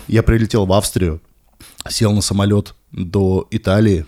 Я 0.07 0.21
прилетел 0.23 0.65
в 0.65 0.73
Австрию, 0.73 1.21
сел 1.89 2.11
на 2.13 2.21
самолет 2.21 2.73
до 2.91 3.47
Италии, 3.51 4.05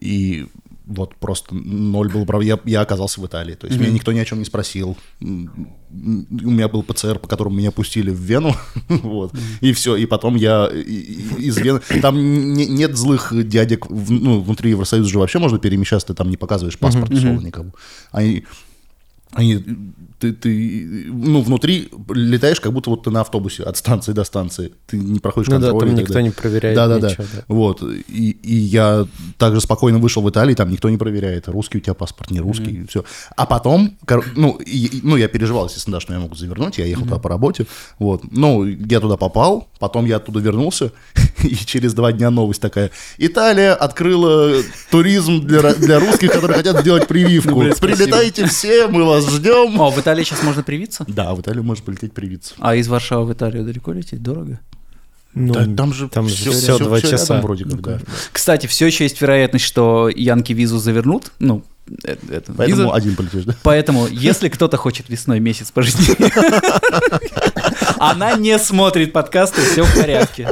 и 0.00 0.46
вот 0.92 1.16
просто 1.16 1.54
ноль 1.54 2.10
был 2.10 2.24
прав. 2.26 2.42
Я, 2.42 2.58
я 2.64 2.80
оказался 2.80 3.20
в 3.20 3.26
Италии. 3.26 3.54
То 3.54 3.66
есть 3.66 3.78
меня 3.78 3.90
никто 3.90 4.12
ни 4.12 4.18
о 4.18 4.24
чем 4.24 4.38
не 4.38 4.44
спросил. 4.44 4.96
У 5.20 5.24
меня 6.50 6.68
был 6.68 6.82
ПЦР, 6.82 7.18
по 7.18 7.28
которому 7.28 7.56
меня 7.56 7.70
пустили 7.70 8.10
в 8.10 8.18
Вену. 8.18 8.54
вот. 8.88 9.32
И 9.60 9.72
все. 9.72 9.96
И 9.96 10.06
потом 10.06 10.36
я 10.36 10.66
из 10.66 11.56
Вены... 11.58 11.80
Там 12.00 12.16
не- 12.54 12.66
нет 12.66 12.96
злых 12.96 13.32
дядек. 13.48 13.86
в- 13.90 14.10
Ну, 14.10 14.40
внутри 14.40 14.70
Евросоюза 14.70 15.08
же 15.08 15.18
вообще 15.18 15.38
можно 15.38 15.58
перемещаться, 15.58 16.08
ты 16.08 16.14
там 16.14 16.30
не 16.30 16.36
показываешь 16.36 16.78
паспорт 16.78 17.10
условно 17.12 17.46
никому. 17.46 17.72
Они 18.10 18.44
они, 19.32 19.64
ты, 20.18 20.32
ты, 20.32 21.06
ну, 21.08 21.40
внутри 21.42 21.88
летаешь, 22.10 22.60
как 22.60 22.72
будто 22.72 22.90
вот 22.90 23.02
ты 23.04 23.10
на 23.10 23.22
автобусе 23.22 23.64
от 23.64 23.76
станции 23.76 24.12
до 24.12 24.24
станции. 24.24 24.72
Ты 24.86 24.96
не 24.98 25.18
проходишь 25.18 25.48
Ну 25.48 25.58
да, 25.58 25.70
контроль. 25.70 25.80
там 25.80 25.88
и 25.88 25.92
так 25.92 26.00
никто 26.02 26.12
далее. 26.14 26.28
не 26.28 26.34
проверяет 26.34 26.76
Да, 26.76 26.86
да, 26.88 26.98
да. 26.98 27.08
ничего, 27.10 27.24
да. 27.34 27.42
Вот. 27.48 27.82
И, 27.82 28.30
и 28.30 28.54
я 28.54 29.06
также 29.38 29.60
спокойно 29.60 29.98
вышел 29.98 30.22
в 30.22 30.30
Италии, 30.30 30.54
там 30.54 30.70
никто 30.70 30.88
не 30.90 30.96
проверяет, 30.96 31.48
русский 31.48 31.78
у 31.78 31.80
тебя 31.80 31.94
паспорт, 31.94 32.30
не 32.30 32.40
русский, 32.40 32.86
все. 32.88 33.04
А 33.36 33.46
потом, 33.46 33.96
ну, 34.36 34.58
и- 34.64 35.00
ну, 35.02 35.16
я 35.16 35.26
переживал, 35.28 35.66
естественно, 35.66 35.96
да, 35.96 36.00
что 36.00 36.12
меня 36.12 36.22
могут 36.22 36.38
завернуть, 36.38 36.78
я 36.78 36.84
ехал 36.86 37.04
туда 37.04 37.18
по 37.18 37.28
работе, 37.28 37.66
вот. 37.98 38.22
Ну, 38.30 38.64
я 38.64 39.00
туда 39.00 39.16
попал, 39.16 39.68
потом 39.80 40.06
я 40.06 40.16
оттуда 40.16 40.38
вернулся, 40.40 40.92
и 41.46 41.54
через 41.56 41.94
два 41.94 42.12
дня 42.12 42.30
новость 42.30 42.60
такая. 42.60 42.90
Италия 43.18 43.72
открыла 43.74 44.62
туризм 44.90 45.40
для, 45.40 45.74
для 45.74 45.98
русских, 46.00 46.32
которые 46.32 46.56
хотят 46.56 46.80
сделать 46.80 47.06
прививку. 47.08 47.50
Ну, 47.50 47.60
блин. 47.60 47.74
Прилетайте 47.80 48.46
все, 48.46 48.88
мы 48.88 49.04
вас 49.04 49.28
ждем. 49.30 49.80
О, 49.80 49.90
в 49.90 49.98
Италии 50.00 50.24
сейчас 50.24 50.42
можно 50.42 50.62
привиться? 50.62 51.04
Да, 51.08 51.34
в 51.34 51.40
Италию 51.40 51.62
можешь 51.64 51.82
полететь 51.84 52.12
привиться. 52.12 52.54
А 52.58 52.74
из 52.74 52.88
Варшавы 52.88 53.26
в 53.26 53.32
Италию 53.32 53.64
далеко 53.64 53.92
лететь? 53.92 54.22
Дорого? 54.22 54.60
Ну, 55.34 55.54
Да, 55.54 55.64
там 55.76 55.94
же 55.94 56.08
там 56.10 56.28
всё- 56.28 56.52
все 56.52 56.78
два 56.78 56.98
всё 56.98 57.06
рядом 57.06 57.18
часа. 57.18 57.40
вроде 57.40 57.64
как, 57.64 57.80
да. 57.80 57.98
Кстати, 58.32 58.66
все 58.66 58.86
еще 58.86 59.04
есть 59.04 59.18
вероятность, 59.20 59.64
что 59.64 60.10
Янки 60.14 60.52
визу 60.52 60.78
завернут. 60.78 61.32
Ну, 61.38 61.64
э- 62.04 62.16
это 62.28 62.52
Поэтому 62.52 62.82
виза. 62.82 62.94
один 62.94 63.16
полетишь, 63.16 63.44
да? 63.44 63.56
Поэтому, 63.62 64.06
если 64.08 64.50
кто-то 64.50 64.76
хочет 64.76 65.08
весной 65.08 65.40
месяц 65.40 65.70
пожить, 65.70 65.96
она 68.10 68.36
не 68.36 68.58
смотрит 68.58 69.12
подкасты, 69.12 69.62
все 69.62 69.84
в 69.84 69.94
порядке. 69.94 70.48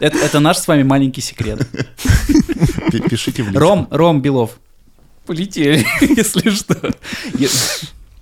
Это, 0.00 0.18
это 0.18 0.40
наш 0.40 0.58
с 0.58 0.68
вами 0.68 0.82
маленький 0.82 1.20
секрет. 1.20 1.66
Пи- 2.90 3.00
Пишите 3.00 3.42
в 3.42 3.46
личку. 3.46 3.58
Ром, 3.60 3.88
Ром 3.90 4.20
Белов. 4.22 4.52
Полетели, 5.26 5.86
если 6.00 6.50
что. 6.50 6.76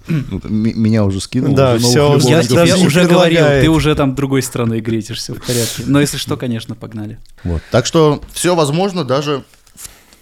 Ну, 0.09 0.41
Меня 0.49 1.05
уже 1.05 1.21
скинул. 1.21 1.55
Да, 1.55 1.75
уже 1.75 1.99
новых 1.99 2.25
я 2.25 2.43
тебе 2.43 2.75
уже 2.77 3.05
говорил, 3.07 3.47
ты 3.47 3.69
уже 3.69 3.95
там 3.95 4.15
другой 4.15 4.43
страной 4.43 4.81
гретишься, 4.81 5.35
в 5.35 5.41
порядке. 5.41 5.85
Но 5.87 6.01
если 6.01 6.17
что, 6.17 6.37
конечно, 6.37 6.75
погнали. 6.75 7.19
Вот. 7.45 7.63
Так 7.71 7.87
что 7.87 8.23
все 8.33 8.55
возможно 8.55 9.05
даже 9.05 9.45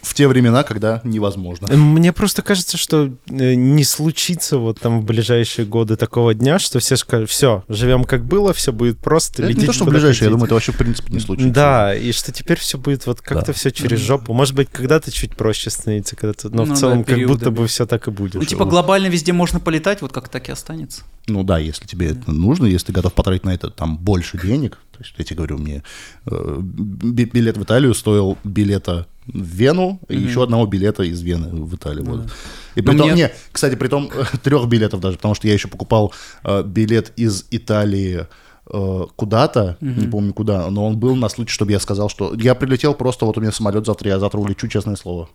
в, 0.02 0.14
те 0.14 0.28
времена, 0.28 0.62
когда 0.62 1.00
невозможно. 1.04 1.68
Мне 1.76 2.12
просто 2.12 2.42
кажется, 2.42 2.76
что 2.76 3.10
э, 3.28 3.54
не 3.54 3.84
случится 3.84 4.58
вот 4.58 4.80
там 4.80 5.00
в 5.00 5.04
ближайшие 5.04 5.66
годы 5.66 5.96
такого 5.96 6.34
дня, 6.34 6.58
что 6.58 6.78
все 6.78 6.96
скажут, 6.96 7.30
все, 7.30 7.64
живем 7.68 8.04
как 8.04 8.24
было, 8.24 8.52
все 8.52 8.72
будет 8.72 8.98
просто. 8.98 9.42
Это 9.42 9.48
не 9.48 9.48
летите 9.54 9.66
то, 9.66 9.72
что 9.72 9.84
в 9.84 9.86
куда 9.88 9.98
ближайшее, 9.98 10.26
я 10.26 10.30
хотите». 10.30 10.30
думаю, 10.32 10.46
это 10.46 10.54
вообще 10.54 10.72
в 10.72 10.76
принципе 10.76 11.12
не 11.12 11.20
случится. 11.20 11.50
Да, 11.52 11.94
и 11.94 12.12
что 12.12 12.32
теперь 12.32 12.58
все 12.58 12.78
будет 12.78 13.06
вот 13.06 13.20
как-то 13.20 13.46
Да. 13.46 13.52
все 13.52 13.70
через 13.70 13.98
жопу. 14.00 14.32
Может 14.32 14.54
быть, 14.54 14.68
когда-то 14.70 15.10
чуть 15.10 15.36
проще 15.36 15.70
становится, 15.70 16.16
когда-то, 16.16 16.48
но 16.50 16.58
Ну 16.58 16.64
в 16.64 16.68
да, 16.70 16.74
целом 16.76 17.04
как 17.04 17.14
периодами. 17.16 17.36
будто 17.38 17.50
бы 17.50 17.66
все 17.66 17.86
так 17.86 18.08
и 18.08 18.10
будет. 18.10 18.34
Ну, 18.34 18.44
типа, 18.44 18.64
глобально 18.64 19.08
везде 19.08 19.32
можно 19.32 19.60
полетать, 19.60 20.00
вот 20.02 20.12
как 20.12 20.28
так 20.28 20.48
и 20.48 20.52
останется. 20.52 21.02
Ну 21.26 21.42
да, 21.42 21.58
если 21.58 21.86
тебе 21.86 22.10
это 22.12 22.30
нужно, 22.32 22.64
если 22.66 22.86
ты 22.86 22.92
готов 22.92 23.12
потратить 23.12 23.44
на 23.44 23.50
это 23.50 23.68
там 23.70 23.98
больше 23.98 24.38
денег, 24.38 24.78
то 24.98 25.04
есть 25.04 25.14
я 25.18 25.24
тебе 25.24 25.36
говорю, 25.36 25.58
мне 25.58 25.82
э, 26.26 26.56
би- 26.60 27.24
билет 27.32 27.56
в 27.56 27.62
Италию 27.62 27.94
стоил 27.94 28.36
билета 28.44 29.06
в 29.26 29.44
Вену 29.44 30.00
и 30.08 30.16
еще 30.16 30.42
одного 30.42 30.66
билета 30.66 31.02
из 31.02 31.20
Вены 31.22 31.48
в 31.50 31.74
Италию. 31.74 32.04
вот. 32.04 32.30
И 32.74 32.82
при 32.82 32.96
том, 32.96 33.10
мне- 33.10 33.22
не, 33.24 33.30
кстати, 33.52 33.74
при 33.76 33.88
том 33.88 34.10
трех 34.42 34.66
билетов 34.68 35.00
даже, 35.00 35.16
потому 35.16 35.34
что 35.34 35.46
я 35.48 35.54
еще 35.54 35.68
покупал 35.68 36.12
э, 36.44 36.62
билет 36.62 37.12
из 37.16 37.44
Италии 37.50 38.26
э, 38.72 39.06
куда-то, 39.16 39.76
не 39.80 40.06
помню 40.06 40.32
куда, 40.32 40.70
но 40.70 40.86
он 40.86 40.98
был 40.98 41.16
на 41.16 41.28
случай, 41.28 41.52
чтобы 41.52 41.72
я 41.72 41.80
сказал, 41.80 42.08
что 42.08 42.34
я 42.34 42.54
прилетел 42.54 42.94
просто, 42.94 43.26
вот 43.26 43.38
у 43.38 43.40
меня 43.40 43.52
самолет 43.52 43.86
завтра, 43.86 44.08
я 44.10 44.18
завтра 44.18 44.38
улечу, 44.40 44.68
честное 44.68 44.96
слово. 44.96 45.28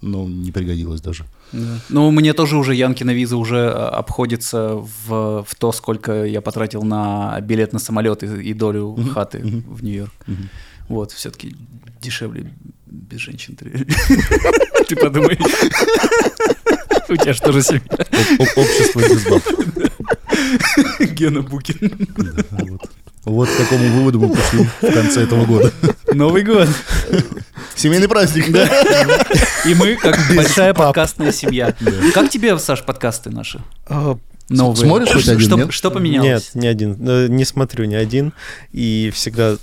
Ну, 0.00 0.28
не 0.28 0.52
пригодилось 0.52 1.00
даже. 1.00 1.24
Ну, 1.88 2.10
мне 2.10 2.32
тоже 2.32 2.56
уже 2.56 2.74
Янкина 2.74 3.12
виза 3.12 3.36
уже 3.36 3.70
а, 3.70 3.88
обходится 3.90 4.74
в, 4.74 5.44
в 5.44 5.54
то, 5.56 5.72
сколько 5.72 6.24
я 6.24 6.40
потратил 6.40 6.82
на 6.82 7.40
билет 7.40 7.72
на 7.72 7.78
самолет 7.78 8.22
и, 8.22 8.26
и 8.50 8.54
долю 8.54 8.96
хаты 9.12 9.38
в 9.68 9.84
Нью-Йорк. 9.84 10.12
Вот, 10.88 11.12
все-таки 11.12 11.56
дешевле 12.00 12.52
без 12.86 13.20
женщин. 13.20 13.56
Ты 14.88 14.96
подумай. 14.96 15.38
У 17.14 17.16
тебя 17.16 17.32
что 17.32 17.52
же 17.52 17.62
семья? 17.62 17.80
Об- 17.88 18.42
об- 18.42 18.58
Общество 18.58 19.00
без 19.00 19.24
баб. 19.24 19.42
Гена 21.12 21.42
Букин. 21.42 22.08
Вот. 23.24 23.48
К 23.48 23.56
какому 23.56 23.88
выводу 23.96 24.18
мы 24.20 24.34
пришли 24.34 24.68
в 24.82 24.92
конце 24.92 25.22
этого 25.22 25.44
года. 25.46 25.72
Новый 26.12 26.42
год. 26.42 26.68
Семейный 27.76 28.08
праздник. 28.08 28.48
И 29.66 29.74
мы 29.74 29.94
как 29.96 30.18
большая 30.34 30.74
подкастная 30.74 31.32
семья. 31.32 31.74
Как 32.12 32.30
тебе, 32.30 32.58
Саш, 32.58 32.82
подкасты 32.82 33.30
наши? 33.30 33.60
А, 33.86 34.18
новые. 34.48 34.76
смотришь 34.86 35.12
хоть 35.14 35.28
один, 35.28 35.40
что, 35.40 35.56
нет? 35.56 35.72
что 35.72 35.90
поменялось? 35.90 36.50
Нет, 36.54 36.62
ни 36.64 36.66
один. 36.66 36.96
Э, 37.08 37.28
Не 37.28 37.44
смотрю 37.44 37.84
ни 37.86 37.94
один. 37.94 38.32
И 38.72 39.10
всегда, 39.14 39.56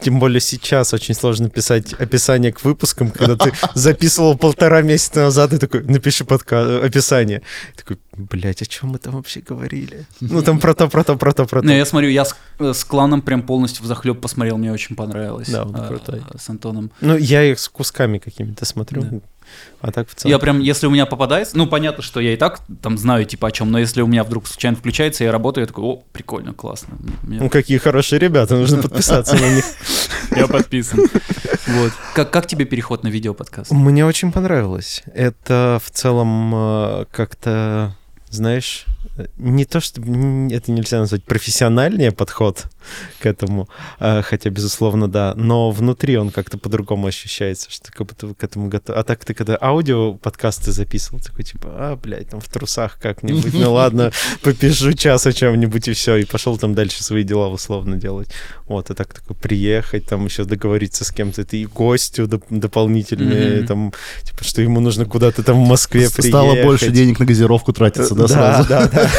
тем 0.00 0.18
более 0.18 0.40
сейчас, 0.40 0.94
очень 0.94 1.14
сложно 1.14 1.50
писать 1.50 1.92
описание 1.94 2.52
к 2.52 2.64
выпускам, 2.64 3.10
когда 3.10 3.36
ты 3.36 3.52
записывал 3.74 4.36
полтора 4.36 4.82
месяца 4.82 5.20
назад 5.20 5.52
и 5.52 5.58
такой, 5.58 5.82
напиши 5.84 6.24
подка- 6.24 6.84
описание. 6.84 7.42
Такой, 7.76 7.98
блядь, 8.16 8.62
о 8.62 8.66
чем 8.66 8.90
мы 8.90 8.98
там 8.98 9.14
вообще 9.14 9.40
говорили? 9.40 10.06
Ну, 10.20 10.42
там 10.42 10.58
про 10.60 10.74
то, 10.74 10.88
про 10.88 11.04
то, 11.04 11.16
про 11.16 11.32
то, 11.32 11.46
про 11.46 11.60
Не, 11.62 11.68
то. 11.68 11.74
я 11.74 11.86
смотрю, 11.86 12.08
я 12.10 12.24
с, 12.24 12.36
э, 12.58 12.72
с 12.72 12.84
кланом 12.84 13.22
прям 13.22 13.42
полностью 13.42 13.84
в 13.84 13.86
захлеб 13.86 14.20
посмотрел, 14.20 14.58
мне 14.58 14.72
очень 14.72 14.96
понравилось. 14.96 15.48
Да, 15.48 15.64
он 15.64 15.74
а, 15.76 15.88
крутой. 15.88 16.22
С 16.38 16.48
Антоном. 16.48 16.90
Ну, 17.00 17.16
я 17.16 17.44
их 17.44 17.58
с 17.58 17.68
кусками 17.68 18.18
какими-то 18.18 18.64
смотрю. 18.64 19.02
Да. 19.02 19.20
А 19.80 19.92
так 19.92 20.08
в 20.08 20.14
целом... 20.14 20.30
Я 20.30 20.38
прям, 20.38 20.60
если 20.60 20.86
у 20.86 20.90
меня 20.90 21.06
попадается, 21.06 21.56
ну, 21.56 21.66
понятно, 21.66 22.02
что 22.02 22.20
я 22.20 22.32
и 22.32 22.36
так 22.36 22.60
там 22.82 22.98
знаю, 22.98 23.24
типа, 23.24 23.48
о 23.48 23.50
чем, 23.50 23.70
но 23.70 23.78
если 23.78 24.02
у 24.02 24.06
меня 24.06 24.24
вдруг 24.24 24.46
случайно 24.46 24.76
включается, 24.76 25.24
я 25.24 25.32
работаю, 25.32 25.62
я 25.62 25.66
такой, 25.66 25.84
о, 25.84 26.02
прикольно, 26.12 26.52
классно. 26.52 26.96
Мне- 27.22 27.38
Ну, 27.40 27.50
какие 27.50 27.78
хорошие 27.78 28.18
ребята, 28.18 28.56
нужно 28.56 28.82
подписаться 28.82 29.34
на 29.36 29.54
них. 29.56 29.64
Я 30.36 30.48
подписан. 30.48 30.98
Вот. 31.68 31.92
Как, 32.14 32.30
как 32.32 32.46
тебе 32.46 32.64
переход 32.64 33.04
на 33.04 33.08
видеоподкаст? 33.08 33.70
Мне 33.70 34.04
очень 34.04 34.32
понравилось. 34.32 35.02
Это 35.14 35.80
в 35.84 35.90
целом 35.90 36.52
э, 36.54 37.04
как-то, 37.12 37.94
знаешь, 38.36 38.84
э, 39.16 39.26
не 39.36 39.64
то, 39.64 39.80
что 39.80 40.00
это 40.00 40.70
нельзя 40.70 41.00
назвать 41.00 41.24
профессиональнее 41.24 42.12
подход 42.12 42.66
к 43.20 43.26
этому, 43.26 43.68
э, 43.98 44.22
хотя, 44.22 44.50
безусловно, 44.50 45.08
да, 45.08 45.34
но 45.36 45.70
внутри 45.70 46.16
он 46.16 46.30
как-то 46.30 46.58
по-другому 46.58 47.06
ощущается, 47.06 47.70
что 47.70 47.90
как 47.90 48.06
будто 48.06 48.34
к 48.34 48.44
этому 48.44 48.68
готов. 48.68 48.96
А 48.96 49.02
так 49.02 49.24
ты 49.24 49.34
когда 49.34 49.58
аудио 49.60 50.14
подкасты 50.14 50.72
записывал, 50.72 51.20
такой 51.20 51.44
типа, 51.44 51.68
а, 51.72 51.96
блядь, 51.96 52.30
там 52.30 52.40
в 52.40 52.48
трусах 52.48 52.98
как-нибудь, 53.00 53.54
ну 53.54 53.72
ладно, 53.72 54.12
попишу 54.42 54.92
час 54.92 55.26
о 55.26 55.32
чем-нибудь 55.32 55.88
и 55.88 55.92
все, 55.92 56.16
и 56.16 56.24
пошел 56.24 56.56
там 56.58 56.74
дальше 56.74 57.02
свои 57.02 57.24
дела 57.24 57.48
условно 57.48 57.96
делать. 57.96 58.28
Вот, 58.66 58.90
а 58.90 58.94
так 58.94 59.14
такой 59.14 59.36
приехать, 59.36 60.06
там 60.06 60.24
еще 60.24 60.44
договориться 60.44 61.04
с 61.04 61.10
кем-то, 61.10 61.44
ты 61.44 61.62
и 61.62 61.66
гостю 61.66 62.24
доп- 62.24 62.44
дополнительные, 62.50 63.66
там, 63.66 63.92
типа, 64.22 64.44
что 64.44 64.62
ему 64.62 64.80
нужно 64.80 65.04
куда-то 65.04 65.42
там 65.42 65.64
в 65.64 65.68
Москве 65.68 66.10
приехать. 66.10 66.26
Стало 66.26 66.62
больше 66.62 66.90
денег 66.90 67.18
на 67.18 67.26
газировку 67.26 67.72
тратиться, 67.72 68.14
да, 68.14 68.25
Да, 68.28 68.64
сразу? 68.64 68.68
да, 68.68 68.88
да. 68.88 69.10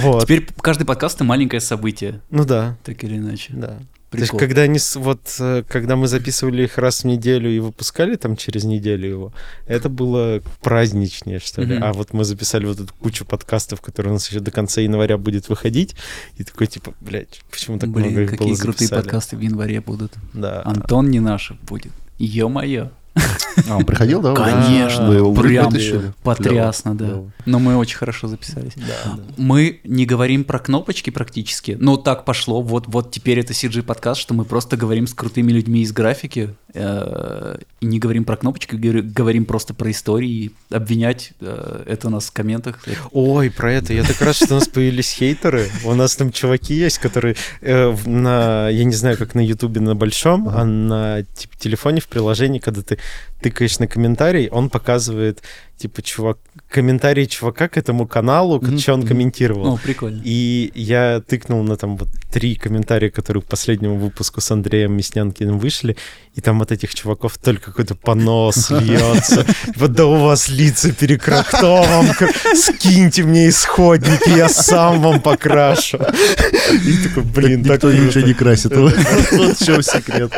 Вот. 0.00 0.22
Теперь 0.24 0.46
каждый 0.60 0.84
подкаст 0.84 1.16
это 1.16 1.24
маленькое 1.24 1.60
событие, 1.60 2.20
Ну 2.30 2.44
да, 2.44 2.76
так 2.84 3.02
или 3.04 3.16
иначе. 3.16 3.52
да. 3.54 3.78
То 4.10 4.18
есть, 4.18 4.30
Прикол. 4.30 4.40
когда 4.40 4.62
они, 4.62 4.78
вот, 4.96 5.36
э, 5.40 5.62
когда 5.66 5.96
мы 5.96 6.06
записывали 6.06 6.64
их 6.64 6.76
раз 6.76 7.00
в 7.00 7.04
неделю 7.06 7.50
и 7.50 7.58
выпускали 7.60 8.16
там 8.16 8.36
через 8.36 8.64
неделю 8.64 9.08
его, 9.08 9.32
это 9.66 9.88
было 9.88 10.42
праздничнее, 10.60 11.38
что 11.40 11.62
ли. 11.62 11.76
Мгм. 11.76 11.84
А 11.84 11.92
вот 11.94 12.12
мы 12.12 12.24
записали 12.24 12.66
вот 12.66 12.78
эту 12.78 12.92
кучу 13.00 13.24
подкастов, 13.24 13.80
которые 13.80 14.10
у 14.10 14.14
нас 14.14 14.28
еще 14.28 14.40
до 14.40 14.50
конца 14.50 14.82
января 14.82 15.16
будет 15.16 15.48
выходить, 15.48 15.94
и 16.36 16.44
такой, 16.44 16.66
типа, 16.66 16.92
блядь, 17.00 17.40
почему 17.50 17.78
так 17.78 17.88
много 17.88 18.06
Блин, 18.10 18.24
их 18.24 18.30
какие 18.32 18.48
было 18.48 18.56
крутые 18.58 18.88
записали? 18.88 19.00
подкасты 19.00 19.36
в 19.38 19.40
январе 19.40 19.80
будут. 19.80 20.12
Да. 20.34 20.60
Антон 20.66 21.08
не 21.08 21.20
наш 21.20 21.52
будет. 21.66 21.92
Ё-моё. 22.18 22.90
А, 23.68 23.76
он 23.76 23.84
приходил, 23.84 24.20
да? 24.20 24.34
Конечно, 24.34 25.08
Вы 25.08 25.16
его 25.16 25.34
прям 25.34 25.66
вытащили? 25.66 26.12
Потрясно, 26.22 26.96
да. 26.96 27.22
Но 27.44 27.58
мы 27.58 27.76
очень 27.76 27.96
хорошо 27.96 28.28
записались. 28.28 28.72
Да, 28.76 29.12
да. 29.16 29.22
Мы 29.36 29.80
не 29.84 30.06
говорим 30.06 30.44
про 30.44 30.58
кнопочки 30.58 31.10
практически, 31.10 31.76
но 31.78 31.96
так 31.96 32.24
пошло. 32.24 32.62
Вот, 32.62 32.84
вот 32.86 33.10
теперь 33.10 33.40
это 33.40 33.52
CG 33.52 33.82
подкаст, 33.82 34.20
что 34.20 34.34
мы 34.34 34.44
просто 34.44 34.76
говорим 34.76 35.06
с 35.06 35.14
крутыми 35.14 35.52
людьми 35.52 35.82
из 35.82 35.92
графики 35.92 36.54
э, 36.74 37.58
и 37.80 37.86
не 37.86 37.98
говорим 37.98 38.24
про 38.24 38.36
кнопочки, 38.36 38.74
говори- 38.74 39.02
говорим 39.02 39.44
просто 39.44 39.74
про 39.74 39.90
истории. 39.90 40.30
И 40.30 40.50
обвинять 40.70 41.32
э, 41.40 41.84
это 41.86 42.08
нас 42.08 42.26
в 42.26 42.32
комментах. 42.32 42.80
Ой, 43.10 43.50
про 43.50 43.72
это. 43.72 43.92
Я 43.92 44.04
так 44.04 44.20
рад, 44.22 44.34
что 44.34 44.54
у 44.54 44.58
нас 44.58 44.68
появились 44.72 45.10
хейтеры. 45.10 45.68
У 45.84 45.94
нас 45.94 46.16
там 46.16 46.32
чуваки 46.32 46.74
есть, 46.74 46.98
которые 46.98 47.36
э, 47.60 47.94
на, 48.06 48.68
я 48.68 48.84
не 48.84 48.94
знаю, 48.94 49.18
как 49.18 49.34
на 49.34 49.40
Ютубе 49.40 49.80
на 49.80 49.94
большом, 49.94 50.48
а 50.48 50.64
на 50.64 51.22
типа, 51.22 51.56
телефоне 51.58 52.00
в 52.00 52.08
приложении, 52.08 52.58
когда 52.58 52.82
ты 52.82 52.98
тыкаешь 53.42 53.78
на 53.78 53.86
комментарий, 53.86 54.48
он 54.48 54.70
показывает 54.70 55.42
типа 55.76 56.00
чувак 56.02 56.38
комментарий 56.68 57.26
чувака 57.26 57.68
к 57.68 57.76
этому 57.76 58.06
каналу, 58.06 58.60
Мгм, 58.60 58.78
что 58.78 58.94
он 58.94 59.06
комментировал. 59.06 59.64
Ну, 59.64 59.78
прикольно. 59.78 60.22
И 60.24 60.70
я 60.74 61.20
тыкнул 61.26 61.62
на 61.64 61.76
там 61.76 61.96
вот 61.96 62.08
три 62.30 62.54
комментария, 62.54 63.10
которые 63.10 63.42
к 63.42 63.46
последнему 63.46 63.96
выпуску 63.96 64.40
с 64.40 64.50
Андреем 64.50 64.96
Мяснянкиным 64.96 65.58
вышли, 65.58 65.96
и 66.34 66.40
там 66.40 66.62
от 66.62 66.72
этих 66.72 66.94
чуваков 66.94 67.36
только 67.36 67.66
какой-то 67.66 67.94
понос 67.94 68.70
льется. 68.70 69.44
Вот 69.76 69.92
да 69.92 70.06
у 70.06 70.16
вас 70.24 70.48
лица 70.48 70.90
перекрак, 70.92 71.46
кто 71.48 71.82
вам 71.82 72.08
к- 72.14 72.30
скиньте 72.56 73.22
мне 73.22 73.48
исходники, 73.50 74.30
я 74.30 74.48
сам 74.48 75.02
вам 75.02 75.20
покрашу. 75.20 75.98
И 75.98 76.96
такой, 77.06 77.22
блин, 77.24 77.62
так 77.64 77.82
Никто 77.82 77.92
ничего 77.92 78.12
круто. 78.12 78.26
не 78.26 78.34
красит. 78.34 78.74
Вот 78.76 78.94
в 78.94 79.64
чем 79.64 79.82
секрет. 79.82 80.32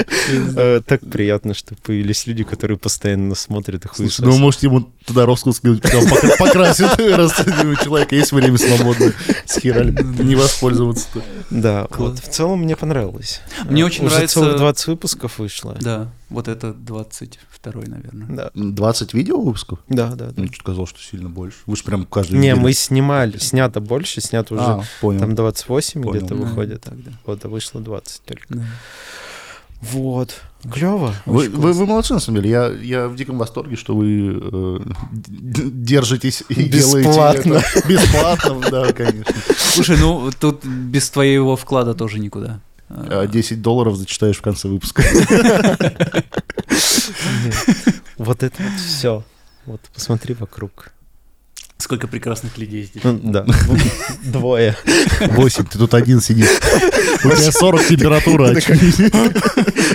Э, 0.57 0.81
Так 0.85 1.01
приятно, 1.09 1.55
что 1.55 1.77
появились 1.77 2.27
люди, 2.27 2.43
которые 2.43 2.77
постоянно 2.77 3.35
смотрят 3.37 3.85
и 3.85 3.89
хуесосят. 3.89 4.27
ну, 4.27 4.37
может, 4.39 4.65
ему 4.65 4.91
туда 5.07 5.27
покра- 5.27 6.37
покрасит, 6.39 6.99
раз 6.99 7.33
у 7.41 7.77
человека 7.85 8.17
есть 8.17 8.33
время 8.33 8.59
свободное. 8.59 9.13
С 9.47 9.61
хера 9.61 9.83
ли 9.85 9.93
не 10.03 10.35
воспользоваться-то. 10.35 11.23
Да, 11.51 11.87
вот 11.99 12.19
в 12.19 12.29
целом 12.29 12.63
мне 12.63 12.75
понравилось. 12.75 13.41
Мне 13.69 13.85
очень 13.85 14.07
Уже 14.07 14.15
нравится- 14.15 14.41
целых 14.41 14.57
20 14.57 14.87
выпусков 14.89 15.39
вышло. 15.39 15.77
Да, 15.85 16.09
вот 16.31 16.49
это 16.49 16.73
22 16.73 17.73
наверное. 17.87 18.27
Да, 18.29 18.51
20 18.55 19.15
видео 19.15 19.41
выпусков? 19.41 19.79
да, 19.89 20.11
да. 20.15 20.27
да. 20.27 20.33
Ну, 20.37 20.47
что 20.47 20.57
сказал, 20.61 20.87
что 20.87 20.99
сильно 21.01 21.29
больше. 21.29 21.59
Вы 21.67 21.77
же 21.77 21.85
прям 21.85 22.05
каждый 22.07 22.39
Не, 22.41 22.55
мы 22.55 22.73
снимали, 22.73 23.39
снято 23.39 23.81
больше, 23.81 24.21
снято 24.21 24.55
уже 24.55 24.63
А, 24.65 24.83
понял. 25.01 25.21
там 25.21 25.35
28 25.35 26.03
Понял. 26.03 26.17
где-то 26.19 26.35
Да, 26.35 26.41
выходит. 26.41 26.81
так, 26.83 27.03
да. 27.05 27.13
Вот, 27.27 27.45
а 27.45 27.49
вышло 27.49 27.81
20 27.81 28.23
только. 28.25 28.45
Да. 28.49 28.65
Вот. 29.83 30.41
Клево. 30.73 31.15
Вы, 31.27 31.51
вы, 31.51 31.75
вы 31.75 31.85
молодцы, 31.87 32.15
на 32.15 32.21
самом 32.21 32.41
деле. 32.41 32.51
Я, 32.51 32.69
я 32.69 33.07
в 33.09 33.17
диком 33.17 33.37
восторге, 33.37 33.77
что 33.77 33.95
вы 33.95 34.41
э, 34.41 34.79
держитесь 35.13 36.43
и 36.49 36.69
Бесплатно. 36.69 37.43
делаете 37.43 37.67
это. 37.75 37.89
Бесплатно, 37.89 38.61
да, 38.71 38.93
конечно. 38.95 39.35
Слушай, 39.59 39.99
ну 39.99 40.31
тут 40.39 40.65
без 40.65 41.11
твоего 41.11 41.57
вклада 41.57 41.93
тоже 41.95 42.19
никуда. 42.19 42.61
А 42.97 43.27
10 43.27 43.61
долларов 43.61 43.97
зачитаешь 43.97 44.37
в 44.37 44.43
конце 44.43 44.69
выпуска. 44.69 45.03
Вот 48.17 48.43
это 48.43 48.63
вот 48.63 48.81
все. 48.81 49.25
Вот 49.67 49.81
посмотри 49.93 50.35
вокруг. 50.35 50.93
Сколько 51.79 52.07
прекрасных 52.07 52.57
людей 52.57 52.85
здесь. 52.85 53.03
Ну, 53.03 53.19
Да, 53.23 53.45
двое. 54.23 54.77
8, 55.21 55.67
ты 55.67 55.79
тут 55.79 55.93
один 55.95 56.21
сидишь. 56.21 56.49
У 57.25 57.31
тебя 57.31 57.53
40 57.53 57.87
температура, 57.89 58.51
очевидно. 58.51 59.33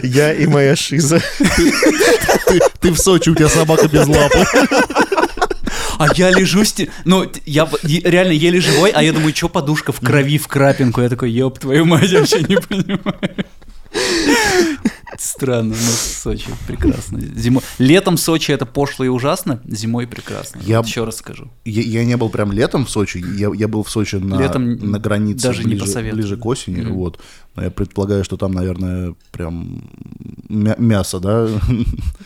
Я 0.04 0.34
и 0.34 0.46
моя 0.46 0.76
шиза. 0.76 1.22
Ты, 1.38 2.60
ты 2.82 2.92
в 2.92 2.98
Сочи, 3.00 3.30
у 3.30 3.36
тебя 3.36 3.48
собака 3.48 3.88
без 3.88 4.06
лапы. 4.08 4.46
А 6.00 6.08
я 6.16 6.32
лежу, 6.32 6.64
сти... 6.66 6.90
ну, 7.06 7.30
я 7.46 7.70
реально 8.04 8.32
еле 8.32 8.60
живой, 8.62 8.90
а 8.92 9.04
я 9.04 9.12
думаю, 9.14 9.36
что 9.36 9.50
подушка 9.50 9.92
в 9.92 10.00
крови, 10.00 10.38
в 10.38 10.48
крапинку. 10.48 11.02
Я 11.02 11.10
такой, 11.10 11.30
ёб 11.32 11.60
твою 11.60 11.86
мать, 11.86 12.10
я 12.10 12.20
вообще 12.20 12.40
не 12.42 12.56
понимаю. 12.56 13.20
Странно, 15.18 15.72
но 15.76 15.92
Сочи 15.92 16.48
прекрасно. 16.68 17.20
Зимой... 17.20 17.62
Летом 17.80 18.16
Сочи 18.18 18.52
это 18.52 18.66
пошло 18.66 19.04
и 19.04 19.10
ужасно, 19.10 19.62
зимой 19.66 20.08
прекрасно. 20.08 20.62
Я- 20.66 20.78
Вот 20.78 20.88
Еще 20.88 21.04
раз 21.04 21.18
скажу. 21.18 21.52
Я, 21.66 21.82
я 21.82 22.06
не 22.06 22.16
был 22.16 22.30
прям 22.30 22.52
летом 22.54 22.86
в 22.86 22.90
Сочи, 22.90 23.18
я, 23.38 23.52
я 23.54 23.68
был 23.68 23.84
в 23.84 23.90
Сочи 23.90 24.16
на, 24.16 24.40
Летом 24.40 24.76
на 24.76 25.00
границе 25.00 25.48
даже 25.48 25.64
не 25.64 25.72
ближе, 25.72 25.86
посоветую. 25.86 26.22
ближе 26.22 26.38
к 26.38 26.46
осени, 26.46 26.82
Мгм. 26.82 26.94
вот. 26.94 27.20
Но 27.60 27.66
я 27.66 27.72
предполагаю, 27.72 28.24
что 28.24 28.38
там, 28.38 28.54
наверное, 28.54 29.16
прям 29.32 29.84
мя- 30.48 30.78
мясо, 30.78 31.20
да? 31.20 31.50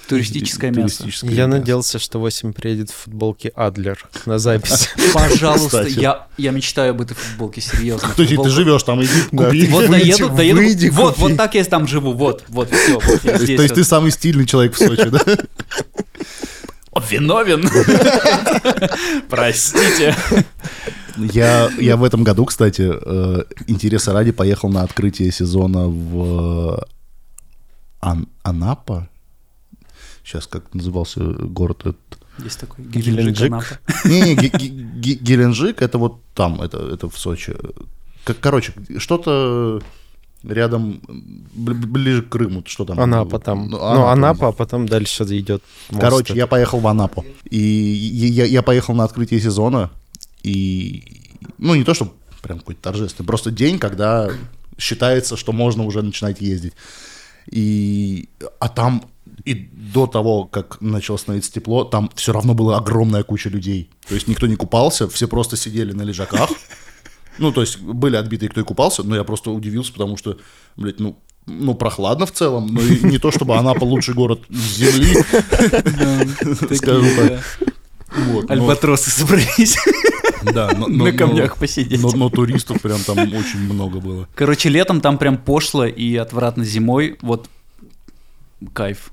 Туристическое 0.07 0.69
мясо. 0.69 0.97
Туристическое 0.99 1.31
Я 1.31 1.47
мясо. 1.47 1.57
надеялся, 1.57 1.97
что 1.97 2.19
8 2.19 2.53
приедет 2.53 2.91
в 2.91 2.93
футболке 2.93 3.51
Адлер 3.55 3.97
на 4.27 4.37
запись. 4.37 4.89
Пожалуйста, 5.13 5.87
я, 5.87 6.27
я 6.37 6.51
мечтаю 6.51 6.91
об 6.91 7.01
этой 7.01 7.15
футболке, 7.15 7.61
серьезно. 7.61 8.09
Кто 8.13 8.23
ты 8.23 8.49
живешь 8.51 8.83
там, 8.83 9.01
иди 9.03 9.09
купи. 9.31 9.65
Вот 9.65 9.89
доеду, 9.89 10.29
доеду. 10.29 10.93
вот, 10.93 11.17
вот 11.17 11.35
так 11.35 11.55
я 11.55 11.63
там 11.63 11.87
живу. 11.87 12.13
Вот, 12.13 12.43
вот, 12.49 12.69
все, 12.71 12.99
То 12.99 13.63
есть, 13.63 13.73
ты 13.73 13.83
самый 13.83 14.11
стильный 14.11 14.45
человек 14.45 14.75
в 14.75 14.77
Сочи, 14.77 15.09
да? 15.09 15.19
Виновен. 17.09 17.67
Простите. 19.29 20.15
Я, 21.17 21.69
я 21.79 21.95
в 21.97 22.03
этом 22.03 22.23
году, 22.23 22.45
кстати, 22.45 22.89
э, 22.91 23.43
интереса 23.67 24.13
ради 24.13 24.31
поехал 24.31 24.69
на 24.69 24.81
открытие 24.83 25.31
сезона 25.31 25.87
в 25.87 26.85
Ан- 28.01 28.27
Анапа. 28.43 29.07
Сейчас 30.23 30.47
как 30.47 30.73
назывался 30.73 31.19
город 31.23 31.81
этот? 31.81 31.97
Есть 32.43 32.59
такой 32.59 32.85
Геленджик. 32.85 33.51
Анапа. 33.51 33.65
Ге- 34.05 34.35
Ге- 34.35 35.13
Геленджик, 35.21 35.81
это 35.81 35.97
вот 35.97 36.21
там, 36.33 36.61
это, 36.61 36.77
это 36.79 37.07
в 37.09 37.17
Сочи. 37.17 37.55
Как, 38.25 38.39
короче, 38.39 38.73
что-то 38.97 39.81
рядом, 40.43 40.99
бли- 41.55 41.85
ближе 41.85 42.21
к 42.23 42.29
Крыму, 42.29 42.63
что 42.65 42.85
там? 42.85 42.99
Анапа 42.99 43.37
там. 43.39 43.69
Ну, 43.69 43.77
Ну, 43.77 44.07
Анапа, 44.07 44.47
а 44.47 44.51
потом 44.51 44.87
дальше 44.87 45.23
идет 45.25 45.61
Короче, 45.91 46.23
этот. 46.23 46.37
я 46.37 46.47
поехал 46.47 46.79
в 46.79 46.87
Анапу. 46.87 47.23
И 47.51 47.59
я, 47.59 48.45
я 48.45 48.61
поехал 48.63 48.95
на 48.95 49.03
открытие 49.03 49.39
сезона, 49.41 49.89
И, 50.43 51.21
ну, 51.57 51.75
не 51.75 51.83
то, 51.83 51.93
что 51.93 52.13
прям 52.41 52.59
какой-то 52.59 52.81
торжественный, 52.81 53.25
просто 53.25 53.51
день, 53.51 53.79
когда 53.79 54.29
считается, 54.77 55.37
что 55.37 55.51
можно 55.51 55.83
уже 55.83 56.01
начинать 56.01 56.41
ездить. 56.41 56.73
И, 57.49 58.29
а 58.59 58.69
там 58.69 59.05
и 59.45 59.53
до 59.53 60.07
того, 60.07 60.45
как 60.45 60.79
начало 60.81 61.17
становиться 61.17 61.51
тепло, 61.51 61.83
там 61.83 62.09
все 62.15 62.31
равно 62.33 62.53
была 62.53 62.77
огромная 62.77 63.23
куча 63.23 63.49
людей. 63.49 63.89
То 64.07 64.15
есть 64.15 64.27
никто 64.27 64.47
не 64.47 64.55
купался, 64.55 65.07
все 65.09 65.27
просто 65.27 65.57
сидели 65.57 65.91
на 65.91 66.03
лежаках. 66.03 66.49
Ну, 67.39 67.51
то 67.51 67.61
есть 67.61 67.79
были 67.79 68.15
отбитые, 68.15 68.49
кто 68.49 68.61
и 68.61 68.63
купался, 68.63 69.03
но 69.03 69.15
я 69.15 69.23
просто 69.23 69.51
удивился, 69.51 69.91
потому 69.91 70.17
что, 70.17 70.37
блядь, 70.75 70.99
ну, 70.99 71.17
ну, 71.45 71.73
прохладно 71.73 72.25
в 72.25 72.31
целом, 72.31 72.67
но 72.67 72.81
и 72.81 73.03
не 73.03 73.17
то, 73.17 73.31
чтобы 73.31 73.57
Анапа 73.57 73.83
лучший 73.83 74.13
город 74.13 74.41
Земли, 74.49 75.13
скажу 76.75 77.05
так. 77.17 77.72
Вот, 78.15 78.47
но- 78.47 78.53
Альбатросы 78.53 79.09
собрались 79.09 79.77
да, 80.43 80.71
но- 80.75 80.87
но- 80.87 81.05
на 81.05 81.11
но- 81.11 81.17
камнях 81.17 81.57
посидеть. 81.57 82.01
Но, 82.01 82.11
но 82.11 82.29
туристов 82.29 82.81
прям 82.81 82.99
там 83.01 83.17
очень 83.19 83.59
много 83.59 83.99
было. 83.99 84.27
Короче, 84.35 84.69
летом 84.69 85.01
там 85.01 85.17
прям 85.17 85.37
пошло 85.37 85.85
и 85.85 86.15
отвратно 86.15 86.63
зимой. 86.63 87.17
Вот 87.21 87.49
кайф. 88.73 89.11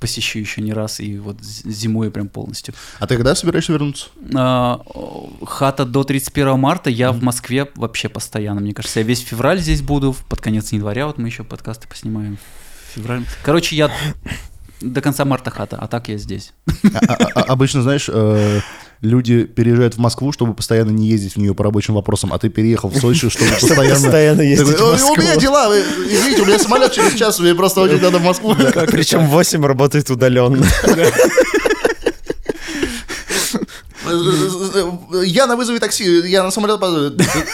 Посещу 0.00 0.38
еще 0.38 0.60
не 0.60 0.72
раз, 0.72 1.00
и 1.00 1.18
вот 1.18 1.42
зимой 1.42 2.12
прям 2.12 2.28
полностью. 2.28 2.72
А 3.00 3.06
ты 3.08 3.16
когда 3.16 3.34
собираешься 3.34 3.72
вернуться? 3.72 4.06
А, 4.32 4.80
хата 5.44 5.84
до 5.84 6.04
31 6.04 6.56
марта, 6.56 6.88
я 6.88 7.10
в 7.10 7.20
Москве 7.20 7.68
вообще 7.74 8.08
постоянно, 8.08 8.60
мне 8.60 8.74
кажется. 8.74 9.00
Я 9.00 9.06
весь 9.06 9.20
февраль 9.20 9.58
здесь 9.58 9.82
буду, 9.82 10.14
под 10.28 10.40
конец 10.40 10.70
января 10.70 11.08
вот 11.08 11.18
мы 11.18 11.26
еще 11.26 11.42
подкасты 11.42 11.88
поснимаем. 11.88 12.38
Февраль. 12.94 13.24
Короче, 13.42 13.74
я 13.74 13.90
до 14.80 15.00
конца 15.00 15.24
марта 15.24 15.50
хата, 15.50 15.76
а 15.80 15.86
так 15.86 16.08
я 16.08 16.18
здесь. 16.18 16.52
А- 16.94 16.98
а- 17.08 17.28
а- 17.34 17.42
Обычно, 17.52 17.82
знаешь, 17.82 18.08
э, 18.12 18.60
люди 19.00 19.44
переезжают 19.44 19.94
в 19.94 19.98
Москву, 19.98 20.32
чтобы 20.32 20.54
постоянно 20.54 20.90
не 20.90 21.08
ездить 21.08 21.34
в 21.34 21.38
нее 21.38 21.54
по 21.54 21.64
рабочим 21.64 21.94
вопросам, 21.94 22.32
а 22.32 22.38
ты 22.38 22.48
переехал 22.48 22.88
в 22.88 22.96
Сочи, 22.96 23.28
чтобы 23.28 23.50
постоянно... 23.52 23.90
Постоянно 23.94 24.40
ездить 24.42 24.76
Такой, 24.76 24.96
в 24.96 25.04
«Ой, 25.04 25.10
У 25.10 25.16
меня 25.20 25.34
Москву. 25.34 25.40
дела, 25.40 25.78
извините, 25.78 26.42
у 26.42 26.46
меня 26.46 26.58
самолет 26.58 26.92
через 26.92 27.14
час, 27.14 27.38
мне 27.40 27.54
просто 27.54 27.80
очень 27.80 28.00
надо 28.00 28.18
в 28.18 28.22
Москву. 28.24 28.54
Причем 28.54 29.26
8 29.26 29.64
работает 29.64 30.10
удаленно. 30.10 30.66
Я 35.24 35.46
на 35.46 35.56
вызове 35.56 35.78
такси, 35.78 36.04
я 36.28 36.42
на 36.42 36.50
самолет 36.50 36.80
позову. 36.80 37.10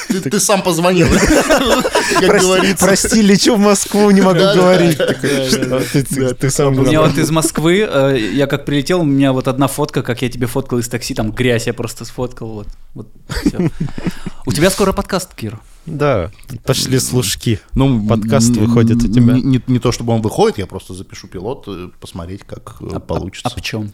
Ты- 0.09 0.41
сам 0.41 0.63
позвонил, 0.63 1.07
как 1.13 2.27
Прости, 2.27 2.47
говорится. 2.47 2.85
прости, 2.85 3.23
лечу 3.23 3.57
в 3.57 3.59
Москву, 3.59 4.11
не 4.11 4.21
могу 4.21 4.39
говорить. 4.41 4.99
Такой, 4.99 5.49
«Что? 5.49 6.35
Ты- 6.35 6.51
сам 6.51 6.69
У 6.69 6.71
меня 6.81 6.91
виноват». 6.91 7.11
вот 7.13 7.19
из 7.19 7.31
Москвы, 7.31 7.87
э, 7.89 8.19
я 8.35 8.47
как 8.47 8.65
прилетел, 8.65 9.01
у 9.01 9.05
меня 9.05 9.33
вот 9.33 9.49
одна 9.49 9.67
фотка, 9.69 10.03
как 10.03 10.23
я 10.23 10.29
тебе 10.29 10.47
фоткал 10.47 10.79
из 10.79 10.89
такси, 10.89 11.15
там 11.15 11.31
грязь 11.33 11.67
я 11.67 11.75
просто 11.75 12.05
сфоткал, 12.05 12.65
вот. 12.95 13.09
У 14.47 14.53
тебя 14.53 14.71
скоро 14.71 14.93
подкаст, 14.93 15.35
Кир. 15.35 15.59
Да, 15.87 16.31
пошли 16.65 16.99
служки. 16.99 17.61
Ну, 17.75 18.07
Подкаст 18.07 18.51
выходит 18.57 18.97
у 19.05 19.09
тебя. 19.13 19.35
Не, 19.35 19.43
не- 19.43 19.63
не 19.67 19.79
то, 19.79 19.93
чтобы 19.93 20.13
он 20.15 20.23
выходит, 20.23 20.59
я 20.59 20.67
просто 20.67 20.95
запишу 20.95 21.27
пилот, 21.29 21.65
э, 21.67 21.89
посмотреть, 22.01 22.43
как 22.47 22.77
э, 22.81 23.01
получится. 23.01 23.51
А 23.55 23.59
в 23.59 23.63
чем? 23.63 23.93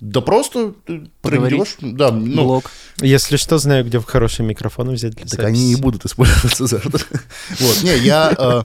Да 0.00 0.20
просто 0.22 0.74
трындёж, 1.22 1.76
да, 1.82 2.10
ну, 2.10 2.44
Блог. 2.44 2.70
Если 3.02 3.36
что, 3.36 3.58
знаю, 3.58 3.84
где 3.84 4.00
хорошие 4.00 4.46
микрофоны 4.46 4.92
взять 4.92 5.14
для 5.14 5.26
Так 5.26 5.40
они 5.46 5.60
не 5.60 5.66
записи. 5.72 5.82
будут 5.82 6.04
использоваться 6.06 6.66
завтра. 6.66 7.04
Вот, 7.60 7.82
не, 7.82 7.98
я, 7.98 8.32
э, 8.36 8.62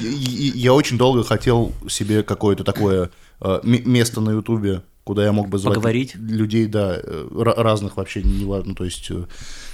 я, 0.00 0.72
очень 0.74 0.96
долго 0.96 1.24
хотел 1.24 1.72
себе 1.88 2.22
какое-то 2.22 2.62
такое 2.62 3.10
э, 3.40 3.60
место 3.64 4.20
на 4.20 4.30
Ютубе, 4.30 4.82
куда 5.04 5.24
я 5.24 5.32
мог 5.32 5.48
бы 5.48 5.58
звать 5.58 5.74
Поговорить? 5.74 6.14
людей, 6.14 6.66
да, 6.66 6.96
э, 7.02 7.28
ра- 7.32 7.60
разных 7.60 7.96
вообще, 7.96 8.22
неважно, 8.22 8.74
то 8.74 8.84
есть 8.84 9.10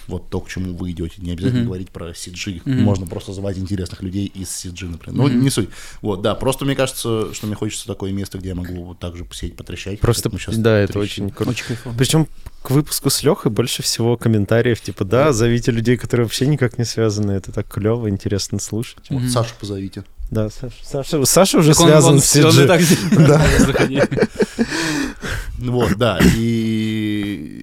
вот 0.09 0.29
то, 0.31 0.41
к 0.41 0.49
чему 0.49 0.75
вы 0.75 0.91
идете, 0.91 1.15
не 1.19 1.33
обязательно 1.33 1.61
Мгм. 1.61 1.69
говорить 1.69 1.91
про 1.91 2.11
CG, 2.13 2.61
Мгм. 2.65 2.83
можно 2.83 3.07
просто 3.07 3.33
звать 3.33 3.59
интересных 3.59 4.03
людей 4.03 4.27
из 4.27 4.49
CG, 4.49 4.87
например. 4.87 5.17
Ну, 5.17 5.29
не 5.29 5.51
суть. 5.51 5.69
Вот, 6.01 6.23
да, 6.23 6.35
просто 6.35 6.65
мне 6.65 6.75
кажется, 6.75 7.33
что 7.33 7.47
мне 7.47 7.57
хочется 7.57 7.87
такое 7.87 8.13
место, 8.13 8.39
где 8.39 8.51
я 8.51 8.55
могу 8.55 8.85
вот 8.85 8.99
так 8.99 9.17
же 9.17 9.25
посидеть, 9.25 9.57
потрещать. 9.57 10.01
Просто, 10.01 10.31
мы 10.31 10.39
щас 10.39 10.57
да, 10.57 10.79
это 10.79 10.99
очень 10.99 11.31
круто. 11.31 11.51
Очень 11.53 11.65
кайфово. 11.67 11.95
Причем 11.97 12.27
к 12.63 12.71
выпуску 12.71 13.11
с 13.11 13.23
Лехой 13.23 13.51
больше 13.51 13.83
всего 13.83 14.17
комментариев, 14.17 14.81
типа, 14.81 15.05
да, 15.05 15.33
зовите 15.33 15.71
людей, 15.73 15.97
которые 15.97 16.27
вообще 16.27 16.47
никак 16.47 16.79
не 16.79 16.85
связаны, 16.85 17.33
это 17.33 17.51
так 17.53 17.67
клево, 17.69 18.09
интересно 18.09 18.59
слушать. 18.61 18.99
Вот, 19.11 19.21
Мгм. 19.23 19.29
Сашу 19.31 19.51
позовите. 19.59 20.05
Да, 20.31 20.49
Саша, 20.49 20.75
Саша, 20.83 21.25
Саша 21.27 21.59
уже 21.59 21.75
Так 21.75 21.87
связан 21.87 22.15
он 22.15 22.21
с 22.21 22.35
CG. 22.37 22.45
он 22.49 22.65
и 22.65 22.67
так- 22.67 22.81
Да. 23.29 23.47
Вот, 25.59 25.97
да, 25.97 26.19
и 26.37 27.63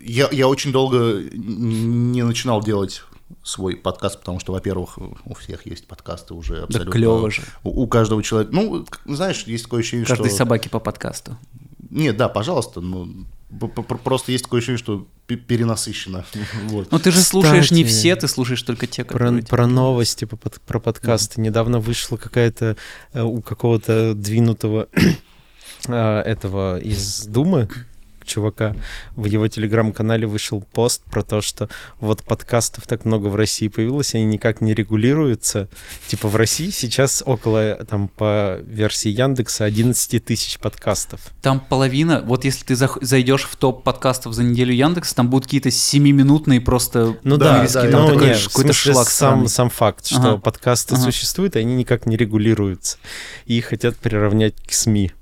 я, 0.00 0.28
я 0.32 0.48
очень 0.48 0.72
долго 0.72 1.22
не 1.32 2.22
начинал 2.22 2.62
делать 2.62 3.02
свой 3.42 3.76
подкаст, 3.76 4.20
потому 4.20 4.40
что, 4.40 4.52
во-первых, 4.52 4.98
у 4.98 5.34
всех 5.34 5.66
есть 5.66 5.86
подкасты 5.86 6.34
уже 6.34 6.56
Да 6.56 6.62
абсолютно. 6.64 6.92
клево 6.92 7.30
же. 7.30 7.42
У, 7.62 7.82
у 7.82 7.86
каждого 7.88 8.22
человека, 8.22 8.54
ну, 8.54 8.86
знаешь, 9.06 9.44
есть 9.44 9.64
такое 9.64 9.80
ощущение, 9.80 10.06
Каждой 10.06 10.28
что... 10.28 10.36
собаки 10.38 10.68
по 10.68 10.78
подкасту. 10.78 11.36
Нет, 11.90 12.16
да, 12.16 12.28
пожалуйста, 12.28 12.80
ну, 12.80 13.26
п- 13.60 13.68
просто 13.68 14.32
есть 14.32 14.44
такое 14.44 14.58
ощущение, 14.58 14.78
что 14.78 15.06
пе- 15.26 15.36
перенасыщено. 15.36 16.24
Вот. 16.68 16.90
Ну 16.90 16.98
ты 16.98 17.10
же 17.10 17.20
слушаешь 17.20 17.70
не 17.70 17.84
Кстати, 17.84 17.98
все, 18.00 18.16
ты 18.16 18.28
слушаешь 18.28 18.62
только 18.62 18.86
те, 18.86 19.04
Про, 19.04 19.12
которые... 19.18 19.42
про 19.42 19.56
нравятся. 19.58 19.74
новости, 19.74 20.24
под- 20.24 20.60
про 20.62 20.80
подкасты. 20.80 21.40
Недавно 21.40 21.80
вышла 21.80 22.16
какая-то 22.16 22.76
э, 23.12 23.22
у 23.22 23.40
какого-то 23.42 24.14
двинутого 24.14 24.88
э, 25.88 25.92
этого 26.20 26.78
из 26.78 27.26
Думы 27.26 27.68
чувака 28.24 28.74
в 29.16 29.24
его 29.26 29.46
телеграм-канале 29.48 30.26
вышел 30.26 30.60
пост 30.72 31.02
про 31.04 31.22
то, 31.22 31.40
что 31.40 31.68
вот 32.00 32.22
подкастов 32.22 32.86
так 32.86 33.04
много 33.04 33.28
в 33.28 33.36
России 33.36 33.68
появилось, 33.68 34.14
они 34.14 34.24
никак 34.24 34.60
не 34.60 34.74
регулируются. 34.74 35.68
Типа 36.08 36.28
в 36.28 36.36
России 36.36 36.70
сейчас 36.70 37.22
около, 37.24 37.76
там, 37.88 38.08
по 38.08 38.58
версии 38.64 39.08
Яндекса, 39.10 39.64
11 39.64 40.24
тысяч 40.24 40.58
подкастов. 40.58 41.20
Там 41.42 41.60
половина, 41.60 42.22
вот 42.24 42.44
если 42.44 42.64
ты 42.64 42.76
зайдешь 42.76 43.44
в 43.44 43.56
топ 43.56 43.82
подкастов 43.84 44.32
за 44.34 44.42
неделю 44.42 44.72
Яндекса, 44.74 45.14
там 45.16 45.30
будут 45.30 45.44
какие-то 45.46 45.68
7-минутные 45.70 46.60
просто 46.60 47.16
Ну 47.22 47.36
Да, 47.36 47.66
да, 47.66 47.90
там 47.90 48.02
ну, 48.02 48.08
такой 48.14 48.28
не, 48.28 48.34
ш- 48.34 48.40
в 48.40 48.52
какой-то 48.52 48.72
смысле, 48.72 48.92
шлак 48.92 49.08
сам, 49.08 49.48
сам 49.48 49.70
факт, 49.70 50.06
что 50.06 50.18
Ага. 50.18 50.36
подкасты 50.38 50.94
Ага. 50.94 51.04
существуют, 51.04 51.56
и 51.56 51.58
они 51.60 51.74
никак 51.74 52.06
не 52.06 52.16
регулируются. 52.16 52.98
И 53.46 53.60
хотят 53.60 53.96
приравнять 53.96 54.54
к 54.66 54.72
СМИ. 54.72 55.12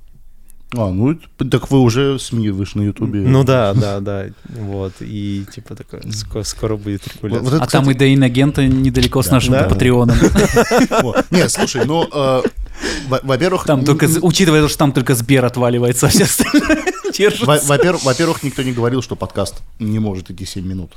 А, 0.75 0.91
ну, 0.91 1.19
так 1.51 1.71
вы 1.71 1.81
уже 1.81 2.19
СМИ 2.19 2.49
вышли 2.51 2.79
на 2.79 2.83
Ютубе. 2.85 3.21
Ну 3.21 3.45
да, 3.45 3.75
да, 3.75 4.01
да. 4.01 4.27
Вот. 4.49 4.95
И 5.01 5.45
типа 5.55 5.75
такое, 5.75 6.01
скоро, 6.13 6.43
скоро 6.45 6.77
будет 6.77 7.03
Вот- 7.21 7.25
регуляция. 7.25 7.43
вот 7.45 7.55
это, 7.55 7.65
А 7.65 7.67
там 7.67 7.91
и 7.91 7.95
до 7.95 8.13
инагента 8.15 8.67
недалеко 8.67 9.23
с 9.23 9.27
Да. 9.27 9.33
нашим 9.35 9.53
Да. 9.53 9.65
патреоном. 9.65 10.17
Вот. 11.03 11.27
Нет, 11.31 11.51
слушай, 11.51 11.85
ну, 11.85 12.09
во- 12.11 13.21
во-первых... 13.23 13.65
Там 13.65 13.85
только, 13.85 14.09
учитывая, 14.23 14.67
что 14.69 14.79
там 14.79 14.93
только 14.93 15.15
Сбер 15.15 15.45
отваливается, 15.45 16.07
а 16.07 16.09
все 16.09 16.25
держится. 17.17 17.45
Во-первых, 17.67 18.03
во-первых, 18.05 18.43
никто 18.43 18.63
не 18.63 18.73
говорил, 18.73 19.03
что 19.03 19.15
подкаст 19.15 19.63
не 19.79 19.99
может 19.99 20.31
идти 20.31 20.47
7 20.47 20.67
минут. 20.67 20.93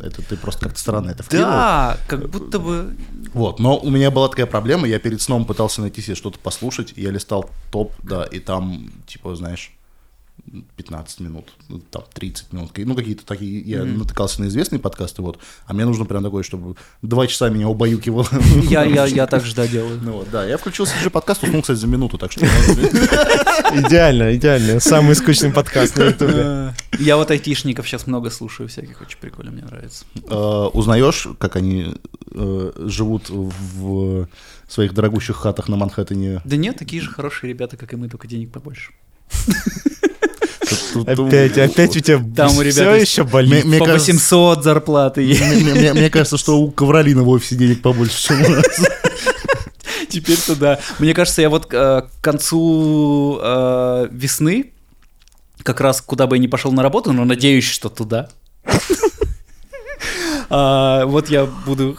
Это 0.00 0.22
ты 0.22 0.36
просто 0.36 0.66
как-то 0.66 0.80
странно 0.80 1.10
это 1.10 1.22
вкинул. 1.22 1.46
Да, 1.46 1.98
как 2.08 2.28
будто 2.28 2.58
бы... 2.58 2.96
Вот, 3.34 3.60
но 3.60 3.78
у 3.78 3.90
меня 3.90 4.10
была 4.10 4.28
такая 4.28 4.46
проблема, 4.46 4.86
я 4.86 4.98
перед 4.98 5.20
сном 5.20 5.44
пытался 5.44 5.80
найти 5.80 6.02
себе 6.02 6.14
что-то 6.14 6.38
послушать, 6.38 6.92
я 6.96 7.10
листал 7.10 7.50
топ, 7.70 7.92
да, 8.02 8.24
и 8.24 8.40
там, 8.40 8.90
типа, 9.06 9.34
знаешь, 9.36 9.72
15 10.76 11.20
минут, 11.20 11.52
ну, 11.68 11.78
там 11.78 12.04
30 12.12 12.52
минут, 12.52 12.72
ну 12.76 12.94
какие-то 12.94 13.24
такие, 13.24 13.60
я 13.60 13.84
натыкался 13.84 14.42
на 14.42 14.48
известные 14.48 14.80
подкасты, 14.80 15.22
вот, 15.22 15.38
а 15.66 15.72
мне 15.72 15.84
нужно 15.84 16.04
прям 16.04 16.22
такое, 16.22 16.42
чтобы 16.42 16.76
два 17.00 17.26
часа 17.26 17.48
меня 17.48 17.68
убаюкивало. 17.68 18.26
Я, 18.68 18.84
я, 18.84 19.06
я 19.06 19.26
так 19.26 19.44
же, 19.44 19.54
да, 19.54 19.66
делаю. 19.66 19.98
Ну 20.02 20.12
вот, 20.12 20.30
да, 20.30 20.44
я 20.44 20.58
включил 20.58 20.84
же 20.86 21.10
подкаст, 21.10 21.42
уснул, 21.44 21.62
кстати, 21.62 21.78
за 21.78 21.86
минуту, 21.86 22.18
так 22.18 22.32
что... 22.32 22.44
Идеально, 23.74 24.34
идеально. 24.36 24.80
Самый 24.80 25.14
скучный 25.14 25.50
подкаст 25.50 25.96
на 25.96 26.04
Ютубе. 26.04 26.74
Я 26.98 27.16
вот 27.16 27.30
айтишников 27.30 27.88
сейчас 27.88 28.06
много 28.06 28.30
слушаю 28.30 28.68
всяких, 28.68 29.00
очень 29.00 29.18
прикольно, 29.18 29.52
мне 29.52 29.62
нравится. 29.62 30.04
э, 30.28 30.68
Узнаешь, 30.72 31.28
как 31.38 31.56
они 31.56 31.94
э, 32.34 32.72
живут 32.76 33.30
в 33.30 34.28
своих 34.68 34.92
дорогущих 34.92 35.36
хатах 35.36 35.68
на 35.68 35.76
Манхэттене? 35.76 36.42
Да 36.44 36.56
нет, 36.56 36.76
такие 36.76 37.00
же 37.00 37.10
хорошие 37.10 37.50
ребята, 37.50 37.76
как 37.76 37.92
и 37.92 37.96
мы, 37.96 38.08
только 38.08 38.26
денег 38.28 38.50
побольше. 38.50 38.92
Опять, 41.06 41.58
опять 41.58 41.96
у 41.96 42.00
тебя 42.00 42.22
Там 42.36 42.48
у 42.56 42.62
все 42.62 42.62
ребят 42.62 43.00
еще 43.00 43.24
болит. 43.24 43.64
Мне 43.64 43.78
По 43.78 43.86
кажется- 43.86 44.12
800 44.12 44.62
зарплаты 44.64 45.22
есть. 45.22 45.40
Мне, 45.42 45.74
мне- 45.74 45.92
мне 45.92 46.10
кажется, 46.10 46.38
что 46.38 46.58
у 46.58 46.70
Ковролина 46.70 47.22
в 47.22 47.28
офисе 47.28 47.56
денег 47.56 47.82
побольше, 47.82 48.22
чем 48.28 48.44
у 48.44 48.48
нас. 48.48 48.66
Теперь-то 50.08 50.56
да. 50.56 50.78
Мне 50.98 51.14
кажется, 51.14 51.42
я 51.42 51.48
вот 51.50 51.68
э, 51.72 52.02
к 52.02 52.22
концу 52.22 53.38
э, 53.42 54.08
весны, 54.10 54.72
как 55.62 55.80
раз 55.80 56.00
куда 56.00 56.26
бы 56.26 56.36
я 56.36 56.42
ни 56.42 56.46
пошел 56.48 56.70
на 56.72 56.82
работу, 56.82 57.12
но 57.12 57.24
надеюсь, 57.24 57.64
что 57.64 57.88
туда. 57.88 58.28
А, 60.54 61.06
Вот 61.06 61.30
я 61.30 61.46
буду 61.46 61.96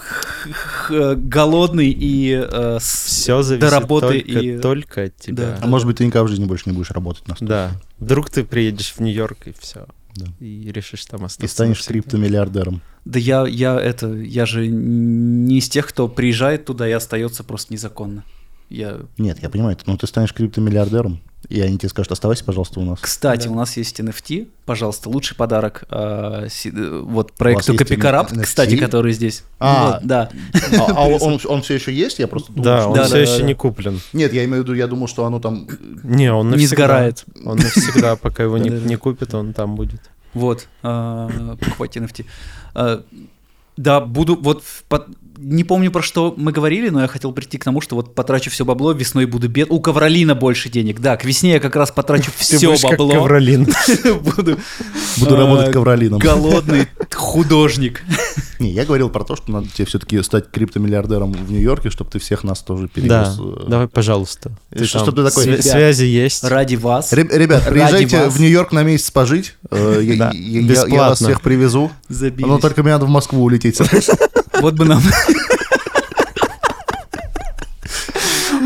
х- 0.84 1.15
голодный 1.15 1.89
и 1.89 2.31
э, 2.34 2.77
с- 2.80 3.05
Все 3.05 3.41
зависит 3.41 3.69
до 3.69 3.69
работы 3.80 4.19
только, 4.22 4.39
и... 4.39 4.57
только 4.60 5.03
от 5.03 5.18
тебя. 5.18 5.35
Да. 5.45 5.60
А 5.61 5.68
может 5.68 5.88
быть, 5.88 5.97
ты 5.97 6.05
никогда 6.05 6.23
в 6.26 6.27
жизни 6.30 6.45
больше 6.45 6.69
не 6.69 6.76
будешь 6.76 6.91
работать 6.91 7.27
на 7.27 7.35
Да. 7.39 7.72
Вдруг 7.99 8.30
ты 8.30 8.43
приедешь 8.43 8.93
в 8.93 8.99
Нью-Йорк 8.99 9.47
и 9.47 9.53
все. 9.60 9.85
Да. 10.15 10.27
и 10.39 10.72
решишь 10.72 11.05
там 11.05 11.26
остаться. 11.26 11.45
И 11.45 11.49
станешь 11.49 11.84
криптомиллиардером. 11.84 12.81
Да 13.03 13.18
я, 13.18 13.47
я 13.47 13.80
это, 13.80 14.14
я 14.14 14.45
же 14.45 14.68
не 14.68 15.57
из 15.57 15.68
тех, 15.69 15.88
кто 15.88 16.07
приезжает 16.07 16.65
туда 16.65 16.88
и 16.88 16.91
остается 16.91 17.43
просто 17.43 17.73
незаконно. 17.73 18.23
Я... 18.69 18.99
Нет, 19.18 19.39
я 19.41 19.49
понимаю, 19.49 19.76
но 19.88 19.97
ты 19.97 20.05
станешь 20.07 20.34
криптомиллиардером, 20.34 21.19
и 21.54 21.62
они 21.62 21.78
тебе 21.78 21.90
скажут, 21.90 22.12
оставайся, 22.12 22.44
пожалуйста, 22.44 22.80
у 22.80 22.84
нас. 22.84 23.00
Кстати, 23.00 23.46
Да. 23.46 23.52
у 23.52 23.56
нас 23.56 23.78
есть 23.78 24.00
NFT, 24.00 24.48
пожалуйста, 24.66 25.08
лучший 25.10 25.38
подарок 25.38 25.84
си- 26.50 26.72
э, 26.76 27.02
вот 27.06 27.32
проекту 27.34 27.74
NFT? 27.74 28.42
кстати, 28.42 28.76
который 28.76 29.14
здесь. 29.14 29.44
А. 29.60 29.92
Вот, 30.00 30.08
да. 30.08 30.30
А, 30.80 30.92
а 30.96 31.08
он, 31.08 31.40
он 31.46 31.62
все 31.64 31.76
еще 31.76 31.94
есть? 31.94 32.18
Я 32.20 32.28
просто 32.28 32.52
думал, 32.54 32.64
Да, 32.64 32.80
что- 32.80 32.90
он 32.90 32.96
Да, 32.96 33.04
все 33.04 33.14
да, 33.14 33.20
еще 33.22 33.38
да. 33.40 33.44
не 33.44 33.54
куплен. 33.54 34.02
Нет, 34.14 34.34
я 34.34 34.44
имею 34.46 34.64
в 34.64 34.66
виду, 34.66 34.74
я 34.74 34.88
думал, 34.88 35.08
что 35.08 35.26
оно 35.26 35.40
там... 35.40 35.68
Не, 36.04 36.34
он 36.34 36.50
навсегда. 36.50 36.62
Не 36.62 36.68
сгорает. 36.68 37.26
Он 37.46 37.58
навсегда, 37.58 38.16
пока 38.22 38.44
его 38.44 38.58
не, 38.58 38.70
не 38.70 38.96
купят, 38.96 39.34
он 39.36 39.54
там 39.54 39.76
будет. 39.76 40.02
Вот, 40.34 40.68
покупайте 40.82 42.00
NFT. 42.00 42.26
А, 42.74 43.04
Да, 43.78 44.02
буду, 44.02 44.36
вот, 44.36 44.64
в 44.64 44.84
под- 44.86 45.08
не 45.38 45.64
помню, 45.64 45.91
про 45.91 46.01
что 46.01 46.34
мы 46.38 46.51
говорили, 46.51 46.89
но 46.89 47.01
я 47.01 47.07
хотел 47.07 47.31
прийти 47.31 47.57
к 47.57 47.64
тому, 47.64 47.81
что 47.81 47.95
вот 47.95 48.15
потрачу 48.15 48.49
все 48.49 48.65
бабло, 48.65 48.91
весной 48.93 49.26
буду 49.26 49.49
бед. 49.49 49.68
У 49.72 49.80
Ковролина 49.80 50.35
больше 50.35 50.69
денег. 50.69 50.99
Да, 50.99 51.18
к 51.18 51.26
весне 51.26 51.53
я 51.53 51.60
как 51.60 51.76
раз 51.76 51.91
потрачу 51.91 52.31
Ты 52.38 52.57
все 52.57 52.68
будешь 52.69 52.81
как 52.81 52.91
бабло. 52.91 53.11
ковролин. 53.14 53.65
Буду 54.23 54.57
Буду 55.18 55.35
а, 55.35 55.38
работать 55.38 55.72
ковролином. 55.72 56.19
голодный 56.19 56.88
художник. 57.14 58.03
Не, 58.60 58.72
я 58.72 58.85
говорил 58.85 59.10
про 59.10 59.23
то, 59.23 59.35
что 59.35 59.51
надо 59.51 59.68
тебе 59.68 59.85
все-таки 59.85 60.22
стать 60.23 60.49
криптомиллиардером 60.51 61.34
в 61.34 61.51
Нью-Йорке, 61.51 61.89
чтобы 61.89 62.10
ты 62.11 62.19
всех 62.19 62.43
нас 62.43 62.61
тоже 62.61 62.84
Да, 62.84 62.89
перевез. 62.93 63.38
э, 63.39 63.65
давай, 63.69 63.88
пожалуйста. 63.88 64.51
Что- 64.73 64.99
чтоб 64.99 65.15
ты 65.15 65.23
такой, 65.23 65.45
Свя- 65.45 65.61
Связи 65.61 66.05
есть. 66.05 66.43
Ради 66.43 66.76
вас. 66.76 67.11
Ре- 67.11 67.27
Ребят, 67.30 67.64
Ради 67.65 67.73
приезжайте 67.80 68.19
вас. 68.26 68.34
в 68.34 68.39
Нью-Йорк 68.39 68.72
на 68.72 68.84
месяц 68.84 69.11
пожить. 69.11 69.55
э, 69.72 69.99
я- 70.03 70.31
Да, 70.64 70.85
вас 70.95 71.19
всех 71.19 71.41
привезу. 71.41 71.91
Забились. 72.07 72.47
Но 72.47 72.60
только 72.60 72.84
мне 72.84 72.93
надо 72.93 73.05
в 73.05 73.10
Москву 73.10 73.43
улететь. 73.43 73.80
Вот 74.62 74.76
бы 74.76 74.86
нам... 74.86 75.02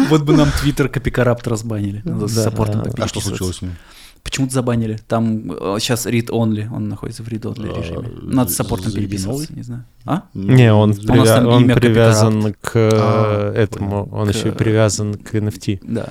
Вот 0.10 0.22
бы 0.24 0.34
нам 0.38 0.50
твиттер 0.62 0.90
Копикорапт 0.90 1.48
разбанили. 1.48 2.02
Да. 2.06 2.28
саппортом 2.28 2.82
А 2.98 3.04
А 3.04 3.08
что 3.08 3.20
случилось 3.20 3.58
с 3.58 3.62
ним? 3.62 3.76
Почему-то 4.24 4.54
забанили. 4.54 5.00
Там 5.08 5.52
э, 5.52 5.78
сейчас 5.80 6.06
read-only, 6.06 6.68
он 6.74 6.90
находится 6.90 7.24
в 7.24 7.28
read-only 7.30 7.72
А, 7.74 7.80
режиме. 7.82 8.10
Надо 8.24 8.52
с 8.52 8.56
саппортом 8.56 8.92
переписываться, 8.92 9.54
не 9.54 9.64
знаю. 9.64 9.86
А? 10.06 10.24
Не, 10.34 10.74
он, 10.74 10.94
Ну, 11.02 11.14
У 11.14 11.16
нас 11.16 11.28
привя- 11.28 11.36
там 11.36 11.48
он 11.48 11.64
имя 11.64 11.76
привязан 11.76 12.54
к 12.54 12.76
э, 12.76 12.90
А, 12.94 13.54
этому, 13.54 14.10
он 14.12 14.28
К- 14.28 14.34
еще 14.36 14.50
и 14.50 14.52
привязан 14.52 15.14
к 15.16 15.34
NFT. 15.34 15.80
Да. 15.82 16.10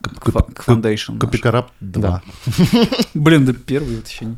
К, 0.00 0.30
фа- 0.32 0.42
к 0.42 0.64
Foundation. 0.66 1.12
наш. 1.12 1.20
Копикораб 1.20 1.70
2. 1.80 2.22
Блин, 3.14 3.44
да 3.44 3.52
первый 3.52 3.96
вот 3.96 4.08
еще 4.08 4.24
не... 4.24 4.36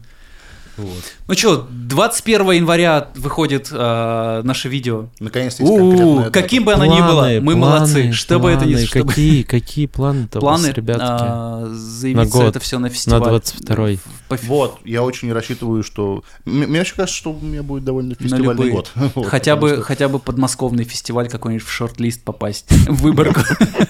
Ну 0.77 1.35
что, 1.35 1.67
21 1.71 2.51
января 2.53 3.09
выходит 3.15 3.69
э, 3.71 4.41
наше 4.45 4.69
видео. 4.69 5.07
Наконец-то 5.21 5.63
есть 5.63 5.73
У, 5.73 5.77
конкретная 5.79 6.31
каким 6.31 6.65
бы 6.65 6.73
оно 6.75 6.87
ни 6.87 7.01
было, 7.01 7.29
мы 7.41 7.55
планы, 7.55 7.57
молодцы. 7.57 8.13
Что 8.13 8.39
бы 8.39 8.51
это 8.51 8.65
ни... 8.67 8.73
планы, 8.73 8.87
что 8.87 8.99
бы- 9.05 9.09
Какие, 9.09 9.43
какие 9.43 9.87
планы-то 9.87 10.39
у 10.39 10.41
Планы, 10.41 10.69
вас, 10.69 10.77
ребятки? 10.77 11.03
а, 11.07 11.67
заявиться 11.73 12.33
год, 12.39 12.45
это 12.47 12.61
все 12.61 12.79
на 12.79 12.89
фестиваль. 12.89 13.35
22-й. 13.35 14.01
По 14.29 14.37
фи- 14.37 14.47
Вот, 14.49 14.79
я 14.85 15.03
очень 15.03 15.33
рассчитываю, 15.33 15.83
что... 15.83 16.25
Мне 16.45 16.79
вообще 16.79 16.95
кажется, 16.95 17.17
что 17.17 17.33
у 17.33 17.41
меня 17.41 17.63
будет 17.63 17.85
довольно 17.85 18.15
фестивальный 18.15 18.49
любые. 18.49 18.73
год. 18.73 18.91
Вот, 19.15 19.27
хотя, 19.27 19.57
бы, 19.57 19.71
что- 19.75 19.83
хотя 19.83 20.09
бы 20.09 20.19
подмосковный 20.19 20.85
фестиваль 20.85 21.29
какой-нибудь 21.29 21.65
в 21.67 21.71
шорт-лист 21.71 22.23
попасть, 22.25 22.67
в 22.89 23.03
выборку. 23.03 23.41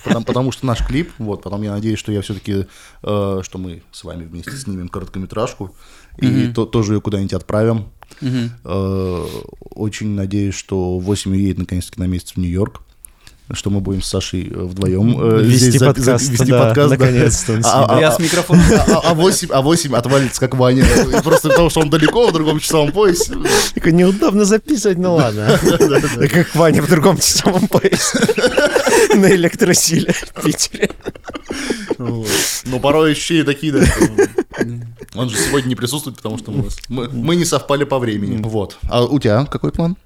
Потому, 0.05 0.25
потому 0.25 0.53
что 0.53 0.67
наш 0.67 0.85
клип, 0.87 1.11
вот, 1.19 1.43
потом 1.43 1.63
я 1.63 1.73
надеюсь, 1.73 1.99
что 1.99 2.13
я 2.13 2.21
все-таки, 2.23 2.67
что 3.03 3.43
мы 3.55 3.83
с 3.93 4.05
вами 4.05 4.25
вместе 4.25 4.53
снимем 4.53 4.89
короткометражку, 4.89 5.75
и 6.19 6.49
то, 6.49 6.65
тоже 6.67 6.95
ее 6.95 7.01
куда-нибудь 7.01 7.33
отправим. 7.35 7.87
Э, 8.21 9.27
Очень 9.71 10.11
надеюсь, 10.15 10.55
что 10.55 10.99
8 10.99 11.33
уедет 11.33 11.59
наконец-то 11.59 11.99
на 12.01 12.05
месяц 12.05 12.33
в 12.33 12.37
Нью-Йорк, 12.39 12.81
что 13.53 13.69
мы 13.71 13.81
будем 13.81 14.01
с 14.03 14.09
Сашей 14.09 14.49
э, 14.51 14.55
вдвоем 14.63 15.21
э, 15.21 15.43
Вести 15.43 15.69
здесь 15.71 15.81
за- 15.81 15.87
подкаст, 15.87 16.31
вести 16.31 16.51
да, 16.51 16.65
подкаст, 16.67 16.91
да. 16.91 16.97
наконец-то 16.97 17.53
он 17.53 17.61
А- 17.65 17.97
а- 17.97 18.01
Я 18.01 18.13
с 18.13 18.19
микрофоном. 18.19 18.63
А, 18.89 19.01
а 19.11 19.15
8, 19.15 19.49
а 19.53 19.61
8 19.61 19.95
отвалится, 19.97 20.41
как 20.41 20.55
Ваня. 20.55 20.87
Просто 21.23 21.49
потому, 21.51 21.69
что 21.69 21.81
он 21.81 21.91
далеко, 21.91 22.29
в 22.29 22.33
другом 22.33 22.59
часовом 22.61 22.93
поясе. 22.93 23.35
Такой 23.75 23.93
неудобно 23.93 24.45
записывать, 24.47 24.97
ну 24.99 25.17
ладно. 25.17 25.59
Как 26.33 26.55
Ваня 26.55 26.81
в 26.83 26.89
другом 26.89 27.19
часовом 27.19 27.69
поясе. 27.69 28.19
На 29.15 29.31
электросиле 29.35 30.13
в 30.35 30.43
Питере. 30.43 30.91
Но 31.99 32.81
порой 32.81 33.13
ощущения 33.13 33.45
такие, 33.45 33.73
да. 33.73 33.85
Он 35.15 35.29
же 35.29 35.37
сегодня 35.37 35.69
не 35.69 35.77
присутствует, 35.77 36.17
потому 36.17 36.39
что 36.39 36.53
мы, 36.89 37.37
не 37.37 37.45
совпали 37.45 37.85
по 37.85 37.99
времени. 37.99 38.41
Вот. 38.43 38.79
А 38.89 39.05
у 39.05 39.19
тебя 39.19 39.45
какой 39.47 39.73
план? 39.73 39.97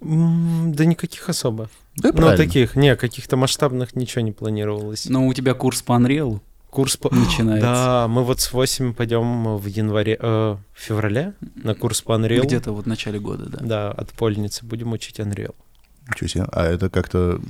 Да 0.00 0.84
никаких 0.84 1.28
особо. 1.28 1.68
Да, 1.96 2.10
Ну, 2.14 2.36
таких, 2.36 2.74
не, 2.74 2.96
каких-то 2.96 3.36
масштабных 3.36 3.94
ничего 3.94 4.22
не 4.22 4.32
планировалось. 4.32 5.06
Ну, 5.06 5.26
у 5.26 5.34
тебя 5.34 5.54
курс 5.54 5.82
по 5.82 5.92
Unreal 5.92 6.40
Курс 6.70 6.96
по... 6.96 7.12
начинается. 7.14 7.66
Да, 7.66 8.08
мы 8.08 8.22
вот 8.22 8.40
с 8.40 8.52
8 8.52 8.94
пойдем 8.94 9.56
в 9.56 9.66
январе, 9.66 10.16
э, 10.20 10.56
в 10.72 10.80
феврале 10.80 11.34
на 11.56 11.74
курс 11.74 12.00
по 12.00 12.12
Unreal. 12.12 12.42
Где-то 12.42 12.72
вот 12.72 12.84
в 12.84 12.88
начале 12.88 13.18
года, 13.18 13.46
да. 13.48 13.58
Да, 13.60 13.90
от 13.90 14.10
Польницы 14.12 14.64
будем 14.64 14.92
учить 14.92 15.18
Unreal. 15.18 15.54
Ничего 16.14 16.28
себе. 16.28 16.44
А 16.52 16.64
это 16.64 16.88
как-то... 16.90 17.40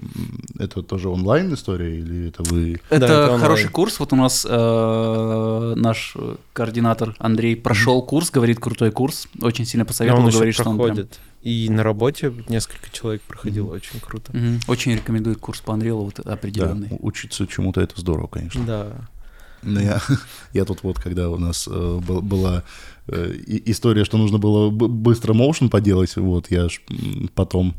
Это 0.58 0.82
тоже 0.82 1.08
онлайн 1.08 1.52
история 1.54 1.98
или 1.98 2.28
это 2.28 2.42
вы... 2.42 2.80
Это, 2.90 3.04
это 3.04 3.22
онлайн. 3.24 3.40
хороший 3.40 3.68
курс. 3.68 3.98
Вот 4.00 4.12
у 4.12 4.16
нас 4.16 4.46
э, 4.48 5.74
наш 5.76 6.16
координатор 6.52 7.14
Андрей 7.18 7.56
прошел 7.56 8.02
курс, 8.02 8.30
говорит 8.30 8.58
крутой 8.60 8.90
курс. 8.90 9.28
Очень 9.40 9.64
сильно 9.64 9.84
посоветовал, 9.84 10.22
он 10.22 10.28
еще 10.28 10.36
говорит, 10.38 10.54
что 10.54 10.68
он 10.70 10.76
прям- 10.76 10.86
проходит. 10.88 11.18
И 11.42 11.68
на 11.70 11.82
работе 11.82 12.34
несколько 12.50 12.90
человек 12.92 13.22
проходило, 13.22 13.72
очень 13.72 13.98
круто. 14.00 14.30
Мгм. 14.36 14.60
Очень 14.68 14.92
рекомендует 14.94 15.38
курс 15.38 15.60
по 15.60 15.70
Unreal 15.72 16.04
вот 16.04 16.20
Да, 16.22 16.34
определенный. 16.34 16.88
у- 16.90 17.06
учиться 17.06 17.46
чему-то 17.46 17.80
это 17.80 17.98
здорово, 17.98 18.26
конечно. 18.26 18.62
Да. 18.66 18.86
Но 19.62 19.80
я, 19.80 20.00
я 20.52 20.64
тут 20.66 20.82
вот, 20.82 20.98
когда 20.98 21.30
у 21.30 21.38
нас 21.38 21.66
э, 21.66 21.70
был- 22.06 22.20
была 22.20 22.62
э, 23.08 23.34
история, 23.64 24.04
что 24.04 24.18
нужно 24.18 24.36
было 24.38 24.68
быстро 24.70 25.32
моушен 25.32 25.70
поделать, 25.70 26.14
вот, 26.16 26.50
я 26.50 26.68
ж 26.68 26.80
потом, 27.34 27.70
э, 27.70 27.72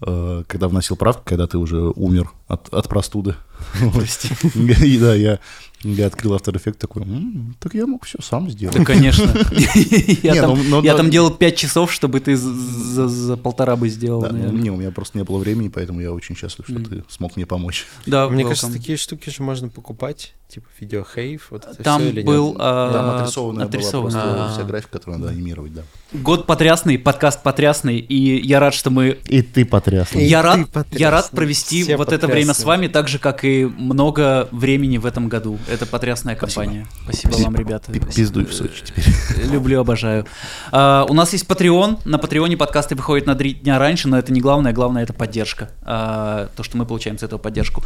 когда 0.00 0.68
вносил 0.68 0.96
правку, 0.96 1.22
когда 1.24 1.46
ты 1.46 1.58
уже 1.58 1.78
умер 1.80 2.30
от, 2.46 2.72
от 2.72 2.88
простуды, 2.88 3.34
Прости. 3.94 4.28
и 4.54 4.98
да, 4.98 5.14
я, 5.14 5.38
я 5.82 6.06
открыл 6.06 6.34
After 6.36 6.52
Effects 6.54 6.74
такой, 6.78 7.02
«М, 7.02 7.56
так 7.60 7.74
я 7.74 7.86
мог 7.86 8.04
все 8.04 8.18
сам 8.22 8.50
сделать. 8.50 8.76
Да, 8.76 8.84
конечно. 8.84 9.24
Я 10.22 10.32
Не, 10.34 10.40
там- 10.40 10.50
ну- 10.58 10.64
ну- 10.64 10.82
я 10.82 10.94
там 10.96 11.10
делал 11.10 11.30
5 11.30 11.56
часов, 11.56 11.92
чтобы 11.92 12.20
ты 12.20 12.36
за- 12.36 12.52
за 12.52 13.08
за 13.08 13.36
полтора 13.36 13.76
бы 13.76 13.88
сделал, 13.88 14.22
Да, 14.22 14.28
ну, 14.28 14.38
наверное. 14.38 14.60
не, 14.62 14.70
у 14.70 14.76
меня 14.76 14.90
просто 14.90 15.18
не 15.18 15.24
было 15.24 15.38
времени, 15.38 15.68
поэтому 15.68 16.00
я 16.00 16.12
очень 16.12 16.36
счастлив, 16.36 16.66
что 16.68 16.78
ты 16.80 17.04
смог 17.08 17.36
мне 17.36 17.46
помочь. 17.46 17.86
Да, 18.06 18.28
Мне 18.28 18.42
welcome. 18.42 18.48
кажется, 18.48 18.72
такие 18.72 18.98
штуки 18.98 19.30
же 19.30 19.42
можно 19.42 19.68
покупать, 19.68 20.34
типа 20.48 20.66
видеохейв, 20.80 21.48
вот 21.50 21.64
это 21.66 21.82
Там 21.82 22.00
всё 22.00 22.08
или 22.10 22.16
нет? 22.16 22.26
был 22.26 22.56
а, 22.58 22.92
Там 22.92 23.10
отрисованная 23.16 23.66
была 23.66 23.80
просто 23.90 24.20
А. 24.46 24.52
вся 24.54 24.64
графика, 24.64 24.92
которую 24.98 25.20
надо 25.20 25.32
анимировать, 25.32 25.74
да. 25.74 25.82
Год 26.12 26.46
потрясный, 26.46 26.98
подкаст 26.98 27.42
потрясный, 27.42 27.98
и 27.98 28.46
я 28.46 28.58
рад, 28.60 28.72
что 28.74 28.90
мы... 28.90 29.18
И 29.26 29.42
ты 29.42 29.64
потрясный. 29.66 30.26
Я 30.26 30.40
ты 30.42 30.48
рад, 30.48 30.68
потрясный. 30.70 31.00
я 31.00 31.10
рад 31.10 31.30
провести 31.30 31.82
Все 31.82 31.96
вот 31.96 32.12
это 32.12 32.26
время 32.26 32.54
с 32.54 32.58
потрясные. 32.58 32.66
вами, 32.66 32.86
так 32.88 33.08
же, 33.08 33.18
как 33.18 33.44
и 33.44 33.66
много 33.66 34.48
времени 34.52 34.96
в 34.98 35.04
этом 35.06 35.28
году. 35.28 35.58
Это 35.68 35.86
потрясная 35.86 36.34
компания. 36.34 36.86
Спасибо, 37.04 37.34
вам, 37.44 37.54
ребята. 37.56 37.92
Пи- 37.92 38.00
Пиздуй 38.00 38.44
в 38.46 38.54
Сочи 38.54 38.82
теперь. 38.84 39.04
Люблю, 39.50 39.80
обожаю. 39.80 40.26
А, 40.72 41.04
у 41.08 41.12
нас 41.14 41.32
есть 41.32 41.46
Patreon. 41.46 42.00
На 42.04 42.18
Патреоне 42.18 42.56
подкасты 42.56 42.94
выходят 42.94 43.26
на 43.26 43.34
три 43.34 43.52
дня 43.54 43.78
раньше, 43.78 44.08
но 44.08 44.18
это 44.18 44.32
не 44.32 44.40
главное. 44.40 44.72
Главное 44.72 45.02
это 45.02 45.12
поддержка. 45.12 45.70
А, 45.82 46.48
то, 46.56 46.62
что 46.62 46.76
мы 46.78 46.86
получаем 46.86 47.18
с 47.18 47.22
этого 47.22 47.38
поддержку. 47.38 47.84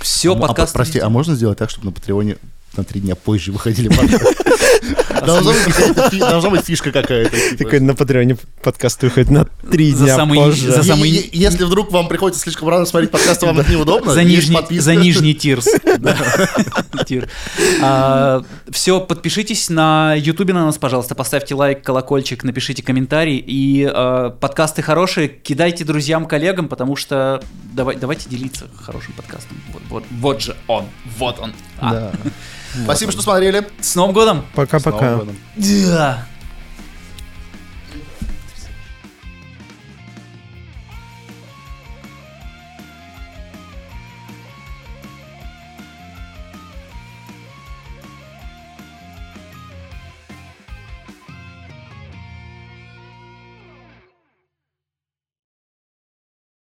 Все 0.00 0.32
А 0.32 0.36
м- 0.36 0.44
а, 0.44 0.48
подкасты. 0.48 0.74
прости, 0.76 0.98
а 0.98 1.08
можно 1.08 1.34
сделать 1.34 1.58
так, 1.58 1.70
чтобы 1.70 1.86
на 1.86 1.92
Патреоне 1.92 2.36
на 2.76 2.84
три 2.84 3.00
дня 3.00 3.14
позже 3.14 3.52
выходили? 3.52 3.88
Должна 5.24 6.50
быть 6.50 6.64
фишка 6.64 6.92
какая-то. 6.92 7.36
типа. 7.36 7.64
Такой 7.64 7.80
на 7.80 7.94
Патреоне 7.94 8.36
подкаст 8.62 9.02
выходит 9.02 9.30
на 9.30 9.44
три 9.70 9.92
дня 9.92 10.26
позже. 10.26 10.68
Если 11.32 11.64
вдруг 11.64 11.92
вам 11.92 12.08
приходится 12.08 12.42
слишком 12.42 12.68
рано 12.68 12.86
смотреть 12.86 13.10
подкасты, 13.10 13.46
вам 13.46 13.60
это 13.60 13.70
неудобно, 13.70 14.12
За 14.12 14.24
нижний, 14.24 14.56
подписка. 14.56 14.84
за 14.84 14.94
нижний 14.96 15.34
тирс. 15.34 15.68
Тир. 17.06 17.28
все, 18.70 19.00
подпишитесь 19.00 19.68
на 19.70 20.14
Ютубе 20.14 20.54
на 20.54 20.66
нас, 20.66 20.78
пожалуйста, 20.78 21.14
поставьте 21.14 21.54
лайк, 21.54 21.82
колокольчик, 21.82 22.44
напишите 22.44 22.82
комментарий. 22.82 23.42
И 23.44 23.88
а, 23.90 24.30
подкасты 24.30 24.82
хорошие, 24.82 25.28
кидайте 25.28 25.84
друзьям, 25.84 26.26
коллегам, 26.26 26.68
потому 26.68 26.96
что 26.96 27.42
давай, 27.72 27.96
давайте 27.96 28.28
делиться 28.28 28.66
хорошим 28.80 29.12
подкастом. 29.14 29.56
Вот 29.88 30.42
же 30.42 30.56
он, 30.66 30.86
вот 31.18 31.38
он. 31.40 31.52
А, 31.78 31.90
Да. 31.92 32.12
Спасибо, 32.82 33.12
что 33.12 33.22
смотрели. 33.22 33.66
С 33.80 33.94
Новым 33.94 34.12
годом! 34.12 34.44
Пока-пока. 34.54 35.20
Да. 35.56 36.26